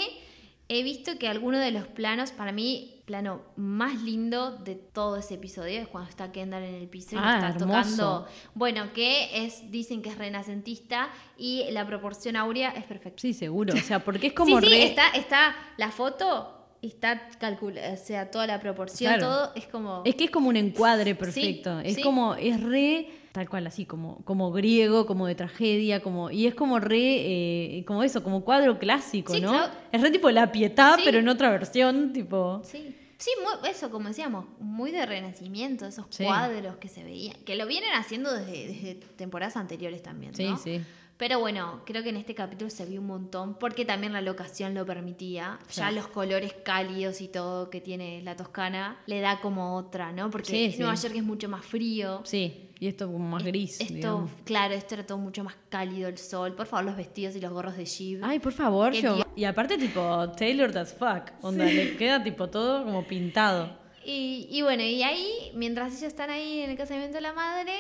he 0.68 0.82
visto 0.84 1.18
que 1.20 1.28
alguno 1.28 1.59
de 1.59 1.72
los 1.72 1.88
planos, 1.88 2.32
para 2.32 2.51
mí, 2.51 2.91
plano 3.05 3.41
más 3.55 4.01
lindo 4.01 4.51
de 4.57 4.74
todo 4.76 5.18
ese 5.18 5.36
episodio 5.36 5.80
es 5.80 5.88
cuando 5.88 6.09
está 6.09 6.32
Kendall 6.32 6.63
en 6.63 6.74
el 6.76 6.88
piso 6.88 7.16
y 7.16 7.20
Ah, 7.22 7.36
está 7.36 7.47
hermoso. 7.63 7.68
tocando. 7.91 8.28
Bueno, 8.55 8.91
que 8.93 9.45
es, 9.45 9.70
dicen 9.70 10.01
que 10.01 10.09
es 10.09 10.18
renacentista 10.18 11.09
y 11.38 11.66
la 11.72 11.86
proporción 11.86 12.36
áurea 12.36 12.72
es 12.72 12.84
perfecta. 12.86 13.22
Sí, 13.22 13.34
seguro. 13.34 13.76
O 13.76 13.78
sea, 13.78 14.03
porque 14.03 14.28
es 14.28 14.34
como 14.41 14.59
sí, 14.59 14.66
sí, 14.68 14.72
re- 14.74 14.86
está, 14.86 15.09
está 15.09 15.55
la 15.78 15.91
foto 15.91 16.51
está 16.82 17.30
calculada, 17.39 17.93
o 17.93 17.97
sea, 17.97 18.30
toda 18.30 18.45
la 18.45 18.59
proporción, 18.59 19.16
Claro. 19.16 19.28
todo 19.28 19.51
es 19.55 19.66
como... 19.68 20.03
Es 20.05 20.13
que 20.16 20.26
es 20.26 20.30
como 20.32 20.49
un 20.49 20.55
encuadre 20.55 21.16
perfecto. 21.16 21.80
es 21.80 21.95
sí. 21.95 22.01
como, 22.03 22.36
es 22.36 22.61
re, 22.61 23.09
tal 23.36 23.50
cual, 23.50 23.68
así, 23.68 23.86
como, 23.86 24.24
como 24.24 24.52
griego, 24.52 25.06
como 25.06 25.28
de 25.28 25.36
tragedia, 25.36 26.02
como, 26.02 26.32
y 26.32 26.48
es 26.48 26.56
como 26.56 26.80
re, 26.80 27.78
eh, 27.80 27.84
como 27.86 28.02
eso, 28.02 28.24
como 28.24 28.46
cuadro 28.46 28.80
clásico, 28.80 29.34
Sí, 29.34 29.42
¿no? 29.42 29.50
claro. 29.52 29.74
Es 29.92 30.02
re 30.02 30.10
tipo 30.10 30.32
la 30.32 30.52
pietá, 30.54 30.96
Sí. 30.96 31.02
pero 31.04 31.20
en 31.20 31.28
otra 31.28 31.50
versión, 31.52 32.14
tipo. 32.14 32.62
Sí, 32.64 32.96
sí 33.18 33.30
muy- 33.44 33.70
eso, 33.70 33.92
como 33.92 34.08
decíamos, 34.08 34.46
muy 34.60 34.92
de 34.92 35.06
renacimiento, 35.06 35.86
esos 35.86 36.06
Sí. 36.10 36.24
cuadros 36.24 36.78
que 36.78 36.88
se 36.88 37.04
veían, 37.04 37.36
que 37.46 37.56
lo 37.56 37.68
vienen 37.68 37.92
haciendo 37.94 38.34
desde, 38.34 38.68
desde 38.68 38.96
temporadas 39.18 39.58
anteriores 39.58 40.02
también, 40.02 40.34
Sí, 40.34 40.46
¿no? 40.46 40.58
sí. 40.58 40.80
Pero 41.18 41.39
bueno, 41.39 41.82
creo 41.86 42.03
que 42.03 42.09
en 42.09 42.18
este 42.18 42.36
capítulo 42.36 42.70
se 42.70 42.86
vio 42.86 42.99
un 42.99 43.07
montón, 43.07 43.55
porque 43.57 43.86
también 43.86 44.11
la 44.11 44.20
locación 44.20 44.74
lo 44.74 44.86
permitía. 44.86 45.59
Ya 45.72 45.89
Sí. 45.89 45.95
los 45.95 46.07
colores 46.07 46.53
cálidos 46.66 47.22
y 47.22 47.30
todo 47.30 47.70
que 47.70 47.80
tiene 47.80 48.22
la 48.22 48.36
Toscana 48.36 48.99
le 49.05 49.22
da 49.22 49.39
como 49.39 49.78
otra, 49.78 50.11
¿no? 50.11 50.30
Porque 50.30 50.49
Sí, 50.49 50.72
sí. 50.74 50.80
Nueva 50.80 50.95
York 50.95 51.16
es 51.16 51.24
mucho 51.24 51.47
más 51.47 51.63
frío. 51.66 52.20
Sí, 52.26 52.70
y 52.82 52.88
esto 52.88 53.09
como 53.09 53.20
más 53.30 53.43
gris. 53.45 53.80
Esto, 53.80 53.93
digamos. 53.93 54.32
claro, 54.43 54.74
esto 54.74 54.95
era 54.95 55.05
todo 55.05 55.18
mucho 55.18 55.41
más 55.45 55.55
cálido, 55.70 56.09
el 56.09 56.18
sol. 56.18 56.53
Por 56.53 56.66
favor, 56.68 56.84
los 56.86 56.97
vestidos 56.97 57.34
y 57.38 57.39
los 57.39 57.53
gorros 57.53 57.78
de 57.78 57.86
Shiv. 57.86 58.20
Ay, 58.22 58.39
por 58.39 58.51
favor, 58.51 58.91
yo. 58.91 59.20
Y 59.38 59.45
aparte, 59.45 59.78
tipo, 59.78 60.30
Taylor 60.32 60.78
as 60.78 60.93
fuck. 60.93 61.32
Onda, 61.41 61.63
le 61.63 61.95
queda 61.95 62.22
tipo 62.22 62.49
todo 62.49 62.84
como 62.84 63.05
pintado. 63.05 63.78
Y, 64.03 64.47
y 64.51 64.61
bueno, 64.63 64.84
y 64.84 65.01
ahí, 65.01 65.51
mientras 65.53 65.91
ellos 65.93 66.03
están 66.03 66.30
ahí 66.30 66.59
en 66.59 66.72
el 66.72 66.78
casamiento 66.78 67.16
de 67.16 67.22
la 67.22 67.32
madre, 67.34 67.72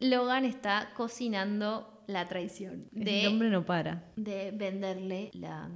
Logan 0.00 0.46
está 0.46 0.90
cocinando 0.96 1.99
la 2.12 2.28
traición 2.28 2.86
de, 2.92 3.26
hombre 3.28 3.48
no 3.50 3.64
para. 3.64 4.04
de 4.16 4.50
venderle 4.52 5.30
la, 5.34 5.68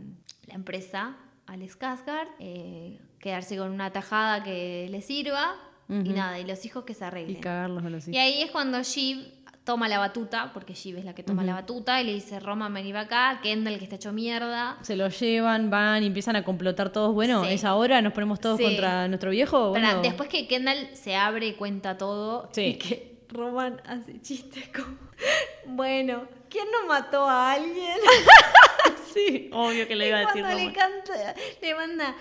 la 0.47 0.55
empresa 0.55 1.17
Alex 1.47 1.79
Skarsgård, 1.79 2.29
eh, 2.39 2.99
quedarse 3.19 3.57
con 3.57 3.71
una 3.71 3.91
tajada 3.93 4.43
que 4.43 4.89
le 4.91 5.01
sirva 5.03 5.55
y 5.89 5.95
nada, 6.11 6.39
y 6.41 6.45
los 6.45 6.65
hijos 6.65 6.85
que 6.85 6.95
se 6.95 7.05
Y 7.05 7.07
arreglen. 7.07 7.41
cagarlos 7.43 7.85
a 7.85 7.91
los 7.91 8.09
Y 8.09 8.13
hijos. 8.13 8.23
ahí 8.23 8.43
es 8.43 8.51
cuando 8.51 8.83
Shiv 8.83 9.19
toma 9.65 9.87
la 9.89 9.99
batuta, 9.99 10.51
porque 10.55 10.73
Shiv 10.75 10.97
es 10.97 11.05
la 11.05 11.15
que 11.15 11.23
toma 11.23 11.43
la 11.45 11.53
batuta, 11.55 12.01
y 12.01 12.05
le 12.05 12.15
dice, 12.15 12.41
Roman, 12.41 12.73
vení 12.73 12.91
para 12.93 13.03
acá, 13.05 13.41
Kendall 13.43 13.77
que 13.79 13.85
está 13.85 13.97
hecho 13.97 14.13
mierda. 14.13 14.79
Se 14.83 14.97
los 14.97 15.19
llevan, 15.21 15.69
van 15.71 16.03
y 16.03 16.07
empiezan 16.07 16.37
a 16.37 16.43
complotar 16.45 16.91
todos. 16.91 17.13
Bueno, 17.15 17.45
Sí. 17.45 17.53
es 17.53 17.65
ahora, 17.65 18.01
nos 18.03 18.15
ponemos 18.15 18.41
todos 18.41 18.57
Sí. 18.59 18.65
contra 18.65 19.09
nuestro 19.09 19.31
viejo. 19.31 19.71
Bueno, 19.71 20.01
después 20.01 20.29
que 20.31 20.47
Kendall 20.49 20.89
se 20.95 21.17
abre 21.17 21.49
y 21.49 21.53
cuenta 21.55 21.99
todo, 21.99 22.49
Sí. 22.53 22.63
y 22.63 22.75
que 22.77 23.14
Roman 23.35 23.83
hace 23.87 24.21
chistes 24.23 24.69
como, 24.69 24.97
bueno, 25.67 26.29
¿quién 26.49 26.67
no 26.71 26.87
mató 26.87 27.25
a 27.29 27.53
alguien? 27.53 27.99
sí, 29.13 29.51
obvio 29.53 29.87
que 29.87 29.97
le 29.97 30.09
iba 30.09 30.19
a 30.19 30.21
decir 30.21 30.43
cuando 30.43 30.65
le 30.65 30.73
canta, 30.73 31.35
le 31.61 31.75
manda. 31.75 32.17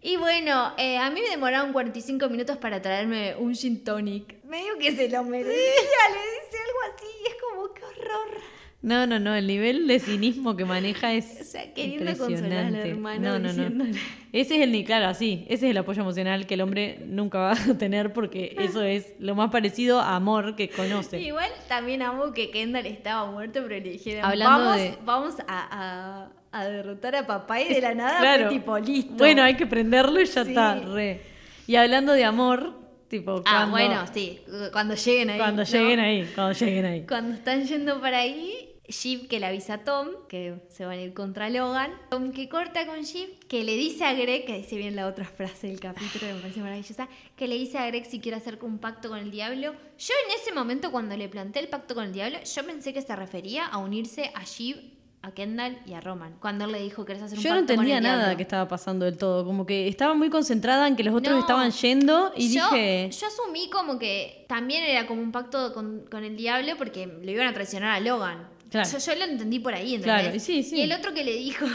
Y 0.00 0.16
bueno, 0.16 0.74
eh, 0.78 0.98
a 0.98 1.10
mí 1.10 1.20
me 1.20 1.30
demoraron 1.30 1.72
45 1.72 2.28
minutos 2.28 2.56
para 2.56 2.80
traerme 2.80 3.36
un 3.36 3.54
gin 3.54 3.84
tonic. 3.84 4.42
Medio 4.44 4.78
que 4.78 4.94
se 4.94 5.08
lo 5.08 5.22
merecía, 5.24 5.54
le 5.54 5.62
dice 5.62 6.58
algo 6.58 6.94
así, 6.94 7.06
y 7.22 7.26
es 7.28 7.36
como, 7.40 7.72
qué 7.74 7.84
horror. 7.84 8.40
No, 8.82 9.06
no, 9.06 9.20
no, 9.20 9.32
el 9.36 9.46
nivel 9.46 9.86
de 9.86 10.00
cinismo 10.00 10.56
que 10.56 10.64
maneja 10.64 11.12
es 11.12 11.38
O 11.40 11.44
sea, 11.44 11.72
queriendo 11.72 12.06
consolar 12.18 12.32
al 12.66 12.74
impresionante. 12.74 12.90
hermano, 12.90 13.38
no, 13.38 13.52
no, 13.52 13.70
no. 13.70 13.84
Ese 14.32 14.56
es 14.56 14.62
el 14.68 14.84
claro, 14.84 15.06
así, 15.06 15.44
ese 15.48 15.66
es 15.66 15.70
el 15.70 15.76
apoyo 15.76 16.02
emocional 16.02 16.46
que 16.46 16.54
el 16.54 16.62
hombre 16.62 16.98
nunca 17.06 17.38
va 17.38 17.52
a 17.52 17.78
tener 17.78 18.12
porque 18.12 18.56
eso 18.58 18.82
es 18.82 19.14
lo 19.20 19.34
más 19.36 19.50
parecido 19.50 20.00
a 20.00 20.16
amor 20.16 20.56
que 20.56 20.68
conoce. 20.68 21.20
Igual 21.20 21.50
también 21.68 22.02
amo 22.02 22.32
que 22.32 22.50
Kendall 22.50 22.86
estaba 22.86 23.30
muerto, 23.30 23.60
pero 23.62 23.76
le 23.76 23.80
dijeron, 23.90 24.24
Hablando 24.24 24.64
vamos, 24.64 24.76
de- 24.78 24.98
vamos 25.04 25.34
a, 25.46 26.30
a- 26.50 26.60
a 26.60 26.64
derrotar 26.66 27.14
a 27.16 27.26
papá 27.26 27.60
y 27.60 27.72
de 27.72 27.80
la 27.80 27.94
nada 27.94 28.18
Claro. 28.18 28.44
fue 28.48 28.58
tipo 28.58 28.78
listo. 28.78 29.14
Bueno, 29.14 29.42
hay 29.42 29.54
que 29.54 29.66
prenderlo 29.66 30.20
y 30.20 30.24
ya 30.26 30.42
Sí. 30.44 30.50
está, 30.50 30.74
re. 30.80 31.20
Y 31.66 31.76
hablando 31.76 32.12
de 32.14 32.24
amor, 32.24 32.74
tipo 33.08 33.42
Ah, 33.46 33.68
cuando, 33.68 33.70
bueno, 33.70 34.04
sí, 34.12 34.40
cuando 34.72 34.94
lleguen 34.94 35.30
ahí. 35.30 35.38
cuando 35.38 35.62
¿no? 35.62 35.68
lleguen 35.68 36.00
ahí, 36.00 36.28
cuando 36.34 36.52
lleguen 36.58 36.84
ahí. 36.86 37.02
Cuando 37.08 37.34
están 37.34 37.64
yendo 37.64 38.00
para 38.00 38.18
ahí, 38.18 38.61
Shiv 38.92 39.26
que 39.26 39.40
le 39.40 39.46
avisa 39.46 39.74
a 39.74 39.78
Tom 39.78 40.08
que 40.28 40.60
se 40.68 40.84
van 40.84 40.98
a 40.98 41.02
ir 41.02 41.14
contra 41.14 41.50
Logan. 41.50 41.90
Tom 42.10 42.30
que 42.32 42.48
corta 42.48 42.86
con 42.86 43.00
Shiv, 43.02 43.38
que 43.48 43.64
le 43.64 43.76
dice 43.76 44.04
a 44.04 44.12
Greg, 44.14 44.44
que 44.44 44.58
dice 44.58 44.76
bien 44.76 44.94
la 44.94 45.06
otra 45.08 45.24
frase 45.24 45.66
del 45.68 45.80
capítulo 45.80 46.26
que 46.26 46.34
me 46.34 46.40
parece 46.40 46.60
maravillosa, 46.60 47.08
que 47.36 47.48
le 47.48 47.56
dice 47.56 47.78
a 47.78 47.86
Greg 47.86 48.06
si 48.06 48.20
quiere 48.20 48.36
hacer 48.36 48.58
un 48.62 48.78
pacto 48.78 49.08
con 49.08 49.18
el 49.18 49.30
diablo. 49.30 49.72
Yo 49.98 50.14
en 50.28 50.40
ese 50.40 50.52
momento 50.54 50.90
cuando 50.92 51.16
le 51.16 51.28
planteé 51.28 51.62
el 51.62 51.68
pacto 51.68 51.94
con 51.94 52.04
el 52.04 52.12
diablo, 52.12 52.38
yo 52.44 52.66
pensé 52.66 52.92
que 52.92 53.02
se 53.02 53.16
refería 53.16 53.66
a 53.66 53.78
unirse 53.78 54.30
a 54.34 54.44
Shiv, 54.44 54.76
a 55.24 55.30
Kendall 55.30 55.78
y 55.86 55.94
a 55.94 56.00
Roman. 56.00 56.34
Cuando 56.40 56.64
él 56.64 56.72
le 56.72 56.82
dijo 56.82 57.04
querés 57.04 57.22
hacer 57.22 57.38
un 57.38 57.44
Yo 57.44 57.50
no 57.50 57.56
pacto 57.60 57.74
con 57.74 57.86
entendía 57.86 57.98
el 57.98 58.02
nada 58.18 58.36
que 58.36 58.42
estaba 58.42 58.66
pasando 58.66 59.04
del 59.04 59.16
todo, 59.16 59.44
como 59.44 59.64
que 59.66 59.86
estaba 59.86 60.14
muy 60.14 60.30
concentrada 60.30 60.88
en 60.88 60.96
que 60.96 61.04
los 61.04 61.14
otros 61.14 61.34
No. 61.34 61.40
estaban 61.40 61.70
yendo 61.70 62.32
y 62.36 62.52
yo, 62.52 62.64
dije, 62.70 63.08
yo 63.12 63.26
asumí 63.28 63.70
como 63.70 63.98
que 64.00 64.44
también 64.48 64.82
era 64.82 65.06
como 65.06 65.22
un 65.22 65.30
pacto 65.30 65.72
con, 65.72 66.06
con 66.10 66.24
el 66.24 66.36
diablo 66.36 66.72
porque 66.76 67.06
le 67.06 67.32
iban 67.32 67.46
a 67.46 67.54
traicionar 67.54 67.90
a 67.96 68.00
Logan. 68.00 68.48
Claro. 68.72 68.90
Yo, 68.90 68.98
yo 68.98 69.14
lo 69.14 69.24
entendí 69.24 69.58
por 69.60 69.74
ahí, 69.74 69.94
¿entendés? 69.94 70.22
Claro, 70.22 70.34
y 70.36 70.40
sí, 70.40 70.62
sí. 70.64 70.78
Y 70.78 70.82
el 70.82 70.92
otro 70.92 71.12
que 71.14 71.22
le 71.22 71.34
dijo, 71.36 71.66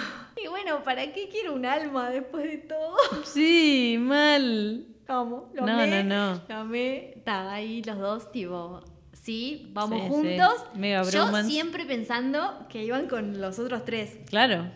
y 0.43 0.47
bueno, 0.49 0.83
¿para 0.83 1.13
qué 1.13 1.29
quiero 1.29 1.53
un 1.53 1.65
alma 1.65 2.09
después 2.09 2.43
de 2.43 2.57
todo? 2.57 2.97
sí, 3.25 3.95
mal. 3.99 4.87
¿Cómo? 5.07 5.51
Lo 5.53 5.65
No, 5.65 5.73
amé, 5.73 6.03
no, 6.03 6.33
no. 6.33 6.41
Lo 6.49 6.55
amé. 6.55 7.13
Estaban 7.15 7.47
ahí 7.53 7.81
los 7.83 7.97
dos, 7.99 8.31
tipo, 8.31 8.81
sí, 9.13 9.69
vamos 9.73 10.01
Sí, 10.01 10.07
juntos. 10.09 10.53
sí. 10.73 10.79
Mega 10.79 11.03
Yo 11.03 11.11
bromance. 11.23 11.49
siempre 11.49 11.85
pensando 11.85 12.65
que 12.67 12.83
iban 12.83 13.07
con 13.07 13.39
los 13.39 13.57
otros 13.59 13.85
tres. 13.85 14.17
Claro. 14.29 14.69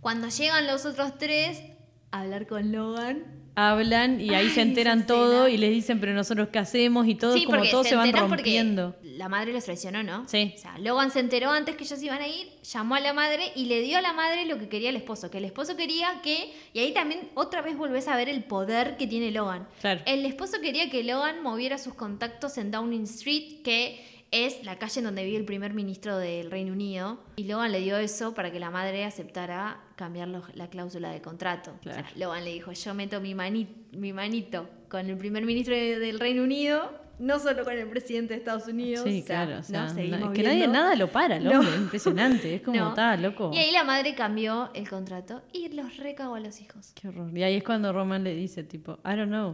Cuando 0.00 0.28
llegan 0.28 0.66
los 0.66 0.86
otros 0.86 1.18
tres 1.18 1.62
a 2.10 2.20
hablar 2.22 2.46
con 2.46 2.72
Logan, 2.72 3.39
Hablan 3.68 4.20
y 4.20 4.30
ahí 4.30 4.46
Ay, 4.46 4.50
se 4.50 4.62
enteran 4.62 5.06
todo 5.06 5.48
y 5.48 5.56
les 5.56 5.70
dicen, 5.70 6.00
pero 6.00 6.12
nosotros 6.12 6.48
qué 6.52 6.58
hacemos 6.58 7.06
y 7.06 7.14
todo, 7.14 7.34
sí, 7.34 7.44
como 7.44 7.62
todos 7.64 7.86
se, 7.86 7.96
van 7.96 8.12
rompiendo. 8.12 8.96
La 9.02 9.28
madre 9.28 9.52
los 9.52 9.64
traicionó, 9.64 10.02
¿no? 10.02 10.26
Sí. 10.28 10.54
O 10.56 10.58
sea, 10.58 10.78
Logan 10.78 11.10
se 11.10 11.20
enteró 11.20 11.50
antes 11.50 11.76
que 11.76 11.84
ellos 11.84 12.02
iban 12.02 12.22
a 12.22 12.28
ir, 12.28 12.48
llamó 12.62 12.94
a 12.94 13.00
la 13.00 13.12
madre 13.12 13.52
y 13.54 13.66
le 13.66 13.82
dio 13.82 13.98
a 13.98 14.00
la 14.00 14.12
madre 14.12 14.46
lo 14.46 14.58
que 14.58 14.68
quería 14.68 14.90
el 14.90 14.96
esposo. 14.96 15.30
Que 15.30 15.38
el 15.38 15.44
esposo 15.44 15.76
quería 15.76 16.20
que. 16.22 16.52
Y 16.72 16.80
ahí 16.80 16.92
también 16.92 17.28
otra 17.34 17.60
vez 17.62 17.76
volvés 17.76 18.08
a 18.08 18.16
ver 18.16 18.28
el 18.28 18.44
poder 18.44 18.96
que 18.96 19.06
tiene 19.06 19.30
Logan. 19.30 19.68
Claro. 19.80 20.00
El 20.06 20.24
esposo 20.24 20.60
quería 20.60 20.88
que 20.88 21.04
Logan 21.04 21.42
moviera 21.42 21.78
sus 21.78 21.94
contactos 21.94 22.56
en 22.58 22.70
Downing 22.70 23.04
Street, 23.04 23.62
que 23.62 24.19
es 24.32 24.62
la 24.64 24.78
calle 24.78 25.00
en 25.00 25.04
donde 25.06 25.24
vive 25.24 25.36
el 25.38 25.44
primer 25.44 25.74
ministro 25.74 26.16
del 26.18 26.50
Reino 26.50 26.72
Unido. 26.72 27.18
Y 27.36 27.44
Logan 27.44 27.72
le 27.72 27.80
dio 27.80 27.96
eso 27.96 28.32
para 28.34 28.50
que 28.52 28.60
la 28.60 28.70
madre 28.70 29.04
aceptara 29.04 29.80
cambiar 29.96 30.28
la 30.28 30.68
cláusula 30.70 31.10
del 31.10 31.20
contrato. 31.20 31.74
O 31.80 31.82
sea. 31.82 32.04
Logan 32.16 32.44
le 32.44 32.52
dijo, 32.52 32.72
yo 32.72 32.94
meto 32.94 33.20
mi, 33.20 33.34
mani- 33.34 33.68
mi 33.92 34.12
manito 34.12 34.68
con 34.88 35.08
el 35.08 35.16
primer 35.16 35.44
ministro 35.44 35.74
de- 35.74 35.98
del 35.98 36.20
Reino 36.20 36.42
Unido, 36.42 36.92
no 37.18 37.38
solo 37.38 37.64
con 37.64 37.74
el 37.76 37.86
presidente 37.88 38.32
de 38.32 38.38
Estados 38.38 38.66
Unidos. 38.66 39.04
Sí, 39.04 39.20
o 39.22 39.26
sea, 39.26 39.44
claro. 39.44 39.60
O 39.60 39.62
sea, 39.62 39.92
¿no? 39.92 40.32
que 40.32 40.42
nadie 40.42 40.66
nada 40.68 40.94
lo 40.96 41.08
para, 41.08 41.38
No. 41.38 41.50
hombre. 41.60 41.76
Impresionante. 41.76 42.54
Es 42.54 42.62
como, 42.62 42.88
está 42.90 43.16
loco. 43.18 43.50
Y 43.52 43.58
ahí 43.58 43.72
la 43.72 43.84
madre 43.84 44.14
cambió 44.14 44.70
el 44.74 44.88
contrato 44.88 45.42
y 45.52 45.68
los 45.68 45.96
recagó 45.98 46.36
a 46.36 46.40
los 46.40 46.60
hijos. 46.62 46.92
Qué 46.94 47.08
horror. 47.08 47.36
Y 47.36 47.42
ahí 47.42 47.56
es 47.56 47.62
cuando 47.64 47.92
Roman 47.92 48.24
le 48.24 48.34
dice, 48.34 48.62
tipo, 48.64 49.00
I 49.04 49.16
don't 49.16 49.26
know. 49.28 49.52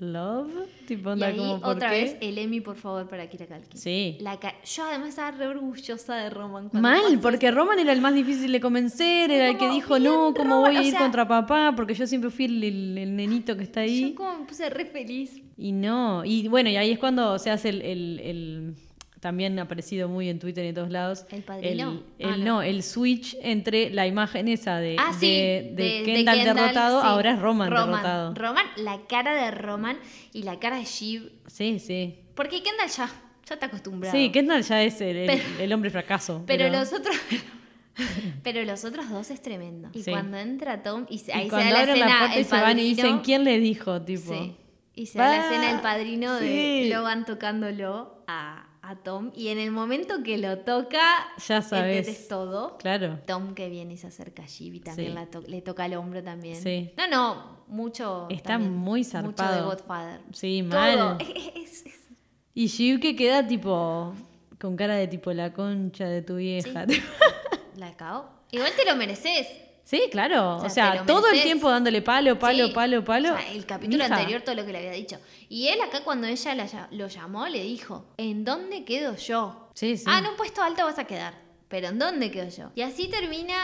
Love. 0.00 0.50
Tipo. 0.86 1.10
Y 1.10 1.12
onda 1.12 1.26
ahí 1.26 1.36
como, 1.36 1.60
¿por 1.60 1.70
otra 1.76 1.90
qué? 1.90 1.96
vez 2.02 2.16
el 2.20 2.38
Emmy, 2.38 2.60
por 2.60 2.76
favor, 2.76 3.08
para 3.08 3.28
Kira 3.28 3.46
Kalkin. 3.46 3.78
Sí. 3.78 4.16
La 4.20 4.38
ca- 4.38 4.54
Yo 4.64 4.84
además 4.84 5.08
estaba 5.10 5.32
re 5.32 5.46
orgullosa 5.48 6.16
de 6.16 6.30
Roman. 6.30 6.70
Mal, 6.72 7.18
porque 7.20 7.50
Roman 7.50 7.78
era 7.78 7.92
el 7.92 8.00
más 8.00 8.14
difícil 8.14 8.52
de 8.52 8.60
convencer, 8.60 9.30
era 9.30 9.48
el 9.50 9.58
que 9.58 9.68
dijo, 9.68 9.98
no, 9.98 10.32
¿cómo 10.36 10.60
voy 10.60 10.76
a 10.76 10.80
o 10.80 10.82
ir 10.82 10.90
sea- 10.92 11.00
contra 11.00 11.26
papá? 11.26 11.72
Porque 11.76 11.94
yo 11.94 12.06
siempre 12.06 12.30
fui 12.30 12.44
el, 12.46 12.62
el- 12.64 12.98
el 12.98 13.16
nenito 13.16 13.56
que 13.56 13.64
está 13.64 13.80
ahí. 13.80 14.10
Yo 14.10 14.14
como 14.14 14.38
me 14.38 14.44
puse 14.46 14.70
re 14.70 14.84
feliz. 14.86 15.42
Y 15.56 15.72
no, 15.72 16.24
y 16.24 16.46
bueno, 16.48 16.70
y 16.70 16.76
ahí 16.76 16.92
es 16.92 16.98
cuando 16.98 17.38
se 17.38 17.50
hace 17.50 17.68
el, 17.70 17.82
el- 17.82 18.20
el- 18.20 18.74
también 19.20 19.58
ha 19.58 19.62
aparecido 19.62 20.08
muy 20.08 20.28
en 20.28 20.38
Twitter 20.38 20.64
y 20.64 20.68
en 20.68 20.74
todos 20.74 20.90
lados. 20.90 21.26
¿El 21.30 21.42
padrino? 21.42 21.90
El, 22.18 22.26
el- 22.26 22.32
Ah, 22.32 22.36
no. 22.36 22.44
no. 22.44 22.62
el 22.62 22.82
switch 22.82 23.36
entre 23.42 23.90
la 23.90 24.06
imagen 24.06 24.48
esa 24.48 24.78
de, 24.78 24.96
Ah, 24.98 25.12
sí. 25.18 25.26
de, 25.26 25.72
de 25.74 26.02
Kendall, 26.04 26.44
derrotado, 26.44 27.00
sí. 27.00 27.06
ahora 27.08 27.32
es 27.32 27.38
Roman, 27.40 27.70
derrotado. 27.70 28.34
Roman, 28.34 28.66
la 28.76 29.00
cara 29.08 29.34
de 29.44 29.50
Roman 29.50 29.98
y 30.32 30.42
la 30.44 30.58
cara 30.58 30.76
de 30.76 30.84
Shiv. 30.84 31.32
Sí, 31.46 31.78
sí. 31.78 32.18
Porque 32.34 32.62
Kendall 32.62 32.88
ya, 32.88 33.06
ya 33.46 33.54
está 33.54 33.66
acostumbrado. 33.66 34.16
Sí, 34.16 34.30
Kendall 34.30 34.62
ya 34.62 34.82
es 34.82 35.00
el, 35.00 35.16
el- 35.16 35.26
Pero- 35.26 35.60
el 35.64 35.72
hombre 35.72 35.90
fracaso. 35.90 36.44
Pero, 36.46 36.68
los 36.68 36.92
otros. 36.92 37.16
pero 38.44 38.64
los 38.64 38.84
otros 38.84 39.10
dos 39.10 39.28
es 39.30 39.42
tremendo. 39.42 39.90
Y 39.92 40.02
Sí. 40.04 40.12
cuando 40.12 40.36
entra 40.36 40.84
Tom 40.84 41.04
y 41.10 41.16
ahí 41.32 41.50
se 41.50 41.56
da 41.56 41.70
la 41.70 41.82
escena 41.82 42.26
la 42.28 42.34
el 42.36 42.44
se 42.44 42.50
van 42.54 42.78
y 42.78 42.82
dicen, 42.84 43.18
¿quién 43.20 43.42
le 43.42 43.58
dijo? 43.58 44.00
Tipo, 44.02 44.32
Sí. 44.32 44.54
Y 44.94 45.06
se 45.06 45.18
da 45.18 45.28
la 45.30 45.42
Ah, 45.42 45.46
escena 45.48 45.72
del 45.72 45.80
padrino 45.80 46.34
de. 46.38 46.88
Logan 46.94 47.24
tocándolo 47.24 48.22
a, 48.28 48.67
a 48.90 48.96
Tom. 48.96 49.30
Y 49.36 49.48
en 49.48 49.58
el 49.58 49.70
momento 49.70 50.22
que 50.22 50.38
lo 50.38 50.58
toca, 50.60 51.00
Ya 51.46 51.62
sabes. 51.62 52.28
todo. 52.28 52.76
Claro. 52.78 53.18
Tom 53.26 53.54
que 53.54 53.68
viene 53.68 53.94
y 53.94 53.96
se 53.96 54.06
acerca 54.06 54.42
a 54.44 54.46
Shiv 54.46 54.74
y 54.74 54.80
también 54.80 55.10
Sí. 55.10 55.14
la 55.14 55.26
to- 55.26 55.42
le 55.46 55.60
toca 55.62 55.86
el 55.86 55.94
hombro 55.94 56.22
también. 56.22 56.56
Sí. 56.56 56.90
No, 56.96 57.08
no, 57.08 57.58
mucho. 57.68 58.26
Está 58.30 58.50
también, 58.54 58.74
muy 58.74 59.00
Mucho 59.00 59.18
de 59.18 59.22
zarpado. 59.22 59.66
Godfather. 59.66 60.20
Sí, 60.32 60.64
Todo. 60.68 60.78
mal. 60.80 61.18
Es- 61.54 61.56
es- 61.82 61.86
es- 61.86 62.08
Y 62.54 62.66
Shiv 62.66 62.98
que 63.00 63.14
queda 63.14 63.46
tipo, 63.46 64.14
con 64.60 64.76
cara 64.76 64.94
de 64.96 65.06
tipo 65.06 65.32
la 65.32 65.52
concha 65.52 66.06
de 66.06 66.22
tu 66.22 66.36
vieja. 66.36 66.84
La 67.76 67.96
cago. 67.96 68.28
Igual 68.50 68.72
te 68.76 68.84
lo 68.84 68.96
mereces. 68.96 69.46
Sí, 69.88 70.02
claro. 70.10 70.58
O 70.58 70.66
O 70.66 70.68
sea, 70.68 71.02
todo 71.06 71.28
el 71.30 71.40
tiempo 71.42 71.70
dándole 71.70 72.02
palo, 72.02 72.38
palo, 72.38 72.66
Sí. 72.66 72.72
palo, 72.74 73.02
palo. 73.04 73.32
O 73.32 73.38
sea, 73.38 73.52
el 73.52 73.64
capítulo 73.64 74.04
Mija, 74.04 74.16
anterior, 74.16 74.42
todo 74.42 74.54
lo 74.54 74.66
que 74.66 74.72
le 74.72 74.78
había 74.80 74.90
dicho. 74.92 75.18
Y 75.48 75.68
él 75.68 75.80
acá, 75.80 76.02
cuando 76.04 76.26
ella 76.26 76.54
la 76.54 76.88
lo 76.90 77.08
llamó, 77.08 77.46
le 77.48 77.62
dijo: 77.62 78.04
¿En 78.18 78.44
dónde 78.44 78.84
quedo 78.84 79.16
yo? 79.16 79.70
Sí, 79.72 79.96
sí. 79.96 80.04
Ah, 80.06 80.18
en 80.18 80.26
un 80.26 80.36
puesto 80.36 80.60
alto 80.62 80.84
vas 80.84 80.98
a 80.98 81.04
quedar. 81.04 81.32
Pero 81.68 81.88
¿en 81.88 81.98
dónde 81.98 82.30
quedo 82.30 82.50
yo? 82.50 82.70
Y 82.74 82.82
así 82.82 83.08
termina. 83.08 83.54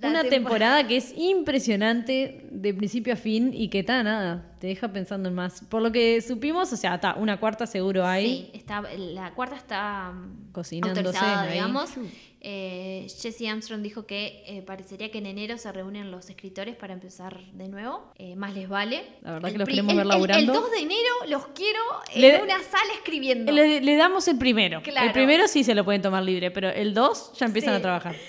la 0.00 0.08
Una 0.08 0.20
tempo- 0.22 0.30
temporada 0.48 0.88
que 0.88 0.96
es 0.96 1.12
impresionante 1.14 2.46
de 2.50 2.72
principio 2.72 3.12
a 3.12 3.16
fin 3.16 3.52
y 3.52 3.68
que 3.68 3.80
está 3.80 4.02
nada, 4.02 4.56
te 4.58 4.68
deja 4.68 4.88
pensando 4.88 5.28
en 5.28 5.34
más. 5.34 5.60
Por 5.68 5.82
lo 5.82 5.92
que 5.92 6.22
supimos, 6.22 6.72
o 6.72 6.76
sea, 6.78 6.94
está 6.94 7.16
una 7.16 7.38
cuarta 7.38 7.66
seguro 7.66 8.06
hay. 8.06 8.24
Sí, 8.26 8.50
está, 8.54 8.80
la 8.96 9.34
cuarta 9.34 9.56
está 9.56 10.12
mm, 10.12 10.52
Cocinándose 10.52 11.18
ahí. 11.18 11.58
Eh, 12.42 13.06
Jesse 13.20 13.48
Armstrong 13.48 13.82
dijo 13.82 14.06
que 14.06 14.42
eh, 14.46 14.62
parecería 14.62 15.10
que 15.10 15.18
en 15.18 15.26
enero 15.26 15.58
se 15.58 15.70
reúnen 15.72 16.10
los 16.10 16.30
escritores 16.30 16.74
para 16.74 16.94
empezar 16.94 17.38
de 17.52 17.68
nuevo. 17.68 18.12
Eh, 18.16 18.34
más 18.34 18.54
les 18.54 18.68
vale. 18.68 19.02
La 19.20 19.32
verdad 19.32 19.48
El 19.48 19.52
que 19.54 19.58
los 19.58 19.68
queremos 19.68 19.92
el- 19.92 19.96
ver 19.98 20.06
el- 20.06 20.10
El, 20.12 20.16
laburando. 20.16 20.52
2 20.54 20.70
de 20.70 20.78
enero 20.78 21.14
los 21.28 21.46
quiero 21.48 21.80
en 22.14 22.20
Le- 22.22 22.42
una 22.42 22.62
sala 22.62 22.92
escribiendo. 22.94 23.52
Le, 23.52 23.80
le 23.82 23.96
damos 23.96 24.26
el 24.28 24.38
primero. 24.38 24.82
Claro. 24.82 25.06
El 25.06 25.12
primero 25.12 25.48
sí 25.48 25.64
se 25.64 25.74
lo 25.74 25.84
pueden 25.84 26.00
tomar 26.00 26.22
libre, 26.22 26.50
pero 26.50 26.70
el 26.70 26.94
dos 26.94 27.32
ya 27.38 27.44
empiezan 27.46 27.74
Sí. 27.74 27.78
a 27.78 27.82
trabajar. 27.82 28.16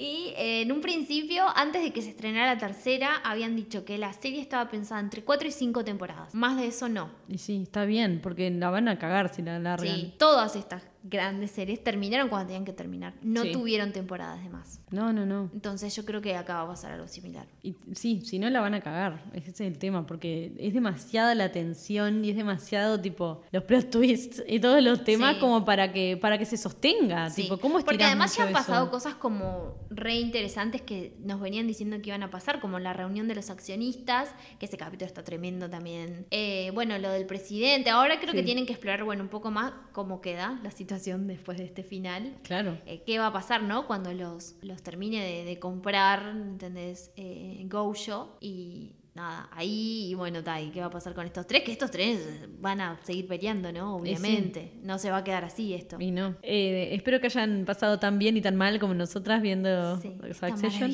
Y 0.00 0.32
eh, 0.36 0.60
en 0.62 0.70
un 0.70 0.80
principio, 0.80 1.44
antes 1.56 1.82
de 1.82 1.90
que 1.92 2.02
se 2.02 2.10
estrenara 2.10 2.54
la 2.54 2.60
tercera, 2.60 3.16
habían 3.24 3.56
dicho 3.56 3.84
que 3.84 3.98
la 3.98 4.12
serie 4.12 4.40
estaba 4.40 4.70
pensada 4.70 5.00
entre 5.00 5.24
4 5.24 5.48
y 5.48 5.50
5 5.50 5.84
temporadas. 5.84 6.32
Más 6.36 6.56
de 6.56 6.68
eso 6.68 6.88
no. 6.88 7.10
Y 7.28 7.38
sí, 7.38 7.62
está 7.64 7.84
bien, 7.84 8.20
porque 8.22 8.48
la 8.48 8.70
van 8.70 8.86
a 8.86 8.96
cagar 9.00 9.34
si 9.34 9.42
la 9.42 9.58
largan. 9.58 9.88
Sí, 9.96 10.14
todas 10.16 10.54
estas 10.54 10.84
grandes 11.02 11.52
series 11.52 11.82
terminaron 11.82 12.28
cuando 12.28 12.46
tenían 12.48 12.64
que 12.64 12.72
terminar. 12.72 13.14
No 13.22 13.42
Sí. 13.42 13.52
tuvieron 13.52 13.92
temporadas 13.92 14.42
de 14.42 14.48
más. 14.50 14.80
No, 14.90 15.12
no, 15.12 15.24
no. 15.24 15.48
Entonces 15.54 15.94
yo 15.94 16.04
creo 16.04 16.20
que 16.20 16.34
acá 16.36 16.54
va 16.54 16.62
a 16.62 16.66
pasar 16.68 16.92
algo 16.92 17.06
similar. 17.08 17.46
Y 17.62 17.76
sí, 17.94 18.20
si 18.24 18.38
no 18.38 18.50
la 18.50 18.60
van 18.60 18.74
a 18.74 18.80
cagar, 18.80 19.22
ese 19.32 19.50
es 19.50 19.60
el 19.60 19.78
tema, 19.78 20.06
porque 20.06 20.52
es 20.58 20.74
demasiada 20.74 21.34
la 21.34 21.52
tensión 21.52 22.24
y 22.24 22.30
es 22.30 22.36
demasiado 22.36 23.00
tipo 23.00 23.42
los 23.52 23.62
plot 23.62 23.90
twists 23.90 24.42
y 24.48 24.58
todos 24.60 24.82
los 24.82 25.04
temas 25.04 25.34
Sí. 25.36 25.40
como 25.40 25.64
para 25.64 25.92
que 25.92 26.16
para 26.16 26.36
que 26.36 26.44
se 26.44 26.56
sostenga, 26.56 27.30
Sí, 27.30 27.42
tipo, 27.42 27.58
¿cómo 27.58 27.78
Porque 27.80 28.04
además 28.04 28.36
ya 28.36 28.42
han 28.42 28.48
eso? 28.50 28.58
pasado 28.58 28.90
cosas 28.90 29.14
como 29.14 29.76
re 29.90 30.16
interesantes 30.16 30.82
que 30.82 31.14
nos 31.20 31.40
venían 31.40 31.66
diciendo 31.68 31.96
que 32.02 32.08
iban 32.08 32.22
a 32.24 32.30
pasar, 32.30 32.60
como 32.60 32.78
la 32.80 32.92
reunión 32.92 33.28
de 33.28 33.34
los 33.36 33.50
accionistas, 33.50 34.34
que 34.58 34.66
ese 34.66 34.76
capítulo 34.76 35.06
está 35.06 35.22
tremendo 35.22 35.70
también. 35.70 36.26
Eh, 36.30 36.70
bueno, 36.74 36.98
lo 36.98 37.10
del 37.10 37.24
presidente. 37.26 37.90
Ahora 37.90 38.18
creo 38.20 38.34
que 38.34 38.42
tienen 38.42 38.66
que 38.66 38.72
explorar, 38.72 39.04
bueno, 39.04 39.22
un 39.22 39.28
poco 39.28 39.50
más 39.52 39.72
cómo 39.92 40.20
queda 40.20 40.58
la 40.64 40.70
situación 40.70 40.87
después 40.88 41.58
de 41.58 41.64
este 41.64 41.82
final. 41.82 42.36
Claro. 42.42 42.78
Eh, 42.86 43.02
¿Qué 43.06 43.18
va 43.18 43.28
a 43.28 43.32
pasar, 43.32 43.62
no? 43.62 43.86
Cuando 43.86 44.12
los, 44.12 44.56
los 44.62 44.82
termine 44.82 45.22
de, 45.22 45.44
de 45.44 45.58
comprar, 45.58 46.28
¿entendés? 46.34 47.12
Eh, 47.16 47.64
Gojo 47.68 48.36
y 48.40 48.92
nada, 49.14 49.48
ahí, 49.52 50.10
y 50.10 50.14
bueno, 50.14 50.40
¿y 50.40 50.70
qué 50.70 50.80
va 50.80 50.86
a 50.86 50.90
pasar 50.90 51.14
con 51.14 51.26
estos 51.26 51.46
tres? 51.46 51.62
Que 51.64 51.72
estos 51.72 51.90
tres 51.90 52.46
van 52.60 52.80
a 52.80 52.98
seguir 53.02 53.26
peleando, 53.26 53.72
¿no? 53.72 53.96
Sí. 53.96 54.02
Obviamente. 54.02 54.72
No 54.82 54.98
se 54.98 55.10
va 55.10 55.18
a 55.18 55.24
quedar 55.24 55.44
así 55.44 55.74
esto. 55.74 55.96
Y 55.98 56.10
no. 56.10 56.36
Eh, 56.42 56.90
espero 56.92 57.20
que 57.20 57.26
hayan 57.26 57.64
pasado 57.64 57.98
tan 57.98 58.18
bien 58.18 58.36
y 58.36 58.40
tan 58.40 58.56
mal 58.56 58.78
como 58.78 58.94
nosotras 58.94 59.42
viendo 59.42 60.00
Sí, 60.00 60.16
Succession. 60.32 60.92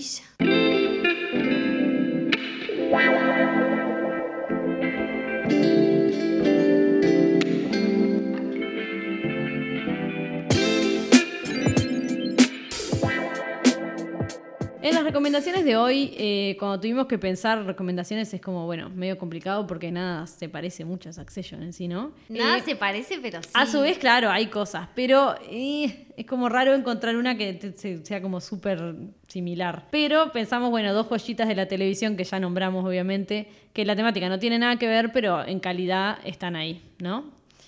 En 14.86 14.94
las 14.94 15.02
recomendaciones 15.02 15.64
de 15.64 15.76
hoy, 15.78 16.12
eh, 16.18 16.56
cuando 16.58 16.78
tuvimos 16.78 17.06
que 17.06 17.18
pensar 17.18 17.64
recomendaciones, 17.64 18.34
es 18.34 18.40
como, 18.42 18.66
bueno, 18.66 18.90
medio 18.90 19.16
complicado 19.16 19.66
porque 19.66 19.90
nada 19.90 20.26
se 20.26 20.46
parece 20.50 20.84
mucho 20.84 21.08
a 21.08 21.12
Succession 21.14 21.62
en 21.62 21.72
sí, 21.72 21.88
¿no? 21.88 22.12
Nada 22.28 22.58
Eh, 22.58 22.62
se 22.62 22.76
parece, 22.76 23.18
pero 23.22 23.42
sí. 23.42 23.48
A 23.54 23.64
su 23.64 23.80
vez, 23.80 23.96
claro, 23.96 24.28
hay 24.30 24.48
cosas, 24.48 24.88
pero 24.94 25.36
eh, 25.50 26.08
es 26.18 26.26
como 26.26 26.50
raro 26.50 26.74
encontrar 26.74 27.16
una 27.16 27.34
que 27.38 27.54
te- 27.54 27.72
se- 27.78 28.04
sea 28.04 28.20
como 28.20 28.42
súper 28.42 28.94
similar. 29.26 29.86
Pero 29.90 30.30
pensamos, 30.32 30.68
bueno, 30.68 30.92
dos 30.92 31.06
joyitas 31.08 31.48
de 31.48 31.54
la 31.54 31.66
televisión 31.66 32.14
que 32.14 32.24
ya 32.24 32.38
nombramos, 32.38 32.84
obviamente, 32.84 33.48
que 33.72 33.86
la 33.86 33.96
temática 33.96 34.28
no 34.28 34.38
tiene 34.38 34.58
nada 34.58 34.76
que 34.78 34.86
ver, 34.86 35.12
pero 35.12 35.46
en 35.46 35.60
calidad 35.60 36.18
están 36.26 36.56
ahí, 36.56 36.82
¿no? 36.98 37.24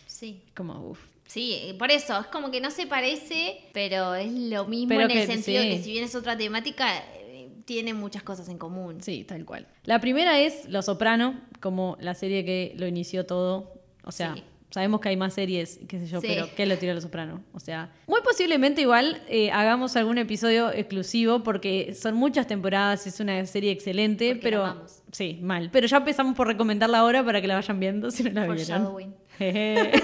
Sí. 0.06 0.42
Como, 0.54 0.90
uff. 0.90 1.00
Sí, 1.26 1.74
por 1.78 1.90
eso, 1.90 2.20
es 2.20 2.26
como 2.28 2.50
que 2.50 2.60
no 2.60 2.70
se 2.70 2.86
parece, 2.86 3.58
pero 3.72 4.14
es 4.14 4.32
lo 4.32 4.64
mismo 4.66 4.88
Pero 4.88 5.02
en 5.02 5.10
el 5.10 5.26
sentido 5.26 5.62
sí. 5.62 5.68
que 5.70 5.82
si 5.82 5.90
bien 5.92 6.04
es 6.04 6.14
otra 6.14 6.36
temática, 6.36 6.96
eh, 6.98 7.48
tiene 7.64 7.94
muchas 7.94 8.22
cosas 8.22 8.48
en 8.48 8.58
común. 8.58 9.02
Sí, 9.02 9.24
tal 9.24 9.44
cual. 9.44 9.66
La 9.84 10.00
primera 10.00 10.38
es 10.40 10.68
Los 10.68 10.86
Soprano, 10.86 11.40
como 11.60 11.96
la 12.00 12.14
serie 12.14 12.44
que 12.44 12.74
lo 12.76 12.86
inició 12.86 13.26
todo. 13.26 13.74
O 14.04 14.12
sea, 14.12 14.34
Sí. 14.34 14.44
sabemos 14.70 15.00
que 15.00 15.08
hay 15.08 15.16
más 15.16 15.34
series, 15.34 15.80
qué 15.88 15.98
sé 15.98 16.06
yo, 16.06 16.20
Sí. 16.20 16.28
pero 16.28 16.48
¿qué 16.54 16.64
lo 16.64 16.78
tiró 16.78 16.94
Los 16.94 17.02
Soprano? 17.02 17.42
O 17.52 17.58
sea, 17.58 17.92
muy 18.06 18.20
posiblemente 18.22 18.82
igual 18.82 19.20
eh, 19.28 19.50
hagamos 19.50 19.96
algún 19.96 20.18
episodio 20.18 20.70
exclusivo 20.72 21.42
porque 21.42 21.92
son 21.94 22.14
muchas 22.14 22.46
temporadas, 22.46 23.06
es 23.08 23.18
una 23.18 23.44
serie 23.46 23.72
excelente, 23.72 24.36
Porque 24.36 24.42
pero 24.42 24.86
sí, 25.10 25.40
mal. 25.42 25.70
Pero 25.72 25.88
ya 25.88 25.96
empezamos 25.96 26.36
por 26.36 26.46
recomendarla 26.46 26.98
ahora 27.00 27.24
para 27.24 27.40
que 27.40 27.48
la 27.48 27.56
vayan 27.56 27.80
viendo 27.80 28.10
si 28.12 28.22
no 28.22 28.30
la 28.46 28.46
vieron. 28.54 29.14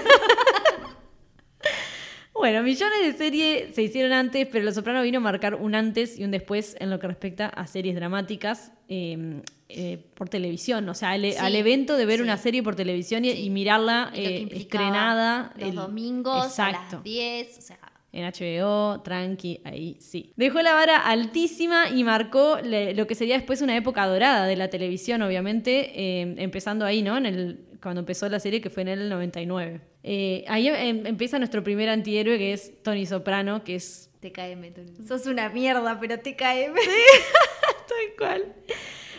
Bueno, 2.33 2.63
millones 2.63 2.99
de 3.03 3.13
series 3.13 3.75
se 3.75 3.83
hicieron 3.83 4.11
antes, 4.11 4.47
pero 4.51 4.65
Los 4.65 4.75
Soprano 4.75 5.01
vino 5.03 5.19
a 5.19 5.21
marcar 5.21 5.55
un 5.55 5.75
antes 5.75 6.17
y 6.19 6.23
un 6.23 6.31
después 6.31 6.75
en 6.79 6.89
lo 6.89 6.99
que 6.99 7.07
respecta 7.07 7.47
a 7.47 7.67
series 7.67 7.95
dramáticas 7.95 8.71
eh, 8.89 9.41
eh, 9.69 10.03
por 10.15 10.29
televisión. 10.29 10.89
O 10.89 10.93
sea, 10.95 11.11
al, 11.11 11.21
Sí, 11.31 11.37
al 11.39 11.55
evento 11.55 11.95
de 11.95 12.05
ver 12.05 12.17
sí. 12.17 12.23
una 12.23 12.37
serie 12.37 12.63
por 12.63 12.75
televisión 12.75 13.23
y, 13.23 13.31
Sí. 13.31 13.43
y 13.43 13.49
mirarla 13.51 14.11
eh, 14.15 14.47
estrenada. 14.51 15.53
Los 15.57 15.69
el- 15.69 15.75
domingos 15.75 16.45
Exacto. 16.47 16.77
a 16.77 16.91
las 16.95 17.03
10, 17.03 17.57
o 17.57 17.61
sea, 17.61 17.79
En 18.13 18.23
HBO, 18.25 19.01
tranqui, 19.01 19.59
ahí 19.65 19.97
sí. 19.99 20.31
Dejó 20.37 20.61
la 20.61 20.73
vara 20.75 20.97
altísima 20.97 21.89
y 21.89 22.03
marcó 22.03 22.59
le- 22.63 22.93
lo 22.93 23.07
que 23.07 23.15
sería 23.15 23.35
después 23.35 23.61
una 23.63 23.75
época 23.75 24.05
dorada 24.05 24.45
de 24.45 24.55
la 24.55 24.69
televisión, 24.69 25.23
obviamente, 25.23 25.91
eh, 25.99 26.35
empezando 26.37 26.85
ahí, 26.85 27.01
¿no? 27.01 27.17
En 27.17 27.25
el, 27.25 27.59
cuando 27.81 28.01
empezó 28.01 28.29
la 28.29 28.39
serie, 28.39 28.61
que 28.61 28.69
fue 28.69 28.83
en 28.83 28.89
el 28.89 29.09
99. 29.09 29.81
Eh, 30.03 30.45
ahí 30.47 30.67
em- 30.67 31.07
empieza 31.07 31.39
nuestro 31.39 31.63
primer 31.63 31.89
antihéroe, 31.89 32.37
que 32.37 32.53
es 32.53 32.83
Tony 32.83 33.07
Soprano, 33.07 33.63
que 33.63 33.75
es 33.75 34.11
TKM, 34.19 34.71
Tony. 34.73 34.93
Sos 35.07 35.25
una 35.25 35.49
mierda, 35.49 35.99
pero 35.99 36.19
TKM. 36.19 36.75
tal 37.87 38.15
cual. 38.17 38.53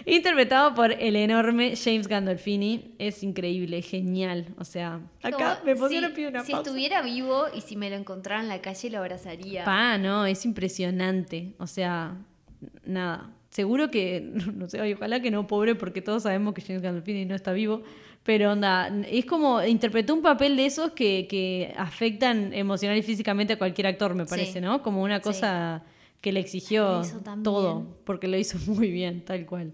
Interpretado 0.07 0.75
por 0.75 0.93
el 0.93 1.17
enorme 1.17 1.75
James 1.77 2.09
Gandolfini. 2.09 2.95
Es 2.99 3.23
increíble, 3.23 3.81
genial. 3.83 4.47
O 4.59 4.65
sea, 4.65 5.01
acá 5.23 5.59
Como, 5.61 5.65
me 5.65 5.77
pusieron 5.77 6.15
si, 6.15 6.27
una 6.27 6.45
si 6.45 6.53
pausa. 6.53 6.69
estuviera 6.69 7.01
vivo 7.03 7.45
y 7.55 7.63
si 7.63 7.77
me 7.77 7.89
lo 7.89 7.97
encontrara 7.97 8.43
en 8.43 8.49
la 8.49 8.61
calle 8.61 8.91
lo 8.91 8.99
abrazaría. 8.99 9.65
Pa, 9.65 9.97
no, 9.99 10.27
es 10.27 10.45
impresionante. 10.45 11.55
O 11.59 11.67
sea, 11.67 12.17
nada. 12.85 13.31
Seguro 13.51 13.91
que, 13.91 14.21
no 14.55 14.69
sé, 14.69 14.93
ojalá 14.95 15.21
que 15.21 15.31
no, 15.31 15.47
pobre, 15.47 15.75
porque 15.75 16.03
todos 16.03 16.25
sabemos 16.25 16.53
que 16.55 16.61
James 16.61 16.83
Gandolfini 16.83 17.25
no 17.25 17.35
está 17.35 17.53
vivo. 17.53 17.83
Pero 18.25 18.53
onda, 18.53 18.91
es 19.11 19.27
como 19.27 19.63
interpretó 19.63 20.15
un 20.15 20.23
papel 20.23 20.57
de 20.57 20.67
esos 20.67 20.93
que, 20.93 21.27
que 21.29 21.75
afectan 21.77 22.53
emocional 22.55 22.97
y 22.97 23.03
físicamente 23.03 23.53
a 23.55 23.59
cualquier 23.59 23.87
actor, 23.87 24.15
me 24.15 24.25
Sí. 24.25 24.31
parece, 24.31 24.61
¿no? 24.63 24.83
Como 24.83 25.03
una 25.03 25.19
Sí. 25.19 25.23
cosa 25.25 25.83
que 26.23 26.33
le 26.33 26.41
exigió 26.41 27.03
todo, 27.43 27.87
porque 28.05 28.27
lo 28.29 28.39
hizo 28.39 28.59
muy 28.67 28.91
bien, 28.91 29.23
tal 29.27 29.45
cual. 29.45 29.73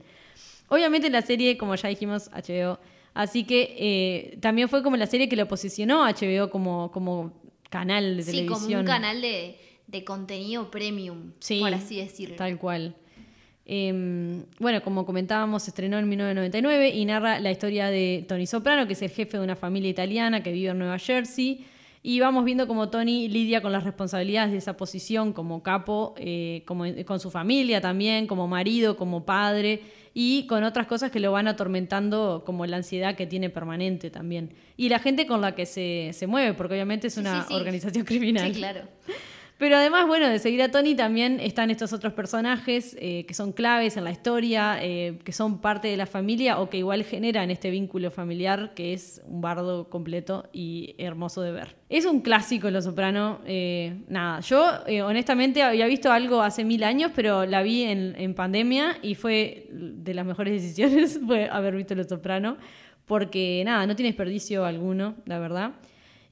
Obviamente 0.70 1.10
la 1.10 1.20
serie, 1.20 1.58
como 1.58 1.74
ya 1.74 1.88
dijimos, 1.88 2.30
HBO. 2.30 2.78
Así 3.12 3.44
que 3.44 3.74
eh, 3.76 4.38
también 4.40 4.68
fue 4.68 4.82
como 4.82 4.96
la 4.96 5.06
serie 5.06 5.28
que 5.28 5.36
lo 5.36 5.46
posicionó 5.46 6.04
a 6.04 6.12
HBO 6.12 6.48
como, 6.48 6.90
como 6.92 7.34
canal 7.68 8.16
de 8.16 8.22
sí, 8.22 8.30
televisión. 8.30 8.60
como 8.62 8.80
un 8.80 8.86
canal 8.86 9.20
de, 9.20 9.58
de 9.88 10.04
contenido 10.04 10.70
premium, 10.70 11.32
Sí, 11.40 11.60
por 11.60 11.74
así 11.74 11.96
decirlo. 11.96 12.36
Tal 12.36 12.56
cual. 12.56 12.94
Eh, 13.66 14.42
bueno, 14.58 14.82
como 14.82 15.04
comentábamos, 15.04 15.64
se 15.64 15.70
estrenó 15.70 15.98
en 15.98 16.08
1999 16.08 16.88
y 16.90 17.04
narra 17.04 17.40
la 17.40 17.50
historia 17.50 17.88
de 17.88 18.24
Tony 18.28 18.46
Soprano, 18.46 18.86
que 18.86 18.94
es 18.94 19.02
el 19.02 19.10
jefe 19.10 19.38
de 19.38 19.44
una 19.44 19.56
familia 19.56 19.90
italiana 19.90 20.42
que 20.42 20.52
vive 20.52 20.70
en 20.70 20.78
Nueva 20.78 20.98
Jersey. 20.98 21.64
Y 22.02 22.18
vamos 22.18 22.44
viendo 22.46 22.66
cómo 22.66 22.88
Tony 22.88 23.28
lidia 23.28 23.60
con 23.60 23.72
las 23.72 23.84
responsabilidades 23.84 24.52
de 24.52 24.58
esa 24.58 24.76
posición 24.76 25.34
como 25.34 25.62
capo, 25.62 26.14
eh, 26.16 26.62
como 26.66 26.84
con 27.04 27.20
su 27.20 27.30
familia 27.30 27.80
también, 27.82 28.26
como 28.26 28.48
marido, 28.48 28.96
como 28.96 29.26
padre 29.26 29.82
y 30.14 30.46
con 30.46 30.64
otras 30.64 30.86
cosas 30.86 31.10
que 31.10 31.20
lo 31.20 31.30
van 31.30 31.46
atormentando, 31.46 32.42
como 32.46 32.64
la 32.64 32.78
ansiedad 32.78 33.16
que 33.16 33.26
tiene 33.26 33.50
permanente 33.50 34.10
también. 34.10 34.50
Y 34.78 34.88
la 34.88 34.98
gente 34.98 35.26
con 35.26 35.42
la 35.42 35.54
que 35.54 35.66
se, 35.66 36.10
se 36.14 36.26
mueve, 36.26 36.54
porque 36.54 36.74
obviamente 36.74 37.08
es 37.08 37.14
Sí, 37.14 37.20
una 37.20 37.42
sí, 37.42 37.48
sí. 37.48 37.54
organización 37.54 38.04
criminal. 38.06 38.48
Sí, 38.52 38.58
claro. 38.58 38.80
Pero 39.60 39.76
además, 39.76 40.06
bueno, 40.06 40.26
de 40.26 40.38
seguir 40.38 40.62
a 40.62 40.70
Tony 40.70 40.94
también 40.94 41.38
están 41.38 41.70
estos 41.70 41.92
otros 41.92 42.14
personajes 42.14 42.96
eh, 42.98 43.26
que 43.26 43.34
son 43.34 43.52
claves 43.52 43.98
en 43.98 44.04
la 44.04 44.10
historia, 44.10 44.78
eh, 44.80 45.18
que 45.22 45.32
son 45.32 45.60
parte 45.60 45.86
de 45.86 45.98
la 45.98 46.06
familia 46.06 46.58
o 46.60 46.70
que 46.70 46.78
igual 46.78 47.04
generan 47.04 47.50
este 47.50 47.68
vínculo 47.68 48.10
familiar 48.10 48.72
que 48.74 48.94
es 48.94 49.20
un 49.26 49.42
bardo 49.42 49.90
completo 49.90 50.48
y 50.50 50.94
hermoso 50.96 51.42
de 51.42 51.52
ver. 51.52 51.76
Es 51.90 52.06
un 52.06 52.22
clásico 52.22 52.70
Los 52.70 52.84
Soprano. 52.84 53.40
eh, 53.44 54.00
nada, 54.08 54.40
yo 54.40 54.66
eh, 54.86 55.02
honestamente 55.02 55.62
había 55.62 55.86
visto 55.86 56.10
algo 56.10 56.40
hace 56.40 56.64
mil 56.64 56.82
años, 56.82 57.12
pero 57.14 57.44
la 57.44 57.60
vi 57.60 57.82
en, 57.82 58.14
en 58.16 58.32
pandemia 58.32 58.96
y 59.02 59.14
fue 59.14 59.68
de 59.70 60.14
las 60.14 60.24
mejores 60.24 60.54
decisiones 60.62 61.20
fue 61.26 61.50
haber 61.50 61.76
visto 61.76 61.94
Los 61.94 62.06
Soprano, 62.06 62.56
porque 63.04 63.62
nada, 63.66 63.86
no 63.86 63.94
tiene 63.94 64.08
desperdicio 64.08 64.64
alguno, 64.64 65.16
la 65.26 65.38
verdad. 65.38 65.72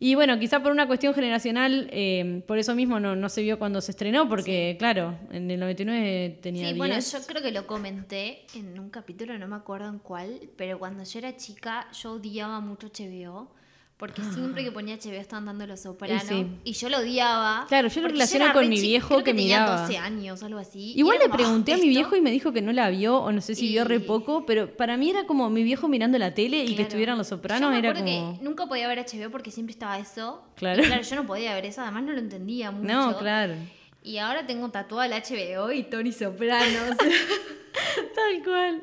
Y 0.01 0.15
bueno, 0.15 0.39
quizá 0.39 0.63
por 0.63 0.71
una 0.71 0.87
cuestión 0.87 1.13
generacional, 1.13 1.89
eh, 1.93 2.43
por 2.47 2.59
eso 2.59 2.75
mismo 2.75 3.01
no, 3.01 3.17
no 3.17 3.29
se 3.29 3.43
vio 3.43 3.59
cuando 3.59 3.81
se 3.81 3.91
estrenó, 3.91 4.29
porque 4.29 4.77
claro, 4.79 5.17
en 5.33 5.51
el 5.51 5.59
99 5.59 6.39
tenía 6.41 6.61
Sí, 6.69 6.75
10. 6.75 6.79
bueno, 6.79 6.95
yo 7.01 7.19
creo 7.27 7.43
que 7.43 7.51
lo 7.51 7.67
comenté 7.67 8.47
en 8.55 8.79
un 8.79 8.91
capítulo, 8.91 9.37
no 9.39 9.49
me 9.49 9.57
acuerdo 9.57 9.89
en 9.89 9.99
cuál, 9.99 10.51
pero 10.57 10.79
cuando 10.79 11.03
yo 11.03 11.19
era 11.19 11.37
chica 11.37 11.89
yo 12.01 12.13
odiaba 12.13 12.61
mucho 12.61 12.87
HBO, 12.89 13.51
porque 13.99 14.23
siempre 14.23 14.63
que 14.63 14.71
ponía 14.71 14.95
HBO 14.97 15.13
estaban 15.15 15.45
dando 15.47 15.67
Los 15.67 15.81
Sopranos, 15.81 16.23
Y 16.25 16.29
sí. 16.29 16.47
y 16.65 16.73
yo 16.73 16.89
lo 16.89 16.99
odiaba. 16.99 17.67
Claro, 17.69 17.89
yo 17.89 18.01
lo 18.01 18.09
relaciono 18.09 18.53
con 18.53 18.69
mi 18.69 18.81
viejo 18.81 19.09
creo 19.09 19.25
que 19.25 19.33
tenía 19.35 19.61
miraba. 19.63 19.81
12 19.83 19.99
años, 19.99 20.43
algo 20.45 20.59
así. 20.61 20.93
Igual 20.97 21.19
le 21.19 21.29
pregunté 21.29 21.73
"Ah, 21.73 21.75
a 21.75 21.79
mi 21.79 21.89
¿esto?". 21.89 21.99
viejo 21.99 22.17
y 22.17 22.21
me 22.21 22.31
dijo 22.31 22.53
que 22.53 22.63
no 22.63 22.73
la 22.73 22.89
vio, 22.91 23.17
o 23.19 23.33
no 23.33 23.41
sé 23.41 23.55
si 23.57 23.69
vio 23.69 23.85
re 23.85 23.99
poco, 24.01 24.47
pero 24.47 24.77
para 24.77 24.97
mí 24.97 25.11
era 25.11 25.27
como 25.27 25.51
mi 25.51 25.65
viejo 25.65 25.89
mirando 25.89 26.17
la 26.17 26.33
tele 26.33 26.65
y 26.65 26.77
que 26.77 26.83
estuvieran 26.83 27.19
los 27.19 27.27
sopranos, 27.27 27.61
Yo 27.61 27.71
me 27.71 27.79
era 27.81 27.93
como... 27.93 28.39
que 28.39 28.45
nunca 28.45 28.67
podía 28.67 28.87
ver 28.87 28.99
HBO 29.05 29.31
porque 29.31 29.51
siempre 29.51 29.73
estaba 29.73 29.99
eso. 29.99 30.43
Claro. 30.55 30.83
Y 30.83 30.87
claro, 30.87 31.03
yo 31.03 31.17
no 31.17 31.27
podía 31.27 31.53
ver 31.55 31.67
eso, 31.67 31.81
además 31.83 32.05
no 32.05 32.13
lo 32.13 32.21
entendía 32.21 32.71
mucho. 32.71 32.93
No, 32.95 33.19
claro. 33.19 33.55
Y 34.05 34.19
ahora 34.19 34.47
tengo 34.47 34.69
tatuado 34.71 35.13
el 35.13 35.21
HBO 35.21 35.73
y 35.73 35.83
Tony 35.83 36.13
Sopranos. 36.13 36.97
Tal 38.15 38.45
cual. 38.45 38.83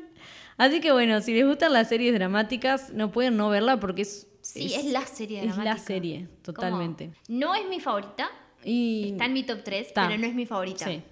Así 0.58 0.80
que 0.80 0.92
bueno, 0.92 1.20
si 1.20 1.34
les 1.34 1.46
gustan 1.46 1.72
las 1.72 1.88
series 1.88 2.14
dramáticas, 2.14 2.90
no 2.92 3.10
pueden 3.12 3.36
no 3.36 3.48
verla 3.50 3.78
porque 3.80 4.02
es 4.02 4.26
Sí, 4.46 4.72
es, 4.74 4.84
la 4.86 5.04
serie 5.06 5.38
Es 5.40 5.46
dramática. 5.46 5.74
la 5.74 5.78
serie, 5.78 6.26
Como, 6.26 6.42
totalmente. 6.42 7.10
No 7.28 7.54
es 7.54 7.66
mi 7.68 7.80
favorita, 7.80 8.30
Y 8.64 9.10
está 9.12 9.24
en 9.26 9.32
mi 9.32 9.42
top 9.44 9.60
3, 9.64 9.86
Está. 9.88 10.06
pero 10.08 10.18
no 10.20 10.26
es 10.26 10.34
mi 10.34 10.46
favorita. 10.46 10.84
Sí. 10.86 11.02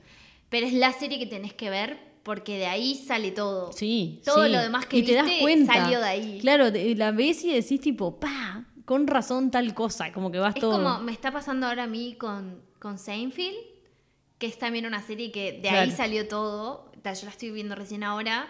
Pero 0.49 0.67
es 0.67 0.73
la 0.73 0.93
serie 0.93 1.19
que 1.19 1.27
tenés 1.27 1.53
que 1.55 1.69
ver 1.71 1.99
porque 2.23 2.57
de 2.59 2.67
ahí 2.67 2.95
sale 2.95 3.33
todo. 3.33 3.73
Sí, 3.73 4.21
Todo 4.25 4.45
sí. 4.47 4.53
lo 4.53 4.61
demás 4.63 4.87
que 4.87 4.99
y 4.99 5.03
te 5.03 5.15
das 5.15 5.25
viste 5.27 5.41
cuenta. 5.43 5.73
salió 5.75 5.99
de 6.01 6.07
ahí. 6.07 6.39
Claro, 6.41 6.67
la 6.71 7.11
ves 7.11 7.45
y 7.45 7.53
decís 7.53 7.81
tipo, 7.81 8.19
pa, 8.19 8.65
con 8.85 9.07
razón 9.07 9.51
tal 9.51 9.75
cosa, 9.75 10.13
como 10.13 10.31
que 10.31 10.39
vas 10.39 10.55
Es 10.55 10.61
todo. 10.61 10.73
como 10.73 11.01
me 11.01 11.13
está 11.13 11.33
pasando 11.33 11.67
ahora 11.67 11.83
a 11.85 11.87
mí 11.87 12.15
con, 12.19 12.63
con 12.79 12.99
Seinfeld, 12.99 13.57
que 14.39 14.47
es 14.47 14.59
también 14.59 14.87
una 14.87 15.03
serie 15.03 15.31
que 15.33 15.53
de 15.55 15.61
Claro. 15.61 15.79
ahí 15.81 15.91
salió 15.91 16.27
todo. 16.29 16.93
Yo 17.05 17.11
la 17.25 17.31
estoy 17.31 17.51
viendo 17.51 17.75
recién 17.75 18.03
ahora. 18.03 18.49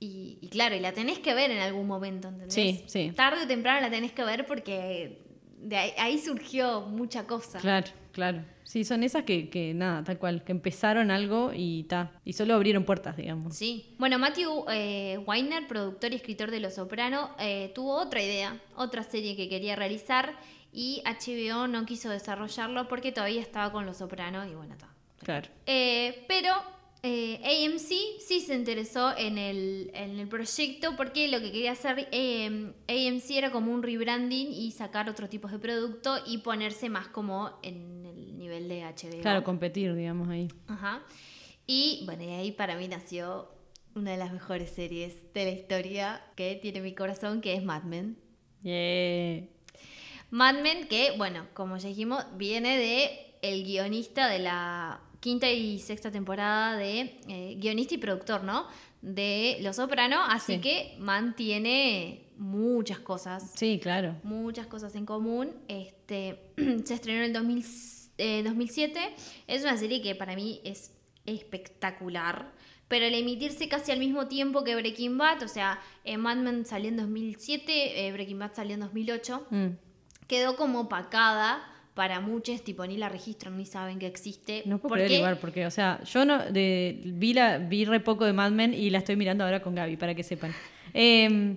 Y, 0.00 0.38
y 0.40 0.48
claro, 0.48 0.74
y 0.74 0.80
la 0.80 0.92
tenés 0.92 1.18
que 1.18 1.34
ver 1.34 1.50
en 1.50 1.60
algún 1.60 1.86
momento, 1.86 2.28
¿entendés? 2.28 2.54
Sí, 2.54 2.84
sí. 2.86 3.12
Tarde 3.14 3.44
o 3.44 3.46
temprano 3.46 3.82
la 3.82 3.90
tenés 3.90 4.12
que 4.12 4.24
ver 4.24 4.46
porque 4.46 5.20
de 5.58 5.76
ahí, 5.76 5.92
ahí 5.98 6.18
surgió 6.18 6.80
mucha 6.80 7.26
cosa. 7.26 7.58
Claro, 7.60 7.86
claro. 8.12 8.42
Sí, 8.64 8.84
son 8.84 9.02
esas 9.02 9.24
que, 9.24 9.50
que 9.50 9.74
nada, 9.74 10.04
tal 10.04 10.18
cual, 10.18 10.42
que 10.44 10.52
empezaron 10.52 11.10
algo 11.10 11.50
y 11.54 11.84
ta. 11.84 12.12
Y 12.24 12.32
solo 12.32 12.54
abrieron 12.54 12.84
puertas, 12.84 13.16
digamos. 13.16 13.56
Sí. 13.56 13.94
Bueno, 13.98 14.18
Matthew 14.18 14.64
eh, 14.72 15.18
Weiner, 15.26 15.66
productor 15.66 16.12
y 16.12 16.16
escritor 16.16 16.50
de 16.50 16.60
Los 16.60 16.74
Soprano, 16.76 17.30
eh, 17.38 17.72
tuvo 17.74 17.94
otra 18.00 18.22
idea, 18.22 18.60
otra 18.76 19.02
serie 19.02 19.36
que 19.36 19.48
quería 19.48 19.76
realizar 19.76 20.34
y 20.72 21.02
HBO 21.04 21.66
no 21.66 21.84
quiso 21.84 22.10
desarrollarlo 22.10 22.88
porque 22.88 23.12
todavía 23.12 23.40
estaba 23.40 23.72
con 23.72 23.86
Los 23.86 23.98
Soprano 23.98 24.46
y 24.46 24.54
bueno, 24.54 24.74
está. 24.74 24.88
Claro. 25.18 25.48
Eh, 25.66 26.24
pero 26.28 26.54
eh, 27.02 27.66
AMC 27.66 28.20
sí 28.20 28.40
se 28.40 28.54
interesó 28.54 29.16
en 29.16 29.38
el, 29.38 29.90
en 29.94 30.18
el 30.18 30.28
proyecto 30.28 30.96
porque 30.96 31.28
lo 31.28 31.40
que 31.40 31.50
quería 31.50 31.72
hacer 31.72 32.08
eh, 32.12 32.72
AMC 32.88 33.30
era 33.30 33.50
como 33.50 33.72
un 33.72 33.82
rebranding 33.82 34.52
y 34.52 34.70
sacar 34.72 35.08
otros 35.08 35.30
tipos 35.30 35.50
de 35.50 35.58
producto 35.58 36.18
y 36.26 36.38
ponerse 36.38 36.90
más 36.90 37.08
como 37.08 37.58
en 37.62 38.04
el 38.04 38.36
nivel 38.36 38.68
de 38.68 38.82
HBO. 38.82 39.22
Claro, 39.22 39.44
competir, 39.44 39.94
digamos, 39.94 40.28
ahí. 40.28 40.48
Ajá. 40.66 41.02
Y 41.66 42.02
bueno, 42.04 42.24
y 42.24 42.30
ahí 42.30 42.52
para 42.52 42.76
mí 42.76 42.86
nació 42.86 43.48
una 43.94 44.10
de 44.10 44.16
las 44.18 44.32
mejores 44.32 44.70
series 44.70 45.32
de 45.32 45.44
la 45.44 45.50
historia 45.50 46.24
que 46.36 46.58
tiene 46.60 46.82
mi 46.82 46.94
corazón, 46.94 47.40
que 47.40 47.54
es 47.54 47.64
Mad 47.64 47.84
Men. 47.84 48.18
Yeah. 48.62 49.46
Mad 50.30 50.60
Men, 50.62 50.86
que, 50.86 51.12
bueno, 51.16 51.46
como 51.54 51.78
ya 51.78 51.88
dijimos, 51.88 52.24
viene 52.36 52.76
de 52.76 53.36
el 53.40 53.64
guionista 53.64 54.28
de 54.28 54.40
la 54.40 55.00
quinta 55.20 55.50
y 55.50 55.78
sexta 55.78 56.10
temporada 56.10 56.76
de 56.76 57.18
eh, 57.28 57.54
guionista 57.58 57.94
y 57.94 57.98
productor, 57.98 58.42
¿no? 58.44 58.66
De 59.02 59.58
Los 59.60 59.76
Soprano, 59.76 60.18
así 60.28 60.54
Sí. 60.54 60.60
que 60.60 60.96
mantiene 60.98 62.26
muchas 62.36 62.98
cosas, 63.00 63.52
Sí, 63.54 63.78
claro. 63.82 64.16
muchas 64.22 64.66
cosas 64.66 64.94
en 64.94 65.06
común. 65.06 65.52
Este, 65.68 66.52
se 66.84 66.94
estrenó 66.94 67.18
en 67.20 67.24
el 67.26 67.32
2000, 67.32 67.64
eh, 68.18 68.42
2007. 68.42 68.98
Es 69.46 69.62
una 69.62 69.76
serie 69.76 70.00
que 70.02 70.14
para 70.14 70.34
mí 70.34 70.60
es 70.64 70.92
espectacular. 71.26 72.52
Pero 72.88 73.06
al 73.06 73.14
emitirse 73.14 73.68
casi 73.68 73.92
al 73.92 74.00
mismo 74.00 74.26
tiempo 74.26 74.64
que 74.64 74.74
Breaking 74.74 75.16
Bad, 75.16 75.42
o 75.44 75.48
sea, 75.48 75.80
eh, 76.04 76.16
Mad 76.16 76.38
Men 76.38 76.66
salió 76.66 76.88
en 76.88 76.96
2007, 76.96 78.06
eh, 78.06 78.12
Breaking 78.12 78.38
Bad 78.38 78.54
salió 78.54 78.74
en 78.74 78.80
2008 78.80 79.46
Mm. 79.50 79.66
quedó 80.26 80.56
como 80.56 80.80
opacada 80.80 81.62
para 82.00 82.18
muchos, 82.18 82.62
tipo 82.62 82.86
ni 82.86 82.96
la 82.96 83.10
registran 83.10 83.58
ni 83.58 83.66
saben 83.66 83.98
que 83.98 84.06
existe. 84.06 84.62
No 84.64 84.78
puedo 84.78 84.88
porque 84.88 85.04
creer 85.04 85.18
igual, 85.18 85.36
porque, 85.36 85.66
o 85.66 85.70
sea, 85.70 86.02
yo 86.04 86.24
no 86.24 86.38
de, 86.50 86.98
vi, 87.04 87.34
la, 87.34 87.58
vi 87.58 87.84
re 87.84 88.00
poco 88.00 88.24
de 88.24 88.32
Mad 88.32 88.52
Men 88.52 88.72
y 88.72 88.88
la 88.88 88.96
estoy 88.96 89.16
mirando 89.16 89.44
ahora 89.44 89.60
con 89.60 89.74
Gaby, 89.74 89.98
para 89.98 90.14
que 90.14 90.22
sepan. 90.22 90.50
Eh, 90.94 91.56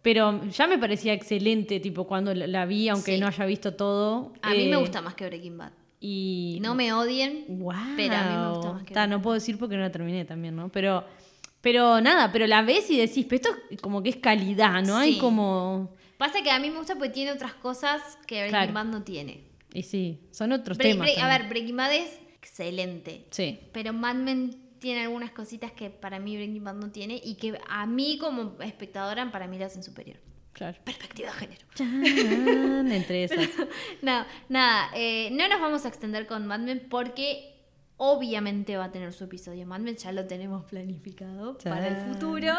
pero 0.00 0.44
ya 0.46 0.66
me 0.66 0.78
parecía 0.78 1.12
excelente, 1.12 1.78
tipo, 1.78 2.06
cuando 2.06 2.32
la, 2.32 2.46
la 2.46 2.64
vi, 2.64 2.88
aunque 2.88 3.16
Sí. 3.16 3.20
no 3.20 3.26
haya 3.26 3.44
visto 3.44 3.74
todo. 3.74 4.32
A 4.40 4.52
mí 4.54 4.64
me 4.66 4.76
eh, 4.76 4.76
gusta 4.76 5.02
más 5.02 5.12
que 5.14 5.26
Breaking 5.26 5.58
Bad. 5.58 5.72
Y 6.00 6.56
No 6.62 6.74
me 6.74 6.90
odien, 6.94 7.44
Wow. 7.48 7.74
pero 7.94 8.14
a 8.14 8.22
mí 8.30 8.36
me 8.46 8.48
gusta 8.54 8.72
más 8.72 8.84
que 8.84 8.94
Ta, 8.94 9.06
no 9.06 9.20
puedo 9.20 9.34
decir 9.34 9.58
porque 9.58 9.76
no 9.76 9.82
la 9.82 9.92
terminé 9.92 10.24
también, 10.24 10.56
¿no? 10.56 10.70
Pero, 10.70 11.04
pero 11.60 12.00
nada, 12.00 12.32
pero 12.32 12.46
la 12.46 12.62
ves 12.62 12.88
y 12.90 12.96
decís, 12.96 13.26
pero 13.28 13.42
esto 13.42 13.50
es 13.68 13.78
como 13.82 14.02
que 14.02 14.08
es 14.08 14.16
calidad, 14.16 14.82
¿no? 14.82 14.96
Hay 14.96 15.18
como. 15.18 15.90
Pasa 16.16 16.40
que 16.42 16.50
a 16.50 16.58
mí 16.58 16.70
me 16.70 16.78
gusta 16.78 16.94
porque 16.94 17.10
tiene 17.10 17.32
otras 17.32 17.52
cosas 17.52 18.00
que 18.26 18.36
Breaking 18.36 18.50
Claro. 18.50 18.72
Bad 18.72 18.84
no 18.86 19.02
tiene. 19.02 19.51
Y 19.74 19.82
sí, 19.82 20.20
son 20.30 20.52
otros 20.52 20.78
temas. 20.78 21.08
A 21.18 21.28
ver, 21.28 21.48
Breaking 21.48 21.76
Bad 21.76 21.94
es 21.94 22.20
excelente. 22.36 23.26
Sí, 23.30 23.58
Pero 23.72 23.92
Mad 23.92 24.16
Men 24.16 24.56
tiene 24.78 25.02
algunas 25.02 25.30
cositas 25.30 25.72
que 25.72 25.90
para 25.90 26.18
mí 26.18 26.36
Breaking 26.36 26.64
Bad 26.64 26.74
no 26.74 26.90
tiene 26.90 27.20
y 27.22 27.36
que 27.36 27.58
a 27.68 27.86
mí 27.86 28.18
como 28.18 28.60
espectadora 28.60 29.30
para 29.30 29.46
mí 29.46 29.58
la 29.58 29.66
hacen 29.66 29.82
superior. 29.82 30.18
claro. 30.52 30.76
Perspectiva 30.84 31.30
de 31.32 31.38
género. 31.38 31.66
Chan, 31.74 32.92
entre 32.92 33.24
esas. 33.24 33.48
No, 34.02 34.24
nada, 34.48 34.90
eh, 34.94 35.30
no 35.32 35.48
nos 35.48 35.60
vamos 35.60 35.84
a 35.84 35.88
extender 35.88 36.26
con 36.26 36.46
Mad 36.46 36.60
Men 36.60 36.86
porque 36.90 37.54
obviamente 37.96 38.76
va 38.76 38.86
a 38.86 38.92
tener 38.92 39.12
su 39.12 39.24
episodio 39.24 39.64
Mad 39.66 39.80
Men, 39.80 39.96
ya 39.96 40.10
lo 40.10 40.26
tenemos 40.26 40.64
planificado 40.64 41.56
para 41.58 41.86
el 41.86 42.12
futuro. 42.12 42.52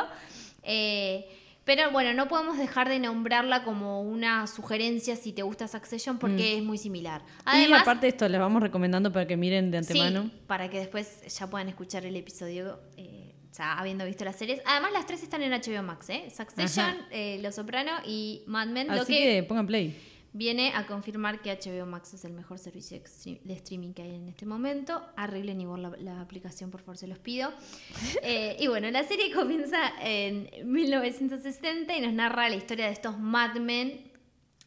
Eh, 0.64 1.28
pero 1.66 1.92
bueno, 1.92 2.14
no 2.14 2.28
podemos 2.28 2.58
dejar 2.58 2.90
de 2.90 3.00
nombrarla 3.00 3.64
como 3.64 4.02
una 4.02 4.48
sugerencia 4.48 5.16
si 5.16 5.32
te 5.32 5.44
gusta 5.44 5.68
Succession 5.68 6.20
porque 6.20 6.58
es 6.58 6.64
muy 6.64 6.78
similar. 6.78 7.22
y 7.22 7.42
Además, 7.46 7.82
aparte 7.84 8.08
esto, 8.10 8.28
les 8.28 8.40
vamos 8.40 8.62
recomendando 8.62 9.12
para 9.12 9.28
que 9.28 9.38
miren 9.38 9.72
de 9.72 9.78
antemano. 9.78 10.24
Sí, 10.24 10.32
para 10.48 10.70
que 10.70 10.80
después 10.80 11.22
ya 11.28 11.50
puedan 11.50 11.70
escuchar 11.70 12.06
el 12.06 12.16
episodio 12.16 12.80
eh, 12.98 13.34
ya 13.58 13.74
habiendo 13.78 14.06
visto 14.06 14.26
las 14.26 14.36
series. 14.36 14.62
Además, 14.66 14.92
las 14.94 15.06
tres 15.06 15.24
están 15.24 15.42
en 15.42 15.52
HBO 15.52 15.84
Max, 15.84 16.10
¿eh? 16.10 16.32
Succession, 16.36 16.98
eh, 17.12 17.40
Los 17.42 17.56
Soprano 17.56 17.92
y 18.06 18.42
Mad 18.48 18.68
Men, 18.68 18.88
lo 18.88 19.02
Así 19.02 19.14
que, 19.14 19.20
que... 19.20 19.44
pongan 19.44 19.68
play. 19.68 20.13
Viene 20.34 20.74
a 20.74 20.86
confirmar 20.88 21.42
que 21.42 21.52
HBO 21.52 21.86
Max 21.86 22.14
es 22.16 22.26
el 22.26 22.34
mejor 22.34 22.58
servicio 22.58 23.00
de 23.00 23.54
streaming 23.54 23.94
que 23.94 24.02
hay 24.02 24.16
en 24.16 24.28
este 24.28 24.46
momento. 24.46 25.06
Arreglen 25.16 25.62
igual 25.62 25.84
la, 25.84 25.90
la 25.98 26.22
aplicación, 26.22 26.72
por 26.72 26.82
favor, 26.82 26.98
se 26.98 27.08
los 27.08 27.20
pido. 27.20 27.52
Eh, 28.24 28.56
y 28.60 28.68
bueno, 28.68 28.90
la 28.90 29.04
serie 29.04 29.32
comienza 29.34 29.78
en 30.02 30.50
1960 30.66 31.96
y 31.98 32.02
nos 32.02 32.14
narra 32.14 32.50
la 32.50 32.56
historia 32.56 32.86
de 32.86 32.92
estos 32.94 33.20
Mad 33.20 33.56
Men, 33.56 34.12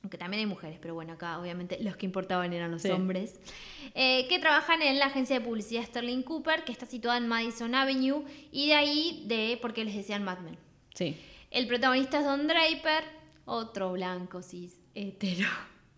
aunque 0.03 0.19
también 0.19 0.41
hay 0.41 0.47
mujeres, 0.47 0.79
pero 0.81 0.95
bueno, 0.95 1.15
acá 1.15 1.39
obviamente 1.41 1.79
los 1.83 1.97
que 1.97 2.07
importaban 2.07 2.53
eran 2.53 2.71
los 2.71 2.83
Sí. 2.83 2.91
hombres, 2.91 3.41
eh, 3.95 4.27
que 4.29 4.39
trabajan 4.39 4.83
en 4.83 4.99
la 4.99 5.07
agencia 5.07 5.39
de 5.39 5.45
publicidad 5.45 5.85
Sterling 5.85 6.23
Cooper, 6.23 6.65
que 6.65 6.73
está 6.73 6.87
situada 6.87 7.17
en 7.19 7.27
Madison 7.29 7.75
Avenue, 7.75 8.25
y 8.53 8.67
de 8.69 8.75
ahí 8.75 9.25
de 9.27 9.59
por 9.61 9.73
qué 9.73 9.85
les 9.85 9.95
decían 9.97 10.23
Mad 10.23 10.39
Men. 10.41 10.59
Sí. 10.95 11.17
El 11.51 11.67
protagonista 11.67 12.19
es 12.21 12.25
Don 12.25 12.47
Draper, 12.47 13.05
otro 13.47 13.93
blanco 13.93 14.43
cis 14.43 14.77
hetero, 14.97 15.49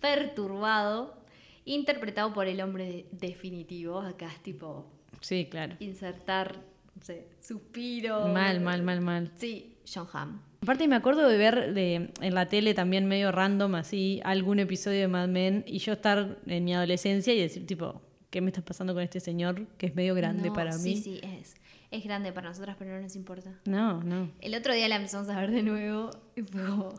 perturbado, 0.01 1.17
interpretado 1.65 2.33
por 2.33 2.47
el 2.47 2.61
hombre 2.61 2.87
de- 2.87 3.07
definitivo. 3.13 4.01
Acá 4.01 4.27
es 4.33 4.43
tipo 4.43 4.87
Sí, 5.21 5.47
claro. 5.51 5.77
insertar, 5.81 6.57
no 6.95 7.03
sé, 7.03 7.29
suspiro. 7.41 8.27
Mal, 8.29 8.61
mal, 8.61 8.83
mal, 8.83 9.01
mal. 9.01 9.31
Sí, 9.37 9.75
John 9.93 10.07
Hamm. 10.13 10.41
Aparte 10.63 10.89
me 10.89 10.97
acuerdo 10.97 11.29
de 11.29 11.37
ver 11.39 11.73
de, 11.73 12.11
en 12.21 12.35
la 12.35 12.47
tele 12.49 12.75
también 12.75 13.07
medio 13.07 13.31
random 13.31 13.77
así 13.77 14.21
algún 14.25 14.59
episodio 14.59 15.01
de 15.01 15.09
Mad 15.09 15.29
Men 15.29 15.65
y 15.69 15.79
yo 15.79 15.93
estar 15.93 16.39
en 16.47 16.65
mi 16.65 16.75
adolescencia 16.75 17.33
y 17.33 17.39
decir 17.39 17.65
tipo, 17.65 18.03
¿qué 18.31 18.41
me 18.41 18.49
está 18.51 18.63
pasando 18.63 18.93
con 18.93 19.03
este 19.05 19.21
señor 19.21 19.67
que 19.79 19.87
es 19.87 19.95
medio 19.95 20.15
grande 20.17 20.49
No, 20.49 20.55
para 20.55 20.73
sí, 20.73 20.95
mí? 20.95 20.97
Sí, 21.01 21.21
es. 21.23 21.55
Es 21.91 22.05
grande 22.05 22.33
para 22.33 22.49
nosotras, 22.51 22.77
pero 22.79 22.91
no 22.95 23.01
nos 23.01 23.15
importa. 23.17 23.51
No, 23.65 24.03
no. 24.03 24.31
El 24.41 24.55
otro 24.57 24.75
día 24.75 24.89
la 24.89 24.97
empezamos 24.97 25.29
a 25.31 25.41
ver 25.41 25.51
de 25.53 25.63
nuevo 25.63 26.11
y 26.37 26.43
fue 26.43 26.67
como, 26.67 26.93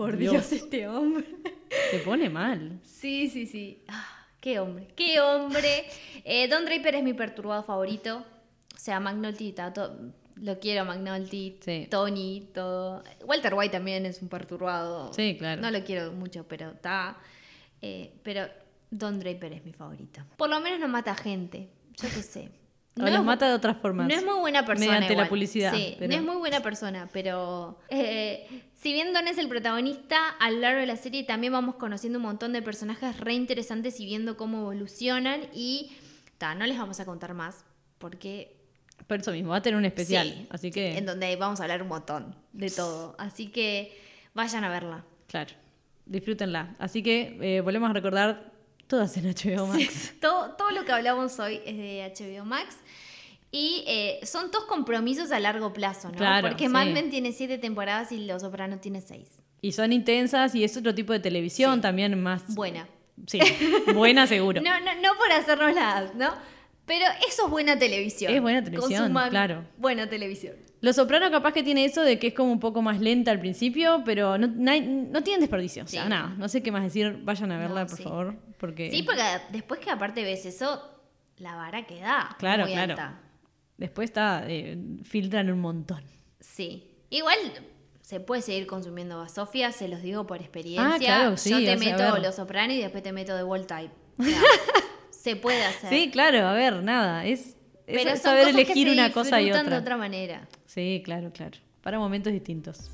por 0.00 0.16
Dios. 0.16 0.32
Dios, 0.32 0.52
este 0.52 0.88
hombre. 0.88 1.26
Te 1.90 1.98
pone 1.98 2.30
mal. 2.30 2.80
Sí, 2.82 3.28
sí, 3.28 3.46
sí. 3.46 3.82
Ah, 3.86 4.26
qué 4.40 4.58
hombre, 4.58 4.88
qué 4.96 5.20
hombre. 5.20 5.84
Eh, 6.24 6.48
Don 6.48 6.64
Draper 6.64 6.94
es 6.94 7.02
mi 7.02 7.12
perturbado 7.12 7.62
favorito. 7.64 8.24
O 8.74 8.78
sea, 8.78 8.98
McNulty, 8.98 9.52
Tato, 9.52 9.94
lo 10.36 10.58
quiero, 10.58 10.86
McNulty, 10.86 11.58
Sí. 11.60 11.86
Tony, 11.90 12.48
todo. 12.54 13.02
Walter 13.26 13.52
White 13.52 13.72
también 13.72 14.06
es 14.06 14.22
un 14.22 14.28
perturbado. 14.30 15.12
Sí, 15.12 15.36
claro. 15.38 15.60
No 15.60 15.70
lo 15.70 15.84
quiero 15.84 16.12
mucho, 16.12 16.46
pero 16.48 16.70
está. 16.70 17.18
Eh, 17.82 18.14
pero 18.22 18.46
Don 18.90 19.20
Draper 19.20 19.52
es 19.52 19.66
mi 19.66 19.74
favorito. 19.74 20.22
Por 20.38 20.48
lo 20.48 20.60
menos 20.60 20.80
no 20.80 20.88
mata 20.88 21.14
gente. 21.14 21.68
Yo 22.00 22.08
qué 22.08 22.22
sé. 22.22 22.48
O 22.96 23.02
No 23.02 23.06
los 23.06 23.20
es- 23.20 23.24
mata 23.24 23.48
de 23.48 23.54
otras 23.54 23.76
formas. 23.78 24.08
no 24.08 24.14
es 24.14 24.24
muy 24.24 24.40
buena 24.40 24.64
persona. 24.66 24.92
Mediante 24.92 25.14
la 25.16 25.28
publicidad, 25.28 25.72
Sí, 25.72 25.94
pero- 25.98 26.10
no 26.12 26.18
es 26.18 26.24
muy 26.24 26.36
buena 26.36 26.60
persona, 26.60 27.08
pero 27.12 27.78
eh, 27.88 28.48
si 28.74 28.92
bien 28.92 29.12
Don 29.12 29.28
es 29.28 29.38
el 29.38 29.48
protagonista, 29.48 30.28
a 30.40 30.50
lo 30.50 30.58
largo 30.58 30.80
de 30.80 30.86
la 30.86 30.96
serie 30.96 31.22
también 31.24 31.52
vamos 31.52 31.76
conociendo 31.76 32.18
un 32.18 32.24
montón 32.24 32.52
de 32.52 32.62
personajes 32.62 33.18
re 33.20 33.34
interesantes 33.34 34.00
y 34.00 34.06
viendo 34.06 34.36
cómo 34.36 34.58
evolucionan. 34.58 35.42
Y 35.54 35.92
ta, 36.38 36.54
no 36.56 36.66
les 36.66 36.76
vamos 36.78 36.98
a 37.00 37.04
contar 37.04 37.32
más, 37.34 37.64
porque. 37.98 38.56
Por 39.06 39.18
eso 39.20 39.32
mismo, 39.32 39.50
va 39.50 39.56
a 39.58 39.62
tener 39.62 39.78
un 39.78 39.84
especial. 39.84 40.28
sí, 40.28 40.46
así 40.50 40.70
que, 40.70 40.98
En 40.98 41.06
donde 41.06 41.34
vamos 41.36 41.60
a 41.60 41.62
hablar 41.64 41.82
un 41.82 41.88
montón 41.88 42.34
de 42.52 42.70
todo. 42.70 43.14
Así 43.18 43.46
que 43.48 43.96
vayan 44.34 44.64
a 44.64 44.68
verla. 44.68 45.04
claro, 45.28 45.54
disfrútenla. 46.06 46.74
Así 46.80 47.02
que 47.04 47.38
eh, 47.40 47.60
volvemos 47.60 47.88
a 47.88 47.92
recordar 47.92 48.49
todas 48.90 49.16
en 49.16 49.24
HBO 49.24 49.66
Max. 49.68 50.12
Todo, 50.20 50.50
todo 50.58 50.70
lo 50.72 50.84
que 50.84 50.92
hablamos 50.92 51.38
hoy 51.38 51.60
es 51.64 51.76
de 51.78 52.12
HBO 52.14 52.44
Max. 52.44 52.76
Y 53.52 53.82
eh, 53.86 54.20
son 54.24 54.50
todos 54.50 54.66
compromisos 54.66 55.32
a 55.32 55.40
largo 55.40 55.72
plazo, 55.72 56.08
¿no? 56.10 56.16
Claro, 56.16 56.48
Porque 56.48 56.66
sí. 56.66 56.68
Mad 56.72 56.86
Men 56.88 57.10
tiene 57.10 57.32
siete 57.32 57.58
temporadas 57.58 58.12
y 58.12 58.24
Los 58.26 58.42
Soprano 58.42 58.78
tiene 58.78 59.00
seis. 59.00 59.28
Y 59.62 59.72
son 59.72 59.92
intensas 59.92 60.54
y 60.54 60.62
es 60.64 60.76
otro 60.76 60.94
tipo 60.94 61.12
de 61.12 61.20
televisión 61.20 61.76
Sí. 61.76 61.80
también 61.80 62.20
más... 62.22 62.54
Buena. 62.54 62.86
Sí, 63.26 63.38
buena 63.94 64.26
seguro. 64.26 64.60
No, 64.64 64.70
no, 64.80 64.94
no 65.02 65.16
por 65.18 65.32
hacernos 65.32 65.74
las, 65.74 66.14
¿no? 66.14 66.32
Pero 66.86 67.04
eso 67.28 67.44
es 67.46 67.50
buena 67.50 67.78
televisión. 67.78 68.32
Es 68.34 68.40
buena 68.40 68.62
televisión, 68.64 68.98
Consuman 69.00 69.30
claro. 69.30 69.64
Buena 69.78 70.08
televisión. 70.08 70.54
Los 70.80 70.96
Soprano 70.96 71.30
capaz 71.30 71.52
que 71.52 71.62
tiene 71.62 71.84
eso 71.84 72.02
de 72.02 72.18
que 72.18 72.28
es 72.28 72.34
como 72.34 72.50
un 72.52 72.60
poco 72.60 72.82
más 72.82 73.00
lenta 73.00 73.30
al 73.30 73.38
principio, 73.40 74.02
pero 74.04 74.38
no, 74.38 74.46
no, 74.46 74.72
no 74.80 75.22
tienen 75.22 75.40
desperdicio. 75.40 75.84
O 75.84 75.86
sea, 75.88 76.04
Sí. 76.04 76.08
nada, 76.08 76.34
no 76.38 76.48
sé 76.48 76.62
qué 76.62 76.72
más 76.72 76.82
decir. 76.84 77.18
Vayan 77.22 77.52
a 77.52 77.58
verla, 77.58 77.80
No, 77.82 77.86
por 77.88 77.96
sí. 77.96 78.02
favor. 78.04 78.34
Porque 78.60 78.90
Sí, 78.90 79.02
porque 79.02 79.22
después 79.50 79.80
que 79.80 79.90
aparte 79.90 80.22
ves 80.22 80.44
eso, 80.46 80.82
la 81.38 81.56
vara 81.56 81.86
queda 81.86 82.36
Claro, 82.38 82.64
muy 82.64 82.72
claro. 82.74 82.92
alta. 82.92 83.20
después 83.78 84.10
está, 84.10 84.44
eh, 84.46 84.76
filtran 85.04 85.50
un 85.50 85.60
montón. 85.60 86.04
Sí. 86.38 86.86
Igual 87.08 87.38
se 88.02 88.20
puede 88.20 88.42
seguir 88.42 88.66
consumiendo 88.66 89.26
Sofía, 89.28 89.72
se 89.72 89.88
los 89.88 90.02
digo 90.02 90.26
por 90.26 90.36
experiencia. 90.40 90.94
Ah, 90.94 90.98
claro, 90.98 91.36
sí, 91.38 91.50
Yo 91.50 91.58
te 91.58 91.78
sea, 91.78 91.96
meto. 91.96 92.18
Los 92.18 92.34
Soprano 92.36 92.72
y 92.74 92.78
después 92.78 93.02
te 93.02 93.12
meto 93.12 93.34
The 93.36 93.44
Wall 93.44 93.66
Type. 93.66 93.90
O 94.18 94.22
sea, 94.22 94.40
se 95.10 95.36
puede 95.36 95.64
hacer. 95.64 95.88
Sí, 95.90 96.10
claro, 96.10 96.46
a 96.46 96.52
ver, 96.52 96.82
nada. 96.82 97.24
Es, 97.24 97.56
es 97.86 98.04
Pero 98.04 98.16
saber 98.16 98.44
que 98.44 98.50
elegir 98.50 98.88
se 98.88 98.92
una 98.94 99.12
cosa 99.12 99.40
y 99.40 99.50
otra. 99.50 99.62
de 99.64 99.76
otra 99.76 99.96
manera. 99.96 100.46
Sí, 100.66 101.02
claro, 101.04 101.30
claro. 101.32 101.58
Para 101.82 101.98
momentos 101.98 102.32
distintos. 102.32 102.90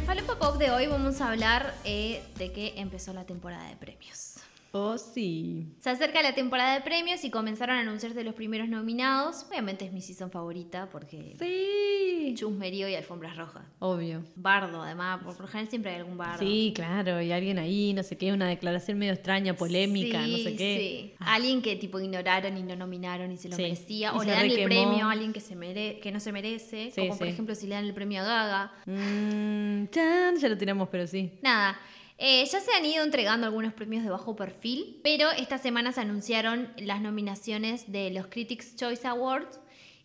El 0.00 0.06
Falopa 0.06 0.38
Pop 0.38 0.56
de 0.56 0.70
hoy 0.70 0.86
vamos 0.86 1.20
a 1.20 1.28
hablar 1.28 1.74
eh, 1.84 2.22
de 2.36 2.52
que 2.52 2.74
empezó 2.76 3.12
la 3.12 3.24
temporada 3.24 3.68
de 3.68 3.76
premios. 3.76 4.29
Oh, 4.72 4.96
sí. 4.98 5.66
Se 5.80 5.90
acerca 5.90 6.22
la 6.22 6.32
temporada 6.34 6.74
de 6.74 6.80
premios 6.82 7.24
y 7.24 7.30
comenzaron 7.30 7.76
a 7.76 7.80
anunciarse 7.80 8.22
los 8.22 8.34
primeros 8.34 8.68
nominados. 8.68 9.44
Obviamente 9.48 9.84
es 9.84 9.92
mi 9.92 10.00
season 10.00 10.30
favorita 10.30 10.88
porque 10.92 11.34
Sí. 11.40 12.34
chusmerío 12.36 12.88
y 12.88 12.94
alfombras 12.94 13.36
rojas. 13.36 13.64
Obvio. 13.80 14.22
Bardo, 14.36 14.80
además, 14.82 15.22
por 15.24 15.40
lo 15.40 15.48
general 15.48 15.68
siempre 15.70 15.90
hay 15.90 15.98
algún 15.98 16.16
bardo. 16.16 16.38
Sí, 16.38 16.72
claro. 16.74 17.20
Y 17.20 17.32
alguien 17.32 17.58
ahí, 17.58 17.92
no 17.94 18.04
sé 18.04 18.16
qué, 18.16 18.32
una 18.32 18.46
declaración 18.48 18.96
medio 18.98 19.12
extraña, 19.12 19.54
polémica, 19.56 20.20
no 20.24 20.36
sé 20.36 20.54
qué. 20.54 20.76
sí. 20.78 21.14
Alguien 21.18 21.62
que 21.62 21.74
tipo 21.74 21.98
ignoraron 21.98 22.56
y 22.56 22.62
no 22.62 22.76
nominaron 22.76 23.32
y 23.32 23.36
se 23.38 23.48
lo 23.48 23.56
Sí. 23.56 23.62
merecía. 23.62 24.14
O 24.14 24.22
le 24.22 24.30
dan 24.30 24.44
el 24.48 24.62
premio 24.64 25.06
a 25.06 25.10
alguien 25.12 25.32
que, 25.32 25.40
se 25.40 25.56
mere- 25.56 25.98
que 26.00 26.12
no 26.12 26.20
se 26.20 26.30
merece. 26.30 26.92
Sí, 26.92 27.00
como 27.08 27.18
por 27.18 27.26
ejemplo 27.26 27.56
si 27.56 27.66
le 27.66 27.74
dan 27.74 27.86
el 27.86 27.92
premio 27.94 28.20
a 28.20 28.24
Gaga. 28.24 28.72
Mm, 28.86 29.86
chan, 29.90 30.36
ya 30.36 30.48
lo 30.48 30.56
tiramos, 30.56 30.88
pero 30.90 31.06
sí. 31.08 31.32
Nada. 31.42 31.76
Eh, 32.22 32.44
ya 32.44 32.60
se 32.60 32.70
han 32.72 32.84
ido 32.84 33.02
entregando 33.02 33.46
algunos 33.46 33.72
premios 33.72 34.04
de 34.04 34.10
bajo 34.10 34.36
perfil, 34.36 35.00
pero 35.02 35.30
esta 35.30 35.56
semana 35.56 35.90
se 35.90 36.02
anunciaron 36.02 36.70
las 36.76 37.00
nominaciones 37.00 37.90
de 37.90 38.10
los 38.10 38.26
Critics' 38.26 38.76
Choice 38.76 39.08
Awards 39.08 39.58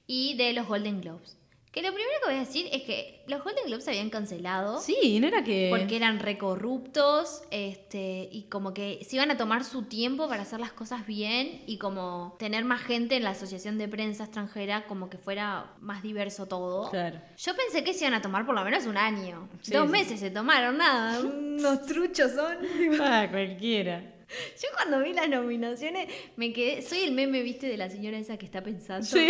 y 0.07 0.37
de 0.37 0.53
los 0.53 0.65
Golden 0.65 1.01
Globes. 1.01 1.37
Que 1.75 1.81
lo 1.81 1.89
primero 1.93 2.09
que 2.23 2.29
voy 2.29 2.35
a 2.37 2.39
decir 2.39 2.69
es 2.71 2.83
que 2.83 3.21
los 3.27 3.43
Golden 3.43 3.65
Globes 3.65 3.83
se 3.83 3.89
habían 3.91 4.09
cancelado. 4.09 4.79
Sí, 4.79 5.19
no 5.19 5.27
era 5.27 5.43
que. 5.43 5.67
Porque 5.69 5.97
eran 5.97 6.19
recorruptos, 6.19 7.43
este, 7.51 8.29
y 8.31 8.43
como 8.43 8.73
que 8.73 9.03
se 9.05 9.17
iban 9.17 9.29
a 9.29 9.35
tomar 9.35 9.65
su 9.65 9.83
tiempo 9.83 10.29
para 10.29 10.43
hacer 10.43 10.61
las 10.61 10.71
cosas 10.71 11.05
bien 11.05 11.63
y 11.67 11.77
como 11.77 12.37
tener 12.39 12.63
más 12.63 12.79
gente 12.81 13.17
en 13.17 13.23
la 13.25 13.31
asociación 13.31 13.77
de 13.77 13.89
prensa 13.89 14.23
extranjera, 14.23 14.85
como 14.87 15.09
que 15.09 15.17
fuera 15.17 15.73
más 15.81 16.01
diverso 16.01 16.45
todo. 16.45 16.89
Claro. 16.91 17.19
Yo 17.35 17.53
pensé 17.57 17.83
que 17.83 17.93
se 17.93 18.05
iban 18.05 18.13
a 18.13 18.21
tomar 18.21 18.45
por 18.45 18.55
lo 18.55 18.63
menos 18.63 18.85
un 18.85 18.95
año. 18.95 19.49
Sí, 19.61 19.73
Dos 19.73 19.87
sí. 19.87 19.91
meses 19.91 20.17
se 20.21 20.31
tomaron, 20.31 20.77
nada. 20.77 21.19
Unos 21.25 21.85
truchos 21.85 22.31
son. 22.31 22.57
Ah, 23.01 23.27
cualquiera. 23.29 24.13
Yo 24.61 24.69
cuando 24.75 25.03
vi 25.03 25.11
las 25.11 25.27
nominaciones 25.27 26.07
me 26.37 26.53
quedé. 26.53 26.81
Soy 26.81 26.99
el 26.99 27.11
meme, 27.11 27.41
viste, 27.41 27.67
de 27.67 27.75
la 27.75 27.89
señora 27.89 28.17
esa 28.17 28.37
que 28.37 28.45
está 28.45 28.63
pensando. 28.63 29.05
Sí. 29.05 29.27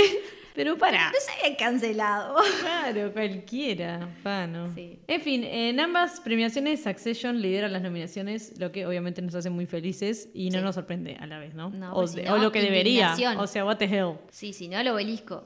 Pero 0.55 0.77
para. 0.77 1.09
No 1.11 1.17
se 1.19 1.31
había 1.45 1.57
cancelado. 1.57 2.37
Claro, 2.61 3.11
cualquiera. 3.13 4.09
Pa, 4.23 4.47
no. 4.47 4.73
Sí. 4.73 4.99
En 5.07 5.21
fin, 5.21 5.43
en 5.43 5.79
ambas 5.79 6.21
premiaciones, 6.21 6.81
Succession 6.83 7.41
lidera 7.41 7.67
las 7.67 7.81
nominaciones, 7.81 8.57
lo 8.57 8.71
que 8.71 8.85
obviamente 8.85 9.21
nos 9.21 9.35
hace 9.35 9.49
muy 9.49 9.65
felices 9.65 10.29
y 10.33 10.49
no 10.49 10.59
Sí. 10.59 10.63
nos 10.63 10.75
sorprende 10.75 11.17
a 11.19 11.27
la 11.27 11.39
vez, 11.39 11.53
¿no? 11.53 11.69
No, 11.71 11.91
o, 11.91 11.95
pues 11.95 12.11
si 12.11 12.21
no, 12.21 12.33
o 12.33 12.37
lo 12.37 12.51
que 12.51 12.61
debería. 12.61 13.15
O 13.37 13.47
sea, 13.47 13.65
what 13.65 13.77
the 13.77 13.85
hell. 13.85 14.13
Sí, 14.31 14.53
sí, 14.53 14.67
no, 14.69 14.79
el 14.79 14.87
obelisco. 14.87 15.43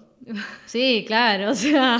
Sí, 0.65 1.05
claro, 1.07 1.51
o 1.51 1.55
sea, 1.55 1.97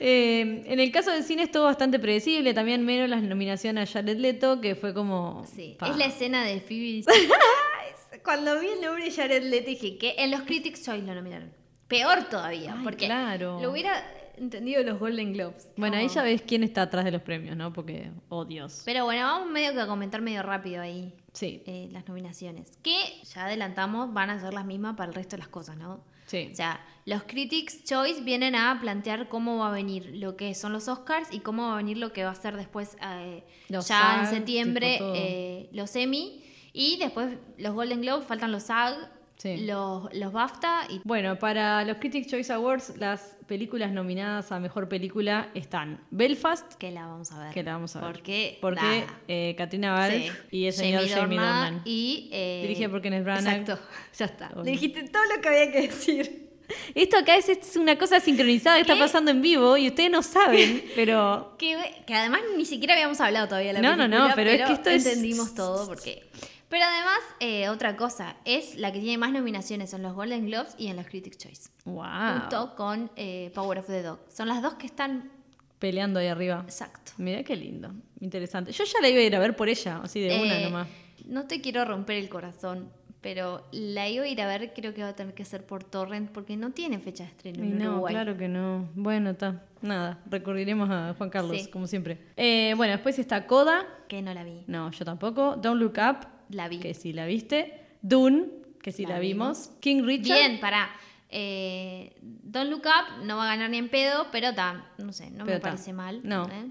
eh, 0.00 0.62
en 0.66 0.80
el 0.80 0.90
caso 0.90 1.12
del 1.12 1.22
cine 1.22 1.42
estuvo 1.44 1.64
bastante 1.64 1.98
predecible, 1.98 2.54
también 2.54 2.84
menos 2.84 3.08
las 3.10 3.22
nominaciones 3.22 3.90
a 3.90 3.92
Jared 3.92 4.16
Leto, 4.16 4.60
que 4.60 4.74
fue 4.74 4.94
como... 4.94 5.44
Sí, 5.54 5.76
pa. 5.78 5.88
es 5.90 5.96
la 5.96 6.06
escena 6.06 6.44
de 6.44 6.60
Phoebe. 6.60 7.04
Cuando 8.24 8.58
vi 8.58 8.68
el 8.68 8.80
nombre 8.80 9.04
de 9.04 9.10
Jared 9.10 9.42
Leto 9.44 9.68
dije 9.68 9.98
que 9.98 10.14
en 10.18 10.30
los 10.30 10.42
Critics 10.42 10.82
Choice 10.84 11.06
lo 11.06 11.14
nominaron. 11.14 11.52
Peor 11.88 12.24
todavía, 12.24 12.74
Ay, 12.76 12.84
porque 12.84 13.06
claro. 13.06 13.60
lo 13.60 13.70
hubiera 13.70 14.04
entendido 14.36 14.82
los 14.82 14.98
Golden 14.98 15.32
Globes. 15.32 15.68
Bueno, 15.76 15.96
ahí 15.96 16.08
ya 16.08 16.22
ves 16.22 16.42
quién 16.42 16.62
está 16.62 16.82
atrás 16.82 17.04
de 17.04 17.10
los 17.10 17.22
premios, 17.22 17.56
¿no? 17.56 17.72
Porque, 17.72 18.10
oh 18.28 18.44
Dios. 18.44 18.82
Pero 18.84 19.04
bueno, 19.04 19.24
vamos 19.24 19.50
medio 19.50 19.72
que 19.72 19.80
a 19.80 19.86
comentar 19.86 20.20
medio 20.20 20.42
rápido 20.42 20.82
ahí 20.82 21.12
Sí, 21.38 21.62
eh, 21.66 21.88
las 21.92 22.08
nominaciones. 22.08 22.78
Que 22.82 22.96
ya 23.32 23.44
adelantamos, 23.44 24.12
van 24.12 24.30
a 24.30 24.40
ser 24.40 24.52
las 24.54 24.64
mismas 24.64 24.96
para 24.96 25.10
el 25.10 25.14
resto 25.14 25.36
de 25.36 25.38
las 25.38 25.48
cosas, 25.48 25.76
¿no? 25.76 26.02
sí. 26.26 26.48
O 26.52 26.54
sea, 26.56 26.84
los 27.06 27.22
Critics 27.22 27.84
Choice 27.84 28.22
vienen 28.22 28.56
a 28.56 28.78
plantear 28.80 29.28
cómo 29.28 29.58
va 29.58 29.68
a 29.68 29.70
venir 29.70 30.10
lo 30.14 30.36
que 30.36 30.54
son 30.56 30.72
los 30.72 30.88
Oscars 30.88 31.32
y 31.32 31.38
cómo 31.38 31.68
va 31.68 31.74
a 31.74 31.76
venir 31.76 31.96
lo 31.96 32.12
que 32.12 32.24
va 32.24 32.32
a 32.32 32.34
ser 32.34 32.56
después, 32.56 32.96
eh, 33.02 33.44
ya 33.68 34.20
en 34.20 34.26
septiembre, 34.26 34.98
eh, 35.14 35.68
los 35.72 35.94
Emmy. 35.94 36.42
Y 36.72 36.98
después 36.98 37.38
los 37.56 37.72
Golden 37.72 38.02
Globes, 38.02 38.26
faltan 38.26 38.50
los 38.50 38.64
SAG, 38.64 38.94
Sí. 39.38 39.58
los, 39.66 40.12
los 40.14 40.32
BAFTA 40.32 40.88
y 40.90 41.00
Bueno, 41.04 41.38
para 41.38 41.84
los 41.84 41.98
Critics' 41.98 42.26
Choice 42.28 42.52
Awards, 42.52 42.94
las 42.98 43.36
películas 43.46 43.92
nominadas 43.92 44.50
a 44.50 44.58
Mejor 44.58 44.88
Película 44.88 45.48
están 45.54 46.00
Belfast, 46.10 46.74
que 46.74 46.90
la 46.90 47.06
vamos 47.06 47.30
a 47.30 47.44
ver. 47.44 47.54
que 47.54 47.62
la 47.62 47.72
vamos 47.74 47.94
a 47.94 48.00
ver. 48.00 48.12
Porque, 48.12 48.58
Porque 48.60 48.80
nada. 48.82 49.20
eh, 49.28 49.54
Katrina 49.56 49.92
Balfe 49.92 50.18
Sí. 50.28 50.32
y 50.50 50.66
el 50.66 50.72
señor 50.72 51.08
Jamie, 51.08 51.38
Dornan. 51.38 51.82
Y, 51.84 52.28
eh, 52.32 52.60
Dirigida 52.62 52.88
por 52.88 53.00
Kenneth 53.00 53.22
Branagh. 53.24 53.60
Exacto, 53.60 53.78
ya 54.18 54.24
está. 54.26 54.50
Le 54.62 54.70
dijiste 54.72 55.04
todo 55.04 55.22
lo 55.34 55.40
que 55.40 55.48
había 55.48 55.70
que 55.72 55.82
decir. 55.82 56.48
Esto 56.94 57.16
acá 57.16 57.36
es, 57.36 57.48
es 57.48 57.76
una 57.76 57.96
cosa 57.96 58.20
sincronizada 58.20 58.76
que 58.76 58.82
está 58.82 58.94
¿Qué? 58.94 59.00
pasando 59.00 59.30
en 59.30 59.40
vivo 59.40 59.76
y 59.78 59.86
ustedes 59.88 60.10
no 60.10 60.22
saben, 60.22 60.84
pero... 60.94 61.54
Que, 61.58 61.78
que 62.06 62.14
además 62.14 62.40
ni 62.56 62.66
siquiera 62.66 62.92
habíamos 62.94 63.20
hablado 63.22 63.46
todavía 63.48 63.72
de 63.72 63.80
la 63.80 63.88
No, 63.88 63.96
no, 63.96 64.02
película, 64.04 64.28
no, 64.28 64.34
pero 64.34 64.50
es 64.50 64.62
que 64.66 64.72
esto 64.74 64.90
es- 64.90 65.06
entendimos 65.06 65.54
todo 65.54 65.86
porque... 65.86 66.24
Pero 66.68 66.84
además, 66.84 67.18
eh, 67.40 67.68
otra 67.70 67.96
cosa, 67.96 68.36
es 68.44 68.76
la 68.76 68.92
que 68.92 69.00
tiene 69.00 69.16
más 69.16 69.32
nominaciones 69.32 69.94
en 69.94 70.02
los 70.02 70.12
Golden 70.14 70.46
Globes 70.46 70.74
y 70.76 70.88
en 70.88 70.96
los 70.96 71.06
Critics' 71.06 71.38
Choice. 71.38 71.70
¡Wow! 71.86 72.40
Junto 72.40 72.74
con 72.76 73.10
eh, 73.16 73.50
Power 73.54 73.78
of 73.78 73.86
the 73.86 74.02
Dog. 74.02 74.18
Son 74.30 74.48
las 74.48 74.60
dos 74.62 74.74
que 74.74 74.86
están... 74.86 75.30
Peleando 75.78 76.18
ahí 76.20 76.26
arriba. 76.26 76.62
Exacto. 76.64 77.12
Mira 77.18 77.42
qué 77.44 77.54
lindo, 77.56 77.92
interesante. 78.20 78.72
Yo 78.72 78.84
ya 78.84 79.00
la 79.00 79.08
iba 79.08 79.20
a 79.20 79.22
ir 79.22 79.34
a 79.36 79.38
ver 79.38 79.54
por 79.56 79.68
ella, 79.68 80.00
así 80.02 80.20
de 80.20 80.40
una 80.42 80.58
Eh, 80.58 80.64
nomás. 80.64 80.88
No 81.26 81.46
te 81.46 81.60
quiero 81.60 81.84
romper 81.84 82.16
el 82.16 82.28
corazón, 82.28 82.90
pero 83.20 83.64
la 83.72 84.08
iba 84.08 84.24
a 84.24 84.28
ir 84.28 84.40
a 84.42 84.46
ver, 84.46 84.72
creo 84.74 84.92
que 84.92 85.02
va 85.02 85.10
a 85.10 85.16
tener 85.16 85.34
que 85.34 85.44
ser 85.44 85.64
por 85.64 85.84
Torrent 85.84 86.30
porque 86.32 86.56
no 86.56 86.72
tiene 86.72 86.98
fecha 86.98 87.24
de 87.24 87.30
estreno 87.30 87.64
Y 87.64 87.68
en 87.68 87.78
no, 87.78 87.92
Uruguay. 87.92 88.12
claro 88.12 88.36
que 88.36 88.48
no. 88.48 88.88
Bueno, 88.94 89.30
está. 89.30 89.62
Nada, 89.80 90.18
recurriremos 90.28 90.90
a 90.90 91.14
Juan 91.16 91.30
Carlos, 91.30 91.62
Sí. 91.62 91.70
como 91.70 91.86
siempre. 91.86 92.18
Eh, 92.36 92.74
bueno, 92.76 92.92
después 92.94 93.18
está 93.18 93.46
Coda. 93.46 93.86
Que 94.08 94.20
no 94.20 94.34
la 94.34 94.42
vi. 94.44 94.64
No, 94.66 94.90
yo 94.90 95.04
tampoco. 95.04 95.54
Don't 95.56 95.80
Look 95.80 95.94
Up, 95.98 96.26
La 96.50 96.68
vi. 96.68 96.78
que 96.78 96.94
sí 96.94 97.12
la 97.12 97.26
viste. 97.26 97.74
Dune, 98.02 98.46
que 98.82 98.92
sí 98.92 99.04
la, 99.04 99.14
La 99.14 99.18
vimos. 99.20 99.70
King 99.80 100.02
Richard. 100.04 100.38
Bien, 100.38 100.60
pará. 100.60 100.90
Eh, 101.30 102.16
Don't 102.22 102.70
Look 102.70 102.84
Up 102.86 103.24
no 103.24 103.36
va 103.36 103.44
a 103.44 103.46
ganar 103.48 103.68
ni 103.68 103.76
en 103.76 103.90
pedo, 103.90 104.28
pero 104.32 104.54
ta, 104.54 104.86
no 104.96 105.12
sé, 105.12 105.30
no 105.30 105.44
Pero 105.44 105.56
me 105.56 105.60
ta. 105.60 105.70
parece 105.70 105.92
mal. 105.92 106.20
No. 106.24 106.48
¿eh? 106.48 106.64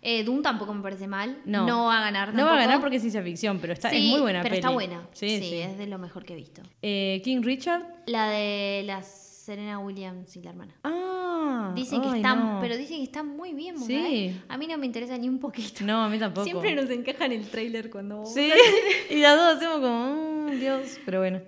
Eh, 0.00 0.24
Doom 0.24 0.40
tampoco 0.42 0.72
me 0.72 0.80
parece 0.82 1.06
mal. 1.06 1.38
No. 1.44 1.66
va 1.86 1.98
a 1.98 2.00
ganar 2.00 2.28
No 2.32 2.44
va 2.46 2.52
a 2.52 2.54
tampoco. 2.54 2.56
ganar 2.68 2.80
porque 2.80 2.96
es 2.96 3.02
ciencia 3.02 3.22
ficción, 3.22 3.58
pero 3.60 3.74
está, 3.74 3.90
es 3.90 4.02
muy 4.02 4.20
buena 4.20 4.42
pero 4.42 4.54
está 4.54 4.70
buena. 4.70 5.06
Sí, 5.12 5.28
Sí, 5.28 5.50
sí. 5.50 5.54
es 5.58 5.76
de 5.76 5.86
lo 5.88 5.98
mejor 5.98 6.24
que 6.24 6.32
he 6.32 6.36
visto. 6.36 6.62
Eh, 6.80 7.20
King 7.22 7.42
Richard. 7.42 7.82
La 8.06 8.30
de 8.30 8.82
la 8.86 9.02
Serena 9.48 9.78
Williams 9.78 10.36
y 10.36 10.42
la 10.42 10.50
hermana. 10.50 10.74
Ah. 10.84 11.72
Dicen 11.74 12.02
que 12.02 12.08
ay, 12.08 12.16
está, 12.18 12.34
no. 12.34 12.58
pero 12.60 12.76
dicen 12.76 12.98
que 12.98 13.04
está 13.04 13.22
muy 13.22 13.54
bien, 13.54 13.78
Sí. 13.78 13.94
¿eh? 13.96 14.42
A 14.46 14.58
mí 14.58 14.66
no 14.66 14.76
me 14.76 14.84
interesa 14.84 15.16
ni 15.16 15.26
un 15.26 15.38
poquito. 15.38 15.84
No, 15.86 16.02
a 16.04 16.08
mí 16.10 16.18
tampoco. 16.18 16.44
Siempre 16.44 16.74
nos 16.74 16.90
encaja 16.90 17.24
en 17.24 17.32
el 17.32 17.48
tráiler 17.48 17.88
cuando 17.88 18.26
Sí, 18.26 18.50
y 19.10 19.16
las 19.22 19.36
dos 19.38 19.56
hacemos 19.56 19.76
como, 19.80 20.48
mm, 20.48 20.60
Dios, 20.60 21.00
pero 21.06 21.20
bueno. 21.20 21.40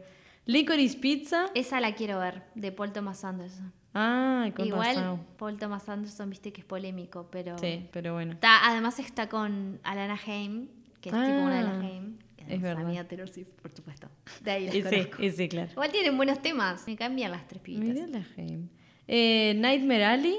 Licorice 0.47 0.97
Pizza. 0.98 1.47
Esa 1.55 1.78
la 1.81 1.94
quiero 1.94 2.18
ver, 2.18 2.43
de 2.55 2.72
Paul 2.72 2.90
Thomas 2.93 3.22
Anderson. 3.22 3.70
Ay, 3.93 4.52
con 4.52 4.66
Igual 4.66 4.97
razón. 4.97 5.20
Paul 5.36 5.59
Thomas 5.59 5.86
Anderson, 5.90 6.31
viste 6.31 6.55
que 6.55 6.62
es 6.62 6.66
polémico, 6.66 7.28
pero... 7.31 7.59
Sí, 7.59 7.86
pero 7.93 8.14
bueno. 8.14 8.32
Está- 8.32 8.66
además 8.66 8.98
está 8.98 9.28
con 9.28 9.78
Alana 9.82 10.18
Haim, 10.27 10.68
que 11.02 11.10
es 11.10 11.14
tipo 11.14 11.27
una 11.27 11.56
de 11.59 11.62
las 11.64 11.74
Ah, 11.74 11.81
Haim. 11.86 12.16
Es 12.55 12.60
verdad. 12.62 12.85
amiga 12.85 13.05
Taylor 13.05 13.28
Swift, 13.28 13.48
por 13.62 13.70
supuesto. 13.72 14.09
De 14.43 14.51
ahí 14.51 14.66
las 14.66 14.74
Y 14.74 14.82
sí, 14.82 14.89
conozco. 14.89 15.22
y 15.22 15.31
sí, 15.31 15.48
claro. 15.48 15.70
Igual 15.72 15.90
tienen 15.93 16.16
buenos 16.16 16.40
temas. 16.43 16.86
Me 16.86 16.97
cambian 16.97 17.31
las 17.31 17.47
tres 17.48 17.60
pibitas. 17.62 17.89
Mirá 17.89 18.06
la. 18.06 18.24
Eh, 19.09 19.55
Nightmare 19.56 20.05
Alley. 20.05 20.36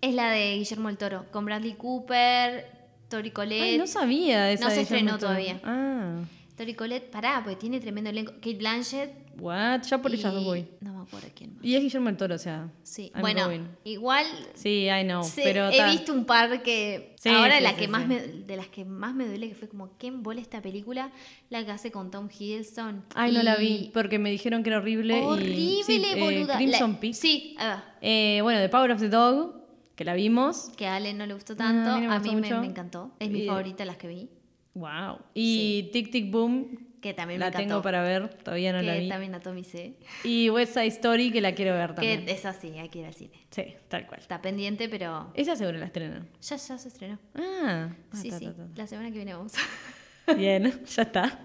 Es 0.00 0.14
la 0.14 0.30
de 0.30 0.56
Guillermo 0.56 0.88
el 0.88 0.96
Toro, 0.96 1.26
con 1.30 1.44
Bradley 1.44 1.74
Cooper, 1.74 2.66
Tori 3.08 3.30
Colette. 3.30 3.62
Ay, 3.62 3.78
no 3.78 3.86
sabía 3.86 4.44
de 4.44 4.52
esa 4.54 4.64
No 4.64 4.70
se 4.70 4.76
de 4.76 4.82
estrenó 4.82 5.14
Guillermo 5.14 5.18
todavía. 5.18 5.60
Ah, 5.64 6.20
Tori 6.56 6.74
Colette, 6.74 7.10
pará, 7.10 7.40
porque 7.42 7.56
tiene 7.56 7.80
tremendo 7.80 8.10
elenco. 8.10 8.32
Kate 8.34 8.54
Blanchett. 8.54 9.10
What? 9.40 9.82
Ya 9.82 10.00
por 10.02 10.10
y- 10.10 10.14
ellas 10.14 10.32
dos 10.32 10.44
voy. 10.44 10.66
No 10.80 10.92
me 10.94 11.02
acuerdo 11.02 11.28
quién 11.34 11.54
más. 11.56 11.64
Y 11.64 11.74
es 11.74 11.82
Guillermo 11.82 12.06
del 12.06 12.16
Toro, 12.16 12.34
o 12.34 12.38
sea. 12.38 12.70
Sí, 12.82 13.10
I'm 13.14 13.20
bueno, 13.20 13.44
going. 13.46 13.62
igual 13.84 14.26
Sí, 14.54 14.86
I 14.88 15.04
know, 15.04 15.22
Sí, 15.22 15.40
pero 15.44 15.68
he 15.68 15.76
ta- 15.76 15.90
visto 15.90 16.12
un 16.12 16.24
par 16.24 16.62
que 16.62 17.14
Sí, 17.20 17.28
ahora 17.30 17.56
sí, 17.58 17.62
la 17.62 17.76
que 17.76 17.88
más 17.88 18.06
me, 18.06 18.20
de 18.20 18.56
las 18.56 18.68
que 18.68 18.84
más 18.84 19.14
me 19.14 19.26
duele 19.26 19.48
que 19.48 19.54
fue 19.54 19.68
como 19.68 19.96
qué 19.98 20.06
embole 20.08 20.40
esta 20.40 20.60
película 20.62 21.10
la 21.50 21.64
que 21.64 21.70
hace 21.70 21.90
con 21.90 22.10
Tom 22.10 22.28
Hiddleston 22.30 23.04
Ay, 23.14 23.32
no 23.32 23.42
la 23.42 23.60
Y- 23.62 23.66
vi, 23.66 23.90
porque 23.92 24.18
me 24.18 24.30
dijeron 24.30 24.62
que 24.62 24.70
era 24.70 24.78
horrible. 24.78 25.18
y- 25.18 25.22
horrible 25.22 25.82
sí, 25.84 26.02
eh, 26.04 26.20
boluda 26.20 26.56
Crimson 26.56 26.92
La- 26.92 27.00
Peak. 27.00 27.14
sí. 27.14 27.56
Eh, 28.00 28.40
bueno, 28.42 28.60
The 28.60 28.68
Power 28.68 28.92
of 28.92 29.00
the 29.00 29.08
Dog, 29.08 29.54
que 29.96 30.04
la 30.04 30.14
vimos. 30.14 30.70
que 30.76 30.86
a 30.86 30.96
Ale 30.96 31.12
no 31.14 31.26
le 31.26 31.34
gustó 31.34 31.56
tanto 31.56 31.90
a 31.90 31.98
mí 31.98 32.06
no 32.06 32.20
me 32.20 32.40
gustó 32.40 32.62
encantó 32.62 33.12
es 33.18 33.30
mi 33.30 33.40
Y- 33.42 33.46
favorita 33.46 33.78
de 33.78 33.86
las 33.86 33.96
que 33.96 34.08
vi 34.08 34.28
Wow. 34.74 35.18
Y 35.34 35.90
Tic 35.92 36.12
Tic 36.12 36.30
Boom, 36.30 36.87
que 37.00 37.14
también 37.14 37.40
la 37.40 37.46
me 37.46 37.48
encantó 37.50 37.68
tengo 37.68 37.82
para 37.82 38.02
ver, 38.02 38.28
todavía 38.42 38.72
no 38.72 38.80
que 38.80 38.86
la 38.86 38.94
vi. 38.94 39.08
también 39.08 39.34
a 39.34 39.40
Tommy 39.40 39.64
C 39.64 39.94
Y 40.24 40.50
West 40.50 40.74
Side 40.74 40.86
Story, 40.88 41.30
que 41.30 41.40
la 41.40 41.54
quiero 41.54 41.74
ver 41.74 41.90
que 41.90 41.94
también. 41.94 42.28
es 42.28 42.44
así 42.44 42.76
hay 42.78 42.88
que 42.88 42.98
ir 43.00 43.06
al 43.06 43.14
cine 43.14 43.38
Sí, 43.50 43.74
tal 43.88 44.06
cual. 44.06 44.20
está 44.20 44.40
pendiente 44.42 44.88
pero 44.88 45.30
Esa 45.34 45.56
seguro 45.56 45.78
la 45.78 45.86
estrenan. 45.86 46.28
ya 46.40 46.56
ya 46.56 46.78
se 46.78 46.88
estrenó 46.88 47.18
Ah, 47.34 47.90
ah, 48.12 48.16
sí 48.16 48.30
ta, 48.30 48.38
sí 48.38 48.44
ta, 48.46 48.52
ta, 48.54 48.64
ta. 48.66 48.70
la 48.74 48.86
semana 48.86 49.08
que 49.10 49.16
viene 49.16 49.34
vamos 49.34 49.52
Bien, 50.36 50.84
ya 50.84 51.02
está. 51.02 51.38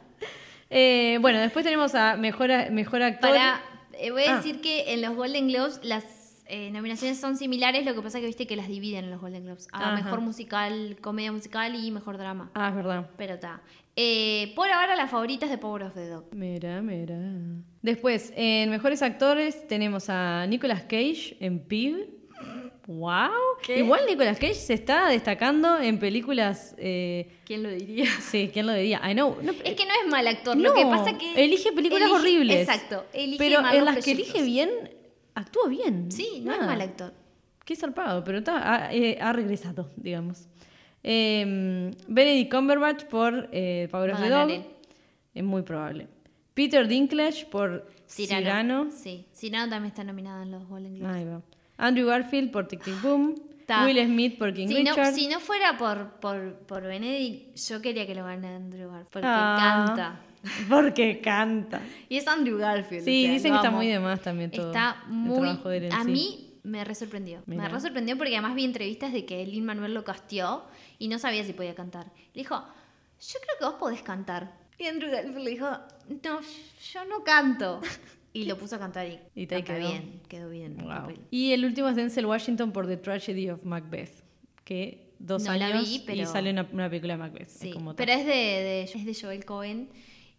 Eh, 0.69 1.17
bueno, 1.21 1.39
después 1.39 1.63
tenemos 1.63 1.93
a 1.95 2.15
Mejor, 2.17 2.49
mejor 2.71 3.01
Actor. 3.03 3.30
Para, 3.30 3.61
eh, 3.93 4.11
voy 4.11 4.23
a 4.23 4.34
Ah. 4.34 4.38
decir 4.38 4.59
que 4.61 4.93
en 4.93 5.01
los 5.01 5.15
Golden 5.15 5.47
Globes 5.47 5.80
las 5.84 6.03
eh, 6.47 6.69
nominaciones 6.71 7.17
son 7.19 7.38
similares, 7.38 7.85
lo 7.85 7.95
que 7.95 8.01
pasa 8.01 8.19
que 8.19 8.25
viste 8.25 8.45
que 8.45 8.57
las 8.57 8.67
dividen 8.67 9.05
en 9.05 9.11
los 9.11 9.21
Golden 9.21 9.45
Globes. 9.45 9.67
A 9.71 9.93
mejor 9.95 10.19
musical, 10.19 10.97
comedia 11.01 11.31
musical 11.31 11.73
y 11.75 11.89
mejor 11.91 12.17
drama. 12.17 12.51
Ah, 12.53 12.69
es 12.69 12.75
verdad. 12.75 13.09
Pero 13.17 13.35
está. 13.35 13.61
Eh, 13.95 14.53
por 14.56 14.70
ahora 14.72 14.95
las 14.95 15.11
favoritas 15.11 15.49
de 15.49 15.57
Power 15.57 15.84
of 15.84 15.94
the 15.94 16.07
Dog. 16.07 16.26
Mira, 16.34 16.82
mira. 16.82 17.15
Después, 17.82 18.34
en 18.36 18.70
Mejores 18.72 19.02
Actores 19.03 19.68
tenemos 19.68 20.10
a 20.10 20.45
Nicolas 20.48 20.82
Cage 20.84 21.38
en 21.40 21.60
Pig. 21.60 21.95
¡Wow! 22.88 23.30
¿Qué? 23.61 23.80
Igual 23.80 24.02
Nicolas 24.07 24.38
Cage 24.38 24.56
se 24.56 24.74
está 24.74 25.07
destacando 25.07 25.80
en 25.80 25.99
películas. 25.99 26.76
eh, 26.78 27.32
¿Quién 27.45 27.64
lo 27.64 27.70
diría? 27.70 28.06
sí, 28.22 28.49
¿quién 28.52 28.65
lo 28.68 28.74
diría? 28.74 28.99
I 29.10 29.14
know. 29.14 29.38
No, 29.41 29.52
Es 29.52 29.76
que 29.76 29.86
no 29.86 29.91
es 30.03 30.10
mal 30.10 30.28
actor, 30.28 30.57
no, 30.57 30.64
lo 30.64 30.74
que 30.74 30.84
pasa 30.86 31.18
que. 31.18 31.44
elige 31.44 31.72
películas 31.72 32.10
elige- 32.10 32.15
horribles. 32.20 32.57
Exacto. 32.68 33.06
Elige 33.14 33.38
pero 33.38 33.61
malos 33.61 33.78
en 33.80 33.86
las 33.86 34.03
que 34.03 34.11
elige 34.11 34.41
bien, 34.44 34.70
actúa 35.36 35.70
bien. 35.70 36.11
Sí, 36.11 36.41
no 36.44 36.52
es 36.53 36.60
mal 36.60 36.82
actor. 36.82 37.14
Qué 37.64 37.78
zarpado, 37.78 38.22
pero 38.26 38.40
está, 38.40 38.88
ha, 38.88 38.94
eh, 38.94 39.18
ha 39.22 39.32
regresado, 39.32 39.90
digamos. 39.95 40.49
Eh, 41.03 41.91
Benedict 42.07 42.51
Cumberbatch 42.51 43.03
por 43.05 43.49
eh, 43.51 43.88
Power 43.91 44.11
of 44.13 44.21
the 44.21 44.30
Dog. 44.30 44.51
Es 45.34 45.43
muy 45.43 45.61
probable. 45.63 46.07
Peter 46.53 46.88
Dinklage 46.88 47.45
por 47.47 47.88
Cyrano. 48.07 48.41
Cyrano. 48.43 48.91
Sí. 48.91 49.25
Cyrano 49.35 49.69
también 49.69 49.89
está 49.91 50.03
nominado 50.03 50.43
en 50.43 50.51
los 50.51 50.67
Golden 50.67 50.95
Globes. 50.99 51.15
Ahí 51.15 51.25
va. 51.25 51.41
Andrew 51.77 52.07
Garfield 52.07 52.51
por 52.51 52.67
Tic 52.67 52.84
Tic 52.84 53.01
Boom. 53.01 53.35
Ta. 53.65 53.85
Will 53.85 53.97
Smith 54.05 54.38
por 54.38 54.53
King 54.53 54.67
Si 54.67 54.84
no, 54.84 54.91
Richard. 54.91 55.13
si 55.13 55.27
no 55.27 55.39
fuera 55.39 55.77
por, 55.77 56.19
por, 56.19 56.53
por 56.67 56.84
Benedict, 56.84 57.55
yo 57.55 57.81
quería 57.81 58.05
que 58.05 58.13
lo 58.13 58.23
gane 58.25 58.47
Andrew 58.47 58.89
Garfield. 58.91 59.09
Porque 59.11 59.27
Ah, 59.30 59.85
canta. 59.88 60.19
Porque 60.69 61.21
canta. 61.21 61.81
Y 62.09 62.17
es 62.17 62.27
Andrew 62.27 62.57
Garfield. 62.57 63.05
Sí, 63.05 63.23
o 63.23 63.25
sea, 63.27 63.34
dicen 63.34 63.51
que 63.53 63.55
está 63.57 63.71
muy 63.71 63.88
de 63.88 63.99
más 63.99 64.21
también 64.21 64.51
todo. 64.51 64.67
Está 64.67 64.97
el 65.07 65.13
muy. 65.13 65.39
trabajo 65.39 65.69
de 65.69 65.77
él 65.77 65.84
en 65.85 65.93
A 65.93 66.03
sí. 66.03 66.11
mí 66.11 66.49
me 66.63 66.84
re 66.84 66.93
sorprendió. 66.95 67.41
Mirá. 67.45 67.63
Me 67.63 67.69
re 67.69 67.80
sorprendió 67.80 68.17
porque 68.17 68.34
además 68.35 68.53
vi 68.55 68.65
entrevistas 68.65 69.13
de 69.13 69.25
que 69.25 69.45
Lin 69.45 69.63
Manuel 69.65 69.93
lo 69.93 70.03
casteó 70.03 70.65
y 71.03 71.07
no 71.09 71.19
sabía 71.19 71.43
si 71.43 71.53
podía 71.53 71.75
cantar. 71.75 72.05
Le 72.34 72.41
dijo, 72.43 72.55
yo 72.55 73.39
creo 73.41 73.57
que 73.59 73.65
vos 73.65 73.75
podés 73.75 74.01
cantar. 74.01 74.53
Y 74.77 74.85
Andrew 74.85 75.11
Garfield 75.11 75.38
le 75.39 75.49
dijo, 75.51 75.67
no, 76.23 76.39
yo 76.41 77.05
no 77.05 77.23
canto. 77.23 77.81
Y 78.31 78.45
lo 78.45 78.57
puso 78.57 78.75
a 78.77 78.80
cantar 78.80 79.07
y, 79.07 79.19
Y 79.35 79.45
te 79.47 79.55
canta 79.63 79.75
quedó. 79.75 79.89
bien, 79.89 80.21
quedó 80.27 80.49
bien. 80.49 80.77
Wow. 80.77 81.13
Y 81.30 81.51
el 81.51 81.65
último 81.65 81.88
es 81.89 81.95
Denzel 81.95 82.25
Washington 82.25 82.71
por 82.71 82.88
The 82.88 82.97
Tragedy 82.97 83.49
of 83.49 83.63
Macbeth. 83.63 84.23
Que 84.63 85.13
dos 85.19 85.43
No 85.43 85.53
la 85.55 85.67
años 85.67 85.84
vi, 86.07 86.13
y 86.13 86.25
sale 86.25 86.49
una, 86.51 86.67
una 86.71 86.89
película 86.89 87.13
de 87.13 87.19
Macbeth. 87.19 87.49
Sí, 87.49 87.69
es 87.69 87.73
como 87.75 87.95
pero 87.95 88.11
es 88.13 88.25
de, 88.25 88.31
de- 88.34 88.84
es 88.84 89.05
de 89.05 89.13
Joel 89.13 89.45
Cohen. 89.45 89.89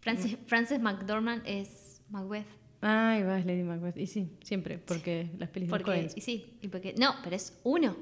Francis, 0.01 0.37
Frances 0.45 0.79
McDormand 0.81 1.43
es 1.45 2.01
Macbeth. 2.09 2.45
Ay, 2.81 3.23
va, 3.23 3.39
es 3.39 3.45
Lady 3.45 3.63
Macbeth. 3.63 3.97
Y 3.97 4.05
sí, 4.07 4.29
siempre, 4.43 4.77
porque 4.77 5.29
las 5.39 5.49
películas 5.49 5.81
Porque, 5.81 6.07
y 6.15 6.21
sí, 6.21 6.57
y 6.61 6.67
porque, 6.67 6.93
no, 6.97 7.15
pero 7.23 7.35
es 7.35 7.57
uno. 7.63 7.95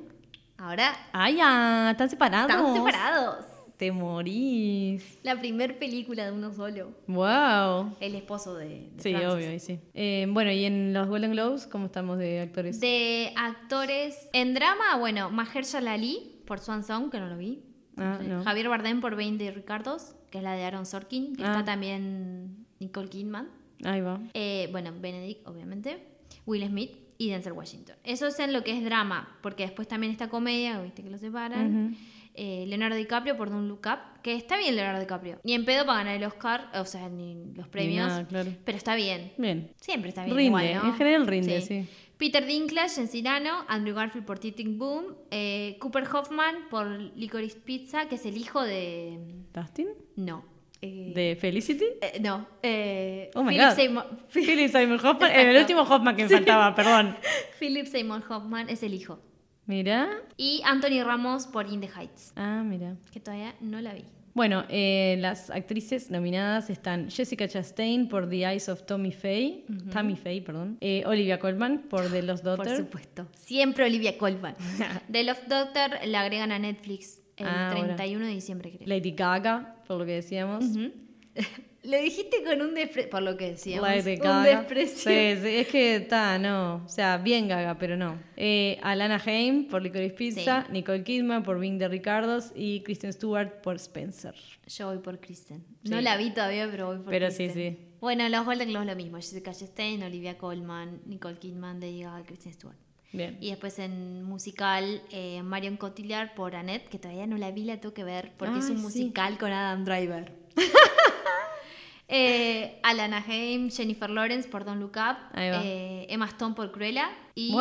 Ahora 0.63 0.95
¡Ay, 1.11 1.35
ya! 1.35 1.91
Están 1.91 2.09
separados. 2.09 2.49
están 2.49 2.73
separados. 2.73 3.45
Te 3.75 3.91
morís. 3.91 5.19
La 5.21 5.37
primer 5.37 5.77
película 5.77 6.23
de 6.23 6.31
uno 6.31 6.53
solo. 6.53 6.91
¡Wow! 7.07 7.97
El 7.99 8.15
esposo 8.15 8.55
de, 8.55 8.89
de 8.95 9.03
Sí, 9.03 9.13
obvio, 9.13 9.51
y 9.51 9.59
sí. 9.59 9.81
Eh, 9.93 10.25
bueno, 10.29 10.51
y 10.51 10.63
en 10.63 10.93
los 10.93 11.09
Golden 11.09 11.31
Globes, 11.31 11.67
¿cómo 11.67 11.87
estamos 11.87 12.17
de 12.17 12.39
actores? 12.39 12.79
De 12.79 13.33
actores 13.35 14.29
en 14.31 14.53
drama, 14.53 14.95
bueno, 14.97 15.29
Mahershala 15.31 15.93
Ali 15.93 16.41
por 16.47 16.59
Swan 16.59 16.85
Song, 16.85 17.09
que 17.11 17.19
no 17.19 17.27
lo 17.27 17.35
vi. 17.35 17.61
Ah, 17.97 18.19
no. 18.25 18.41
Javier 18.45 18.69
Bardem 18.69 19.01
por 19.01 19.17
20 19.17 19.51
Ricardos, 19.51 20.15
que 20.31 20.37
es 20.37 20.43
la 20.45 20.53
de 20.53 20.63
Aaron 20.63 20.85
Sorkin. 20.85 21.35
que 21.35 21.43
Ah. 21.43 21.47
Está 21.47 21.65
también 21.65 22.65
Nicole 22.79 23.09
Kidman. 23.09 23.49
Ahí 23.83 23.99
va. 23.99 24.21
Eh, 24.33 24.69
bueno, 24.71 24.93
Benedict, 24.97 25.45
obviamente. 25.45 26.07
Will 26.45 26.65
Smith 26.67 27.02
y 27.23 27.29
Denzel 27.29 27.53
Washington. 27.53 27.95
Eso 28.03 28.27
es 28.27 28.39
en 28.39 28.53
lo 28.53 28.63
que 28.63 28.77
es 28.77 28.83
drama, 28.83 29.37
porque 29.41 29.63
después 29.63 29.87
también 29.87 30.11
está 30.11 30.29
comedia, 30.29 30.81
viste 30.81 31.03
que 31.03 31.09
lo 31.09 31.17
separan. 31.17 31.95
Eh, 32.35 32.65
Leonardo 32.67 32.95
DiCaprio 32.95 33.37
por 33.37 33.51
Don't 33.51 33.67
Look 33.67 33.81
Up, 33.85 34.21
que 34.23 34.33
está 34.35 34.57
bien 34.57 34.75
Leonardo 34.75 34.99
DiCaprio. 34.99 35.39
Ni 35.43 35.53
en 35.53 35.65
pedo 35.65 35.85
para 35.85 35.99
ganar 35.99 36.15
el 36.15 36.23
Oscar, 36.23 36.69
o 36.73 36.85
sea, 36.85 37.07
ni 37.07 37.53
los 37.55 37.67
premios. 37.67 38.07
nada, 38.07 38.27
claro. 38.27 38.51
Pero 38.65 38.77
está 38.77 38.95
bien. 38.95 39.33
Bien. 39.37 39.71
Siempre 39.79 40.09
está 40.09 40.23
bien. 40.23 40.35
Rinde, 40.35 40.47
igual, 40.47 40.73
¿no? 40.75 40.89
en 40.89 40.93
general 40.95 41.27
rinde, 41.27 41.61
sí. 41.61 41.87
Peter 42.17 42.45
Dinklage 42.45 43.01
en 43.01 43.07
Cyrano, 43.07 43.65
Andrew 43.67 43.95
Garfield 43.95 44.25
por 44.25 44.39
Tic 44.39 44.55
Boom, 44.77 45.15
eh, 45.29 45.77
Cooper 45.79 46.05
Hoffman 46.11 46.69
por 46.69 46.87
Licorice 46.87 47.59
Pizza, 47.59 48.07
que 48.07 48.15
es 48.15 48.25
el 48.25 48.37
hijo 48.37 48.63
de... 48.63 49.19
¿Dustin? 49.53 49.89
No. 50.15 50.52
Eh, 50.83 51.11
¿De 51.15 51.35
Felicity? 51.35 51.85
eh, 52.01 52.19
no. 52.21 52.45
eh, 52.61 53.31
Oh 53.35 53.43
my 53.43 53.49
Philip 53.53 53.67
God. 53.69 53.75
Seymour, 53.75 54.05
Philip 54.33 54.71
Simon 54.71 54.99
Hoffman. 55.05 55.31
El 55.31 55.57
último 55.57 55.81
Hoffman 55.81 56.15
que 56.15 56.23
me 56.23 56.29
faltaba, 56.29 56.75
perdón. 56.75 57.15
Philip 57.59 57.85
Seymour 57.87 58.21
Hoffman 58.29 58.69
es 58.69 58.83
el 58.83 58.93
hijo. 58.93 59.19
Mira. 59.65 60.09
Y 60.35 60.61
Anthony 60.65 61.03
Ramos 61.03 61.47
por 61.47 61.67
In 61.71 61.79
the 61.79 61.87
Heights, 61.87 62.33
Ah, 62.35 62.63
mira. 62.65 62.97
que 63.11 63.19
todavía 63.21 63.55
no 63.61 63.79
la 63.79 63.93
vi. 63.93 64.03
Bueno, 64.35 64.65
eh, 64.67 65.15
las 65.19 65.51
actrices 65.51 66.09
nominadas 66.09 66.69
están 66.71 67.09
Jessica 67.11 67.47
Chastain 67.47 68.09
por 68.09 68.27
The 68.27 68.37
Eyes 68.49 68.67
of 68.67 68.83
Tommy 68.87 69.11
Faye, 69.11 69.63
Tammy 69.91 70.15
Faye, 70.15 70.41
perdón, 70.41 70.79
Olivia 71.05 71.39
Colman 71.39 71.83
por 71.87 72.09
The 72.11 72.23
Lost 72.23 72.43
Por 72.43 72.57
Daughter, 72.57 72.77
supuesto. 72.77 73.27
Siempre 73.37 73.85
Olivia 73.85 74.17
Colman. 74.17 74.55
The 75.11 75.23
Love 75.23 75.43
Doctor 75.47 75.99
la 76.07 76.21
agregan 76.21 76.51
a 76.51 76.57
Netflix 76.57 77.21
el 77.37 77.47
Ah, 77.47 77.71
ahora. 77.71 77.95
31 77.95 78.25
de 78.25 78.31
diciembre, 78.33 78.71
creo. 78.71 78.87
Lady 78.87 79.11
Gaga, 79.11 79.75
por 79.87 79.97
lo 79.99 80.05
que 80.05 80.13
decíamos, 80.13 80.63
Ujú. 80.65 80.91
Lo 81.83 81.97
dijiste 81.97 82.41
con 82.45 82.61
un 82.61 82.73
desprecio, 82.75 83.09
por 83.09 83.21
lo 83.23 83.35
que 83.35 83.49
decíamos. 83.49 83.89
Lady 83.89 84.13
un 84.13 84.19
Gaga. 84.19 84.43
desprecio. 84.59 85.11
Sí, 85.11 85.41
sí, 85.41 85.55
es 85.57 85.67
que 85.67 85.95
está, 85.97 86.39
no, 86.39 86.75
o 86.85 86.87
sea, 86.87 87.17
bien 87.17 87.49
Gaga, 87.49 87.77
pero 87.77 87.97
no. 87.97 88.17
Eh, 88.37 88.79
Alana 88.83 89.21
Haim 89.25 89.67
por 89.67 89.81
Licorice 89.81 90.13
Pizza, 90.15 90.65
Nicole 90.71 91.03
Kidman 91.03 91.43
por 91.43 91.59
Being 91.59 91.79
the 91.79 91.89
Ricardos 91.89 92.53
y 92.55 92.79
Kristen 92.83 93.11
Stewart 93.11 93.61
por 93.61 93.75
Spencer. 93.75 94.33
Yo 94.65 94.87
voy 94.87 94.99
por 94.99 95.19
Kristen. 95.19 95.65
Sí. 95.83 95.89
No 95.89 95.99
la 95.99 96.15
vi 96.15 96.29
todavía, 96.31 96.69
pero 96.71 96.85
voy 96.87 96.99
por 96.99 97.09
Pero 97.11 97.29
sí, 97.31 97.49
Kristen. 97.49 97.75
sí. 97.77 97.79
Bueno, 97.99 98.29
los 98.29 98.45
Golden 98.45 98.69
Globes 98.69 98.87
lo 98.87 98.95
mismo. 98.95 99.17
Jessica 99.17 99.51
Chastain, 99.53 100.01
Olivia 100.03 100.37
Colman, 100.37 101.01
Nicole 101.05 101.37
Kidman, 101.37 101.81
Lady 101.81 102.03
Gaga, 102.03 102.23
Kristen 102.23 102.53
Stewart. 102.53 102.77
Bien. 103.13 103.37
Y 103.39 103.51
después 103.51 103.77
en 103.79 104.23
musical, 104.23 105.01
eh, 105.11 105.41
Marion 105.43 105.77
Cotillard 105.77 106.33
por 106.33 106.55
Annette, 106.55 106.89
que 106.89 106.97
todavía 106.99 107.27
no 107.27 107.37
la 107.37 107.51
vi, 107.51 107.63
la 107.63 107.79
tengo 107.79 107.93
que 107.93 108.03
ver, 108.03 108.33
porque 108.37 108.59
es 108.59 108.69
un 108.69 108.77
sí. 108.77 108.83
musical 108.83 109.37
con 109.37 109.51
Adam 109.53 109.85
Driver. 109.85 110.31
eh, 112.07 112.79
Alana 112.83 113.23
Haim, 113.27 113.69
Jennifer 113.71 114.09
Lawrence 114.09 114.49
por 114.49 114.65
Don't 114.65 114.81
Look 114.81 114.97
Up, 114.97 115.17
eh, 115.35 116.05
Emma 116.09 116.25
Stone 116.27 116.55
por 116.55 116.71
Cruella 116.71 117.09
y. 117.35 117.55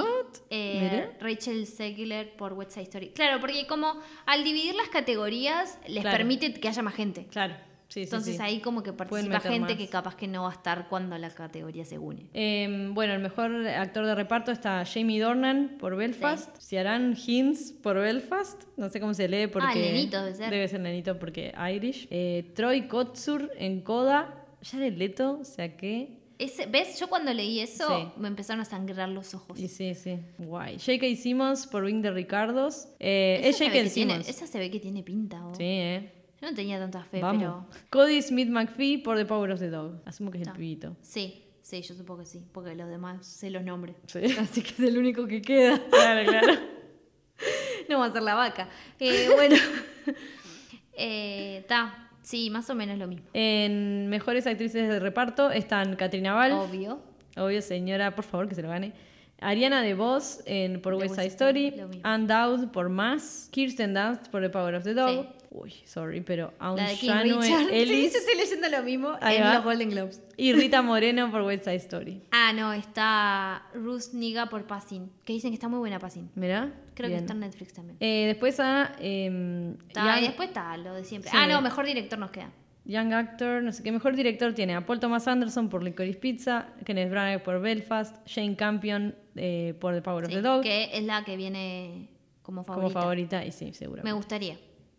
Rachel 1.20 1.66
Zegler 1.66 2.34
por 2.36 2.54
West 2.54 2.72
Side 2.72 2.84
Story. 2.84 3.08
Claro, 3.10 3.40
porque 3.40 3.66
como 3.66 4.00
al 4.26 4.44
dividir 4.44 4.74
las 4.74 4.88
categorías 4.88 5.78
les 5.86 6.02
Claro. 6.02 6.16
permite 6.16 6.52
que 6.54 6.68
haya 6.68 6.82
más 6.82 6.94
gente. 6.94 7.26
Claro, 7.26 7.54
sí, 7.92 8.02
Entonces 8.02 8.36
sí. 8.36 8.42
ahí 8.42 8.60
como 8.60 8.82
que 8.82 8.92
participa 8.92 9.40
gente 9.40 9.60
más. 9.60 9.74
que 9.74 9.88
capaz 9.88 10.16
que 10.16 10.26
no 10.28 10.42
va 10.44 10.50
a 10.50 10.52
estar 10.52 10.88
cuando 10.88 11.16
la 11.18 11.30
categoría 11.30 11.84
se 11.84 11.98
une. 11.98 12.26
Eh, 12.34 12.88
bueno, 12.92 13.12
el 13.14 13.20
mejor 13.20 13.54
actor 13.66 14.06
de 14.06 14.14
reparto 14.14 14.50
está 14.52 14.84
Jamie 14.84 15.20
Dornan 15.20 15.76
por 15.78 15.96
Belfast, 15.96 16.56
Ciaran 16.60 17.16
Hinds 17.26 17.72
por 17.82 17.96
Belfast, 17.98 18.62
no 18.76 18.88
sé 18.88 19.00
cómo 19.00 19.14
se 19.14 19.28
lee 19.28 19.46
porque... 19.46 19.68
Ah, 19.70 19.74
nenito 19.74 20.22
debe 20.22 20.36
ser. 20.36 20.50
Debe 20.50 20.68
ser 20.68 20.80
nenito 20.80 21.18
porque 21.18 21.52
Irish. 21.74 22.06
Eh, 22.10 22.50
Troy 22.54 22.88
Kotsur 22.88 23.50
en 23.58 23.80
Coda, 23.82 24.46
Jared 24.62 24.96
Leto, 24.96 25.38
o 25.40 25.44
sea 25.44 25.76
que... 25.76 26.20
Ese- 26.38 26.66
¿Ves? 26.66 26.98
Yo 26.98 27.08
cuando 27.08 27.32
leí 27.32 27.60
eso 27.60 28.12
me 28.16 28.26
empezaron 28.26 28.60
a 28.62 28.64
sangrar 28.64 29.08
los 29.08 29.32
ojos. 29.34 29.60
Y 29.60 29.68
sí, 29.68 29.94
sí, 29.94 30.18
guay. 30.38 30.76
J.K. 30.78 31.14
Simmons 31.14 31.68
por 31.68 31.84
Wing 31.84 32.00
de 32.02 32.10
Ricardos. 32.10 32.88
Eh, 32.98 33.40
es 33.44 33.58
J.K. 33.58 33.72
que 33.72 33.78
tiene- 33.90 33.90
Simmons. 33.90 34.28
esa 34.28 34.46
se 34.48 34.58
ve 34.58 34.68
que 34.68 34.80
tiene 34.80 35.04
pinta. 35.04 35.40
Sí, 35.56 35.62
eh. 35.64 36.10
Yo 36.42 36.50
no 36.50 36.56
tenía 36.56 36.80
tanta 36.80 37.04
fe, 37.04 37.20
Vamos. 37.20 37.40
pero. 37.40 37.66
Cody 37.88 38.20
Smith 38.20 38.48
McPhee 38.48 38.98
por 38.98 39.16
The 39.16 39.24
Power 39.26 39.52
of 39.52 39.60
the 39.60 39.70
Dog. 39.70 40.02
Asumo 40.04 40.32
que 40.32 40.38
es 40.42 40.48
el 40.48 40.52
pibito. 40.52 40.96
Sí, 41.00 41.44
sí, 41.62 41.80
yo 41.82 41.94
supongo 41.94 42.22
que 42.22 42.26
sí. 42.26 42.42
Porque 42.50 42.74
los 42.74 42.88
demás 42.88 43.24
sé 43.24 43.48
los 43.48 43.62
nombres. 43.62 43.94
Sí. 44.06 44.24
Así 44.40 44.60
que 44.60 44.70
es 44.70 44.80
el 44.80 44.98
único 44.98 45.24
que 45.28 45.40
queda. 45.40 45.80
Claro, 45.88 46.28
claro. 46.28 46.52
No 47.88 47.98
va 47.98 48.06
a 48.06 48.12
ser 48.12 48.22
la 48.22 48.34
vaca. 48.34 48.68
Eh, 49.00 49.28
bueno. 49.34 49.56
Está. 50.94 52.08
sí, 52.22 52.48
más 52.50 52.70
o 52.70 52.74
menos 52.74 52.96
lo 52.98 53.06
mismo. 53.08 53.26
En 53.32 54.08
mejores 54.08 54.46
actrices 54.46 54.88
de 54.88 55.00
reparto 55.00 55.50
están 55.50 55.96
Katrina 55.96 56.32
Balfe. 56.34 56.56
Obvio. 56.56 57.02
Obvio, 57.36 57.60
señora, 57.60 58.14
por 58.14 58.24
favor, 58.24 58.48
que 58.48 58.54
se 58.54 58.62
lo 58.62 58.68
gane. 58.68 58.92
Ariana 59.40 59.82
DeVos 59.82 60.42
en, 60.46 60.80
por 60.80 60.94
West 60.94 61.16
Side 61.16 61.26
Story. 61.26 61.74
Anne 62.04 62.26
Dowd 62.28 62.70
por 62.70 62.88
Más. 62.88 63.48
Kirsten 63.50 63.94
Dunst 63.94 64.28
por 64.28 64.42
The 64.42 64.50
Power 64.50 64.76
of 64.76 64.84
the 64.84 64.94
Dog. 64.94 65.10
Sí. 65.10 65.41
Uy, 65.54 65.74
sorry, 65.84 66.22
pero 66.22 66.54
La 66.58 66.66
Aun 66.66 66.76
de 66.76 66.94
King 66.96 67.08
Shanue 67.08 67.42
Richard. 67.42 67.66
Sí, 67.68 67.74
Ellis 67.74 68.12
yo 68.14 68.18
estoy 68.20 68.36
leyendo 68.36 68.68
lo 68.70 68.82
mismo 68.82 69.16
Ahí 69.20 69.36
en 69.36 69.42
va. 69.44 69.54
los 69.56 69.64
Golden 69.64 69.90
Globes. 69.90 70.22
y 70.38 70.52
Rita 70.54 70.80
Moreno 70.80 71.30
por 71.30 71.42
West 71.42 71.64
Side 71.64 71.76
Story. 71.76 72.22
Ah, 72.30 72.52
no, 72.54 72.72
está 72.72 73.66
Ruth 73.74 74.14
Niga 74.14 74.46
por 74.46 74.66
Passing. 74.66 75.10
Que 75.26 75.34
dicen 75.34 75.50
que 75.50 75.54
está 75.56 75.68
muy 75.68 75.78
buena 75.78 75.98
Passing. 75.98 76.30
Mirá. 76.36 76.72
Creo 76.94 77.08
bien. 77.08 77.18
que 77.20 77.24
está 77.24 77.32
en 77.34 77.40
Netflix 77.40 77.74
también. 77.74 77.96
Eh, 78.00 78.24
después 78.28 78.58
a 78.60 78.92
em, 78.98 79.72
Está, 79.88 80.06
Young, 80.14 80.22
y 80.22 80.26
después 80.28 80.48
está 80.48 80.76
lo 80.78 80.94
de 80.94 81.04
siempre. 81.04 81.30
Sí. 81.30 81.36
Ah, 81.38 81.46
no, 81.46 81.60
mejor 81.60 81.84
director 81.84 82.18
nos 82.18 82.30
queda. 82.30 82.50
Young 82.84 83.12
Actor, 83.12 83.62
no 83.62 83.72
sé 83.72 83.82
qué. 83.82 83.92
Mejor 83.92 84.16
director 84.16 84.54
tiene 84.54 84.74
a 84.74 84.86
Paul 84.86 85.00
Thomas 85.00 85.28
Anderson 85.28 85.68
por 85.68 85.84
Licorice 85.84 86.18
Pizza, 86.18 86.68
Kenneth 86.84 87.10
Branagh 87.10 87.42
por 87.42 87.60
Belfast, 87.60 88.16
Shane 88.26 88.56
Campion 88.56 89.14
eh, 89.36 89.74
por 89.80 89.94
The 89.94 90.02
Power 90.02 90.26
Sí, 90.26 90.32
of 90.32 90.42
the 90.42 90.48
Dog 90.48 90.62
que 90.62 90.90
es 90.96 91.04
la 91.04 91.24
que 91.24 91.36
viene 91.36 92.08
como 92.42 92.64
como 92.64 92.88
favorita. 92.90 93.00
favorita. 93.00 93.44
Y 93.46 93.52
sí, 93.52 93.72
seguro. 93.74 94.02
Me 94.02 94.12
gustaría. 94.12 94.56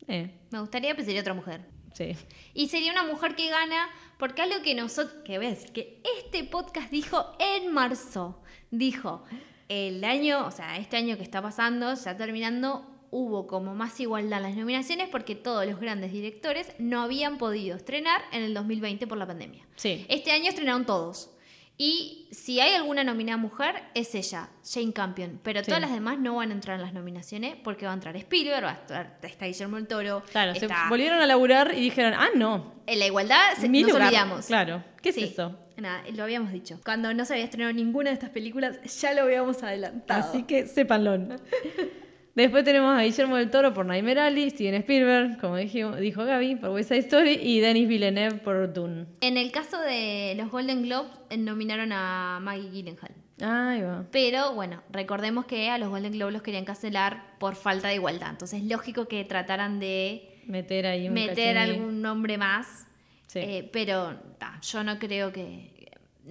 Eh, 0.07 0.31
Me 0.51 0.59
gustaría, 0.59 0.93
pero 0.93 1.05
sería 1.05 1.21
otra 1.21 1.33
mujer. 1.33 1.61
sí. 1.93 2.15
Y 2.53 2.67
sería 2.69 2.91
una 2.91 3.03
mujer 3.03 3.35
que 3.35 3.49
gana, 3.49 3.89
porque 4.19 4.41
algo 4.41 4.61
que 4.63 4.75
nosotros, 4.75 5.15
que 5.25 5.37
ves, 5.39 5.69
que 5.71 6.01
este 6.19 6.43
podcast 6.43 6.91
dijo 6.91 7.35
en 7.39 7.71
marzo, 7.71 8.41
dijo, 8.71 9.23
el 9.69 10.03
año, 10.03 10.45
o 10.45 10.51
sea, 10.51 10.77
este 10.77 10.97
año 10.97 11.17
que 11.17 11.23
está 11.23 11.41
pasando, 11.41 11.93
ya 11.95 12.15
terminando, 12.17 12.85
hubo 13.11 13.45
como 13.47 13.75
más 13.75 13.99
igualdad 13.99 14.39
en 14.39 14.43
las 14.43 14.55
nominaciones 14.55 15.07
porque 15.09 15.35
todos 15.35 15.65
los 15.67 15.79
grandes 15.79 16.11
directores 16.11 16.73
no 16.79 17.01
habían 17.03 17.37
podido 17.37 17.75
estrenar 17.77 18.21
en 18.31 18.41
el 18.43 18.53
2020 18.55 19.05
por 19.07 19.17
la 19.17 19.27
pandemia. 19.27 19.65
Sí. 19.75 20.05
Este 20.09 20.31
año 20.31 20.49
estrenaron 20.49 20.85
todos. 20.85 21.29
Y 21.77 22.27
si 22.31 22.59
hay 22.59 22.75
alguna 22.75 23.03
nominada 23.03 23.37
mujer, 23.37 23.83
es 23.95 24.13
ella, 24.13 24.49
Jane 24.63 24.93
Campion. 24.93 25.39
Pero 25.43 25.61
Sí. 25.61 25.65
todas 25.67 25.81
las 25.81 25.91
demás 25.91 26.19
no 26.19 26.35
van 26.35 26.51
a 26.51 26.53
entrar 26.53 26.75
en 26.75 26.83
las 26.85 26.93
nominaciones 26.93 27.55
porque 27.63 27.85
va 27.85 27.91
a 27.91 27.95
entrar 27.95 28.15
Spielberg, 28.15 28.63
va 28.63 28.69
a 28.69 28.73
estar, 28.73 29.17
está 29.23 29.45
Guillermo 29.47 29.77
del 29.77 29.87
Toro. 29.87 30.23
Claro, 30.31 30.53
se 30.53 30.67
volvieron 30.87 31.19
a 31.19 31.25
laburar 31.25 31.73
y 31.75 31.81
dijeron, 31.81 32.13
ah, 32.15 32.27
no. 32.35 32.73
en 32.85 32.99
la 32.99 33.07
igualdad 33.07 33.39
se, 33.59 33.67
nos 33.69 33.81
lugar. 33.83 34.03
olvidamos. 34.03 34.45
Claro. 34.45 34.83
¿Qué 35.01 35.09
es 35.09 35.15
Sí. 35.15 35.23
esto? 35.23 35.59
Nada, 35.77 36.03
lo 36.13 36.23
habíamos 36.23 36.51
dicho. 36.51 36.79
Cuando 36.85 37.11
no 37.15 37.25
se 37.25 37.33
había 37.33 37.45
estrenado 37.45 37.73
ninguna 37.73 38.11
de 38.11 38.13
estas 38.13 38.29
películas, 38.29 38.77
ya 39.01 39.13
lo 39.15 39.23
habíamos 39.23 39.63
adelantado. 39.63 40.29
Así 40.29 40.43
que 40.43 40.67
sépanlo. 40.67 41.17
Después 42.35 42.63
tenemos 42.63 42.97
a 42.97 43.03
Guillermo 43.03 43.35
del 43.37 43.51
Toro 43.51 43.73
por 43.75 43.85
Nightmare 43.85 44.21
Alley, 44.21 44.49
Steven 44.49 44.73
Spielberg, 44.75 45.37
como 45.39 45.55
dijimos, 45.57 45.99
dijo 45.99 46.25
Gaby, 46.25 46.55
por 46.55 46.71
West 46.71 46.89
Side 46.89 47.01
Story, 47.01 47.33
y 47.41 47.59
Denis 47.59 47.87
Villeneuve 47.87 48.37
por 48.39 48.73
Dune. 48.73 49.05
En 49.21 49.37
el 49.37 49.51
caso 49.51 49.79
de 49.79 50.33
los 50.35 50.49
Golden 50.49 50.81
Globes, 50.81 51.11
eh, 51.29 51.37
nominaron 51.37 51.91
a 51.91 52.39
Maggie 52.41 52.71
Gyllenhaal. 52.71 53.11
Ahí 53.41 53.81
va. 53.81 54.05
Pero 54.11 54.53
bueno, 54.55 54.81
recordemos 54.91 55.45
que 55.45 55.69
a 55.69 55.77
los 55.77 55.89
Golden 55.89 56.13
Globes 56.13 56.33
los 56.33 56.41
querían 56.41 56.65
cancelar 56.65 57.37
por 57.39 57.53
falta 57.55 57.89
de 57.89 57.95
igualdad. 57.95 58.31
Entonces, 58.31 58.63
lógico 58.63 59.07
que 59.07 59.23
trataran 59.25 59.79
de 59.79 60.29
Meter 60.47 60.87
ahí 60.87 61.07
un 61.07 61.13
meter 61.13 61.57
algún 61.57 62.01
nombre 62.01 62.37
más. 62.37 62.87
Sí. 63.27 63.39
Eh, 63.39 63.69
pero 63.71 64.15
ta, 64.39 64.59
yo 64.61 64.83
no 64.83 64.97
creo 64.97 65.31
que. 65.31 65.71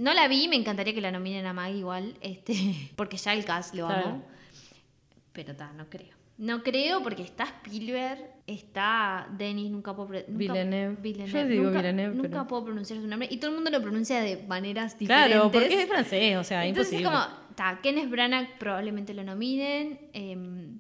No 0.01 0.15
la 0.15 0.27
vi, 0.27 0.49
me 0.49 0.57
encantaría 0.57 0.95
que 0.95 1.01
la 1.01 1.11
nominen 1.13 1.45
a 1.47 1.53
Maggie 1.53 1.79
igual, 1.79 2.15
este, 2.23 2.55
porque 2.97 3.17
ya 3.19 3.33
el 3.35 3.45
cast 3.45 3.75
lo 3.75 3.87
Claro. 3.87 4.09
amo. 4.09 4.25
Pero 5.33 5.55
ta, 5.57 5.73
no 5.73 5.89
creo. 5.89 6.15
No 6.39 6.63
creo 6.63 7.03
porque 7.03 7.23
está 7.23 7.45
Spielberg, 7.45 8.19
está 8.47 9.29
Denis, 9.37 9.71
nunca 9.71 9.95
puedo 9.95 10.09
nunca- 10.09 10.25
Villeneuve. 10.29 10.97
Yo 11.27 11.47
digo 11.47 11.65
nunca, 11.65 11.79
Villeneuve, 11.79 12.15
nunca 12.17 12.29
pero- 12.31 12.47
puedo 12.49 12.65
pronunciar 12.65 13.01
su 13.01 13.07
nombre 13.07 13.29
y 13.31 13.37
todo 13.37 13.51
el 13.51 13.57
mundo 13.57 13.71
lo 13.71 13.81
pronuncia 13.83 14.21
de 14.21 14.43
maneras 14.49 14.99
diferentes. 14.99 15.29
Claro, 15.37 15.51
porque 15.53 15.83
es 15.83 15.89
francés, 15.89 16.37
o 16.37 16.45
sea, 16.45 16.67
Entonces 16.67 16.95
imposible. 16.95 17.17
es 17.19 17.27
como, 17.29 17.42
ta, 17.55 17.81
Kenneth 17.83 18.11
Branagh 18.11 18.59
probablemente 18.59 19.15
lo 19.15 19.23
nominen, 19.25 19.99
eh, 20.13 20.37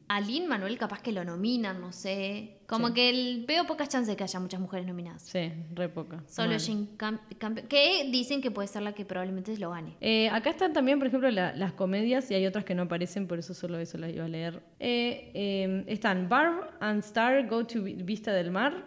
a 0.09 0.20
Lin 0.20 0.47
Manuel 0.49 0.78
capaz 0.78 1.01
que 1.03 1.12
lo 1.12 1.24
nominan, 1.24 1.81
no 1.81 1.93
sé. 1.93 2.59
Como 2.66 2.89
Sí. 2.89 2.94
que 2.94 3.11
el- 3.11 3.44
veo 3.47 3.66
pocas 3.66 3.89
chances 3.90 4.09
de 4.09 4.16
que 4.16 4.24
haya 4.24 4.40
muchas 4.40 4.59
mujeres 4.61 4.86
nominadas. 4.86 5.23
Sí, 5.23 5.53
re 5.74 5.89
poca. 5.90 6.23
Solo. 6.27 6.57
Jane 6.59 6.86
Cam- 6.97 7.20
Campion, 7.39 7.66
que 7.69 8.09
dicen 8.11 8.40
que 8.40 8.51
puede 8.51 8.66
ser 8.69 8.82
la 8.82 8.93
que 8.94 9.05
probablemente 9.05 9.57
lo 9.59 9.70
gane. 9.70 9.94
Eh, 10.01 10.31
acá 10.31 10.51
están 10.51 10.73
también, 10.73 10.99
por 10.99 11.09
ejemplo, 11.09 11.31
la- 11.31 11.55
las 11.55 11.73
comedias 11.74 12.31
y 12.31 12.35
hay 12.35 12.47
otras 12.47 12.65
que 12.65 12.74
no 12.74 12.82
aparecen, 12.85 13.27
por 13.27 13.39
eso 13.39 13.53
solo 13.53 13.78
eso 13.78 13.99
las 13.99 14.11
iba 14.12 14.24
a 14.24 14.28
leer. 14.28 14.62
Eh, 14.81 15.31
eh, 15.35 15.85
están 15.86 16.28
Barb 16.28 16.70
and 16.81 17.01
Star 17.05 17.47
Go 17.49 17.66
to 17.66 17.82
Vi- 17.82 17.94
Vista 18.03 18.32
del 18.32 18.51
Mar, 18.51 18.85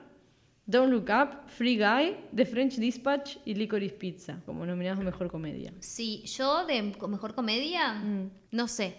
Don't 0.68 0.92
Look 0.92 1.10
Up, 1.10 1.48
Free 1.50 1.78
Guy, 1.78 2.16
The 2.36 2.46
French 2.46 2.78
Dispatch 2.78 3.38
y 3.46 3.54
Licorice 3.54 3.94
Pizza, 3.96 4.42
como 4.46 4.66
nominados 4.66 5.00
a 5.00 5.04
Mejor 5.04 5.30
Comedia. 5.30 5.72
Sí, 5.80 6.24
yo 6.26 6.66
de 6.66 6.82
mejor 7.08 7.36
comedia, 7.36 7.94
Mm. 7.94 8.30
no 8.52 8.68
sé. 8.68 8.96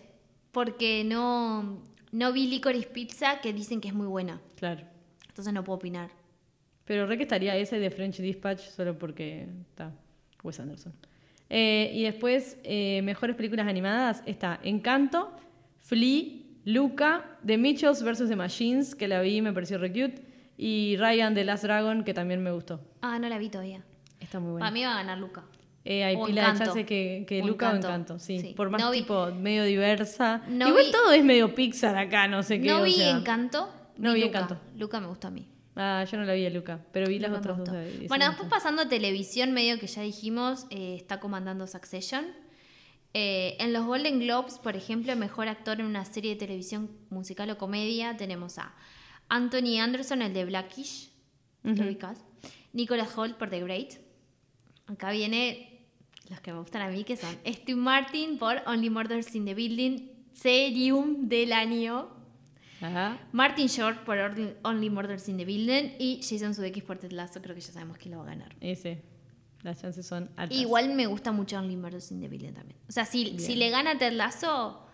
Porque 0.53 1.03
no, 1.05 1.83
no 2.13 2.33
vi 2.33 2.47
Licorice 2.47 2.89
Pizza, 2.89 3.41
que 3.41 3.53
dicen 3.53 3.81
que 3.81 3.89
es 3.89 3.95
muy 3.95 4.07
buena. 4.07 4.41
Claro. 4.57 4.83
Entonces 5.29 5.53
no 5.53 5.65
puedo 5.65 5.77
opinar. 5.79 6.11
Pero 6.85 7.05
re 7.07 7.17
que 7.17 7.25
estaría 7.25 7.57
ese 7.57 7.79
de 7.81 7.91
French 7.91 8.19
Dispatch 8.19 8.61
solo 8.61 8.97
porque 8.97 9.49
está 9.69 9.93
Wes 10.45 10.61
Anderson. 10.61 10.93
Eh, 11.51 11.91
y 11.95 12.05
después, 12.05 12.59
eh, 12.63 13.01
mejores 13.03 13.35
películas 13.37 13.67
animadas 13.67 14.23
está 14.25 14.61
Encanto, 14.63 15.33
Flea, 15.79 16.43
Luca, 16.65 17.39
The 17.45 17.59
Mitchells 17.59 18.03
vs. 18.05 18.29
The 18.29 18.37
Machines, 18.37 18.95
que 18.95 19.09
la 19.09 19.21
vi 19.21 19.37
y 19.37 19.43
me 19.43 19.53
pareció 19.53 19.79
re 19.79 19.91
cute, 19.91 20.23
y 20.57 20.97
Ryan 20.99 21.35
the 21.35 21.45
Last 21.45 21.65
Dragon, 21.65 22.05
que 22.05 22.15
también 22.15 22.43
me 22.43 22.51
gustó. 22.51 22.81
Ah, 23.03 23.19
no 23.19 23.29
la 23.29 23.39
vi 23.39 23.49
todavía. 23.49 23.83
Está 24.21 24.41
muy 24.41 24.59
Para 24.59 24.71
buena. 24.71 24.71
mí 24.71 24.85
va 24.85 24.93
a 24.93 24.97
ganar 24.97 25.19
Luca. 25.19 25.45
Eh, 25.85 26.03
hay 26.03 26.17
o 26.17 26.25
pila 26.27 26.43
de 26.43 26.49
Encanto. 26.49 26.65
chance 26.65 26.85
que, 26.87 27.25
que 27.29 27.39
Luca 27.45 27.67
o 27.67 27.69
Encanto. 27.77 27.87
Encanto, 27.89 28.19
sí. 28.19 28.41
Sí. 28.41 28.55
Por 28.57 28.71
más 28.71 28.81
No 28.81 28.91
vi- 28.91 28.99
tipo 29.03 29.27
medio 29.33 29.63
diversa. 29.65 30.43
No 30.49 30.69
Igual 30.69 30.87
vi- 30.87 30.91
todo 30.93 31.13
es 31.13 31.23
medio 31.25 31.55
Pixar 31.55 31.97
acá, 31.97 32.27
no 32.27 32.43
sé 32.43 32.61
qué. 32.61 32.69
No 32.69 32.81
o 32.81 32.83
vi 32.83 32.95
sea. 32.95 33.11
Encanto. 33.11 33.69
No 33.97 34.13
vi 34.15 34.23
Luca. 34.25 34.41
Encanto. 34.41 34.61
Luca 34.77 34.99
me 35.01 35.07
gusta 35.07 35.29
a 35.29 35.31
mí. 35.31 35.47
Ah, 35.77 36.05
yo 36.11 36.17
no 36.19 36.25
la 36.25 36.33
vi 36.33 36.45
a 36.47 36.51
Luca, 36.51 36.81
pero 36.91 37.07
vi 37.07 37.19
las 37.19 37.31
Luca 37.31 37.41
otras 37.41 37.59
dos. 37.59 37.69
gustó. 37.69 37.79
de- 37.81 37.99
de- 37.99 38.09
Bueno, 38.09 38.25
de- 38.25 38.31
después 38.31 38.49
pasando 38.51 38.83
a 38.83 38.89
televisión, 38.89 39.53
medio 39.53 39.79
que 39.79 39.87
ya 39.87 40.03
dijimos, 40.03 40.67
eh, 40.71 40.95
está 40.97 41.21
comandando 41.21 41.67
Succession. 41.67 42.25
Eh, 43.15 43.57
en 43.61 43.73
los 43.73 43.85
Golden 43.87 44.19
Globes, 44.21 44.59
por 44.59 44.77
ejemplo, 44.77 45.15
mejor 45.17 45.49
actor 45.49 45.81
en 45.81 45.87
una 45.87 46.05
serie 46.05 46.33
de 46.33 46.37
televisión 46.37 46.91
musical 47.11 47.49
o 47.51 47.57
comedia, 47.59 48.17
tenemos 48.17 48.59
a 48.59 48.75
Anthony 49.29 49.79
Anderson, 49.81 50.23
el 50.23 50.33
de 50.33 50.45
Blackish, 50.45 51.11
¿lo 51.63 51.73
Ujú. 51.73 51.83
ubicás? 51.85 52.25
Nicholas 52.73 53.17
Holt 53.17 53.37
por 53.37 53.51
The 53.51 53.61
Great. 53.63 53.95
Acá 54.87 55.11
viene 55.11 55.85
los 56.29 56.41
que 56.41 56.53
me 56.53 56.59
gustan 56.61 56.83
a 56.83 56.89
mí, 56.89 57.05
que 57.05 57.17
son 57.17 57.35
Steve 57.47 57.79
Martin 57.81 58.39
por 58.39 58.63
Only 58.67 58.91
Murders 58.91 59.35
in 59.35 59.45
the 59.45 59.55
Building, 59.55 60.11
Serium 60.33 61.29
del 61.29 61.53
año. 61.53 62.09
Ajá. 62.81 63.19
Martin 63.33 63.69
Short 63.69 64.05
por 64.05 64.19
Only- 64.19 64.91
Murders 64.91 65.29
in 65.29 65.39
the 65.39 65.45
Building 65.47 65.95
y 65.99 66.21
Jason 66.23 66.55
Sudeikis 66.55 66.85
por 66.85 66.99
Ted 66.99 67.11
Lasso, 67.13 67.41
creo 67.41 67.55
que 67.55 67.61
ya 67.63 67.73
sabemos 67.73 67.97
quién 67.97 68.13
lo 68.13 68.19
va 68.19 68.25
a 68.25 68.29
ganar. 68.29 68.55
Ese. 68.61 69.03
Las 69.63 69.81
chances 69.81 70.07
son 70.07 70.31
altas. 70.37 70.57
Igual 70.57 70.95
me 70.95 71.07
gusta 71.07 71.33
mucho 71.33 71.57
Only 71.59 71.75
Murders 71.77 72.13
in 72.13 72.21
the 72.21 72.29
Building 72.29 72.53
también. 72.53 72.79
O 72.89 72.93
sea, 72.93 73.07
si, 73.07 73.39
si 73.39 73.55
le 73.57 73.71
gana 73.71 73.97
Ted 73.99 74.13
Lasso, 74.13 74.87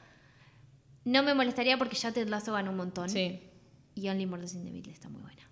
no 1.04 1.22
me 1.24 1.34
molestaría 1.34 1.76
porque 1.76 1.96
ya 1.96 2.12
Ted 2.12 2.28
Lasso 2.28 2.52
ganó 2.52 2.70
un 2.70 2.76
montón. 2.76 3.10
Sí. 3.10 3.40
Y 3.94 4.08
Only 4.08 4.26
Murders 4.26 4.54
in 4.54 4.64
the 4.64 4.70
Building 4.70 4.90
está 4.92 5.08
muy 5.08 5.20
buena. 5.22 5.42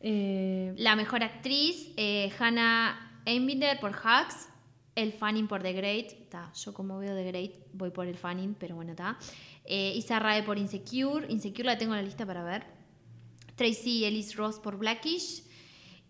Eh, 0.00 0.74
La 0.78 0.96
mejor 0.96 1.22
actriz, 1.22 1.92
eh, 1.96 2.30
Hannah 2.38 3.20
Einbinder 3.24 3.78
por 3.80 3.92
Hacks, 4.02 4.48
El 4.94 5.12
Fanning 5.12 5.46
por 5.46 5.62
The 5.62 5.72
Great. 5.72 6.28
Ta, 6.28 6.52
yo 6.54 6.72
como 6.74 6.98
veo 6.98 7.14
The 7.14 7.24
Great 7.24 7.52
voy 7.72 7.90
por 7.90 8.06
el 8.06 8.16
Fanning, 8.16 8.54
pero 8.58 8.74
bueno, 8.76 8.90
está. 8.92 9.16
Eh, 9.64 9.92
Isa 9.96 10.18
Rae 10.18 10.42
por 10.42 10.58
Insecure. 10.58 11.26
Insecure 11.30 11.64
la 11.64 11.78
tengo 11.78 11.92
en 11.94 12.00
la 12.00 12.04
lista 12.04 12.26
para 12.26 12.42
ver. 12.42 12.64
Tracy 13.54 14.04
Ellis 14.04 14.34
Ross 14.36 14.58
por 14.58 14.76
Blackish. 14.76 15.44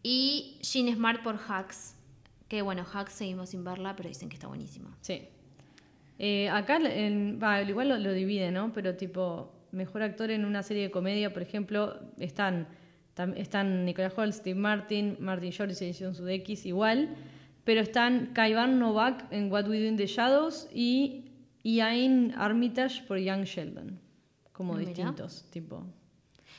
Y 0.03 0.59
Jean 0.63 0.93
Smart 0.95 1.23
por 1.23 1.39
Hacks. 1.49 1.95
Que 2.49 2.63
bueno, 2.63 2.85
Hacks 2.93 3.13
seguimos 3.15 3.51
sin 3.51 3.63
verla, 3.65 3.95
pero 3.97 4.09
dicen 4.09 4.29
que 4.29 4.35
está 4.37 4.47
buenísima. 4.49 4.97
sí. 5.01 5.23
Eh, 6.19 6.49
acá, 6.51 6.77
en- 6.77 7.41
igual 7.69 7.89
lo, 7.89 7.99
lo 7.99 8.13
divide, 8.13 8.53
¿no? 8.53 8.73
Pero 8.73 8.97
tipo, 8.97 9.53
mejor 9.73 10.03
actor 10.03 10.31
en 10.31 10.45
una 10.45 10.63
serie 10.63 10.85
de 10.85 10.91
comedia, 10.91 11.33
por 11.33 11.43
ejemplo, 11.43 11.99
están, 12.19 12.69
están 13.37 13.85
Nicolas 13.85 14.13
Holt, 14.17 14.35
Steve 14.35 14.59
Martin, 14.59 15.17
Martin 15.19 15.51
Short 15.51 15.73
y 15.73 15.75
Jason 15.75 16.15
Sudeikis 16.15 16.67
igual. 16.67 17.17
Pero 17.65 17.81
están 17.81 18.33
Kaivan 18.35 18.79
Novak 18.79 19.27
en 19.31 19.51
What 19.51 19.69
We 19.69 19.81
Do 19.81 19.87
in 19.87 19.97
the 19.97 20.07
Shadows 20.07 20.69
y 20.73 21.31
Ian 21.63 22.35
Armitage 22.37 23.03
por 23.07 23.19
Young 23.19 23.45
Sheldon. 23.45 24.01
Como 24.53 24.75
Mira. 24.75 24.89
distintos, 24.89 25.45
tipo. 25.51 25.85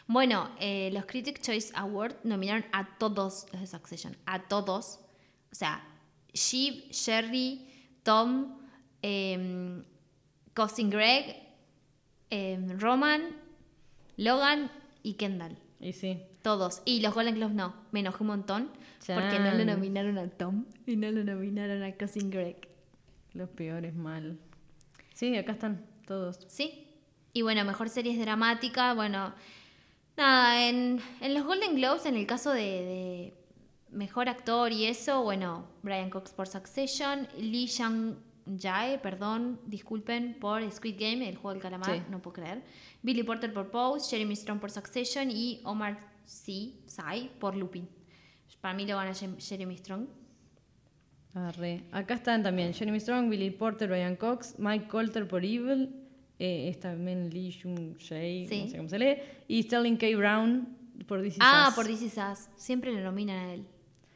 Bueno, 0.07 0.49
eh, 0.59 0.89
los 0.93 1.05
Critic 1.05 1.41
Choice 1.41 1.71
Award 1.75 2.15
nominaron 2.23 2.65
a 2.71 2.97
todos 2.97 3.45
los 3.51 3.61
de 3.61 3.67
Succession. 3.67 4.17
A 4.25 4.47
todos. 4.47 4.99
O 5.51 5.55
sea, 5.55 5.83
Shiv, 6.33 6.89
Sherry, 6.89 7.67
Tom, 8.01 8.57
eh, 9.01 9.83
Cousin 10.53 10.89
Greg, 10.89 11.42
em, 12.29 12.79
Roman, 12.79 13.21
Logan 14.17 14.71
y 15.01 15.13
Kendall. 15.13 15.57
Y 15.79 15.93
sí. 15.93 16.21
Todos. 16.41 16.81
Y 16.85 17.01
los 17.01 17.13
Golden 17.13 17.35
Globes 17.35 17.55
no. 17.55 17.73
Me 17.91 18.01
enojé 18.01 18.23
un 18.23 18.27
montón. 18.27 18.69
Porque 19.05 19.39
no 19.39 19.53
lo 19.53 19.65
nominaron 19.65 20.17
a 20.17 20.29
Tom 20.29 20.65
y 20.85 20.95
no 20.95 21.11
lo 21.11 21.23
nominaron 21.25 21.83
a 21.83 21.91
Cousin 21.93 22.29
Greg. 22.29 22.69
Los 23.33 23.49
peores 23.49 23.93
mal. 23.93 24.39
Sí, 25.13 25.35
acá 25.35 25.53
están 25.53 25.85
todos. 26.07 26.39
Sí. 26.47 26.87
Y 27.33 27.41
bueno, 27.41 27.65
mejor 27.65 27.89
series 27.89 28.17
dramática. 28.19 28.93
Bueno, 28.93 29.33
nada, 30.15 30.69
en, 30.69 31.01
en 31.19 31.33
los 31.33 31.43
Golden 31.43 31.75
Globes, 31.75 32.05
en 32.05 32.15
el 32.15 32.25
caso 32.25 32.51
de, 32.51 32.61
de 32.61 33.33
mejor 33.89 34.29
actor 34.29 34.71
y 34.71 34.85
eso, 34.85 35.23
bueno, 35.23 35.67
Brian 35.81 36.09
Cox 36.09 36.31
por 36.31 36.47
Succession, 36.47 37.27
Lee 37.37 37.65
Shang 37.65 38.15
Jae, 38.45 38.97
perdón, 38.99 39.59
disculpen, 39.65 40.37
por 40.39 40.69
Squid 40.71 40.95
Game, 40.99 41.27
el 41.27 41.35
juego 41.37 41.53
del 41.53 41.61
calamar, 41.61 41.95
Sí. 41.97 42.03
no 42.09 42.21
puedo 42.21 42.33
creer. 42.33 42.61
Billy 43.01 43.23
Porter 43.23 43.53
por 43.53 43.71
Pose, 43.71 44.09
Jeremy 44.09 44.35
Strong 44.35 44.59
por 44.59 44.69
Succession 44.71 45.29
y 45.31 45.61
Omar 45.63 45.97
Sy, 46.25 46.75
Sy 46.85 47.29
por 47.39 47.55
Lupin. 47.55 47.87
Para 48.61 48.73
mí 48.73 48.85
lo 48.85 48.95
gana 48.97 49.13
Jeremy 49.13 49.77
Strong. 49.77 50.07
Arre. 51.35 51.83
Acá 51.91 52.13
están 52.15 52.43
también 52.43 52.73
Jeremy 52.73 52.99
Strong, 52.99 53.29
Billy 53.29 53.49
Porter, 53.49 53.89
Brian 53.89 54.15
Cox, 54.15 54.55
Mike 54.59 54.87
Colter 54.87 55.27
por 55.27 55.43
Evil, 55.43 55.89
eh, 56.37 56.69
es 56.69 56.79
también 56.79 57.29
Lee 57.31 57.51
Jung 57.61 57.97
Jae, 57.97 58.45
Sí. 58.47 58.63
no 58.63 58.69
sé 58.69 58.77
cómo 58.77 58.89
se 58.89 58.99
lee, 58.99 59.17
y 59.47 59.63
Sterling 59.63 59.97
K. 59.97 60.15
Brown 60.15 60.77
por 61.07 61.25
Is 61.25 61.37
Ah, 61.39 61.67
Us. 61.69 61.75
por 61.75 61.89
Is 61.89 62.03
Us. 62.03 62.49
Siempre 62.55 62.91
lo 62.93 63.01
nominan 63.01 63.37
a 63.37 63.53
él. 63.53 63.65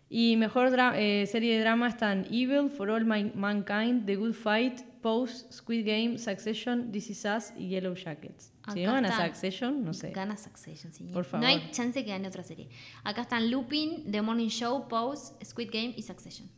Y 0.10 0.38
mejor 0.38 0.72
eh, 0.96 1.26
serie 1.28 1.56
de 1.56 1.62
drama 1.62 1.90
están 1.90 2.26
Evil, 2.32 2.70
For 2.70 2.90
All 2.90 3.04
My- 3.06 3.32
Mankind, 3.36 4.06
The 4.06 4.16
Good 4.16 4.34
Fight, 4.34 4.82
Pose, 5.02 5.46
Squid 5.52 5.86
Game, 5.86 6.18
Succession, 6.18 6.92
This 6.94 7.10
Is 7.10 7.26
Us 7.26 7.54
y 7.58 7.68
Yellow 7.68 7.94
Jackets. 7.94 8.54
Si 8.74 8.84
no 8.84 8.94
gana 8.94 9.10
está. 9.10 9.26
Succession, 9.28 9.84
no 9.84 9.94
sé. 9.94 10.12
Gana 10.12 10.38
Succession, 10.38 10.94
sí. 10.94 11.06
Por 11.12 11.26
No 11.40 11.46
hay 11.46 11.58
favor. 11.60 11.72
chance 11.72 12.04
que 12.06 12.10
gane 12.10 12.28
otra 12.28 12.44
serie. 12.44 12.70
Acá 13.04 13.22
están 13.24 13.52
Lupin, 13.52 14.10
The 14.10 14.22
Morning 14.22 14.48
Show, 14.48 14.88
Pose, 14.88 15.34
Squid 15.44 15.70
Game 15.72 15.94
y 15.98 16.02
Succession. 16.04 16.50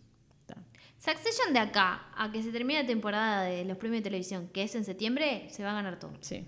Está. 0.41 0.55
Succession 0.99 1.51
de 1.53 1.59
acá 1.59 2.07
a 2.15 2.31
que 2.31 2.43
se 2.43 2.51
termine 2.51 2.81
la 2.81 2.87
temporada 2.87 3.43
de 3.43 3.65
los 3.65 3.77
premios 3.77 3.99
de 3.99 4.03
televisión, 4.09 4.47
que 4.53 4.63
es 4.63 4.75
en 4.75 4.85
septiembre, 4.85 5.47
se 5.49 5.63
va 5.63 5.71
a 5.71 5.73
ganar 5.73 5.97
todo. 5.99 6.11
Sí, 6.21 6.45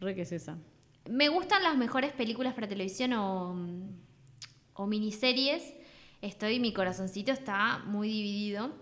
re 0.00 0.14
que 0.14 0.22
es 0.22 0.30
esa. 0.32 0.56
Me 1.10 1.28
gustan 1.28 1.62
las 1.64 1.76
mejores 1.76 2.12
películas 2.12 2.54
para 2.54 2.68
televisión 2.68 3.12
o, 3.14 3.56
o 4.74 4.86
miniseries. 4.86 5.74
Estoy, 6.24 6.58
mi 6.58 6.72
corazoncito 6.72 7.32
está 7.32 7.78
muy 7.86 8.08
dividido. 8.08 8.72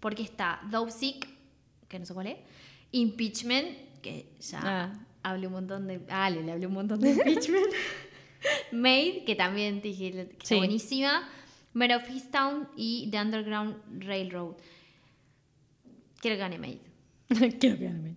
Porque 0.00 0.22
está 0.22 0.60
Dove 0.70 0.90
Sick, 0.92 1.26
que 1.88 1.98
no 1.98 2.06
sé 2.06 2.14
cuál 2.14 2.28
es. 2.28 2.36
Impeachment, 2.92 4.00
que 4.02 4.28
ya 4.40 4.60
Ah. 4.62 4.92
hablé 5.22 5.46
un 5.46 5.54
montón 5.54 5.86
de. 5.86 6.00
Ah, 6.08 6.30
le, 6.30 6.42
le 6.42 6.52
hablé 6.52 6.66
un 6.66 6.74
montón 6.74 7.00
de 7.00 7.10
Impeachment. 7.10 7.66
Made, 8.72 9.24
que 9.24 9.34
también 9.34 9.80
te 9.80 9.88
dije 9.88 10.12
que 10.12 10.36
está 10.42 10.56
buenísima. 10.56 11.28
Mare 11.72 11.96
of 11.96 12.08
Easttown 12.08 12.68
y 12.76 13.08
The 13.10 13.20
Underground 13.20 14.04
Railroad. 14.04 14.54
Quiero 16.20 16.36
que 16.36 16.40
gane 16.40 16.58
Made. 16.58 16.80
Quiero 17.58 17.78
que 17.78 17.84
gane. 17.84 18.16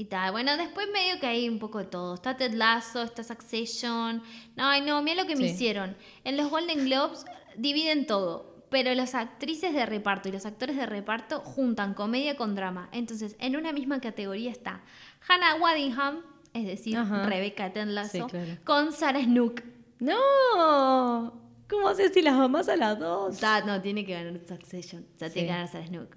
Y 0.00 0.06
tal. 0.06 0.32
Bueno, 0.32 0.56
después 0.56 0.88
medio 0.94 1.20
que 1.20 1.26
hay 1.26 1.46
un 1.46 1.58
poco 1.58 1.76
de 1.78 1.84
todo. 1.84 2.14
Está 2.14 2.34
Ted 2.34 2.54
Lasso, 2.54 3.02
está 3.02 3.22
Succession. 3.22 4.22
No, 4.56 4.64
ay, 4.66 4.80
no, 4.80 5.02
mira 5.02 5.20
lo 5.22 5.28
que 5.28 5.36
me 5.36 5.44
Sí. 5.48 5.50
hicieron. 5.54 5.94
En 6.24 6.38
los 6.38 6.48
Golden 6.48 6.86
Globes 6.86 7.26
dividen 7.58 8.06
todo. 8.06 8.64
Pero 8.70 8.94
las 8.94 9.14
actrices 9.14 9.74
de 9.74 9.84
reparto 9.84 10.30
y 10.30 10.32
los 10.32 10.46
actores 10.46 10.76
de 10.76 10.86
reparto 10.86 11.40
juntan 11.40 11.92
comedia 11.92 12.36
con 12.38 12.54
drama. 12.54 12.88
Entonces, 12.92 13.36
en 13.40 13.56
una 13.56 13.72
misma 13.72 14.00
categoría 14.00 14.50
está 14.50 14.80
Hannah 15.28 15.56
Waddingham, 15.56 16.22
es 16.54 16.64
decir, 16.64 16.96
Ajá. 16.96 17.26
Rebecca 17.26 17.70
Ted 17.74 17.88
Lasso, 17.88 18.10
Sí, 18.12 18.22
claro. 18.30 18.52
con 18.64 18.92
Sarah 18.92 19.20
Snook. 19.22 19.60
¡No! 19.98 21.40
¿Cómo 21.68 21.88
haces 21.88 22.12
si 22.14 22.22
las 22.22 22.36
mamás 22.36 22.70
a 22.70 22.76
las 22.76 22.98
dos? 22.98 23.38
Ta- 23.38 23.60
no, 23.66 23.80
tiene 23.82 24.06
que 24.06 24.14
ganar 24.14 24.40
Succession. 24.48 25.06
O 25.14 25.18
sea, 25.18 25.28
Sí. 25.28 25.34
tiene 25.34 25.48
que 25.48 25.52
ganar 25.52 25.68
Sarah 25.68 25.86
Snook. 25.86 26.16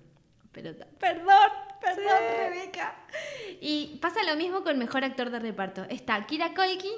Pero 0.53 0.75
ta- 0.75 0.87
Perdón, 0.99 1.49
Perdón, 1.83 2.17
Rebeca. 2.37 2.95
Y 3.61 3.97
pasa 4.01 4.23
lo 4.23 4.35
mismo 4.35 4.63
con 4.63 4.77
mejor 4.77 5.03
actor 5.03 5.29
de 5.29 5.39
reparto. 5.39 5.83
Está 5.89 6.25
Kira 6.25 6.53
Colkin, 6.53 6.91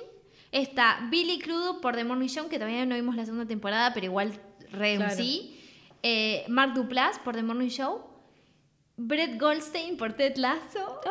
está 0.51 1.07
Billy 1.09 1.39
Crudup 1.39 1.81
por 1.81 1.95
The 1.95 2.03
Morning 2.03 2.27
Show, 2.27 2.47
que 2.49 2.57
todavía 2.57 2.85
no 2.85 2.95
vimos 2.95 3.15
la 3.15 3.25
segunda 3.25 3.45
temporada, 3.47 3.93
pero 3.93 4.05
igual 4.07 4.33
re 4.71 4.95
Claro. 4.97 5.15
sí. 5.15 5.59
Eh, 6.03 6.45
Mark 6.49 6.73
Duplass 6.73 7.19
por 7.19 7.35
The 7.35 7.43
Morning 7.43 7.69
Show. 7.69 8.01
Brett 8.97 9.39
Goldstein 9.39 9.97
por 9.97 10.13
Ted 10.13 10.37
Lasso. 10.37 11.01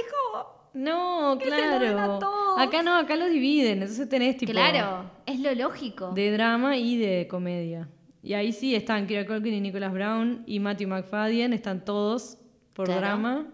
Hijo, 0.00 0.70
No, 0.74 1.38
claro. 1.40 2.18
Acá 2.58 2.82
no, 2.82 2.96
acá 2.96 3.14
los 3.14 3.30
dividen. 3.30 3.82
Entonces 3.82 4.08
tenés 4.08 4.36
tipo 4.36 4.50
claro, 4.52 5.10
es 5.26 5.38
lo 5.40 5.54
lógico. 5.54 6.10
de 6.12 6.32
drama 6.32 6.76
y 6.76 6.96
de 6.96 7.28
comedia. 7.28 7.88
Y 8.22 8.34
ahí 8.34 8.52
sí 8.52 8.74
están 8.74 9.06
Kira 9.06 9.24
Culkin 9.26 9.54
y 9.54 9.60
Nicholas 9.60 9.92
Brown 9.92 10.42
y 10.46 10.58
Matthew 10.58 10.88
McFadden, 10.88 11.52
están 11.52 11.84
todos 11.84 12.38
por 12.78 12.86
Claro. 12.86 13.00
drama. 13.00 13.46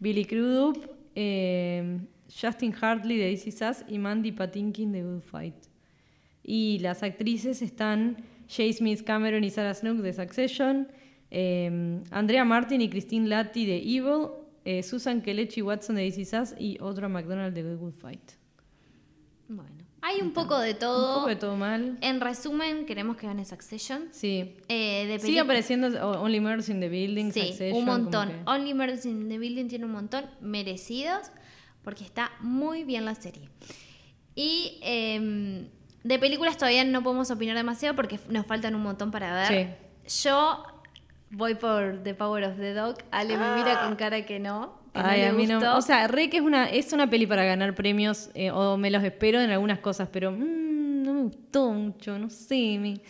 Billy 0.00 0.24
Crudup, 0.24 0.90
eh, 1.14 2.00
Justin 2.28 2.72
Hartley 2.72 3.16
de 3.18 3.30
This 3.30 3.46
Is 3.46 3.60
Us 3.62 3.84
y 3.88 3.98
Mandy 3.98 4.32
Patinkin 4.32 4.90
de 4.90 5.04
Good 5.04 5.20
Fight. 5.20 5.54
Y 6.42 6.80
las 6.80 7.04
actrices 7.04 7.62
están 7.62 8.16
Jay 8.48 8.72
Smith 8.72 9.04
Cameron 9.04 9.44
y 9.44 9.50
Sarah 9.50 9.74
Snook 9.74 9.98
de 9.98 10.12
Succession, 10.12 10.88
eh, 11.30 12.00
Andrea 12.10 12.44
Martin 12.44 12.80
y 12.80 12.90
Christine 12.90 13.28
Latti 13.28 13.64
de 13.64 13.76
Evil, 13.76 14.30
eh, 14.64 14.82
Susan 14.82 15.22
Kelechi 15.22 15.62
Watson 15.62 15.94
de 15.94 16.02
This 16.10 16.18
Is 16.18 16.32
Us 16.32 16.54
y 16.58 16.76
Audra 16.80 17.08
McDonald 17.08 17.54
de 17.54 17.76
Good 17.76 17.92
Fight. 17.92 18.32
Bueno, 19.46 19.83
hay 20.06 20.20
un 20.20 20.32
poco 20.32 20.58
de 20.58 20.74
todo. 20.74 21.08
Un 21.08 21.14
poco 21.20 21.28
de 21.28 21.36
todo 21.36 21.56
mal. 21.56 21.96
En 22.02 22.20
resumen, 22.20 22.84
queremos 22.84 23.16
que 23.16 23.26
gane 23.26 23.44
Succession. 23.44 24.08
Sí. 24.12 24.56
Eh, 24.68 25.06
de 25.06 25.18
Sigue 25.18 25.40
apareciendo 25.40 25.86
Only 26.20 26.40
Murders 26.40 26.68
in 26.68 26.80
the 26.80 26.88
Building, 26.88 27.30
Sí, 27.32 27.40
Succession, 27.48 27.78
un 27.78 27.84
montón. 27.86 28.28
que- 28.28 28.42
Only 28.46 28.74
Murders 28.74 29.06
in 29.06 29.28
the 29.28 29.38
Building 29.38 29.68
tiene 29.68 29.86
un 29.86 29.92
montón 29.92 30.26
merecidos 30.40 31.30
porque 31.82 32.04
está 32.04 32.32
muy 32.40 32.84
bien 32.84 33.04
la 33.06 33.14
serie. 33.14 33.48
Y 34.34 34.78
em, 34.82 35.68
de 36.02 36.18
películas 36.18 36.56
todavía 36.58 36.84
no 36.84 37.02
podemos 37.02 37.30
opinar 37.30 37.56
demasiado 37.56 37.94
porque 37.96 38.18
nos 38.28 38.46
faltan 38.46 38.74
un 38.74 38.82
montón 38.82 39.10
para 39.10 39.48
ver. 39.48 39.78
Yo 40.22 40.64
voy 41.30 41.54
por 41.54 42.02
The 42.02 42.14
Power 42.14 42.44
of 42.44 42.56
the 42.58 42.74
Dog. 42.74 42.98
Ale 43.10 43.36
me 43.38 43.54
mira 43.54 43.80
con 43.82 43.96
cara 43.96 44.26
que 44.26 44.38
no. 44.38 44.83
Que 44.94 45.00
no 45.02 45.06
Ay, 45.08 45.20
le 45.20 45.26
a 45.26 45.32
mí 45.32 45.46
no. 45.46 45.56
gustó. 45.56 45.76
O 45.76 45.82
sea, 45.82 46.06
re 46.08 46.30
que 46.30 46.36
es 46.38 46.42
una, 46.42 46.70
es 46.70 46.92
una 46.92 47.10
peli 47.10 47.26
para 47.26 47.44
ganar 47.44 47.74
premios, 47.74 48.30
eh, 48.34 48.50
o 48.50 48.76
me 48.78 48.90
los 48.90 49.02
espero 49.04 49.40
en 49.40 49.50
algunas 49.50 49.80
cosas, 49.80 50.08
pero 50.10 50.30
mm, 50.30 51.02
no 51.02 51.12
me 51.14 51.22
gustó 51.24 51.72
mucho, 51.72 52.16
no 52.18 52.30
sé. 52.30 52.78
Me, 52.80 53.00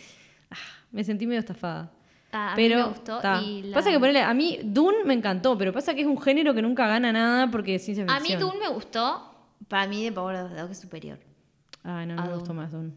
ah, 0.51 0.55
me 0.91 1.03
sentí 1.03 1.25
medio 1.27 1.39
estafada. 1.39 1.91
Ah, 2.31 2.51
a 2.53 2.55
mí 2.57 2.63
pero 2.63 2.77
me 2.79 2.87
gustó. 2.89 3.19
y 3.43 3.61
la- 3.63 3.75
Pasa 3.75 3.91
que 3.91 3.99
ponele, 3.99 4.21
a 4.21 4.33
mí 4.33 4.59
Dune 4.63 5.03
me 5.05 5.13
encantó, 5.13 5.57
pero 5.57 5.71
pasa 5.71 5.93
que 5.93 6.01
es 6.01 6.07
un 6.07 6.19
género 6.19 6.53
que 6.53 6.61
nunca 6.61 6.87
gana 6.87 7.13
nada 7.13 7.49
porque 7.51 7.75
es 7.75 7.85
ciencia 7.85 8.03
A 8.09 8.19
ficción. 8.19 8.39
mí 8.39 8.45
Dune 8.45 8.59
me 8.59 8.67
gustó. 8.73 9.31
Para 9.69 9.87
mí 9.87 10.03
The 10.03 10.11
Power 10.11 10.35
of 10.43 10.51
the 10.51 10.59
Dog 10.59 10.71
es 10.71 10.79
superior. 10.79 11.17
Ay, 11.83 12.07
no, 12.07 12.15
no 12.15 12.23
a 12.23 12.25
me 12.25 12.33
gustó 12.33 12.53
más 12.53 12.71
Dune. 12.71 12.91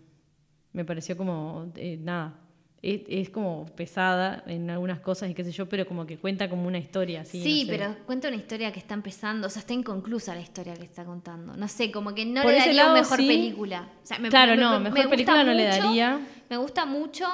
Me 0.72 0.84
pareció 0.84 1.16
como, 1.16 1.70
eh, 1.76 1.98
nada, 2.00 2.34
es, 2.80 3.00
es 3.08 3.30
como 3.30 3.66
pesada 3.74 4.44
en 4.46 4.70
algunas 4.70 5.00
cosas 5.00 5.28
y 5.30 5.34
qué 5.34 5.42
sé 5.44 5.50
yo, 5.52 5.68
pero 5.68 5.86
como 5.86 6.06
que 6.06 6.16
cuenta 6.18 6.48
como 6.48 6.66
una 6.68 6.78
historia. 6.78 7.24
Sí, 7.24 7.64
no 7.64 7.72
sé. 7.72 7.78
pero 7.78 7.96
cuenta 8.06 8.28
una 8.28 8.36
historia 8.36 8.72
que 8.72 8.78
está 8.78 8.94
empezando, 8.94 9.46
o 9.48 9.50
sea, 9.50 9.60
está 9.60 9.72
inconclusa 9.74 10.34
la 10.34 10.40
historia 10.40 10.74
que 10.74 10.84
está 10.84 11.04
contando. 11.04 11.56
No 11.56 11.66
sé, 11.68 11.90
como 11.90 12.14
que 12.14 12.24
no 12.24 12.42
Por 12.42 12.52
le 12.52 12.58
daría 12.58 12.74
lado, 12.84 12.94
mejor 12.94 13.18
sí. 13.18 13.26
película. 13.26 13.88
O 14.02 14.06
sea, 14.06 14.18
me- 14.18 14.28
Claro, 14.28 14.52
me- 14.52 14.56
no, 14.58 14.78
me- 14.80 14.90
mejor 14.90 15.10
película 15.10 15.42
no 15.44 15.52
le 15.54 15.64
daría. 15.64 16.20
Me 16.48 16.56
gusta 16.56 16.86
mucho, 16.86 17.26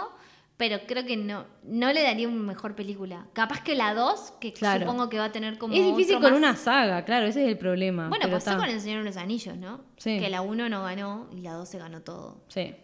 pero 0.57 0.79
creo 0.87 1.05
que 1.05 1.16
no, 1.16 1.45
no 1.65 1.93
le 1.93 2.03
daría 2.03 2.27
una 2.29 2.41
mejor 2.43 2.75
película. 2.75 3.27
Capaz 3.35 3.62
que 3.62 3.75
la 3.75 3.93
2, 3.93 4.35
que 4.41 4.53
Claro. 4.55 4.81
supongo 4.81 5.09
que 5.11 5.19
va 5.19 5.27
a 5.27 5.33
tener 5.33 5.59
como. 5.59 5.75
Es 5.75 5.85
difícil 5.85 6.16
otro 6.16 6.31
con 6.31 6.41
más- 6.41 6.51
una 6.51 6.57
saga, 6.57 7.05
claro, 7.05 7.27
ese 7.27 7.43
es 7.43 7.49
el 7.49 7.59
problema. 7.59 8.09
Bueno, 8.09 8.31
pasó 8.31 8.53
ta. 8.53 8.57
con 8.57 8.69
El 8.71 8.81
Señor 8.81 9.01
de 9.01 9.05
los 9.07 9.16
Anillos, 9.19 9.57
¿no? 9.59 9.83
Sí. 9.99 10.19
Que 10.19 10.31
la 10.31 10.41
1 10.41 10.69
no 10.71 10.83
ganó 10.85 11.29
y 11.37 11.41
la 11.43 11.53
2 11.53 11.69
se 11.69 11.79
ganó 11.79 12.01
todo. 12.03 12.45
Sí, 12.49 12.75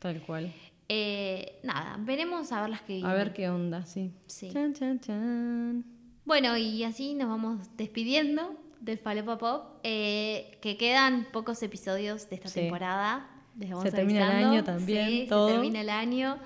tal 0.00 0.20
cual. 0.22 0.52
Eh, 0.96 1.58
nada, 1.64 1.96
veremos 1.98 2.52
a 2.52 2.60
ver 2.60 2.70
las 2.70 2.82
que 2.82 3.02
A 3.04 3.12
ver 3.14 3.32
qué 3.32 3.48
onda, 3.48 3.84
sí. 3.84 4.12
Sí. 4.28 4.50
Chan, 4.52 4.74
chan, 4.74 5.00
chan. 5.00 5.84
Bueno, 6.24 6.56
y 6.56 6.84
así 6.84 7.14
nos 7.14 7.28
vamos 7.28 7.76
despidiendo 7.76 8.54
del 8.80 8.98
Falopa 8.98 9.36
Pop, 9.38 9.80
eh, 9.82 10.56
que 10.62 10.76
quedan 10.76 11.26
pocos 11.32 11.60
episodios 11.64 12.30
de 12.30 12.36
esta 12.36 12.48
Sí. 12.48 12.60
temporada. 12.60 13.28
Les 13.58 13.70
vamos 13.70 13.82
Se 13.84 13.90
termina 13.90 14.38
el 14.38 14.44
año 14.46 14.62
también, 14.62 15.08
Sí, 15.08 15.26
todo. 15.28 15.48
se 15.48 15.54
termina 15.54 15.80
el 15.80 15.90
año. 15.90 16.38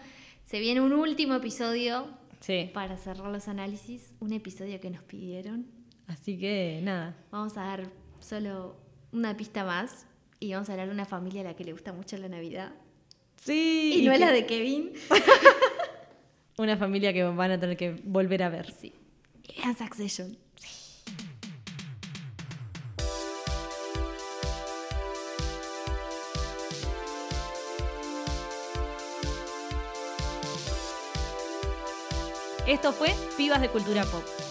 Se 0.47 0.61
viene 0.61 0.81
un 0.81 0.95
último 0.95 1.35
episodio 1.35 2.07
Sí. 2.41 2.71
para 2.73 2.97
cerrar 2.97 3.31
los 3.31 3.49
análisis, 3.49 4.15
un 4.19 4.33
episodio 4.33 4.81
que 4.81 4.89
nos 4.89 5.03
pidieron. 5.03 5.67
Así 6.07 6.39
que 6.39 6.81
nada. 6.83 7.15
Vamos 7.31 7.55
a 7.59 7.65
dar 7.65 7.91
solo 8.21 8.77
una 9.13 9.37
pista 9.37 9.63
más 9.65 10.07
y 10.41 10.55
vamos 10.55 10.71
a 10.71 10.73
hablar 10.73 10.89
de 10.89 10.95
una 10.95 11.05
familia 11.05 11.43
a 11.43 11.45
la 11.45 11.55
que 11.55 11.65
le 11.65 11.73
gusta 11.73 11.93
mucho 11.93 12.17
la 12.17 12.31
Navidad. 12.31 12.73
Sí. 13.45 13.95
Y, 13.97 14.03
no 14.03 14.13
es 14.13 14.21
la 14.21 14.33
de 14.33 14.47
Kevin. 14.47 14.93
Una 16.59 16.77
familia 16.77 17.13
que 17.13 17.23
van 17.23 17.51
a 17.53 17.61
tener 17.61 17.77
que 17.77 17.97
volver 18.03 18.43
a 18.43 18.49
ver. 18.49 18.73
Sí. 18.73 18.93
Y 19.45 19.61
vean 19.61 19.77
Succession. 19.77 20.37
Esto 32.69 32.93
fue 32.93 33.15
Pibas 33.39 33.63
de 33.63 33.71
Cultura 33.71 34.05
Pop. 34.05 34.48